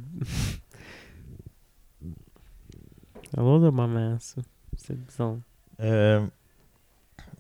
un 3.38 3.42
drôle 3.44 3.64
de 3.64 3.70
moment, 3.70 4.18
ça. 4.20 4.42
C'est 4.78 4.98
bizarre. 5.06 5.38
Euh, 5.82 6.26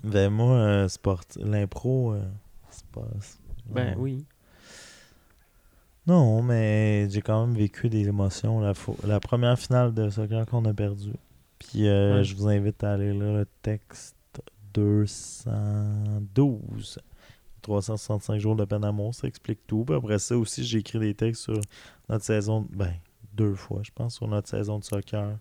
ben 0.03 0.29
moi, 0.29 0.55
euh, 0.57 0.87
sport, 0.87 1.21
l'impro, 1.37 2.13
euh, 2.13 2.21
c'est 2.69 2.85
pas... 2.87 3.07
Ben 3.69 3.95
oui. 3.97 4.25
Non, 6.07 6.41
mais 6.43 7.09
j'ai 7.09 7.21
quand 7.21 7.47
même 7.47 7.55
vécu 7.57 7.89
des 7.89 8.07
émotions. 8.07 8.59
La, 8.59 8.73
fo- 8.73 8.97
la 9.07 9.19
première 9.19 9.57
finale 9.57 9.91
de 9.93 10.09
soccer 10.09 10.45
qu'on 10.45 10.63
a 10.65 10.73
perdu. 10.73 11.11
Puis 11.57 11.87
euh, 11.87 12.17
Ouais. 12.17 12.23
je 12.23 12.35
vous 12.35 12.47
invite 12.47 12.83
à 12.83 12.93
aller 12.93 13.11
lire 13.13 13.33
le 13.33 13.47
texte 13.63 14.15
212. 14.75 16.99
365 17.65 18.39
jours 18.39 18.55
de 18.55 18.63
peine 18.63 18.81
d'amour, 18.81 19.13
ça 19.15 19.27
explique 19.27 19.65
tout. 19.65 19.83
Puis 19.85 19.95
après 19.95 20.19
ça 20.19 20.37
aussi, 20.37 20.63
j'ai 20.63 20.79
écrit 20.79 20.99
des 20.99 21.15
textes 21.15 21.43
sur 21.43 21.59
notre 22.07 22.23
saison, 22.23 22.67
ben, 22.71 22.93
deux 23.33 23.55
fois, 23.55 23.81
je 23.83 23.91
pense, 23.91 24.15
sur 24.15 24.27
notre 24.27 24.47
saison 24.47 24.79
de 24.79 24.83
soccer. 24.83 25.37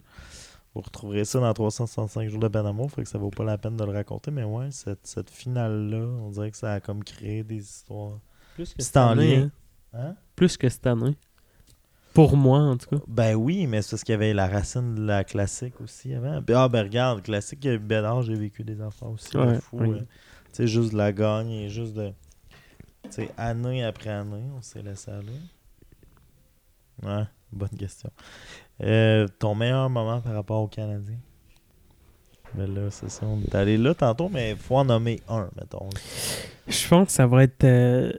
Vous 0.74 0.80
retrouverez 0.80 1.24
ça 1.24 1.38
dans 1.38 1.52
365 1.52 2.30
jours 2.30 2.40
de 2.40 2.48
peine 2.48 2.64
d'amour, 2.64 2.90
fait 2.90 3.02
que 3.02 3.08
ça 3.08 3.18
vaut 3.18 3.30
pas 3.30 3.44
la 3.44 3.58
peine 3.58 3.76
de 3.76 3.84
le 3.84 3.92
raconter. 3.92 4.30
Mais 4.30 4.42
ouais, 4.42 4.70
cette, 4.70 5.06
cette 5.06 5.30
finale-là, 5.30 6.06
on 6.22 6.30
dirait 6.30 6.50
que 6.50 6.56
ça 6.56 6.72
a 6.72 6.80
comme 6.80 7.04
créé 7.04 7.44
des 7.44 7.58
histoires. 7.58 8.18
Plus 8.54 8.74
que 8.74 8.82
C'est 8.82 8.96
en 8.96 9.10
année, 9.10 9.36
hein. 9.36 9.50
Hein? 9.92 10.16
Plus 10.34 10.56
que 10.56 10.68
cette 10.68 10.86
année. 10.86 11.16
Pour 12.14 12.36
moi, 12.36 12.60
en 12.60 12.76
tout 12.76 12.88
cas. 12.96 13.02
Ben 13.06 13.34
oui, 13.34 13.66
mais 13.66 13.82
c'est 13.82 13.90
parce 13.90 14.04
qu'il 14.04 14.12
y 14.12 14.16
avait 14.16 14.32
la 14.32 14.46
racine 14.46 14.94
de 14.94 15.04
la 15.04 15.24
classique 15.24 15.80
aussi 15.80 16.14
avant. 16.14 16.40
Ah 16.48 16.68
ben 16.68 16.82
regarde, 16.82 17.22
classique 17.22 17.66
Bédard, 17.66 18.22
j'ai 18.22 18.34
vécu 18.34 18.62
des 18.62 18.80
enfants 18.80 19.10
aussi. 19.10 19.36
Ouais, 19.36 19.60
fou. 19.60 19.78
oui. 19.80 19.98
Sais, 20.56 20.66
juste 20.66 20.92
de 20.92 20.98
la 20.98 21.12
gagne 21.12 21.50
et 21.50 21.68
juste 21.68 21.94
de. 21.94 22.12
Tu 23.04 23.10
sais, 23.10 23.30
année 23.36 23.84
après 23.84 24.10
année, 24.10 24.44
on 24.56 24.62
s'est 24.62 24.82
laissé 24.82 25.10
aller. 25.10 25.40
Ouais, 27.02 27.24
bonne 27.52 27.76
question. 27.78 28.10
Euh, 28.82 29.28
ton 29.38 29.54
meilleur 29.54 29.90
moment 29.90 30.20
par 30.20 30.34
rapport 30.34 30.62
aux 30.62 30.68
Canadiens? 30.68 31.18
Ben 32.54 32.72
là, 32.72 32.90
c'est 32.90 33.10
ça. 33.10 33.26
On 33.26 33.40
est 33.40 33.54
allé 33.54 33.76
là 33.76 33.94
tantôt, 33.94 34.28
mais 34.28 34.52
il 34.52 34.56
faut 34.56 34.76
en 34.76 34.84
nommer 34.84 35.20
un, 35.28 35.50
mettons. 35.56 35.88
Je 36.68 36.88
pense 36.88 37.08
que 37.08 37.12
ça 37.12 37.26
va 37.26 37.42
être 37.42 37.64
euh, 37.64 38.12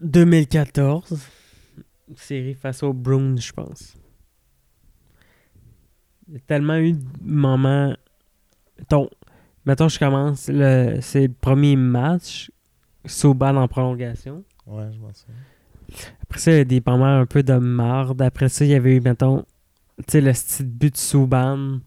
2014. 0.00 1.18
Série 2.16 2.54
face 2.54 2.82
aux 2.82 2.92
Bruins, 2.92 3.36
je 3.38 3.52
pense. 3.52 3.94
Il 6.28 6.34
y 6.34 6.36
a 6.36 6.40
tellement 6.40 6.76
eu 6.76 6.92
de 6.92 7.04
moments. 7.22 7.94
Mettons, 8.78 9.08
mettons 9.66 9.88
je 9.88 9.98
commence. 9.98 10.48
le- 10.48 10.98
C'est 11.00 11.26
le 11.28 11.32
premier 11.40 11.76
match. 11.76 12.50
Souban 13.06 13.56
en 13.56 13.68
prolongation. 13.68 14.44
Ouais, 14.66 14.84
je 14.92 14.98
m'en 14.98 15.12
souviens. 15.12 15.34
Après 16.22 16.38
ça, 16.40 16.50
il 16.52 16.56
y 16.56 16.60
a 16.60 16.64
des 16.64 16.82
moments 16.86 17.18
un 17.20 17.26
peu 17.26 17.42
de 17.42 17.52
marde. 17.54 18.22
Après 18.22 18.48
ça, 18.48 18.64
il 18.64 18.70
y 18.70 18.74
avait 18.74 18.96
eu, 18.96 19.00
mettons, 19.02 19.44
tu 19.98 20.04
sais, 20.08 20.20
le 20.22 20.32
style 20.32 20.66
but 20.70 20.92
de 20.94 20.98
Souban 20.98 21.80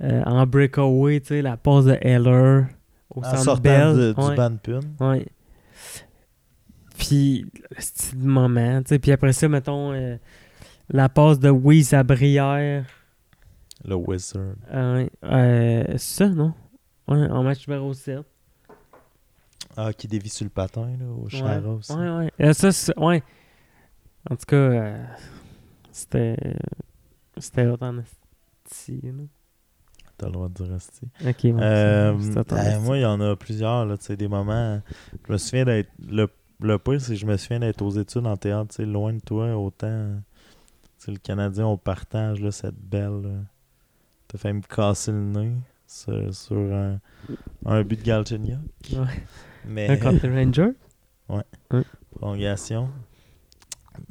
euh, 0.00 0.22
en 0.24 0.46
breakaway, 0.46 1.20
tu 1.20 1.26
sais, 1.28 1.42
la 1.42 1.56
passe 1.58 1.84
de 1.84 1.98
Heller 2.00 2.66
au 3.14 3.22
En 3.24 3.36
centre 3.36 3.60
Bell. 3.60 3.94
de- 3.96 4.12
du 4.14 4.20
Ouais. 4.26 4.34
ban 4.36 4.50
de 4.50 4.56
pun. 4.56 4.80
Ouais. 5.00 5.26
Puis, 6.96 7.46
le 7.70 7.80
style 7.80 8.18
moment, 8.26 8.78
tu 8.82 8.88
sais. 8.88 8.98
Puis 8.98 9.12
après 9.12 9.32
ça, 9.32 9.48
mettons, 9.48 9.92
euh, 9.92 10.16
la 10.88 11.08
passe 11.08 11.38
de 11.38 11.50
Wiz 11.50 11.92
à 11.94 12.02
Brière. 12.02 12.84
Le 13.84 13.94
Wizard. 13.94 14.54
Euh, 14.72 15.06
euh, 15.24 15.84
c'est 15.92 15.98
ça, 15.98 16.28
non? 16.28 16.52
Ouais, 17.08 17.30
en 17.30 17.42
match 17.42 17.66
numéro 17.66 17.92
7. 17.94 18.24
Ah, 19.76 19.92
qui 19.92 20.08
dévie 20.08 20.28
sur 20.28 20.44
le 20.44 20.50
patin, 20.50 20.96
là, 20.98 21.06
au 21.06 21.28
Chara 21.28 21.60
aussi. 21.68 21.92
Ouais, 21.92 22.30
ouais. 22.38 22.52
Ça, 22.52 22.70
ouais. 22.96 23.22
En 24.28 24.36
tout 24.36 24.44
cas, 24.46 24.56
euh, 24.56 25.04
c'était. 25.92 26.36
C'était 27.36 27.66
hot 27.66 27.78
en 27.80 27.98
esti, 27.98 29.00
là. 29.02 29.22
T'as 30.16 30.26
le 30.26 30.32
droit 30.32 30.48
de 30.48 30.54
dire 30.54 30.74
esti. 30.74 31.06
Ok, 31.24 31.52
bon. 31.52 31.60
Euh, 31.62 32.12
euh, 32.12 32.80
moi, 32.80 32.98
il 32.98 33.02
y 33.02 33.06
en 33.06 33.20
a 33.20 33.36
plusieurs, 33.36 33.86
là, 33.86 33.96
tu 33.96 34.06
sais, 34.06 34.16
des 34.16 34.26
moments. 34.26 34.82
Je 35.26 35.32
me 35.32 35.38
souviens 35.38 35.64
d'être. 35.64 35.90
Le, 36.04 36.28
le 36.60 36.78
pire, 36.78 37.00
c'est 37.00 37.12
que 37.14 37.20
je 37.20 37.26
me 37.26 37.36
souviens 37.36 37.60
d'être 37.60 37.80
aux 37.82 37.90
études 37.90 38.26
en 38.26 38.36
théâtre, 38.36 38.70
tu 38.70 38.76
sais, 38.76 38.84
loin 38.84 39.12
de 39.12 39.20
toi, 39.20 39.56
autant. 39.56 40.16
C'est 40.98 41.12
le 41.12 41.18
Canadien, 41.18 41.66
on 41.66 41.78
partage, 41.78 42.40
là, 42.40 42.50
cette 42.50 42.74
belle. 42.74 43.44
T'as 44.26 44.38
fait 44.38 44.52
me 44.52 44.60
casser 44.60 45.12
le 45.12 45.18
nez 45.18 45.52
sur, 45.88 46.34
sur 46.34 46.56
un, 46.56 47.00
un 47.64 47.82
but 47.82 47.98
de 47.98 48.04
Galchenyuk. 48.04 48.60
Ouais. 48.92 49.22
Mais. 49.66 49.88
Un 49.88 49.96
contre 49.96 50.26
les 50.28 50.44
Rangers? 50.44 50.72
prolongation. 52.10 52.88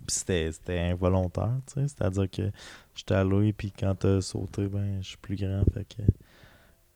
C'était 0.08 0.52
c'était 0.52 0.80
involontaire, 0.80 1.60
tu 1.68 1.74
sais. 1.74 1.88
C'est-à-dire 1.88 2.30
que 2.30 2.52
j'étais 2.94 3.14
allé, 3.14 3.54
puis 3.54 3.72
quand 3.72 3.95
t'as 3.95 4.22
sauté, 4.22 4.68
ben, 4.68 4.99
je 5.02 5.10
suis 5.10 5.18
plus 5.18 5.36
grand. 5.36 5.64
Fait 5.74 5.86
que 5.86 6.04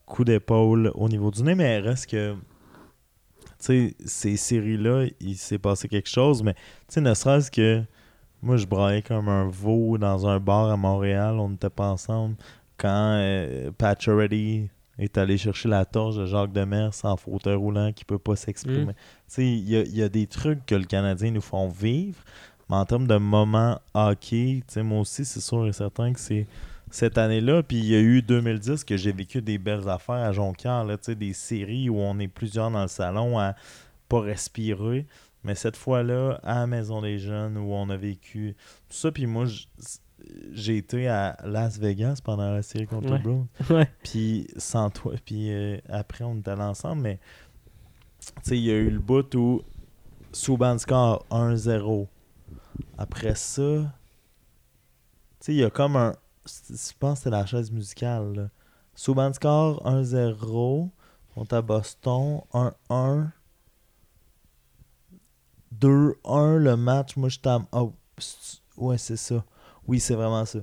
coup 0.05 0.25
d'épaule 0.25 0.91
au 0.95 1.07
niveau 1.07 1.31
du 1.31 1.43
nez, 1.43 1.55
mais 1.55 1.79
reste 1.79 2.09
que. 2.09 2.35
Tu 3.59 3.65
sais, 3.65 3.95
ces 4.05 4.37
séries-là, 4.37 5.05
il 5.19 5.37
s'est 5.37 5.59
passé 5.59 5.87
quelque 5.87 6.09
chose, 6.09 6.41
mais 6.41 6.53
tu 6.53 6.61
sais, 6.89 7.01
ne 7.01 7.13
serait-ce 7.13 7.51
que. 7.51 7.83
Moi, 8.43 8.57
je 8.57 8.65
braillais 8.65 9.03
comme 9.03 9.29
un 9.29 9.47
veau 9.47 9.99
dans 9.99 10.25
un 10.25 10.39
bar 10.39 10.71
à 10.71 10.75
Montréal. 10.75 11.35
On 11.37 11.49
n'était 11.49 11.69
pas 11.69 11.91
ensemble. 11.91 12.35
Quand 12.81 13.13
euh, 13.19 13.69
Pacioretty 13.77 14.67
est 14.97 15.17
allé 15.19 15.37
chercher 15.37 15.69
la 15.69 15.85
torche 15.85 16.15
de 16.15 16.25
Jacques 16.25 16.51
Demers 16.51 16.93
en 17.03 17.15
fauteuil 17.15 17.53
roulant 17.53 17.91
qui 17.93 18.05
peut 18.05 18.17
pas 18.17 18.35
s'exprimer. 18.35 18.93
Mm. 19.37 19.41
Il 19.41 19.69
y 19.69 19.77
a, 19.77 19.81
il 19.81 19.95
y 19.95 20.01
a 20.01 20.09
des 20.09 20.25
trucs 20.25 20.65
que 20.65 20.73
le 20.73 20.85
Canadien 20.85 21.29
nous 21.29 21.41
font 21.41 21.69
vivre, 21.69 22.17
mais 22.69 22.77
en 22.77 22.85
termes 22.85 23.05
de 23.05 23.17
moments 23.17 23.79
hockey, 23.93 24.63
moi 24.77 25.01
aussi, 25.01 25.25
c'est 25.25 25.41
sûr 25.41 25.67
et 25.67 25.73
certain 25.73 26.11
que 26.11 26.19
c'est 26.19 26.47
cette 26.89 27.19
année-là. 27.19 27.61
Puis 27.61 27.77
il 27.77 27.85
y 27.85 27.95
a 27.95 27.99
eu 27.99 28.23
2010 28.23 28.83
que 28.83 28.97
j'ai 28.97 29.11
vécu 29.11 29.43
des 29.43 29.59
belles 29.59 29.87
affaires 29.87 30.15
à 30.15 30.31
Jonquière, 30.31 30.83
là, 30.83 30.97
des 30.97 31.33
séries 31.33 31.87
où 31.87 31.99
on 31.99 32.17
est 32.17 32.27
plusieurs 32.27 32.71
dans 32.71 32.81
le 32.81 32.87
salon 32.87 33.37
à 33.37 33.53
pas 34.09 34.21
respirer. 34.21 35.05
Mais 35.43 35.53
cette 35.55 35.77
fois-là, 35.77 36.39
à 36.43 36.55
la 36.55 36.67
Maison 36.67 37.01
des 37.01 37.19
Jeunes, 37.19 37.57
où 37.57 37.73
on 37.73 37.89
a 37.89 37.97
vécu 37.97 38.55
tout 38.89 38.95
ça. 38.95 39.11
Puis 39.11 39.25
moi, 39.25 39.45
j'ai 40.51 40.77
été 40.77 41.07
à 41.07 41.37
Las 41.45 41.77
Vegas 41.79 42.19
pendant 42.23 42.51
la 42.51 42.61
série 42.61 42.87
contre 42.87 43.09
Ouais. 43.69 43.89
Puis 44.03 44.47
sans 44.57 44.89
toi, 44.89 45.13
puis 45.25 45.51
euh, 45.51 45.77
après 45.89 46.23
on 46.23 46.37
était 46.37 46.51
allés 46.51 46.61
ensemble, 46.61 47.01
mais 47.01 47.19
tu 48.19 48.31
sais, 48.43 48.57
il 48.57 48.63
y 48.63 48.71
a 48.71 48.75
eu 48.75 48.89
le 48.89 48.99
bout 48.99 49.33
où 49.35 49.61
score 50.77 51.25
1-0. 51.31 52.07
Après 52.97 53.35
ça, 53.35 53.61
tu 53.61 55.45
sais, 55.45 55.53
il 55.53 55.57
y 55.59 55.63
a 55.63 55.69
comme 55.69 55.95
un. 55.95 56.13
Je 56.45 56.91
pense 56.99 57.19
que 57.19 57.23
c'était 57.23 57.29
la 57.31 57.45
chaise 57.45 57.71
musicale. 57.71 58.33
Là. 58.33 58.49
Subban 58.95 59.33
score 59.33 59.83
1-0 59.85 60.89
contre 61.33 61.55
à 61.55 61.61
Boston, 61.61 62.41
1-1. 62.53 63.29
2-1 65.79 66.57
le 66.57 66.75
match, 66.75 67.15
moi 67.15 67.29
j'étais 67.29 67.49
à... 67.49 67.59
Oh, 67.71 67.93
c'est- 68.17 68.61
ouais, 68.77 68.97
c'est 68.97 69.17
ça. 69.17 69.43
Oui, 69.91 69.99
c'est 69.99 70.15
vraiment 70.15 70.45
ça. 70.45 70.59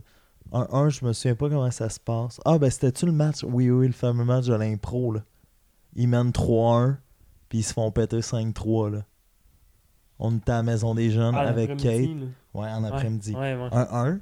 1-1, 0.53 0.89
je 0.89 1.05
me 1.05 1.13
souviens 1.13 1.35
pas 1.35 1.51
comment 1.51 1.71
ça 1.71 1.91
se 1.91 2.01
passe. 2.01 2.41
Ah, 2.47 2.59
ben 2.59 2.71
c'était-tu 2.71 3.05
le 3.05 3.13
match? 3.13 3.45
Oui, 3.45 3.69
oui, 3.71 3.87
le 3.89 3.93
fameux 3.93 4.25
match 4.25 4.47
de 4.47 4.55
l'impro, 4.55 5.13
là. 5.13 5.21
Ils 5.95 6.09
mènent 6.09 6.31
3-1, 6.33 6.97
puis 7.51 7.59
ils 7.59 7.63
se 7.63 7.75
font 7.75 7.91
péter 7.91 8.21
5-3, 8.23 8.91
là. 8.91 9.05
On 10.19 10.35
était 10.39 10.53
à 10.53 10.57
la 10.57 10.63
maison 10.63 10.95
des 10.95 11.11
jeunes 11.11 11.35
Ah, 11.37 11.41
avec 11.47 11.77
Kate. 11.77 12.01
là. 12.01 12.27
Ouais, 12.55 12.69
en 12.71 12.83
après-midi. 12.85 13.35
Ouais, 13.35 13.55
ouais. 13.55 13.69
1-1. 13.71 14.21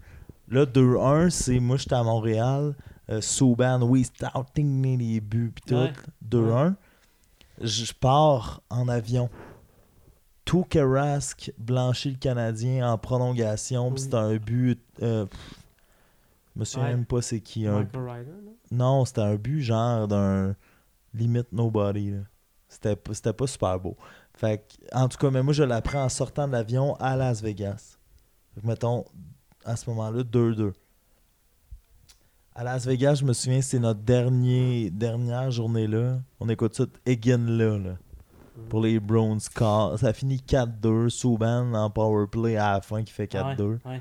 Là, 0.49 0.67
2-1, 0.67 1.31
c'est 1.31 1.61
moi, 1.61 1.77
j'étais 1.77 1.95
à 1.95 2.03
Montréal. 2.03 2.75
Euh, 3.09 3.21
Souban, 3.21 3.81
oui, 3.83 4.03
starting 4.03 4.99
les 4.99 5.21
buts, 5.21 5.53
pis 5.55 5.63
tout. 5.69 5.75
Ouais. 5.77 5.93
2-1. 6.29 6.75
Je 7.61 7.93
pars 7.93 8.61
en 8.69 8.89
avion. 8.89 9.31
Tout 10.45 10.67
Rask 10.75 11.53
blanchit 11.59 12.11
le 12.11 12.17
Canadien 12.19 12.91
en 12.93 12.99
prolongation, 12.99 13.93
puis 13.93 14.03
Oui. 14.03 14.09
c'est 14.11 14.17
un 14.17 14.37
but. 14.37 14.81
Euh, 15.03 15.27
pff, 15.27 15.55
je 16.55 16.61
me 16.61 16.65
souviens 16.65 16.89
Ouais. 16.89 16.95
même 16.95 17.05
pas 17.07 17.23
c'est 17.23 17.41
qui. 17.41 17.67
Un, 17.67 17.81
Michael 17.81 18.09
Ryder, 18.09 18.31
là. 18.31 18.51
non, 18.71 19.05
c'était 19.05 19.21
un 19.23 19.35
but 19.37 19.61
genre 19.61 20.09
d'un 20.09 20.55
limite 21.15 21.53
nobody. 21.53 22.15
C'était 22.69 22.97
pas- 22.97 23.15
c'était 23.15 23.33
pas 23.33 23.47
super 23.47 23.79
beau. 23.81 23.97
Fait 24.35 24.59
que, 24.67 24.97
en 24.97 25.09
tout 25.09 25.17
cas, 25.19 25.31
mais 25.31 25.43
moi 25.43 25.53
je 25.53 25.63
l'apprends 25.63 26.05
en 26.05 26.09
sortant 26.09 26.47
de 26.47 26.53
l'avion 26.53 26.95
à 26.97 27.17
Las 27.17 27.41
Vegas. 27.43 27.97
Fait 28.55 28.61
que, 28.61 28.67
mettons, 28.67 29.05
à 29.65 29.77
ce 29.77 29.89
moment-là, 29.91 30.23
2-2. 30.25 30.73
À 32.55 32.65
Las 32.65 32.87
Vegas, 32.87 33.17
je 33.17 33.25
me 33.25 33.33
souviens, 33.35 33.61
c'est 33.61 33.79
notre 33.79 34.01
dernier, 34.01 34.91
dernière 34.91 35.51
journée 35.51 35.87
là. 35.87 36.19
On 36.41 36.49
écoute 36.49 36.75
ça 36.75 36.85
again 37.07 37.39
là, 37.47 37.79
là. 37.79 37.97
Pour 38.71 38.81
les 38.81 38.99
Browns. 38.99 39.41
Ça 39.41 40.13
finit 40.15 40.41
4-2. 40.41 41.11
Souban 41.11 41.75
en 41.75 41.91
powerplay 41.91 42.57
à 42.57 42.73
la 42.73 42.81
fin 42.81 43.03
qui 43.05 43.13
fait 43.13 43.27
4-2. 43.27 43.65
Ouais, 43.65 43.79
ouais. 43.85 44.01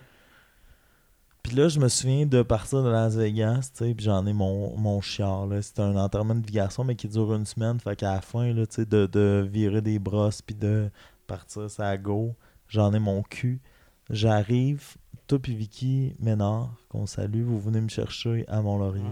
Puis 1.45 1.55
là, 1.55 1.67
je 1.67 1.79
me 1.79 1.89
souviens 1.89 2.25
de 2.25 2.41
partir 2.41 2.81
de 2.81 2.89
Las 2.89 3.15
Vegas, 3.15 3.69
tu 3.71 3.85
sais, 3.85 3.93
puis 3.93 4.03
j'en 4.03 4.25
ai 4.25 4.33
mon, 4.33 4.75
mon 4.77 4.99
chiard, 4.99 5.45
là. 5.45 5.61
C'était 5.61 5.83
un 5.83 5.95
enterrement 5.95 6.33
de 6.33 6.43
vie 6.43 6.53
garçon, 6.53 6.83
mais 6.83 6.95
qui 6.95 7.07
dure 7.07 7.35
une 7.35 7.45
semaine. 7.45 7.79
Fait 7.79 7.95
qu'à 7.95 8.13
la 8.15 8.21
fin, 8.21 8.51
là, 8.51 8.65
tu 8.65 8.77
sais, 8.77 8.85
de, 8.87 9.05
de 9.05 9.47
virer 9.47 9.83
des 9.83 9.99
brosses, 9.99 10.41
puis 10.41 10.55
de 10.55 10.89
partir 11.27 11.69
ça 11.69 11.95
go, 11.97 12.33
j'en 12.67 12.95
ai 12.95 12.99
mon 12.99 13.21
cul. 13.21 13.61
J'arrive, 14.09 14.95
toi 15.27 15.37
puis 15.37 15.55
Vicky 15.55 16.15
Ménard, 16.17 16.75
qu'on 16.89 17.05
salue, 17.05 17.43
vous 17.43 17.59
venez 17.59 17.79
me 17.79 17.89
chercher 17.89 18.43
à 18.47 18.63
Mont-Laurier, 18.63 19.03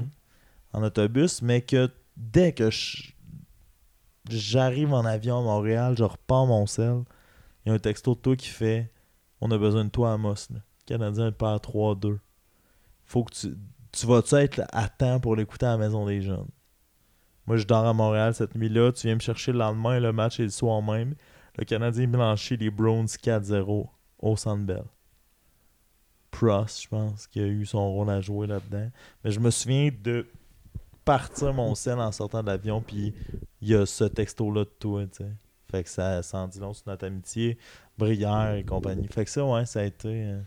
en 0.74 0.82
autobus, 0.82 1.44
mais 1.44 1.62
que 1.62 1.88
dès 2.18 2.52
que 2.52 2.72
j'arrive 4.28 4.92
en 4.92 5.06
avion 5.06 5.38
à 5.38 5.44
Montréal, 5.44 5.94
je 5.96 6.04
repars 6.04 6.48
mon 6.48 6.66
sel, 6.66 7.04
il 7.64 7.70
y 7.70 7.72
a 7.72 7.76
un 7.76 7.80
texto 7.80 8.16
de 8.16 8.20
toi 8.20 8.36
qui 8.36 8.50
fait 8.50 8.92
«On 9.40 9.52
a 9.52 9.58
besoin 9.60 9.86
de 9.86 9.90
toi 9.92 10.10
à 10.10 10.14
Amos, 10.16 10.48
là.» 10.52 10.62
Canadien 10.86 11.32
perd 11.32 11.64
3-2. 11.64 12.18
Faut 13.14 13.24
que 13.24 13.36
tu. 13.36 13.56
Tu 13.92 14.08
vas-tu 14.08 14.34
être 14.34 14.64
à 14.72 14.90
temps 14.90 15.20
pour 15.20 15.36
l'écouter 15.36 15.68
à 15.68 15.74
la 15.74 15.78
maison 15.78 16.04
des 16.08 16.24
jeunes? 16.24 16.48
Moi, 17.46 17.58
je 17.58 17.68
dors 17.68 17.86
à 17.86 17.94
Montréal 17.94 18.34
cette 18.34 18.56
nuit-là. 18.56 18.92
Tu 18.92 19.06
viens 19.06 19.14
me 19.14 19.20
chercher 19.20 19.52
le 19.52 19.60
lendemain, 19.60 20.00
le 20.00 20.12
match 20.12 20.40
est 20.40 20.46
le 20.46 20.50
soir 20.50 20.82
même. 20.82 21.14
Le 21.56 21.64
Canadien 21.64 22.08
blanchit 22.08 22.58
les 22.58 22.72
Browns 22.72 23.06
4-0 23.06 23.88
au 24.18 24.36
Centre 24.36 24.64
Bell. 24.64 24.86
Prost, 26.32 26.82
je 26.82 26.88
pense, 26.88 27.28
qui 27.28 27.40
a 27.40 27.46
eu 27.46 27.68
son 27.68 27.88
rôle 27.94 28.10
à 28.10 28.20
jouer 28.20 28.48
là-dedans. 28.48 28.90
Mais 29.24 29.30
je 29.30 29.40
me 29.40 29.52
souviens 29.52 29.92
de 30.04 30.26
partir 31.06 31.54
mon 31.54 31.76
sel 31.76 32.00
en 32.00 32.12
sortant 32.12 32.42
de 32.42 32.48
l'avion, 32.48 32.82
puis 32.82 33.14
il 33.62 33.68
y 33.68 33.76
a 33.76 33.86
ce 33.86 34.06
texto-là 34.06 34.64
de 34.64 34.72
toi, 34.80 35.06
tu 35.06 35.18
sais. 35.18 35.32
Fait 35.70 35.84
que 35.84 35.90
ça, 35.90 36.24
ça 36.24 36.40
en 36.40 36.48
dit 36.48 36.60
long 36.60 36.74
sur 36.74 36.88
notre 36.88 37.06
amitié, 37.06 37.60
Brière 37.96 38.56
et 38.56 38.64
compagnie. 38.64 39.08
Fait 39.08 39.24
que 39.24 39.30
ça, 39.30 39.46
ouais, 39.46 39.68
ça 39.68 39.82
a 39.82 39.84
été... 39.84 40.08
euh, 40.08 40.42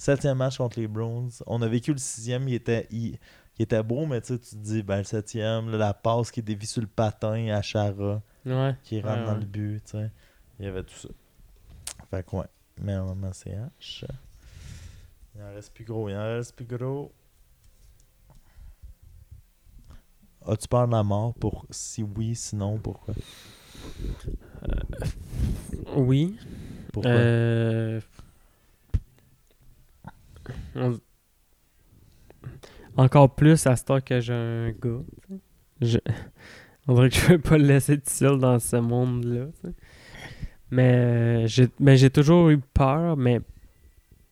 Septième 0.00 0.38
match 0.38 0.56
contre 0.56 0.80
les 0.80 0.88
Browns. 0.88 1.30
On 1.46 1.60
a 1.60 1.68
vécu 1.68 1.92
le 1.92 1.98
sixième, 1.98 2.48
il 2.48 2.54
était, 2.54 2.86
il, 2.90 3.18
il 3.58 3.62
était 3.62 3.82
beau, 3.82 4.06
mais 4.06 4.22
tu 4.22 4.38
te 4.38 4.56
dis, 4.56 4.82
ben 4.82 4.96
le 4.96 5.04
septième, 5.04 5.70
là, 5.70 5.76
la 5.76 5.92
passe 5.92 6.30
qui 6.30 6.42
dévie 6.42 6.64
sur 6.66 6.80
le 6.80 6.86
patin 6.86 7.48
à 7.48 7.60
Chara, 7.60 8.22
Ouais. 8.46 8.74
qui 8.82 9.02
rentre 9.02 9.18
Ouais, 9.18 9.26
dans 9.26 9.32
ouais. 9.34 9.40
le 9.40 9.44
but, 9.44 9.84
tu 9.84 9.90
sais. 9.90 10.10
Il 10.58 10.64
y 10.64 10.68
avait 10.68 10.84
tout 10.84 10.94
ça. 10.94 11.08
Fait 12.10 12.26
que 12.26 12.34
ouais. 12.34 12.46
Mais 12.80 12.96
on 12.96 13.08
moment 13.08 13.30
CH. 13.34 14.06
Il 15.36 15.42
en 15.42 15.52
reste 15.54 15.74
plus 15.74 15.84
gros, 15.84 16.08
il 16.08 16.16
en 16.16 16.22
reste 16.22 16.56
plus 16.56 16.64
gros. 16.64 17.12
As-tu 20.46 20.66
peur 20.66 20.86
de 20.86 20.92
la 20.92 21.02
mort 21.02 21.34
pour 21.34 21.66
si 21.70 22.02
oui, 22.02 22.34
sinon 22.34 22.78
pourquoi? 22.78 23.12
Oui. 25.94 26.38
Pourquoi? 26.90 27.10
Euh... 27.10 28.00
Encore 32.96 33.34
plus 33.34 33.66
à 33.66 33.76
ce 33.76 33.84
temps 33.84 34.00
que 34.00 34.20
j'ai 34.20 34.32
un 34.32 34.72
gars. 34.72 35.02
Je... 35.80 35.98
On 36.88 36.94
dirait 36.94 37.10
que 37.10 37.16
je 37.16 37.26
vais 37.26 37.38
pas 37.38 37.58
le 37.58 37.64
laisser 37.64 37.98
tout 37.98 38.10
seul 38.10 38.38
dans 38.38 38.58
ce 38.58 38.76
monde-là. 38.76 39.46
Mais 40.70 40.94
euh, 40.94 41.46
j'ai 41.46 41.68
j'ai 41.78 42.10
toujours 42.10 42.50
eu 42.50 42.58
peur, 42.58 43.16
mais 43.16 43.40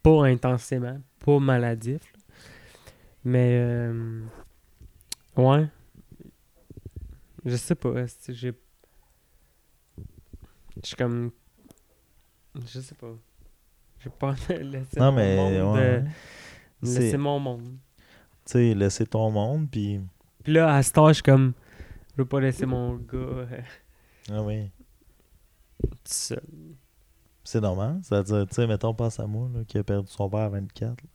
pas 0.03 0.27
intensément, 0.27 1.01
pas 1.24 1.39
maladif. 1.39 2.03
Mais 3.24 3.59
euh, 3.61 4.23
ouais. 5.36 5.66
Je 7.45 7.57
sais 7.57 7.74
pas. 7.74 8.07
Je 8.28 8.53
suis 10.82 10.97
comme. 10.97 11.31
Je 12.55 12.81
sais 12.81 12.95
pas. 12.95 13.15
J'ai 14.01 14.11
pas 14.11 14.35
de 14.49 14.55
laisser 14.62 15.01
non, 15.01 15.07
mon 15.07 15.12
mais 15.16 15.37
monde. 15.37 15.75
ouais, 15.77 15.81
euh, 15.83 16.03
laisser 16.83 17.16
mon 17.16 17.39
monde. 17.39 17.65
Tu 18.45 18.53
sais, 18.53 18.75
laisser 18.75 19.07
ton 19.07 19.31
monde, 19.31 19.69
puis. 19.70 20.01
Puis 20.45 20.53
là, 20.53 20.75
à 20.75 20.83
cet 20.83 20.97
âge, 20.99 21.09
je 21.09 21.12
suis 21.15 21.23
comme. 21.23 21.53
Je 22.16 22.23
veux 22.23 22.29
pas 22.29 22.41
laisser 22.41 22.66
mon 22.66 22.95
gars. 22.97 23.16
euh, 23.19 23.47
Ah 24.33 24.43
oui. 24.43 24.70
tout 25.83 25.89
seul. 26.05 26.43
C'est 27.45 27.61
normal. 27.61 28.01
C'est-à-dire, 28.03 28.47
tu 28.47 28.55
sais, 28.55 28.66
mettons, 28.66 28.93
pense 28.95 29.19
à 29.20 29.27
moi, 29.27 29.49
là, 29.55 29.61
qui 29.66 29.79
a 29.79 29.83
perdu 29.85 30.09
son 30.11 30.29
père 30.29 30.41
à 30.41 30.49
24. 30.49 30.91
là. 31.03 31.09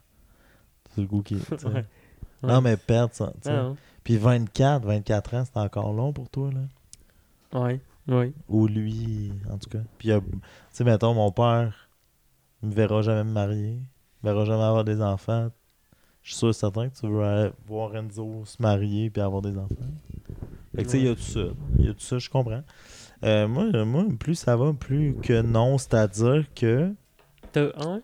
C'est 0.95 1.01
le 1.01 1.07
goût 1.07 1.21
qui. 1.21 1.35
Ouais. 1.65 1.85
Non, 2.49 2.59
mais 2.59 2.75
perdre 2.75 3.13
ça. 3.13 3.31
tu 3.41 3.49
sais. 3.49 3.57
Puis 4.03 4.17
24, 4.17 4.83
24 4.85 5.33
ans, 5.35 5.43
c'est 5.45 5.57
encore 5.57 5.93
long 5.93 6.11
pour 6.11 6.29
toi, 6.29 6.49
là. 6.51 7.61
ouais, 7.61 7.79
ouais. 8.09 8.33
Ou 8.49 8.67
lui, 8.67 9.31
en 9.49 9.57
tout 9.57 9.69
cas. 9.69 9.79
Puis, 9.97 10.09
tu 10.09 10.19
sais, 10.73 10.83
mettons, 10.83 11.13
mon 11.13 11.31
père 11.31 11.87
me 12.63 12.73
verra 12.73 13.01
jamais 13.01 13.23
me 13.23 13.31
marier, 13.31 13.79
me 14.23 14.29
verra 14.29 14.45
jamais 14.45 14.63
avoir 14.63 14.83
des 14.83 15.01
enfants. 15.01 15.51
Je 16.23 16.29
suis 16.29 16.37
sûr 16.37 16.49
et 16.49 16.53
certain 16.53 16.89
que 16.89 16.97
tu 16.97 17.07
veux 17.07 17.21
aller 17.21 17.51
voir 17.67 17.93
Enzo 17.95 18.45
se 18.45 18.61
marier 18.61 19.09
puis 19.09 19.21
avoir 19.21 19.41
des 19.41 19.57
enfants. 19.57 19.75
Fait 20.73 20.83
que, 20.83 20.87
tu 20.87 20.89
sais, 20.89 20.99
il 20.99 21.05
y 21.05 21.09
a 21.09 21.15
tout 21.15 21.21
ça. 21.21 21.41
Il 21.77 21.85
y 21.85 21.89
a 21.89 21.93
tout 21.93 21.99
ça, 21.99 22.17
je 22.17 22.29
comprends. 22.29 22.63
Euh, 23.23 23.47
moi, 23.47 23.65
euh, 23.73 23.85
moi, 23.85 24.05
plus 24.17 24.35
ça 24.35 24.55
va, 24.55 24.73
plus 24.73 25.15
que 25.15 25.41
non, 25.41 25.77
c'est-à-dire 25.77 26.45
que. 26.55 26.93
T'as 27.51 27.69
un? 27.77 28.01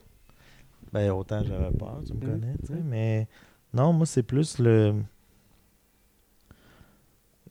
Ben, 0.92 1.10
autant 1.10 1.42
j'avais 1.42 1.70
peur, 1.76 2.00
tu 2.06 2.14
me 2.14 2.20
connais, 2.20 2.54
tu 2.58 2.66
sais, 2.66 2.80
mais 2.84 3.28
non, 3.72 3.92
moi, 3.92 4.06
c'est 4.06 4.22
plus 4.22 4.58
le. 4.58 5.02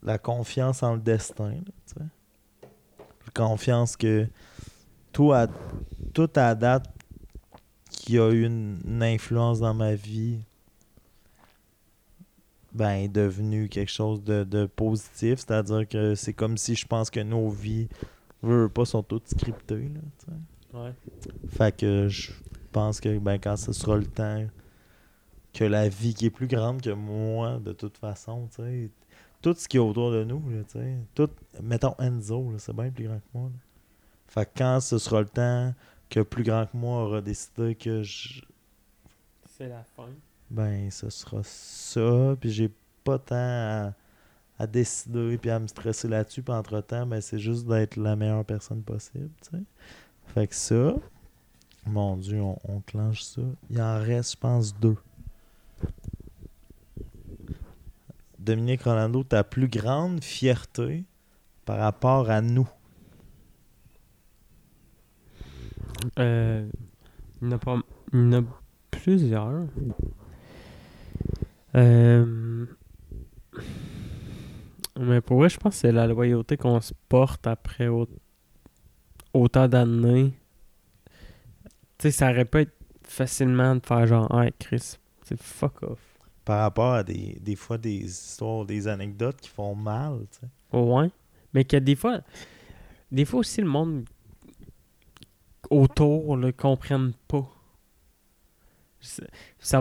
La 0.04 0.18
confiance 0.18 0.84
en 0.84 0.94
le 0.96 1.02
destin, 1.02 1.56
tu 1.66 1.94
sais. 1.96 2.06
La 2.62 3.32
confiance 3.34 3.98
que 3.98 4.28
tout 5.12 5.34
à, 5.34 5.48
tout 6.14 6.30
à 6.36 6.56
date 6.56 6.86
qui 8.10 8.18
a 8.18 8.32
eu 8.32 8.44
une, 8.44 8.80
une 8.88 9.04
influence 9.04 9.60
dans 9.60 9.76
ma 9.76 9.94
vie, 9.94 10.40
ben, 12.72 12.90
est 12.94 13.08
devenu 13.08 13.70
quelque 13.70 13.92
chose 13.92 14.24
de, 14.24 14.44
de 14.44 14.66
positif. 14.66 15.38
C'est-à-dire 15.38 15.88
que 15.88 16.16
c'est 16.16 16.34
comme 16.34 16.58
si 16.58 16.74
je 16.74 16.88
pense 16.88 17.12
que 17.12 17.20
nos 17.20 17.50
vies, 17.50 17.88
veux 18.42 18.68
pas, 18.68 18.86
sont 18.86 19.04
toutes 19.04 19.28
scriptées, 19.28 19.92
là. 19.94 20.82
Ouais. 20.82 20.94
Fait 21.50 21.76
que 21.76 22.08
je 22.08 22.32
pense 22.72 23.00
que 23.00 23.20
ben, 23.20 23.38
quand 23.38 23.58
ce 23.58 23.74
sera 23.74 23.96
le 23.96 24.08
temps 24.08 24.44
que 25.54 25.66
la 25.66 25.88
vie 25.88 26.16
qui 26.16 26.26
est 26.26 26.32
plus 26.32 26.48
grande 26.48 26.82
que 26.82 26.90
moi, 26.90 27.60
de 27.60 27.74
toute 27.74 28.00
façon, 28.00 28.50
tout 29.44 29.54
ce 29.56 29.68
qui 29.68 29.78
est 29.78 29.80
autour 29.80 30.12
de 30.12 30.24
nous, 30.24 30.42
là, 30.50 30.64
tout, 31.14 31.30
mettons 31.62 31.94
Enzo, 32.00 32.54
c'est 32.58 32.76
bien 32.76 32.90
plus 32.90 33.06
grand 33.06 33.20
que 33.20 33.28
moi. 33.36 33.50
là. 33.54 33.60
Fait 34.30 34.46
que 34.46 34.58
quand 34.58 34.80
ce 34.80 34.98
sera 34.98 35.22
le 35.22 35.28
temps 35.28 35.76
que 36.10 36.22
plus 36.22 36.44
grand 36.44 36.66
que 36.66 36.76
moi 36.78 37.04
aura 37.04 37.22
décidé 37.22 37.76
que 37.76 38.04
je, 38.04 38.42
C'est 39.46 39.68
la 39.70 39.84
fin. 39.84 40.10
ben, 40.50 40.90
ce 40.92 41.10
sera 41.10 41.42
ça, 41.44 42.36
puis 42.40 42.52
j'ai 42.52 42.72
pas 43.04 43.20
tant 43.20 43.36
à, 43.36 43.94
à 44.58 44.68
décider 44.68 45.38
puis 45.38 45.50
à 45.50 45.60
me 45.60 45.68
stresser 45.68 46.08
là-dessus, 46.08 46.42
puis 46.44 46.54
entre-temps, 46.54 47.06
ben, 47.06 47.22
c'est 47.22 47.40
juste 47.40 47.68
d'être 47.68 47.96
la 47.98 48.16
meilleure 48.16 48.46
personne 48.46 48.82
possible, 48.84 49.30
tu 49.42 49.58
sais. 49.58 49.64
Fait 50.34 50.48
que 50.48 50.56
ça, 50.56 50.96
mon 51.86 52.18
Dieu, 52.18 52.42
on, 52.42 52.58
on 52.68 52.82
clenche 52.82 53.24
ça. 53.24 53.42
Il 53.70 53.82
en 53.82 54.00
reste, 54.00 54.34
je 54.34 54.38
pense, 54.38 54.76
deux. 54.80 54.98
Dominique 58.38 58.84
Rolando, 58.84 59.24
ta 59.24 59.44
plus 59.44 59.68
grande 59.68 60.24
fierté 60.24 61.04
par 61.66 61.78
rapport 61.80 62.30
à 62.30 62.42
nous? 62.42 62.68
Euh, 66.20 66.70
il 67.42 67.48
y 67.48 67.50
en 67.50 67.52
a 67.54 67.58
pas... 67.58 67.80
Il 68.14 68.20
y 68.20 68.24
en 68.24 68.34
a 68.34 68.44
plusieurs. 68.92 69.68
Euh... 71.76 72.66
Mais 75.00 75.22
pour 75.22 75.38
vrai, 75.38 75.50
je 75.50 75.58
pense 75.58 75.76
que 75.76 75.80
c'est 75.80 75.92
la 75.92 76.08
loyauté 76.08 76.58
qu'on 76.58 76.82
se 76.82 76.94
porte 77.08 77.48
après 77.48 77.88
au- 77.88 78.10
autant 79.34 79.68
d'années. 79.68 80.34
Tu 81.98 82.04
sais, 82.04 82.12
ça 82.12 82.32
aurait 82.32 82.46
pu 82.46 82.60
être 82.60 82.76
facilement 83.04 83.76
de 83.76 83.86
faire 83.86 84.06
genre, 84.08 84.42
hey 84.42 84.52
Chris, 84.60 84.98
c'est 85.24 85.42
fuck 85.42 85.84
off. 85.84 86.00
Par 86.44 86.62
rapport 86.62 86.94
à 86.94 87.04
des, 87.04 87.38
des 87.42 87.56
fois 87.56 87.78
des 87.78 87.98
histoires, 87.98 88.66
des 88.66 88.88
anecdotes 88.88 89.40
qui 89.40 89.50
font 89.50 89.76
mal, 89.76 90.26
tu 90.32 90.40
sais. 90.40 90.78
Ouais. 90.78 91.12
Mais 91.54 91.64
que 91.64 91.78
des 91.78 91.96
fois, 91.96 92.22
des 93.12 93.26
fois 93.26 93.42
aussi 93.42 93.62
le 93.62 93.68
monde 93.68 94.06
autour 95.70 96.30
le 96.38 96.52
comprenne 96.52 97.14
pas. 97.28 97.48
Ça, 99.02 99.24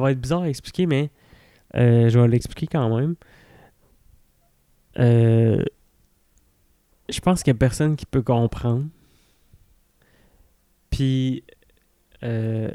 va 0.00 0.12
être 0.12 0.20
bizarre 0.20 0.42
à 0.42 0.48
expliquer, 0.48 0.86
mais 0.86 1.10
euh, 1.76 2.08
je 2.08 2.18
vais 2.18 2.28
l'expliquer 2.28 2.66
quand 2.66 2.96
même. 2.96 3.16
Euh, 4.98 5.62
je 7.08 7.20
pense 7.20 7.42
qu'il 7.42 7.52
y 7.52 7.56
a 7.56 7.58
personne 7.58 7.96
qui 7.96 8.06
peut 8.06 8.22
comprendre. 8.22 8.86
Puis, 10.90 11.44
euh, 12.22 12.70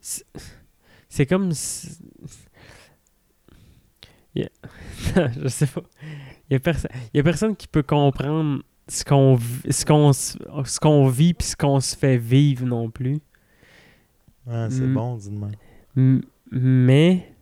c'est- 0.00 0.24
comme 1.26 1.52
si- 1.52 1.98
Il 4.34 4.42
y 4.42 4.44
a- 4.46 5.28
je 5.42 5.48
sais 5.48 5.66
pas. 5.66 5.82
Il 6.50 6.54
y 6.54 6.56
a, 6.56 7.20
a 7.20 7.22
personne 7.22 7.56
qui 7.56 7.66
peut 7.68 7.82
comprendre 7.82 8.62
ce 8.88 9.04
qu'on 9.04 9.34
vi- 9.36 9.72
ce 9.72 9.84
qu'on 9.84 10.10
s- 10.10 10.36
ce 10.64 10.80
qu'on 10.80 11.08
vit 11.08 11.34
puis 11.34 11.46
ce 11.48 11.56
qu'on 11.56 11.80
se 11.80 11.96
fait 11.96 12.16
vivre 12.18 12.64
non 12.66 12.90
plus. 12.90 13.20
Ouais, 14.46 14.66
c'est 14.70 14.86
Mm. 14.86 14.94
bon, 14.94 15.16
dis-moi. 15.16 15.48
Mais 16.50 17.32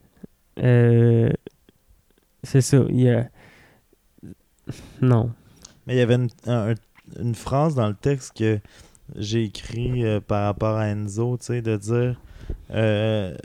euh, 0.59 1.31
c'est 2.43 2.61
ça, 2.61 2.79
il 2.91 3.01
y 3.01 3.09
a 3.11 3.29
non. 5.01 5.33
Mais 5.87 5.95
il 5.95 5.99
y 5.99 6.03
avait 6.03 6.15
une, 6.17 6.29
un- 6.47 6.75
une 7.19 7.35
phrase 7.35 7.75
dans 7.75 7.89
le 7.89 7.95
texte 7.95 8.37
que 8.37 8.61
j'ai 9.17 9.45
écrit 9.45 10.05
euh, 10.05 10.21
par 10.21 10.45
rapport 10.45 10.77
à 10.77 10.87
Enzo, 10.89 11.37
tu 11.39 11.47
sais, 11.47 11.63
de 11.63 11.77
dire. 11.77 12.21
euh, 12.71 13.37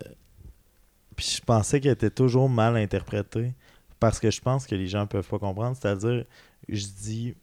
puis 1.15 1.35
je 1.37 1.41
pensais 1.41 1.79
qu'elle 1.79 1.93
était 1.93 2.09
toujours 2.09 2.49
mal 2.49 2.75
interprétée 2.75 3.53
parce 3.99 4.19
que 4.19 4.29
je 4.29 4.41
pense 4.41 4.67
que 4.67 4.75
les 4.75 4.87
gens 4.87 5.07
peuvent 5.07 5.27
pas 5.27 5.39
comprendre. 5.39 5.77
C'est-à-dire, 5.79 6.25
je 6.67 6.85
dis 7.01 7.35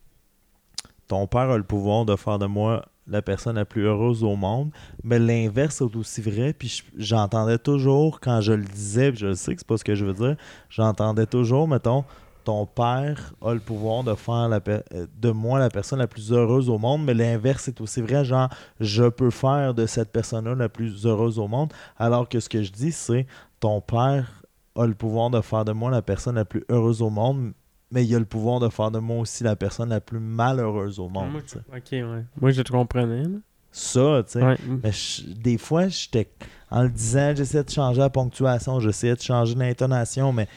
ton 1.12 1.26
père 1.26 1.50
a 1.50 1.58
le 1.58 1.62
pouvoir 1.62 2.06
de 2.06 2.16
faire 2.16 2.38
de 2.38 2.46
moi 2.46 2.86
la 3.06 3.20
personne 3.20 3.56
la 3.56 3.66
plus 3.66 3.84
heureuse 3.84 4.24
au 4.24 4.34
monde, 4.34 4.70
mais 5.04 5.18
l'inverse 5.18 5.82
est 5.82 5.94
aussi 5.94 6.22
vrai. 6.22 6.54
Puis 6.54 6.68
je- 6.68 6.82
j'entendais 7.04 7.58
toujours 7.58 8.18
quand 8.18 8.40
je 8.40 8.54
le 8.54 8.64
disais, 8.64 9.10
puis 9.12 9.20
je 9.20 9.34
sais 9.34 9.52
que 9.54 9.60
c'est 9.60 9.66
pas 9.66 9.76
ce 9.76 9.84
que 9.84 9.94
je 9.94 10.06
veux 10.06 10.14
dire, 10.14 10.36
j'entendais 10.70 11.26
toujours, 11.26 11.68
mettons, 11.68 12.04
ton 12.44 12.64
père 12.64 13.34
a 13.42 13.52
le 13.52 13.60
pouvoir 13.60 14.04
de 14.04 14.14
faire 14.14 14.48
euh, 14.68 15.06
de 15.20 15.30
moi 15.32 15.58
la 15.58 15.68
personne 15.68 15.98
la 15.98 16.06
plus 16.06 16.32
heureuse 16.32 16.70
au 16.70 16.78
monde, 16.78 17.04
mais 17.04 17.12
l'inverse 17.12 17.68
est 17.68 17.82
aussi 17.82 18.00
vrai, 18.00 18.24
genre 18.24 18.48
je 18.80 19.04
peux 19.04 19.28
faire 19.30 19.74
de 19.74 19.84
cette 19.84 20.12
personne-là 20.12 20.54
la 20.54 20.70
plus 20.70 21.04
heureuse 21.04 21.38
au 21.38 21.46
monde, 21.46 21.74
alors 21.98 22.26
que 22.26 22.40
ce 22.40 22.48
que 22.48 22.62
je 22.62 22.72
dis 22.72 22.90
c'est 22.90 23.26
ton 23.60 23.82
père 23.82 24.42
a 24.76 24.86
le 24.86 24.94
pouvoir 24.94 25.28
de 25.28 25.42
faire 25.42 25.66
de 25.66 25.72
moi 25.72 25.90
la 25.90 26.00
personne 26.00 26.36
la 26.36 26.46
plus 26.46 26.64
heureuse 26.70 27.02
au 27.02 27.10
monde, 27.10 27.52
mais 27.92 28.04
il 28.04 28.12
a 28.14 28.18
le 28.18 28.24
pouvoir 28.24 28.58
de 28.58 28.68
faire 28.68 28.90
de 28.90 28.98
moi 28.98 29.18
aussi 29.20 29.44
la 29.44 29.54
personne 29.54 29.90
la 29.90 30.00
plus 30.00 30.18
malheureuse 30.18 30.98
au 30.98 31.08
monde. 31.08 31.30
Moi, 31.30 31.42
ok, 31.76 31.82
ouais. 31.92 32.24
Moi, 32.40 32.50
je 32.50 32.62
te 32.62 32.72
comprenais. 32.72 33.22
là. 33.24 33.38
Ça, 33.70 34.22
tu 34.26 34.32
sais. 34.32 34.42
Ouais. 34.42 34.56
Mais 34.82 34.90
je- 34.92 35.32
des 35.34 35.56
fois, 35.58 35.88
j'étais 35.88 36.28
en 36.70 36.82
le 36.82 36.88
disant, 36.90 37.32
j'essayais 37.36 37.62
de 37.64 37.70
changer 37.70 38.00
la 38.00 38.10
ponctuation, 38.10 38.80
j'essayais 38.80 39.14
de 39.14 39.20
changer 39.20 39.54
l'intonation, 39.54 40.32
mais 40.32 40.48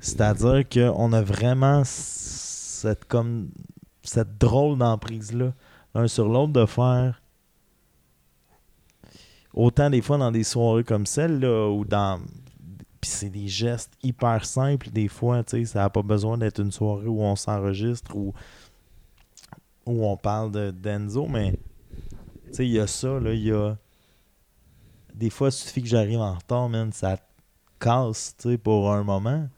c'est-à-dire 0.00 0.62
qu'on 0.68 1.12
a 1.12 1.22
vraiment 1.22 1.82
cette 1.84 3.04
comme 3.04 3.50
cette 4.02 4.38
drôle 4.38 4.78
d'emprise-là, 4.78 5.52
l'un 5.94 6.06
sur 6.08 6.28
l'autre, 6.28 6.52
de 6.52 6.66
faire 6.66 7.20
autant 9.52 9.90
des 9.90 10.02
fois 10.02 10.18
dans 10.18 10.30
des 10.30 10.44
soirées 10.44 10.84
comme 10.84 11.06
celle-là, 11.06 11.68
ou 11.70 11.84
dans. 11.84 12.20
Puis 13.06 13.14
c'est 13.14 13.30
des 13.30 13.46
gestes 13.46 13.92
hyper 14.02 14.44
simples, 14.44 14.90
des 14.90 15.06
fois, 15.06 15.44
tu 15.44 15.58
sais, 15.58 15.64
ça 15.64 15.78
n'a 15.78 15.90
pas 15.90 16.02
besoin 16.02 16.36
d'être 16.38 16.60
une 16.60 16.72
soirée 16.72 17.06
où 17.06 17.22
on 17.22 17.36
s'enregistre 17.36 18.16
ou 18.16 18.34
où 19.86 20.04
on 20.04 20.16
parle 20.16 20.50
de 20.50 20.72
d'Enzo, 20.72 21.28
mais 21.28 21.52
tu 22.48 22.54
sais, 22.54 22.66
il 22.66 22.72
y 22.72 22.80
a 22.80 22.88
ça, 22.88 23.20
là, 23.20 23.32
il 23.32 23.44
y 23.44 23.52
a. 23.52 23.76
Des 25.14 25.30
fois, 25.30 25.50
il 25.50 25.52
suffit 25.52 25.82
que 25.82 25.88
j'arrive 25.88 26.18
en 26.18 26.34
retard, 26.34 26.68
man, 26.68 26.90
ça 26.90 27.16
casse, 27.78 28.34
tu 28.38 28.50
sais, 28.50 28.58
pour 28.58 28.92
un 28.92 29.04
moment. 29.04 29.48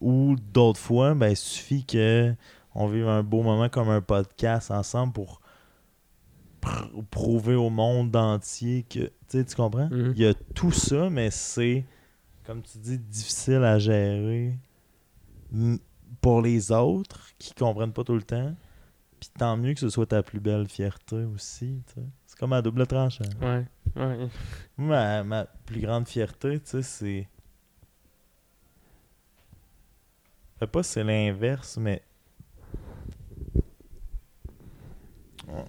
Ou 0.00 0.34
d'autres 0.52 0.80
fois, 0.80 1.14
ben, 1.14 1.28
il 1.28 1.36
suffit 1.36 1.84
que 1.84 2.34
on 2.74 2.88
vive 2.88 3.06
un 3.06 3.22
beau 3.22 3.44
moment 3.44 3.68
comme 3.68 3.90
un 3.90 4.00
podcast 4.00 4.72
ensemble 4.72 5.12
pour 5.12 5.40
pr- 6.60 7.04
prouver 7.12 7.54
au 7.54 7.70
monde 7.70 8.16
entier 8.16 8.82
que. 8.82 9.04
Tu 9.04 9.12
sais, 9.28 9.44
tu 9.44 9.54
comprends? 9.54 9.88
Mhm. 9.88 10.14
Il 10.16 10.22
y 10.22 10.26
a 10.26 10.34
tout 10.34 10.72
ça, 10.72 11.08
mais 11.10 11.30
c'est, 11.30 11.84
comme 12.44 12.62
tu 12.62 12.78
dis, 12.78 12.98
difficile 12.98 13.64
à 13.64 13.78
gérer 13.78 14.58
pour 16.20 16.42
les 16.42 16.72
autres 16.72 17.30
qui 17.38 17.54
comprennent 17.54 17.92
pas 17.92 18.04
tout 18.04 18.14
le 18.14 18.22
temps. 18.22 18.54
Puis 19.20 19.30
tant 19.38 19.56
mieux 19.56 19.74
que 19.74 19.80
ce 19.80 19.88
soit 19.88 20.06
ta 20.06 20.22
plus 20.22 20.40
belle 20.40 20.68
fierté 20.68 21.16
aussi. 21.24 21.80
C'est 22.26 22.38
comme 22.38 22.52
à 22.52 22.62
double 22.62 22.86
tranchant. 22.86 23.24
Ouais. 23.40 23.64
Ouais. 23.94 24.28
Moi, 24.76 24.96
ma, 24.96 25.22
ma 25.22 25.44
plus 25.44 25.80
grande 25.80 26.08
fierté, 26.08 26.58
tu 26.58 26.66
sais, 26.70 26.82
c'est. 26.82 27.28
Je 30.54 30.60
sais 30.60 30.66
pas 30.66 30.82
si 30.82 30.92
c'est 30.92 31.04
l'inverse, 31.04 31.76
mais. 31.76 32.02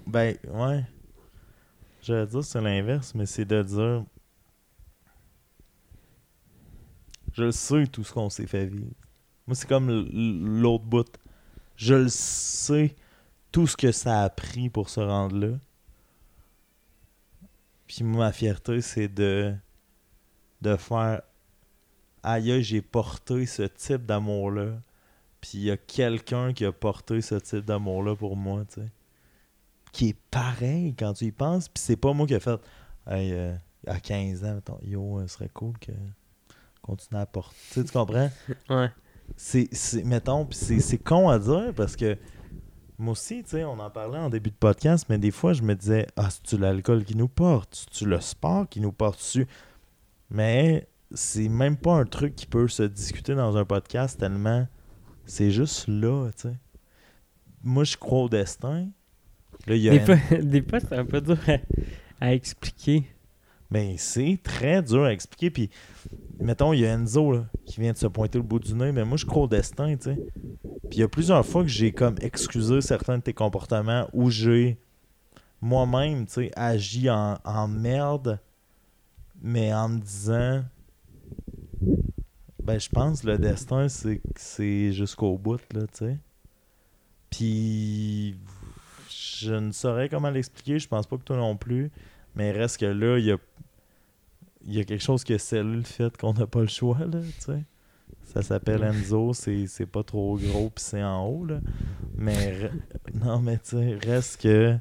Ben, 0.07 0.35
ouais. 0.49 0.83
J'allais 2.01 2.27
dire 2.27 2.43
c'est 2.43 2.61
l'inverse, 2.61 3.13
mais 3.13 3.25
c'est 3.25 3.45
de 3.45 3.61
dire. 3.61 4.03
Je 7.33 7.43
le 7.43 7.51
sais 7.51 7.87
tout 7.87 8.03
ce 8.03 8.13
qu'on 8.13 8.29
s'est 8.29 8.47
fait 8.47 8.65
vivre. 8.65 8.93
Moi, 9.47 9.55
c'est 9.55 9.67
comme 9.67 9.89
l'autre 9.89 10.85
bout. 10.85 11.07
Je 11.75 11.95
le 11.95 12.09
sais 12.09 12.95
tout 13.51 13.67
ce 13.67 13.75
que 13.75 13.91
ça 13.91 14.23
a 14.23 14.29
pris 14.29 14.69
pour 14.69 14.89
se 14.89 14.99
rendre 14.99 15.35
là. 15.37 15.57
Puis 17.87 18.03
moi, 18.03 18.25
ma 18.25 18.31
fierté, 18.31 18.81
c'est 18.81 19.07
de 19.07 19.53
de 20.61 20.77
faire 20.77 21.21
aïe, 22.23 22.63
j'ai 22.63 22.81
porté 22.81 23.45
ce 23.45 23.63
type 23.63 24.05
d'amour-là. 24.05 24.79
Puis 25.41 25.51
il 25.55 25.63
y 25.63 25.71
a 25.71 25.77
quelqu'un 25.77 26.53
qui 26.53 26.63
a 26.65 26.71
porté 26.71 27.21
ce 27.21 27.35
type 27.35 27.65
d'amour-là 27.65 28.15
pour 28.15 28.37
moi, 28.37 28.63
tu 28.65 28.81
sais. 28.81 28.87
Qui 29.91 30.09
est 30.09 30.17
pareil 30.31 30.95
quand 30.97 31.13
tu 31.13 31.25
y 31.25 31.31
penses. 31.31 31.67
Puis 31.67 31.83
c'est 31.83 31.97
pas 31.97 32.13
moi 32.13 32.25
qui 32.25 32.33
ai 32.33 32.39
fait 32.39 32.59
hey, 33.07 33.33
euh, 33.33 33.53
à 33.85 33.99
15 33.99 34.45
ans, 34.45 34.55
mettons, 34.55 34.79
yo, 34.83 35.19
euh, 35.19 35.27
ce 35.27 35.35
serait 35.35 35.49
cool 35.49 35.77
que 35.79 35.91
continue 36.83 37.19
à 37.19 37.25
porter. 37.25 37.55
Tu 37.69 37.73
sais, 37.79 37.83
tu 37.85 37.91
comprends? 37.91 38.29
Ouais. 38.69 38.89
c'est, 39.35 39.67
c'est 39.71 40.03
mettons, 40.03 40.45
pis 40.45 40.55
c'est, 40.57 40.79
c'est 40.79 40.99
con 40.99 41.29
à 41.29 41.39
dire 41.39 41.73
parce 41.75 41.95
que 41.95 42.15
moi 42.99 43.13
aussi, 43.13 43.43
tu 43.43 43.49
sais, 43.49 43.63
on 43.63 43.79
en 43.79 43.89
parlait 43.89 44.19
en 44.19 44.29
début 44.29 44.51
de 44.51 44.55
podcast, 44.55 45.07
mais 45.09 45.17
des 45.17 45.31
fois, 45.31 45.53
je 45.53 45.63
me 45.63 45.73
disais, 45.75 46.05
ah, 46.15 46.29
c'est-tu 46.29 46.57
l'alcool 46.57 47.03
qui 47.03 47.15
nous 47.17 47.27
porte? 47.27 47.73
C'est-tu 47.73 48.05
le 48.05 48.21
sport 48.21 48.69
qui 48.69 48.79
nous 48.79 48.91
porte 48.91 49.17
dessus? 49.17 49.47
Mais 50.29 50.87
c'est 51.11 51.49
même 51.49 51.75
pas 51.77 51.93
un 51.95 52.05
truc 52.05 52.35
qui 52.35 52.45
peut 52.45 52.67
se 52.67 52.83
discuter 52.83 53.33
dans 53.35 53.57
un 53.57 53.65
podcast 53.65 54.19
tellement 54.19 54.67
c'est 55.25 55.51
juste 55.51 55.87
là, 55.87 56.29
tu 56.35 56.49
sais. 56.49 56.55
Moi, 57.63 57.83
je 57.85 57.95
crois 57.95 58.23
au 58.23 58.29
destin. 58.29 58.87
Là, 59.67 59.75
il 59.75 59.81
y 59.81 59.89
a 59.89 59.97
Des 59.97 60.11
un- 60.11 60.17
fois, 60.17 60.37
des 60.41 60.61
fois, 60.61 60.79
c'est 60.81 60.97
un 60.97 61.05
peu 61.05 61.21
dur 61.21 61.37
à, 61.47 61.57
à 62.25 62.33
expliquer. 62.33 63.05
Mais 63.73 63.95
c'est 63.97 64.37
très 64.43 64.83
dur 64.83 65.03
à 65.03 65.11
expliquer. 65.11 65.49
Puis, 65.49 65.71
mettons, 66.39 66.73
il 66.73 66.81
y 66.81 66.85
a 66.85 66.93
Enzo 66.93 67.31
là, 67.31 67.45
qui 67.65 67.81
vient 67.81 67.91
de 67.91 67.97
se 67.97 68.05
pointer 68.05 68.37
le 68.37 68.43
bout 68.43 68.59
du 68.59 68.75
nez, 68.75 68.91
mais 68.91 69.03
moi, 69.03 69.17
je 69.17 69.25
crois 69.25 69.43
au 69.43 69.47
destin, 69.47 69.95
tu 69.95 70.03
sais. 70.03 70.19
Puis, 70.61 70.91
il 70.91 70.99
y 70.99 71.03
a 71.03 71.07
plusieurs 71.07 71.43
fois 71.43 71.63
que 71.63 71.69
j'ai 71.69 71.91
comme 71.91 72.13
excusé 72.21 72.81
certains 72.81 73.17
de 73.17 73.23
tes 73.23 73.33
comportements 73.33 74.07
où 74.13 74.29
j'ai 74.29 74.77
moi-même, 75.59 76.27
tu 76.27 76.33
sais, 76.33 76.51
agi 76.55 77.09
en, 77.09 77.39
en 77.43 77.67
merde, 77.67 78.39
mais 79.41 79.73
en 79.73 79.89
me 79.89 79.99
disant, 79.99 80.63
ben, 82.61 82.79
je 82.79 82.89
pense 82.89 83.23
que 83.23 83.27
le 83.27 83.39
destin, 83.39 83.89
c'est 83.89 84.21
c'est 84.35 84.91
jusqu'au 84.91 85.35
bout, 85.39 85.61
là, 85.73 85.81
tu 85.87 85.97
sais. 85.97 86.17
Puis, 87.31 88.35
je 89.09 89.55
ne 89.55 89.71
saurais 89.71 90.09
comment 90.09 90.29
l'expliquer, 90.29 90.77
je 90.77 90.87
pense 90.87 91.07
pas 91.07 91.17
que 91.17 91.23
toi 91.23 91.37
non 91.37 91.57
plus. 91.57 91.89
Mais 92.35 92.51
reste 92.51 92.79
que 92.79 92.85
là, 92.85 93.17
il 93.19 93.25
y 93.25 93.31
a, 93.31 93.37
il 94.65 94.73
y 94.73 94.79
a 94.79 94.83
quelque 94.83 95.03
chose 95.03 95.23
qui 95.23 95.33
a 95.33 95.39
scellé 95.39 95.75
le 95.77 95.81
fait 95.83 96.15
qu'on 96.17 96.33
n'a 96.33 96.47
pas 96.47 96.61
le 96.61 96.67
choix, 96.67 96.97
là, 96.99 97.19
tu 97.21 97.41
sais. 97.41 97.63
Ça 98.23 98.41
s'appelle 98.41 98.83
Enzo, 98.83 99.33
c'est 99.33 99.85
pas 99.85 100.03
trop 100.03 100.37
gros 100.37 100.69
pis 100.69 100.81
c'est 100.81 101.03
en 101.03 101.25
haut, 101.27 101.45
là. 101.45 101.59
Mais, 102.15 102.71
non, 103.13 103.39
mais 103.39 103.57
tu 103.57 103.71
sais, 103.71 103.95
reste 103.95 104.41
que, 104.41 104.77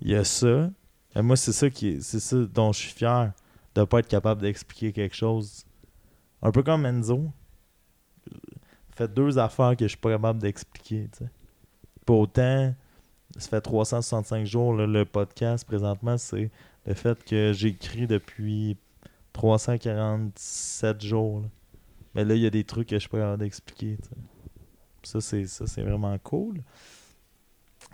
il 0.00 0.10
y 0.10 0.14
a 0.14 0.24
ça. 0.24 0.70
Et 1.14 1.22
moi, 1.22 1.36
c'est 1.36 1.52
ça 1.52 1.68
qui 1.70 1.88
est- 1.88 2.00
c'est 2.00 2.20
ça 2.20 2.36
dont 2.44 2.72
je 2.72 2.78
suis 2.80 2.92
fier, 2.92 3.32
de 3.74 3.84
pas 3.84 3.98
être 4.00 4.08
capable 4.08 4.40
d'expliquer 4.42 4.92
quelque 4.92 5.16
chose. 5.16 5.64
Un 6.42 6.52
peu 6.52 6.62
comme 6.62 6.86
Enzo. 6.86 7.30
Fait 8.94 9.12
deux 9.12 9.38
affaires 9.38 9.76
que 9.76 9.84
je 9.84 9.88
suis 9.90 9.98
pas 9.98 10.10
capable 10.10 10.40
d'expliquer, 10.40 11.08
tu 11.12 11.18
sais. 11.24 11.30
Pour 12.06 12.20
autant, 12.20 12.74
ça 13.36 13.48
fait 13.48 13.60
365 13.60 14.46
jours, 14.46 14.72
là, 14.74 14.86
le 14.86 15.04
podcast, 15.04 15.66
présentement, 15.66 16.16
c'est 16.16 16.50
le 16.86 16.94
fait 16.94 17.22
que 17.24 17.52
j'écris 17.52 18.06
depuis 18.06 18.76
347 19.36 21.02
jours. 21.02 21.42
là. 21.42 21.48
Mais 22.14 22.24
là, 22.24 22.34
il 22.34 22.40
y 22.40 22.46
a 22.46 22.50
des 22.50 22.64
trucs 22.64 22.88
que 22.88 22.96
je 22.96 23.00
suis 23.00 23.10
pas 23.10 23.18
capable 23.18 23.42
d'expliquer. 23.42 23.98
Ça, 25.02 25.20
c'est 25.20 25.46
ça, 25.46 25.66
c'est 25.66 25.82
vraiment 25.82 26.18
cool. 26.20 26.62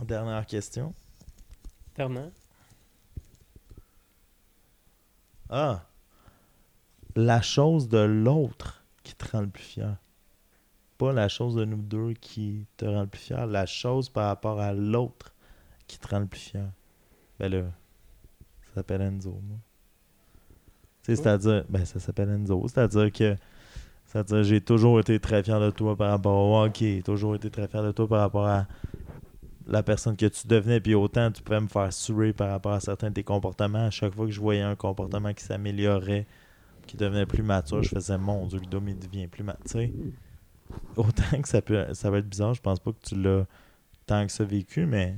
Dernière 0.04 0.46
question. 0.46 0.94
Fernand? 1.96 2.30
Ah! 5.50 5.84
La 7.16 7.42
chose 7.42 7.88
de 7.88 7.98
l'autre 7.98 8.84
qui 9.02 9.16
te 9.16 9.28
rend 9.32 9.40
le 9.40 9.50
plus 9.50 9.64
fier. 9.64 9.96
Pas 10.96 11.12
la 11.12 11.28
chose 11.28 11.56
de 11.56 11.64
nous 11.64 11.82
deux 11.82 12.12
qui 12.12 12.68
te 12.76 12.84
rend 12.84 13.02
le 13.02 13.08
plus 13.08 13.20
fier. 13.20 13.48
La 13.48 13.66
chose 13.66 14.08
par 14.08 14.28
rapport 14.28 14.60
à 14.60 14.72
l'autre 14.72 15.34
qui 15.88 15.98
te 15.98 16.06
rend 16.06 16.20
le 16.20 16.26
plus 16.26 16.40
fier. 16.40 16.70
Ben 17.40 17.50
là, 17.52 17.64
ça 18.68 18.74
s'appelle 18.74 19.02
Enzo, 19.02 19.40
moi. 19.42 19.58
C'est-à-dire, 21.02 21.64
ben 21.68 21.84
ça 21.84 21.98
s'appelle 21.98 22.30
Enzo. 22.30 22.64
C'est-à-dire 22.68 23.10
que, 23.12 23.36
c'est-à-dire, 24.06 24.44
j'ai 24.44 24.60
toujours 24.60 25.00
été 25.00 25.18
très 25.18 25.42
fier 25.42 25.60
de 25.60 25.70
toi 25.70 25.96
par 25.96 26.10
rapport 26.10 26.48
au 26.48 26.62
hockey. 26.62 27.02
Toujours 27.04 27.34
été 27.34 27.50
très 27.50 27.66
fier 27.66 27.82
de 27.82 27.92
toi 27.92 28.06
par 28.08 28.20
rapport 28.20 28.46
à 28.46 28.66
la 29.66 29.82
personne 29.82 30.16
que 30.16 30.26
tu 30.26 30.46
devenais. 30.46 30.80
Puis 30.80 30.94
autant, 30.94 31.30
tu 31.30 31.42
pouvais 31.42 31.60
me 31.60 31.68
faire 31.68 31.92
suer 31.92 32.32
par 32.32 32.50
rapport 32.50 32.72
à 32.72 32.80
certains 32.80 33.08
de 33.08 33.14
tes 33.14 33.24
comportements. 33.24 33.86
À 33.86 33.90
chaque 33.90 34.14
fois 34.14 34.26
que 34.26 34.32
je 34.32 34.40
voyais 34.40 34.62
un 34.62 34.76
comportement 34.76 35.32
qui 35.34 35.44
s'améliorait, 35.44 36.26
qui 36.86 36.96
devenait 36.96 37.26
plus 37.26 37.42
mature, 37.42 37.82
je 37.82 37.88
faisais 37.88 38.18
mon 38.18 38.46
Dieu, 38.46 38.60
Guillaume, 38.60 38.88
il 38.88 38.98
devient 38.98 39.26
plus 39.26 39.44
mature. 39.44 39.88
Autant 40.96 41.40
que 41.40 41.48
ça 41.48 41.60
peut 41.60 41.86
ça 41.92 42.10
va 42.10 42.18
être 42.18 42.28
bizarre, 42.28 42.54
je 42.54 42.62
pense 42.62 42.80
pas 42.80 42.92
que 42.92 43.00
tu 43.02 43.20
l'as 43.20 43.44
tant 44.06 44.26
que 44.26 44.32
ça 44.32 44.44
vécu, 44.44 44.86
mais 44.86 45.16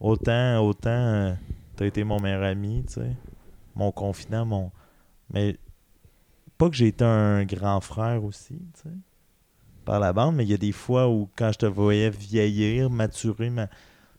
autant, 0.00 0.58
autant 0.64 0.90
euh, 0.90 1.32
t'as 1.76 1.86
été 1.86 2.04
mon 2.04 2.20
meilleur 2.20 2.42
ami, 2.42 2.84
tu 2.86 2.94
sais, 2.94 3.16
mon 3.74 3.92
confident, 3.92 4.44
mon. 4.44 4.70
Mais 5.30 5.58
pas 6.58 6.68
que 6.68 6.76
j'ai 6.76 6.88
été 6.88 7.04
un 7.04 7.44
grand 7.44 7.80
frère 7.80 8.24
aussi, 8.24 8.54
tu 8.74 8.82
sais, 8.82 8.94
par 9.84 9.98
la 9.98 10.12
bande, 10.12 10.36
mais 10.36 10.44
il 10.44 10.50
y 10.50 10.54
a 10.54 10.58
des 10.58 10.72
fois 10.72 11.08
où 11.08 11.28
quand 11.36 11.50
je 11.52 11.58
te 11.58 11.66
voyais 11.66 12.10
vieillir, 12.10 12.90
maturer, 12.90 13.50
ma... 13.50 13.68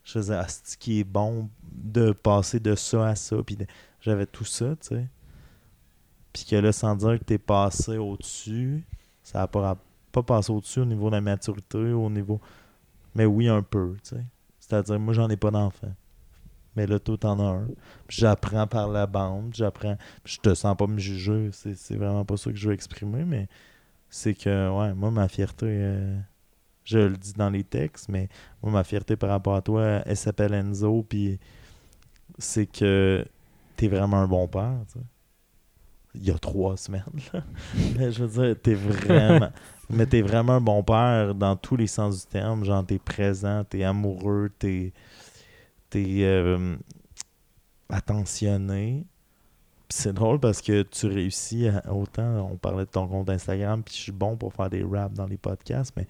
je 0.04 0.14
faisais 0.14 0.36
ah, 0.36 0.46
c'est 0.48 0.78
qui 0.78 1.00
est 1.00 1.06
bon 1.06 1.50
de 1.72 2.12
passer 2.12 2.60
de 2.60 2.76
ça 2.76 3.08
à 3.08 3.16
ça, 3.16 3.38
puis 3.46 3.58
j'avais 4.02 4.26
tout 4.26 4.46
ça, 4.46 4.76
tu 4.76 4.90
sais. 4.90 5.08
Puis 6.34 6.46
que 6.46 6.56
là, 6.56 6.72
sans 6.72 6.96
dire 6.96 7.20
que 7.20 7.24
t'es 7.24 7.38
passé 7.38 7.98
au-dessus, 7.98 8.84
ça 9.22 9.40
n'a 9.40 9.48
pas, 9.48 9.78
pas 10.12 10.24
passé 10.24 10.52
au-dessus 10.52 10.80
au 10.80 10.86
niveau 10.86 11.10
de 11.10 11.16
la 11.16 11.22
maturité, 11.22 11.78
au 11.78 12.10
niveau. 12.10 12.42
Mais 13.16 13.26
oui, 13.26 13.48
un 13.48 13.62
peu, 13.62 13.96
tu 14.04 14.16
sais. 14.16 14.26
C'est-à-dire, 14.60 15.00
moi, 15.00 15.14
j'en 15.14 15.30
ai 15.30 15.38
pas 15.38 15.52
d'enfant. 15.52 15.94
Mais 16.76 16.88
là, 16.88 17.00
toi, 17.00 17.18
t'en 17.18 17.40
as 17.40 17.58
un. 17.60 17.68
J'apprends 18.10 18.68
par 18.68 18.88
la 18.90 19.06
bande, 19.06 19.54
j'apprends. 19.54 19.98
Je 20.26 20.38
te 20.38 20.54
sens 20.56 20.76
pas 20.76 20.88
me 20.88 20.98
juger, 21.00 21.50
c'est 21.52 21.96
vraiment 21.96 22.26
pas 22.26 22.38
ça 22.38 22.52
que 22.52 22.58
je 22.58 22.68
veux 22.68 22.74
exprimer, 22.74 23.26
mais 23.26 23.48
c'est 24.10 24.34
que, 24.34 24.70
ouais, 24.70 24.94
moi, 24.94 25.12
ma 25.12 25.28
fierté, 25.28 25.66
euh, 25.70 26.20
je 26.84 27.00
le 27.00 27.18
dis 27.18 27.34
dans 27.34 27.50
les 27.50 27.64
textes, 27.64 28.10
mais 28.10 28.30
moi, 28.62 28.72
ma 28.72 28.84
fierté 28.84 29.16
par 29.16 29.30
rapport 29.30 29.56
à 29.56 29.62
toi, 29.62 30.02
elle 30.06 30.18
s'appelle 30.18 30.54
Enzo, 30.54 31.04
puis 31.08 31.40
c'est 32.38 32.66
que 32.66 33.26
t'es 33.76 33.88
vraiment 33.88 34.18
un 34.18 34.28
bon 34.28 34.48
père, 34.48 34.80
tu 34.88 35.00
sais. 35.00 35.06
Il 36.16 36.24
y 36.24 36.30
a 36.30 36.38
trois 36.38 36.78
semaines, 36.78 37.04
là. 37.34 37.44
Mais 37.98 38.12
je 38.12 38.24
veux 38.24 38.44
dire, 38.46 38.56
t'es 38.62 38.76
vraiment... 38.76 39.50
mais 39.90 40.06
t'es 40.06 40.22
vraiment 40.22 40.54
un 40.54 40.62
bon 40.62 40.84
père 40.84 41.34
dans 41.34 41.56
tous 41.56 41.76
les 41.76 41.88
sens 41.88 42.22
du 42.22 42.28
terme. 42.28 42.64
Genre, 42.64 42.86
t'es 42.86 43.00
présent, 43.00 43.64
t'es 43.64 43.84
amoureux, 43.84 44.52
t'es... 44.60 44.94
T'es 45.94 46.24
euh, 46.24 46.76
attentionné. 47.88 49.06
C'est 49.90 50.12
drôle 50.12 50.40
parce 50.40 50.60
que 50.60 50.82
tu 50.82 51.06
réussis 51.06 51.68
à- 51.68 51.94
autant... 51.94 52.50
On 52.52 52.58
parlait 52.58 52.86
de 52.86 52.90
ton 52.90 53.08
compte 53.08 53.30
Instagram, 53.30 53.84
puis 53.84 53.94
je 53.96 54.00
suis 54.00 54.12
bon 54.12 54.36
pour 54.36 54.56
faire 54.56 54.72
des 54.72 54.82
raps 54.84 55.16
dans 55.16 55.28
les 55.28 55.38
podcasts, 55.38 55.94
mais 55.96 56.08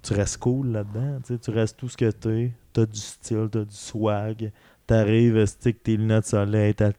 tu 0.00 0.14
restes 0.14 0.38
cool 0.38 0.68
là-dedans. 0.68 1.18
Tu 1.42 1.50
restes 1.50 1.76
tout 1.76 1.90
ce 1.90 1.96
que 1.98 2.10
t'es. 2.10 2.52
T'as 2.72 2.86
du 2.86 2.98
style, 2.98 3.48
t'as 3.52 3.66
du 3.66 3.76
swag. 3.76 4.50
T'arrives, 4.86 5.44
stick 5.44 5.82
tes 5.82 5.98
lunettes 5.98 6.24
soleil, 6.24 6.74
t'as, 6.74 6.92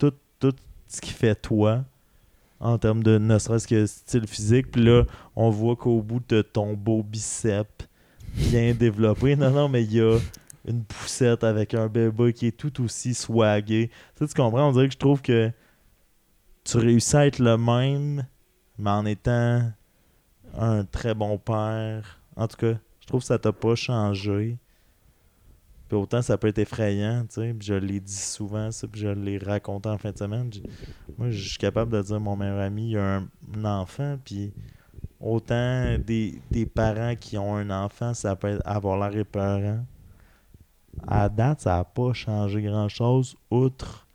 tout 0.00 0.12
ce 0.88 1.00
qui 1.00 1.12
fait 1.12 1.36
toi 1.36 1.84
en 2.58 2.76
termes 2.76 3.04
de 3.04 3.18
ne 3.18 3.38
serait-ce 3.38 3.68
que 3.68 3.86
style 3.86 4.26
physique. 4.26 4.72
Puis 4.72 4.82
là, 4.82 5.04
on 5.36 5.48
voit 5.50 5.76
qu'au 5.76 6.02
bout 6.02 6.22
de 6.28 6.42
ton 6.42 6.74
beau 6.74 7.04
bicep 7.04 7.68
bien 8.34 8.74
développé, 8.74 9.36
non, 9.36 9.52
non, 9.52 9.68
mais 9.68 9.84
il 9.84 9.92
y 9.92 10.00
a 10.00 10.18
une 10.66 10.84
poussette 10.84 11.44
avec 11.44 11.74
un 11.74 11.86
bébé 11.86 12.32
qui 12.32 12.48
est 12.48 12.56
tout 12.56 12.82
aussi 12.82 13.14
swagué. 13.14 13.88
Tu 14.16 14.26
sais, 14.26 14.26
tu 14.26 14.34
comprends? 14.34 14.68
On 14.68 14.72
dirait 14.72 14.88
que 14.88 14.94
je 14.94 14.98
trouve 14.98 15.22
que 15.22 15.50
tu 16.64 16.76
réussis 16.78 17.16
à 17.16 17.26
être 17.26 17.38
le 17.38 17.56
même, 17.56 18.26
mais 18.78 18.90
en 18.90 19.06
étant 19.06 19.70
un 20.54 20.84
très 20.84 21.14
bon 21.14 21.38
père. 21.38 22.20
En 22.36 22.48
tout 22.48 22.56
cas, 22.56 22.74
je 23.00 23.06
trouve 23.06 23.20
que 23.20 23.26
ça 23.26 23.38
t'a 23.38 23.52
pas 23.52 23.74
changé. 23.74 24.58
Puis 25.88 25.96
autant 25.96 26.20
ça 26.20 26.36
peut 26.36 26.48
être 26.48 26.58
effrayant, 26.58 27.24
tu 27.28 27.34
sais. 27.34 27.54
Puis 27.54 27.68
je 27.68 27.74
l'ai 27.74 28.00
dit 28.00 28.12
souvent, 28.12 28.72
ça, 28.72 28.88
puis 28.88 29.00
je 29.00 29.08
l'ai 29.08 29.38
raconté 29.38 29.88
en 29.88 29.98
fin 29.98 30.10
de 30.10 30.18
semaine. 30.18 30.50
Moi, 31.16 31.30
je 31.30 31.48
suis 31.48 31.58
capable 31.58 31.92
de 31.92 32.02
dire 32.02 32.18
mon 32.18 32.36
meilleur 32.36 32.58
ami, 32.58 32.90
il 32.90 32.98
a 32.98 33.18
un, 33.18 33.64
enfant, 33.64 34.18
puis 34.24 34.52
autant 35.20 35.96
des, 35.98 36.40
parents 36.74 37.14
qui 37.14 37.38
ont 37.38 37.54
un 37.54 37.70
enfant, 37.70 38.14
ça 38.14 38.34
peut 38.34 38.58
avoir 38.64 38.98
l'air 38.98 39.16
épeurant. 39.20 39.84
À 41.06 41.28
date, 41.28 41.62
ça 41.62 41.76
n'a 41.76 41.84
pas 41.84 42.12
changé 42.12 42.62
grand-chose, 42.62 43.36
outre 43.50 44.06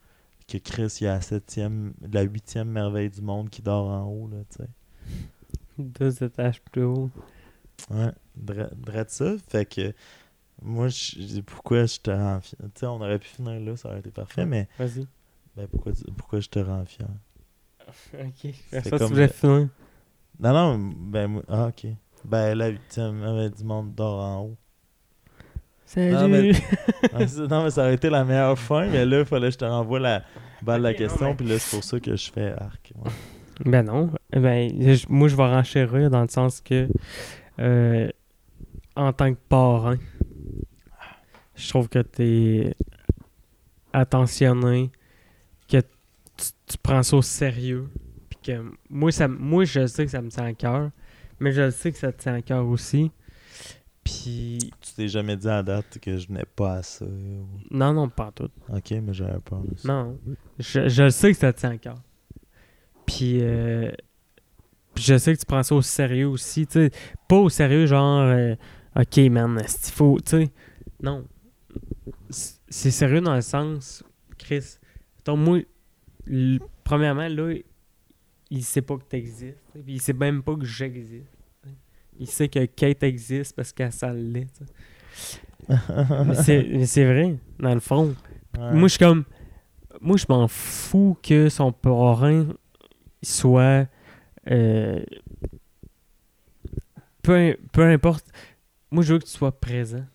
que 0.47 0.57
Chris, 0.57 0.97
il 1.01 1.05
y 1.05 1.07
a 1.07 1.15
la, 1.15 1.21
septième, 1.21 1.93
la 2.11 2.23
huitième 2.23 2.69
merveille 2.69 3.09
du 3.09 3.21
monde 3.21 3.49
qui 3.49 3.61
dort 3.61 3.87
en 3.87 4.03
haut, 4.05 4.27
là, 4.27 4.37
tu 4.49 4.63
sais. 4.63 4.69
Deux 5.77 6.23
étages 6.23 6.61
plus 6.61 6.83
haut. 6.83 7.09
Ouais, 7.89 8.11
de 8.35 8.69
ça. 9.07 9.33
Fait 9.49 9.65
que 9.65 9.93
moi, 10.61 10.89
je- 10.89 11.41
pourquoi 11.41 11.85
je 11.85 11.99
te 11.99 12.11
rends 12.11 12.39
fier? 12.41 12.57
Tu 12.59 12.79
sais, 12.81 12.85
on 12.85 13.01
aurait 13.01 13.19
pu 13.19 13.27
finir 13.27 13.59
là, 13.59 13.75
ça 13.75 13.89
aurait 13.89 13.99
été 13.99 14.11
parfait, 14.11 14.45
mais 14.45 14.67
Vas-y. 14.77 15.07
ben, 15.55 15.67
pourquoi, 15.67 15.93
pourquoi 16.17 16.39
je 16.39 16.49
te 16.49 16.59
rends 16.59 16.85
fier? 16.85 17.07
Ok. 18.13 18.53
C'est 18.69 18.83
Ça, 18.89 18.97
tu 18.99 19.05
voulais 19.05 19.27
finir. 19.27 19.69
Non, 20.39 20.53
non, 20.53 20.77
ben, 20.95 21.41
ah, 21.47 21.67
ok. 21.67 21.87
Ben, 22.25 22.55
la 22.55 22.67
huitième 22.69 23.15
merveille 23.19 23.51
du 23.51 23.63
monde 23.63 23.93
dort 23.95 24.19
en 24.19 24.41
haut. 24.43 24.57
Salut. 25.93 26.13
Non, 26.13 26.27
mais- 26.30 26.51
Ah, 27.13 27.27
c'est- 27.27 27.47
non, 27.47 27.63
mais 27.63 27.69
ça 27.72 27.81
aurait 27.81 27.95
été 27.95 28.09
la 28.09 28.23
meilleure 28.23 28.57
fin, 28.57 28.88
mais 28.88 29.05
là, 29.05 29.19
il 29.19 29.26
fallait 29.26 29.47
que 29.47 29.53
je 29.53 29.57
te 29.57 29.65
renvoie 29.65 29.99
la 29.99 30.23
balle 30.61 30.80
de 30.80 30.84
la 30.84 30.91
non, 30.93 30.97
question, 30.97 31.30
mais- 31.30 31.35
puis 31.35 31.47
là, 31.47 31.59
c'est 31.59 31.76
pour 31.76 31.84
ça 31.84 31.99
que 31.99 32.15
je 32.15 32.31
fais 32.31 32.53
arc. 32.53 32.93
ouais. 33.03 33.11
Ben 33.65 33.84
non. 33.84 34.09
Ben, 34.31 34.69
je- 34.95 35.05
moi, 35.09 35.27
je 35.27 35.35
vais 35.35 35.43
renchérir 35.45 36.09
dans 36.09 36.22
le 36.22 36.27
sens 36.30 36.61
que, 36.61 36.88
euh, 37.59 38.09
en 38.95 39.11
tant 39.13 39.34
que 39.34 39.39
parrain, 39.49 39.97
je 41.55 41.69
trouve 41.69 41.89
que 41.89 41.99
t'es 41.99 42.73
attentionné, 43.93 44.91
que 45.68 45.77
tu, 45.81 46.45
tu 46.68 46.77
prends 46.81 47.03
ça 47.03 47.18
au 47.18 47.22
sérieux. 47.22 47.89
Puis 48.30 48.39
que 48.41 48.63
moi, 48.89 49.11
ça, 49.11 49.27
moi, 49.27 49.65
je 49.65 49.85
sais 49.88 50.05
que 50.05 50.11
ça 50.11 50.22
me 50.22 50.30
tient 50.30 50.45
à 50.45 50.53
cœur, 50.53 50.89
mais 51.39 51.51
je 51.51 51.69
sais 51.69 51.91
que 51.91 51.97
ça 51.97 52.11
te 52.11 52.22
tient 52.22 52.35
à 52.35 52.41
cœur 52.41 52.65
aussi. 52.68 53.11
Puis, 54.23 54.71
Tu 54.81 54.93
t'es 54.95 55.07
jamais 55.07 55.38
dit 55.38 55.47
à 55.47 55.63
date 55.63 55.97
que 55.99 56.17
je 56.17 56.27
venais 56.27 56.45
pas 56.55 56.75
à 56.75 56.83
ça. 56.83 57.05
ou- 57.05 57.47
non, 57.71 57.93
non, 57.93 58.09
pas 58.09 58.31
tout. 58.31 58.49
Ok, 58.69 58.91
mais 58.91 59.13
j'avais 59.13 59.39
peur 59.39 59.63
ça. 59.77 59.88
Non, 59.88 60.19
je, 60.59 60.89
je 60.89 61.09
sais 61.09 61.31
que 61.31 61.38
ça 61.38 61.53
te 61.53 61.59
tient 61.59 61.71
à 61.71 61.77
cœur. 61.77 62.01
Puis, 63.05 63.39
euh, 63.41 63.91
puis 64.93 65.03
je 65.03 65.17
sais 65.17 65.33
que 65.33 65.39
tu 65.39 65.45
prends 65.45 65.63
ça 65.63 65.75
au 65.75 65.81
sérieux 65.81 66.27
aussi. 66.27 66.65
tu 66.67 66.73
sais. 66.73 66.91
Pas 67.27 67.38
au 67.38 67.49
sérieux, 67.49 67.85
genre, 67.85 68.21
euh, 68.21 68.55
ok, 68.95 69.17
man, 69.31 69.61
il 69.61 69.91
faut, 69.91 70.17
tu 70.19 70.29
sais? 70.31 70.51
Non. 71.01 71.25
C'est 72.29 72.91
sérieux 72.91 73.21
dans 73.21 73.35
le 73.35 73.41
sens, 73.41 74.03
Chris. 74.38 74.77
Donc, 75.25 75.39
moi, 75.39 75.59
premièrement, 76.83 77.27
là, 77.27 77.53
il 78.49 78.63
sait 78.63 78.81
pas 78.81 78.97
que 78.97 79.03
t'existes. 79.03 79.57
Puis 79.73 79.93
il 79.93 80.01
sait 80.01 80.13
même 80.13 80.43
pas 80.43 80.55
que 80.55 80.65
j'existe. 80.65 81.25
Il 82.22 82.27
sait 82.27 82.48
que 82.48 82.64
Kate 82.65 83.02
existe 83.03 83.56
parce 83.56 83.73
qu'elle 83.73 83.91
s'en 83.91 84.11
l'est. 84.14 84.61
Mais 85.68 86.35
c'est- 86.35 86.64
mais 86.64 86.85
c'est 86.85 87.03
vrai, 87.06 87.35
dans 87.60 87.73
le 87.73 87.80
fond. 87.80 88.15
Ouais. 88.57 88.73
Moi, 88.73 88.84
je 88.88 88.93
suis 88.93 88.99
comme. 88.99 89.23
Moi, 89.99 90.18
je 90.18 90.26
m'en 90.30 90.48
fous 90.48 91.18
que 91.22 91.49
son 91.49 91.72
parrain 91.72 92.48
soit. 93.23 93.88
euh, 94.49 95.03
peu, 97.22 97.57
peu 97.72 97.84
importe. 97.84 98.26
Moi, 98.89 99.03
je 99.03 99.14
veux 99.14 99.19
que 99.19 99.26
tu 99.26 99.31
sois 99.31 99.52
présent. 99.52 100.06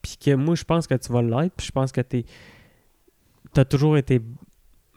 Puis 0.00 0.16
que 0.16 0.34
moi, 0.34 0.54
je 0.54 0.64
pense 0.64 0.86
que 0.86 0.94
tu 0.94 1.12
vas 1.12 1.22
l'être. 1.22 1.54
Puis 1.56 1.66
je 1.66 1.72
pense 1.72 1.92
que 1.92 2.00
tu 2.00 2.24
as 3.56 3.64
toujours 3.64 3.96
été 3.96 4.20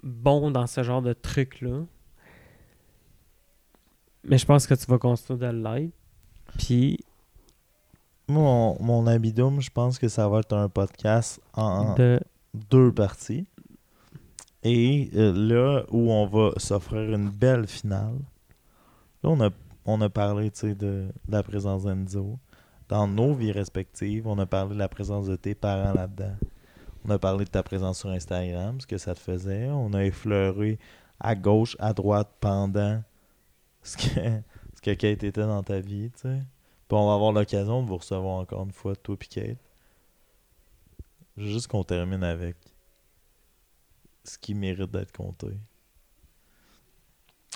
bon 0.03 0.51
dans 0.51 0.67
ce 0.67 0.83
genre 0.83 1.01
de 1.01 1.13
truc-là. 1.13 1.81
Mais 4.25 4.37
je 4.37 4.45
pense 4.45 4.65
que 4.67 4.73
tu 4.73 4.85
vas 4.87 4.97
continuer 4.97 5.39
de 5.39 5.47
l'être. 5.47 5.93
Puis 6.57 6.99
Mon, 8.27 8.77
mon 8.81 9.05
Abidum, 9.07 9.61
je 9.61 9.69
pense 9.69 9.99
que 9.99 10.07
ça 10.07 10.27
va 10.27 10.39
être 10.39 10.53
un 10.53 10.69
podcast 10.69 11.39
en 11.53 11.93
de. 11.95 12.19
deux 12.53 12.91
parties. 12.91 13.45
Et 14.63 15.11
euh, 15.15 15.31
là 15.31 15.83
où 15.91 16.11
on 16.11 16.25
va 16.25 16.51
s'offrir 16.57 17.13
une 17.13 17.29
belle 17.29 17.67
finale, 17.67 18.15
là 19.23 19.29
on 19.29 19.39
a, 19.41 19.49
on 19.85 20.01
a 20.01 20.09
parlé 20.09 20.49
de, 20.49 20.73
de 20.73 21.07
la 21.29 21.43
présence 21.43 21.83
d'Enzo 21.83 22.39
dans 22.89 23.07
nos 23.07 23.35
vies 23.35 23.51
respectives. 23.51 24.25
On 24.27 24.39
a 24.39 24.47
parlé 24.47 24.73
de 24.73 24.79
la 24.79 24.89
présence 24.89 25.27
de 25.27 25.35
tes 25.35 25.53
parents 25.53 25.93
là-dedans. 25.93 26.35
On 27.07 27.11
a 27.11 27.19
parlé 27.19 27.45
de 27.45 27.49
ta 27.51 27.61
présence 27.61 27.99
sur 27.99 28.09
Instagram, 28.09 28.81
ce 28.81 28.87
que 28.87 28.97
ça 28.97 29.13
te 29.13 29.19
faisait. 29.19 29.69
On 29.69 29.93
a 29.93 30.03
effleuré 30.03 30.79
à 31.19 31.35
gauche, 31.35 31.75
à 31.79 31.93
droite, 31.93 32.31
pendant 32.39 33.03
ce 33.85 33.97
que, 33.97 34.41
ce 34.75 34.81
que 34.81 34.93
Kate 34.93 35.23
était 35.23 35.41
dans 35.41 35.63
ta 35.63 35.79
vie. 35.79 36.11
tu 36.11 36.21
sais. 36.21 36.41
Puis 36.87 36.97
on 36.97 37.07
va 37.07 37.13
avoir 37.13 37.31
l'occasion 37.31 37.81
de 37.83 37.87
vous 37.87 37.97
recevoir 37.97 38.39
encore 38.39 38.63
une 38.63 38.71
fois, 38.71 38.95
toi 38.95 39.15
et 39.19 39.25
Kate. 39.25 39.57
Juste 41.37 41.67
qu'on 41.67 41.83
termine 41.83 42.23
avec 42.23 42.55
ce 44.23 44.37
qui 44.37 44.53
mérite 44.53 44.91
d'être 44.91 45.11
compté. 45.11 45.47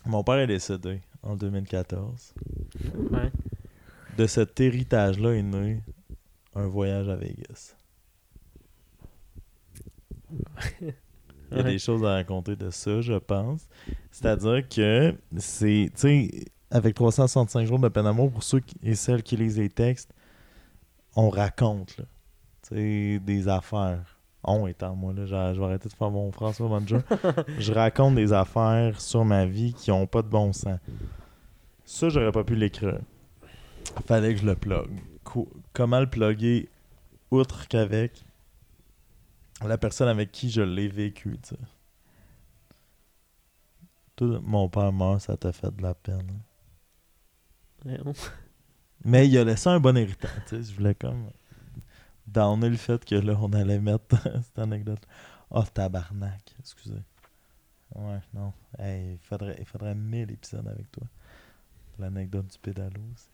Mon 0.06 0.24
père 0.24 0.40
est 0.40 0.48
décédé 0.48 1.02
en 1.24 1.36
2014. 1.36 2.34
Ouais. 3.12 3.32
De 4.18 4.28
cet 4.28 4.60
héritage-là 4.60 5.32
est 5.32 5.44
né 5.44 5.84
un 6.56 6.68
voyage 6.68 7.10
à 7.10 7.16
Vegas. 7.16 7.76
Il 11.52 11.58
y 11.58 11.62
a 11.62 11.64
Ouais. 11.64 11.72
des 11.72 11.80
choses 11.80 12.04
à 12.06 12.14
raconter 12.14 12.56
de 12.56 12.70
ça, 12.70 13.02
je 13.02 13.14
pense. 13.14 13.68
C'est-à-dire 14.12 14.68
que 14.70 15.16
c'est, 15.38 15.90
tu 15.96 16.00
sais, 16.02 16.46
avec 16.72 16.94
365 16.96 17.66
jours 17.66 17.80
de 17.80 17.88
peine 17.90 18.04
d'amour, 18.04 18.32
pour 18.32 18.44
ceux 18.44 18.60
qui- 18.60 18.76
et 18.84 18.96
celles 18.96 19.24
qui 19.24 19.36
lisent 19.38 19.58
les 19.58 19.70
textes, 19.70 20.14
on 21.16 21.30
raconte, 21.30 21.98
là, 21.98 22.06
tu 22.68 22.76
sais, 22.76 23.20
des 23.20 23.48
affaires. 23.48 24.18
On 24.44 24.68
étant 24.68 24.96
moi, 24.96 25.12
là, 25.12 25.26
je 25.26 25.60
vais 25.60 25.66
arrêter 25.66 25.90
de 25.90 25.94
faire 25.94 26.12
mon 26.12 26.32
François 26.32 26.68
Bonjour. 26.70 27.02
je 27.60 27.74
raconte 27.74 28.16
des 28.16 28.32
affaires 28.32 29.02
sur 29.02 29.26
ma 29.26 29.46
vie 29.46 29.74
qui 29.74 29.92
ont 29.92 30.08
pas 30.08 30.22
de 30.22 30.30
bon 30.30 30.54
sens. 30.54 30.80
Ça, 31.84 32.10
j'aurais 32.10 32.32
pas 32.32 32.44
pu 32.44 32.56
l'écrire. 32.56 33.00
Fallait 34.06 34.34
que 34.36 34.42
je 34.42 34.46
le 34.46 34.56
plug. 34.56 34.88
Co- 35.24 35.50
comment 35.74 36.00
le 36.00 36.06
plugger 36.08 36.70
outre 37.32 37.68
qu'avec? 37.68 38.24
La 39.68 39.78
personne 39.78 40.08
avec 40.10 40.32
qui 40.32 40.50
je 40.50 40.62
l'ai 40.62 40.88
vécu, 40.88 41.38
tu 41.42 41.50
sais. 41.50 41.58
Toi, 44.16 44.40
mon 44.44 44.70
père 44.70 44.94
meurt, 44.94 45.20
ça 45.22 45.36
t'a 45.36 45.52
fait 45.52 45.76
de 45.76 45.82
la 45.82 45.96
peine. 45.96 46.42
hein. 47.86 48.14
Mais 49.06 49.28
il 49.28 49.38
a 49.38 49.44
laissé 49.44 49.70
un 49.70 49.80
bon 49.80 49.98
héritage, 49.98 50.32
tu 50.48 50.58
sais. 50.58 50.64
Je 50.72 50.76
voulais 50.76 50.96
comme 50.96 51.30
downer 52.28 52.70
le 52.70 52.78
fait 52.78 53.04
que 53.06 53.16
là, 53.16 53.36
on 53.40 53.52
allait 53.54 53.80
mettre 53.80 54.16
cette 54.44 54.60
anecdote. 54.60 55.06
Oh, 55.52 55.64
tabarnak, 55.64 56.56
excusez. 56.60 57.04
Ouais, 57.96 58.20
non. 58.34 58.54
Hey, 58.80 59.14
il 59.14 59.20
faudrait, 59.20 59.56
il 59.60 59.66
faudrait 59.66 59.96
1000 59.96 60.32
épisodes 60.32 60.68
avec 60.68 60.92
toi. 60.92 61.08
L'anecdote 62.00 62.48
du 62.52 62.60
pédalo 62.60 63.02
aussi. 63.14 63.30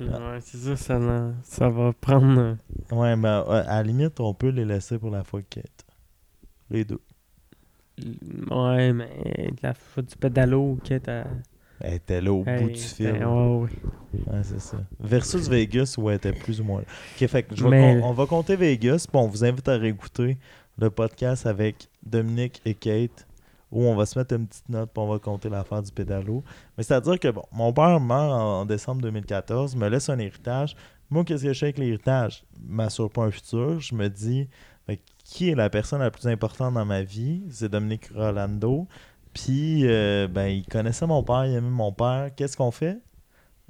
Ouais, 0.00 0.38
c'est 0.40 0.58
ça, 0.58 0.76
ça, 0.76 1.32
ça 1.42 1.68
va 1.68 1.92
prendre. 1.92 2.38
euh, 2.40 2.54
Ouais, 2.92 3.16
mais 3.16 3.28
ouais, 3.28 3.56
à 3.66 3.76
la 3.76 3.82
limite, 3.82 4.20
on 4.20 4.32
peut 4.34 4.48
les 4.50 4.64
laisser 4.64 4.98
pour 4.98 5.10
la 5.10 5.24
fois 5.24 5.40
quête. 5.48 5.84
Les 6.70 6.84
deux. 6.84 7.00
Ouais, 8.50 8.92
mais 8.92 9.50
la 9.62 9.74
faute 9.74 10.06
du 10.10 10.16
pédalo 10.16 10.78
est 10.90 11.08
à. 11.08 11.26
Elle 11.80 11.94
était 11.94 12.20
là 12.20 12.32
au 12.32 12.42
bout 12.42 12.70
du 12.70 12.74
fil. 12.80 13.12
ben, 13.12 13.26
ouais, 13.28 13.68
c'est 14.42 14.60
ça. 14.60 14.78
Versus 14.98 15.48
Vegas, 15.48 15.94
où 15.96 16.10
elle 16.10 16.16
était 16.16 16.32
plus 16.32 16.60
ou 16.60 16.64
moins 16.64 16.80
là. 16.80 16.86
Ok, 17.20 17.28
fait 17.28 17.42
que 17.44 17.54
je 17.54 17.62
vais 17.62 17.70
Mais- 17.70 18.00
on 18.02 18.12
va 18.12 18.26
compter 18.26 18.56
Vegas, 18.56 19.06
puis 19.08 19.20
on 19.20 19.28
vous 19.28 19.44
invite 19.44 19.68
à 19.68 19.76
réécouter 19.76 20.38
le 20.76 20.90
podcast 20.90 21.46
avec 21.46 21.88
Dominique 22.04 22.60
et 22.64 22.74
Kate, 22.74 23.27
où 23.70 23.84
on 23.84 23.94
va 23.94 24.06
se 24.06 24.18
mettre 24.18 24.34
une 24.34 24.46
petite 24.46 24.68
note, 24.68 24.90
puis 24.92 25.02
on 25.02 25.08
va 25.08 25.18
compter 25.18 25.48
l'affaire 25.48 25.82
du 25.82 25.92
pédalo. 25.92 26.42
Mais 26.76 26.84
c'est-à-dire 26.84 27.18
que, 27.18 27.28
bon, 27.28 27.44
mon 27.52 27.72
père 27.72 28.00
meurt 28.00 28.32
en, 28.32 28.64
décembre 28.64 29.02
2014, 29.02 29.76
me 29.76 29.88
laisse 29.88 30.08
un 30.08 30.18
héritage. 30.18 30.74
Moi, 31.10 31.24
qu'est-ce 31.24 31.44
que 31.44 31.52
je 31.52 31.58
fais 31.58 31.66
avec 31.66 31.78
l'héritage? 31.78 32.44
M'assure 32.60 33.10
pas 33.10 33.24
un 33.24 33.30
futur. 33.30 33.80
Je 33.80 33.94
me 33.94 34.08
dis, 34.08 34.48
fait, 34.86 35.00
qui 35.24 35.50
est 35.50 35.54
la 35.54 35.70
personne 35.70 36.00
la 36.00 36.10
plus 36.10 36.26
importante 36.26 36.74
dans 36.74 36.84
ma 36.84 37.02
vie? 37.02 37.42
C'est 37.50 37.68
Dominique 37.68 38.10
Rolando. 38.14 38.86
Puis, 39.34 39.86
euh, 39.86 40.28
ben, 40.28 40.46
il 40.46 40.66
connaissait 40.66 41.06
mon 41.06 41.22
père, 41.22 41.44
il 41.44 41.54
aimait 41.54 41.68
mon 41.68 41.92
père. 41.92 42.30
Qu'est-ce 42.34 42.56
qu'on 42.56 42.70
fait? 42.70 42.98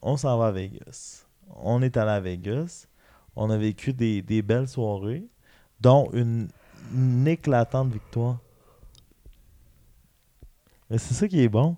On 0.01 0.16
s'en 0.16 0.39
va 0.39 0.49
à 0.49 0.53
Vegas. 0.53 1.27
On 1.57 1.83
est 1.83 1.97
allé 1.97 2.11
à 2.11 2.20
Vegas. 2.20 2.87
On 3.35 3.51
a 3.51 3.57
vécu 3.57 3.93
des, 3.93 4.43
belles 4.43 4.69
soirées, 4.69 5.25
dont 5.81 6.09
une 6.12 6.49
éclatante 7.27 7.93
victoire. 7.93 8.39
Mais 10.90 10.98
c'est 10.98 11.15
ça 11.15 11.28
qui 11.28 11.40
est 11.40 11.48
bon. 11.48 11.77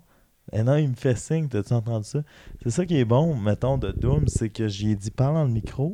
Et 0.53 0.63
non, 0.63 0.75
il 0.75 0.89
me 0.89 0.95
fait 0.95 1.17
signe, 1.17 1.47
t'as-tu 1.47 1.73
entendu 1.73 2.05
ça? 2.05 2.23
C'est 2.63 2.71
ça 2.71 2.85
qui 2.85 2.97
est 2.97 3.05
bon, 3.05 3.35
mettons, 3.35 3.77
de 3.77 3.91
Doom, 3.91 4.27
c'est 4.27 4.49
que 4.49 4.67
j'y 4.67 4.91
ai 4.91 4.95
dit 4.95 5.11
parle 5.11 5.35
dans 5.35 5.45
le 5.45 5.51
micro. 5.51 5.93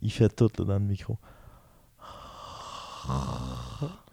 Il 0.00 0.10
fait 0.10 0.28
tout 0.34 0.48
là, 0.58 0.64
dans 0.64 0.74
le 0.74 0.80
micro. 0.80 1.18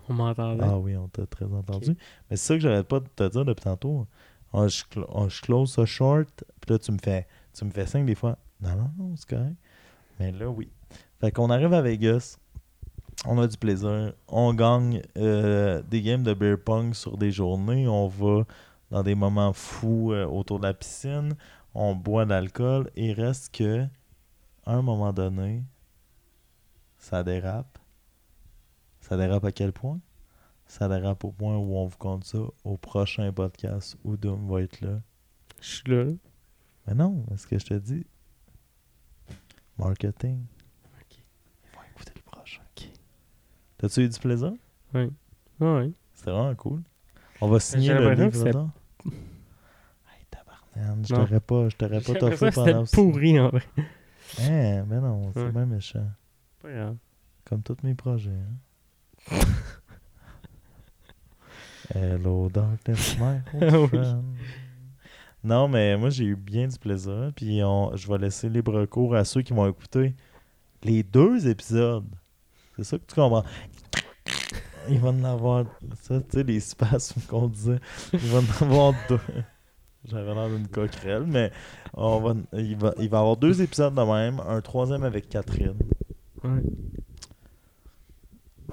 On 0.09 0.13
m'entendait. 0.13 0.63
Ah 0.65 0.77
oui, 0.77 0.97
on 0.97 1.07
t'a 1.07 1.25
très 1.27 1.45
entendu. 1.45 1.95
Mais 2.29 2.35
c'est 2.35 2.47
ça 2.47 2.53
que 2.55 2.59
j'arrête 2.61 2.87
pas 2.87 2.99
de 2.99 3.07
te 3.07 3.27
dire 3.29 3.45
depuis 3.45 3.63
tantôt. 3.63 4.07
Ah, 4.53 4.67
je, 4.67 4.83
cl- 4.83 5.05
ah, 5.15 5.27
je 5.29 5.41
close 5.41 5.71
ça 5.71 5.85
short, 5.85 6.43
puis 6.61 6.71
là, 6.71 6.79
tu 6.79 6.91
me 6.91 6.97
fais 6.97 7.27
tu 7.53 7.65
me 7.65 7.69
fais 7.71 7.85
signe 7.85 8.05
des 8.05 8.15
fois. 8.15 8.37
Non, 8.61 8.75
non, 8.75 8.91
non, 8.97 9.15
c'est 9.15 9.29
correct. 9.29 9.55
Mais 10.19 10.31
là, 10.31 10.49
oui. 10.49 10.71
Fait 11.19 11.31
qu'on 11.31 11.49
arrive 11.49 11.73
à 11.73 11.81
Vegas. 11.81 12.37
On 13.25 13.37
a 13.37 13.47
du 13.47 13.57
plaisir. 13.57 14.13
On 14.29 14.53
gagne 14.53 15.01
euh, 15.17 15.81
des 15.83 16.01
games 16.01 16.23
de 16.23 16.33
beer 16.33 16.57
pong 16.57 16.93
sur 16.93 17.17
des 17.17 17.31
journées. 17.31 17.87
On 17.87 18.07
va 18.07 18.45
dans 18.91 19.03
des 19.03 19.15
moments 19.15 19.51
fous 19.51 20.13
euh, 20.13 20.25
autour 20.25 20.59
de 20.59 20.67
la 20.67 20.73
piscine. 20.73 21.35
On 21.73 21.95
boit 21.95 22.23
de 22.23 22.29
l'alcool. 22.29 22.89
Et 22.95 23.07
il 23.07 23.13
reste 23.13 23.53
que, 23.53 23.85
à 24.65 24.73
un 24.73 24.81
moment 24.81 25.11
donné, 25.11 25.63
ça 26.97 27.23
dérape. 27.23 27.77
Ça 29.01 29.17
dérape 29.17 29.43
à 29.43 29.51
quel 29.51 29.73
point? 29.73 29.99
Ça 30.65 30.87
dérape 30.87 31.23
au 31.25 31.31
point 31.31 31.57
où 31.57 31.75
on 31.75 31.87
vous 31.87 31.97
compte 31.97 32.23
ça 32.23 32.39
au 32.63 32.77
prochain 32.77 33.33
podcast 33.33 33.97
où 34.03 34.15
Doom 34.15 34.49
va 34.49 34.61
être 34.61 34.79
là. 34.81 35.01
Je 35.59 35.67
suis 35.67 35.91
là. 35.91 36.05
Mais 36.87 36.93
non, 36.93 37.25
est-ce 37.33 37.47
que 37.47 37.59
je 37.59 37.65
te 37.65 37.73
dis? 37.73 38.05
Marketing. 39.77 40.45
Ok. 41.01 41.17
Ils 41.17 41.75
vont 41.75 41.83
écouter 41.83 42.13
le 42.15 42.21
prochain. 42.21 42.61
T'as-tu 43.79 44.01
eu 44.01 44.09
du 44.09 44.19
plaisir? 44.19 44.51
Ouais. 44.93 45.09
Ouais. 45.59 45.91
C'était 46.13 46.31
vraiment 46.31 46.55
cool. 46.55 46.81
On 47.41 47.47
va 47.47 47.59
signer 47.59 47.93
le 47.93 48.13
livre. 48.13 48.49
là. 48.49 48.67
Hey, 50.11 50.25
tabarnak, 50.29 51.05
je 51.07 51.15
t'aurais 51.15 51.39
pas, 51.39 51.69
je 51.69 51.75
t'aurais 51.77 52.01
pas 52.01 52.13
toffé 52.15 52.51
pendant 52.51 52.85
C'était 52.85 53.01
pourri 53.01 53.39
en 53.39 53.49
vrai. 53.49 53.63
Hein, 54.41 54.85
mais 54.87 54.99
non, 54.99 55.31
c'est 55.33 55.43
Ouais. 55.43 55.51
bien 55.51 55.65
méchant. 55.65 56.05
Pas 56.61 56.71
grave. 56.71 56.97
Comme 57.45 57.63
tous 57.63 57.77
mes 57.83 57.95
projets. 57.95 58.31
hein. 59.31 59.31
Hello, 61.95 62.49
darkness, 62.49 63.17
my 63.17 63.39
oui. 63.93 63.99
Non, 65.43 65.67
mais 65.67 65.97
moi, 65.97 66.09
j'ai 66.09 66.25
eu 66.25 66.35
bien 66.35 66.67
du 66.67 66.77
plaisir. 66.77 67.31
Puis 67.35 67.63
on, 67.63 67.95
je 67.95 68.07
vais 68.07 68.17
laisser 68.17 68.49
libre 68.49 68.85
cours 68.85 69.15
à 69.15 69.23
ceux 69.25 69.41
qui 69.41 69.53
vont 69.53 69.67
écouter 69.67 70.13
les 70.83 71.01
deux 71.01 71.47
épisodes. 71.47 72.05
C'est 72.79 72.83
ça 72.85 72.97
que 72.97 73.03
tu 73.07 73.15
comprends. 73.15 73.43
Il 74.89 74.99
va 74.99 75.09
en 75.09 75.23
avoir. 75.25 75.65
Ça, 76.01 76.19
tu 76.21 76.25
sais, 76.31 76.43
les 76.43 76.59
spasmes 76.61 77.21
qu'on 77.27 77.47
disait. 77.47 77.79
Il 78.13 78.19
va 78.19 78.39
en 78.39 78.63
avoir 78.65 78.93
deux. 79.09 79.19
J'avais 80.05 80.33
l'air 80.33 80.47
d'une 80.47 80.67
coquerelle, 80.67 81.25
mais 81.27 81.51
on 81.93 82.19
va, 82.21 82.33
il, 82.53 82.77
va, 82.77 82.93
il 82.99 83.09
va 83.09 83.19
avoir 83.19 83.35
deux 83.35 83.61
épisodes 83.61 83.93
de 83.93 84.01
même. 84.01 84.39
Un 84.47 84.61
troisième 84.61 85.03
avec 85.03 85.27
Catherine. 85.27 85.75
Ouais. 86.43 86.61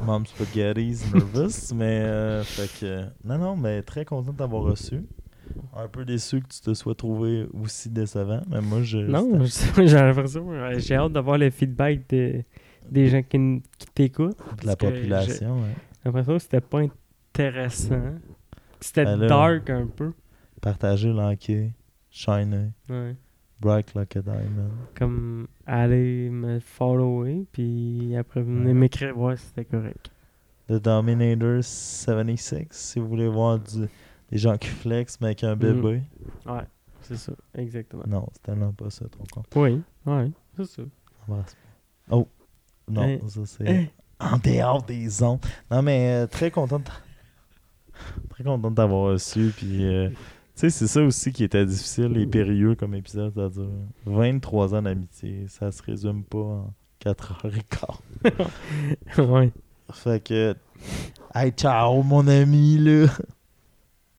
Mom 0.01 0.25
Spaghetti's 0.27 1.13
nervous, 1.13 1.73
mais 1.75 2.01
euh, 2.03 2.45
fait 2.45 2.71
que 2.81 3.05
non 3.25 3.39
non, 3.39 3.57
mais 3.57 3.83
très 3.83 4.05
content 4.05 4.33
de 4.33 4.37
t'avoir 4.37 4.63
reçu. 4.63 5.03
Un 5.75 5.89
peu 5.89 6.05
déçu 6.05 6.41
que 6.41 6.49
tu 6.49 6.61
te 6.61 6.75
sois 6.75 6.95
trouvé 6.95 7.47
aussi 7.61 7.89
décevant, 7.89 8.43
mais 8.49 8.61
moi 8.61 8.83
je 8.83 8.99
Non, 8.99 9.45
j'ai 9.77 9.85
l'impression. 9.97 10.47
J'ai 10.79 10.95
hâte 10.95 11.13
d'avoir 11.13 11.39
le 11.39 11.51
feedback 11.51 12.09
de- 12.11 12.43
des 12.91 13.09
gens 13.09 13.23
qui, 13.23 13.63
qui 13.79 13.87
t'écoutent. 13.95 14.39
de 14.63 14.67
la 14.67 14.77
population, 14.77 15.61
ouais. 15.61 15.75
J'ai 15.75 16.01
l'impression 16.07 16.33
que 16.35 16.39
c'était 16.39 16.61
pas 16.61 16.81
intéressant. 16.81 18.15
C'était 18.81 19.05
Ben 19.05 19.27
dark 19.27 19.71
un 19.71 19.87
peu. 19.87 20.13
Partager, 20.61 21.13
liker, 21.13 21.73
shiner, 22.11 22.71
Ouais. 22.89 23.17
bright 23.61 23.95
like 23.95 24.17
a 24.17 24.23
diamond. 24.23 24.71
Comme 24.95 25.47
aller 25.67 26.29
me 26.31 26.61
follower, 26.61 27.45
puis 27.53 28.15
après 28.17 28.43
venez 28.43 28.67
Ouais. 28.69 28.73
m'écrire 28.75 29.15
voir 29.15 29.37
si 29.39 29.47
c'était 29.47 29.65
correct. 29.65 30.11
The 30.69 30.75
Dominator 30.83 31.63
76, 31.63 32.67
si 32.71 32.99
vous 32.99 33.09
voulez 33.09 33.29
voir 33.29 33.59
du, 33.59 33.87
des 34.31 34.39
gens 34.39 34.57
qui 34.57 34.69
flex 34.69 35.21
mais 35.21 35.29
avec 35.29 35.45
un 35.45 35.55
Mhm. 35.55 35.59
bébé. 35.61 36.03
Ouais, 36.47 36.63
c'est 37.03 37.17
ça, 37.17 37.33
exactement. 37.55 38.03
Non, 38.07 38.27
c'est 38.33 38.43
tellement 38.43 38.73
pas 38.73 38.91
ça 38.91 39.05
ton 39.09 39.25
compte. 39.33 39.47
Oui, 39.55 39.81
ouais, 40.07 40.31
c'est 40.57 40.67
ça. 40.67 40.83
Oh! 42.11 42.27
Non, 42.89 43.03
Hein? 43.03 43.19
ça 43.29 43.41
c'est 43.47 43.69
Hein? 43.69 43.85
en 44.21 44.37
dehors 44.39 44.83
des 44.83 45.23
ondes. 45.23 45.41
Non, 45.71 45.83
mais 45.83 46.23
euh, 46.23 46.27
très 46.27 46.51
content 46.51 46.79
de 46.79 46.85
très 48.31 48.45
content 48.45 48.71
de 48.71 48.77
t'avoir 48.77 49.13
reçu. 49.13 49.53
Puis, 49.57 49.85
euh, 49.85 50.09
tu 50.11 50.17
sais, 50.55 50.71
c'est 50.71 50.87
ça 50.87 51.03
aussi 51.03 51.33
qui 51.33 51.45
était 51.45 51.65
difficile 51.67 52.17
et 52.17 52.27
périlleux 52.27 52.75
comme 52.75 52.95
épisode. 52.95 53.33
C'est-à-dire 53.35 53.69
23 54.07 54.75
ans 54.75 54.83
d'amitié, 54.83 55.47
ça 55.49 55.71
se 55.73 55.83
résume 55.83 56.23
pas 56.25 56.39
en 56.39 56.75
4 57.01 57.45
heures 57.45 57.55
et 57.57 57.63
quart. 57.63 58.03
ouais. 59.31 59.53
Fait 59.93 60.23
que, 60.25 60.55
hey, 61.35 61.51
ciao, 61.53 62.03
mon 62.03 62.27
ami, 62.27 62.79
là. 62.79 63.07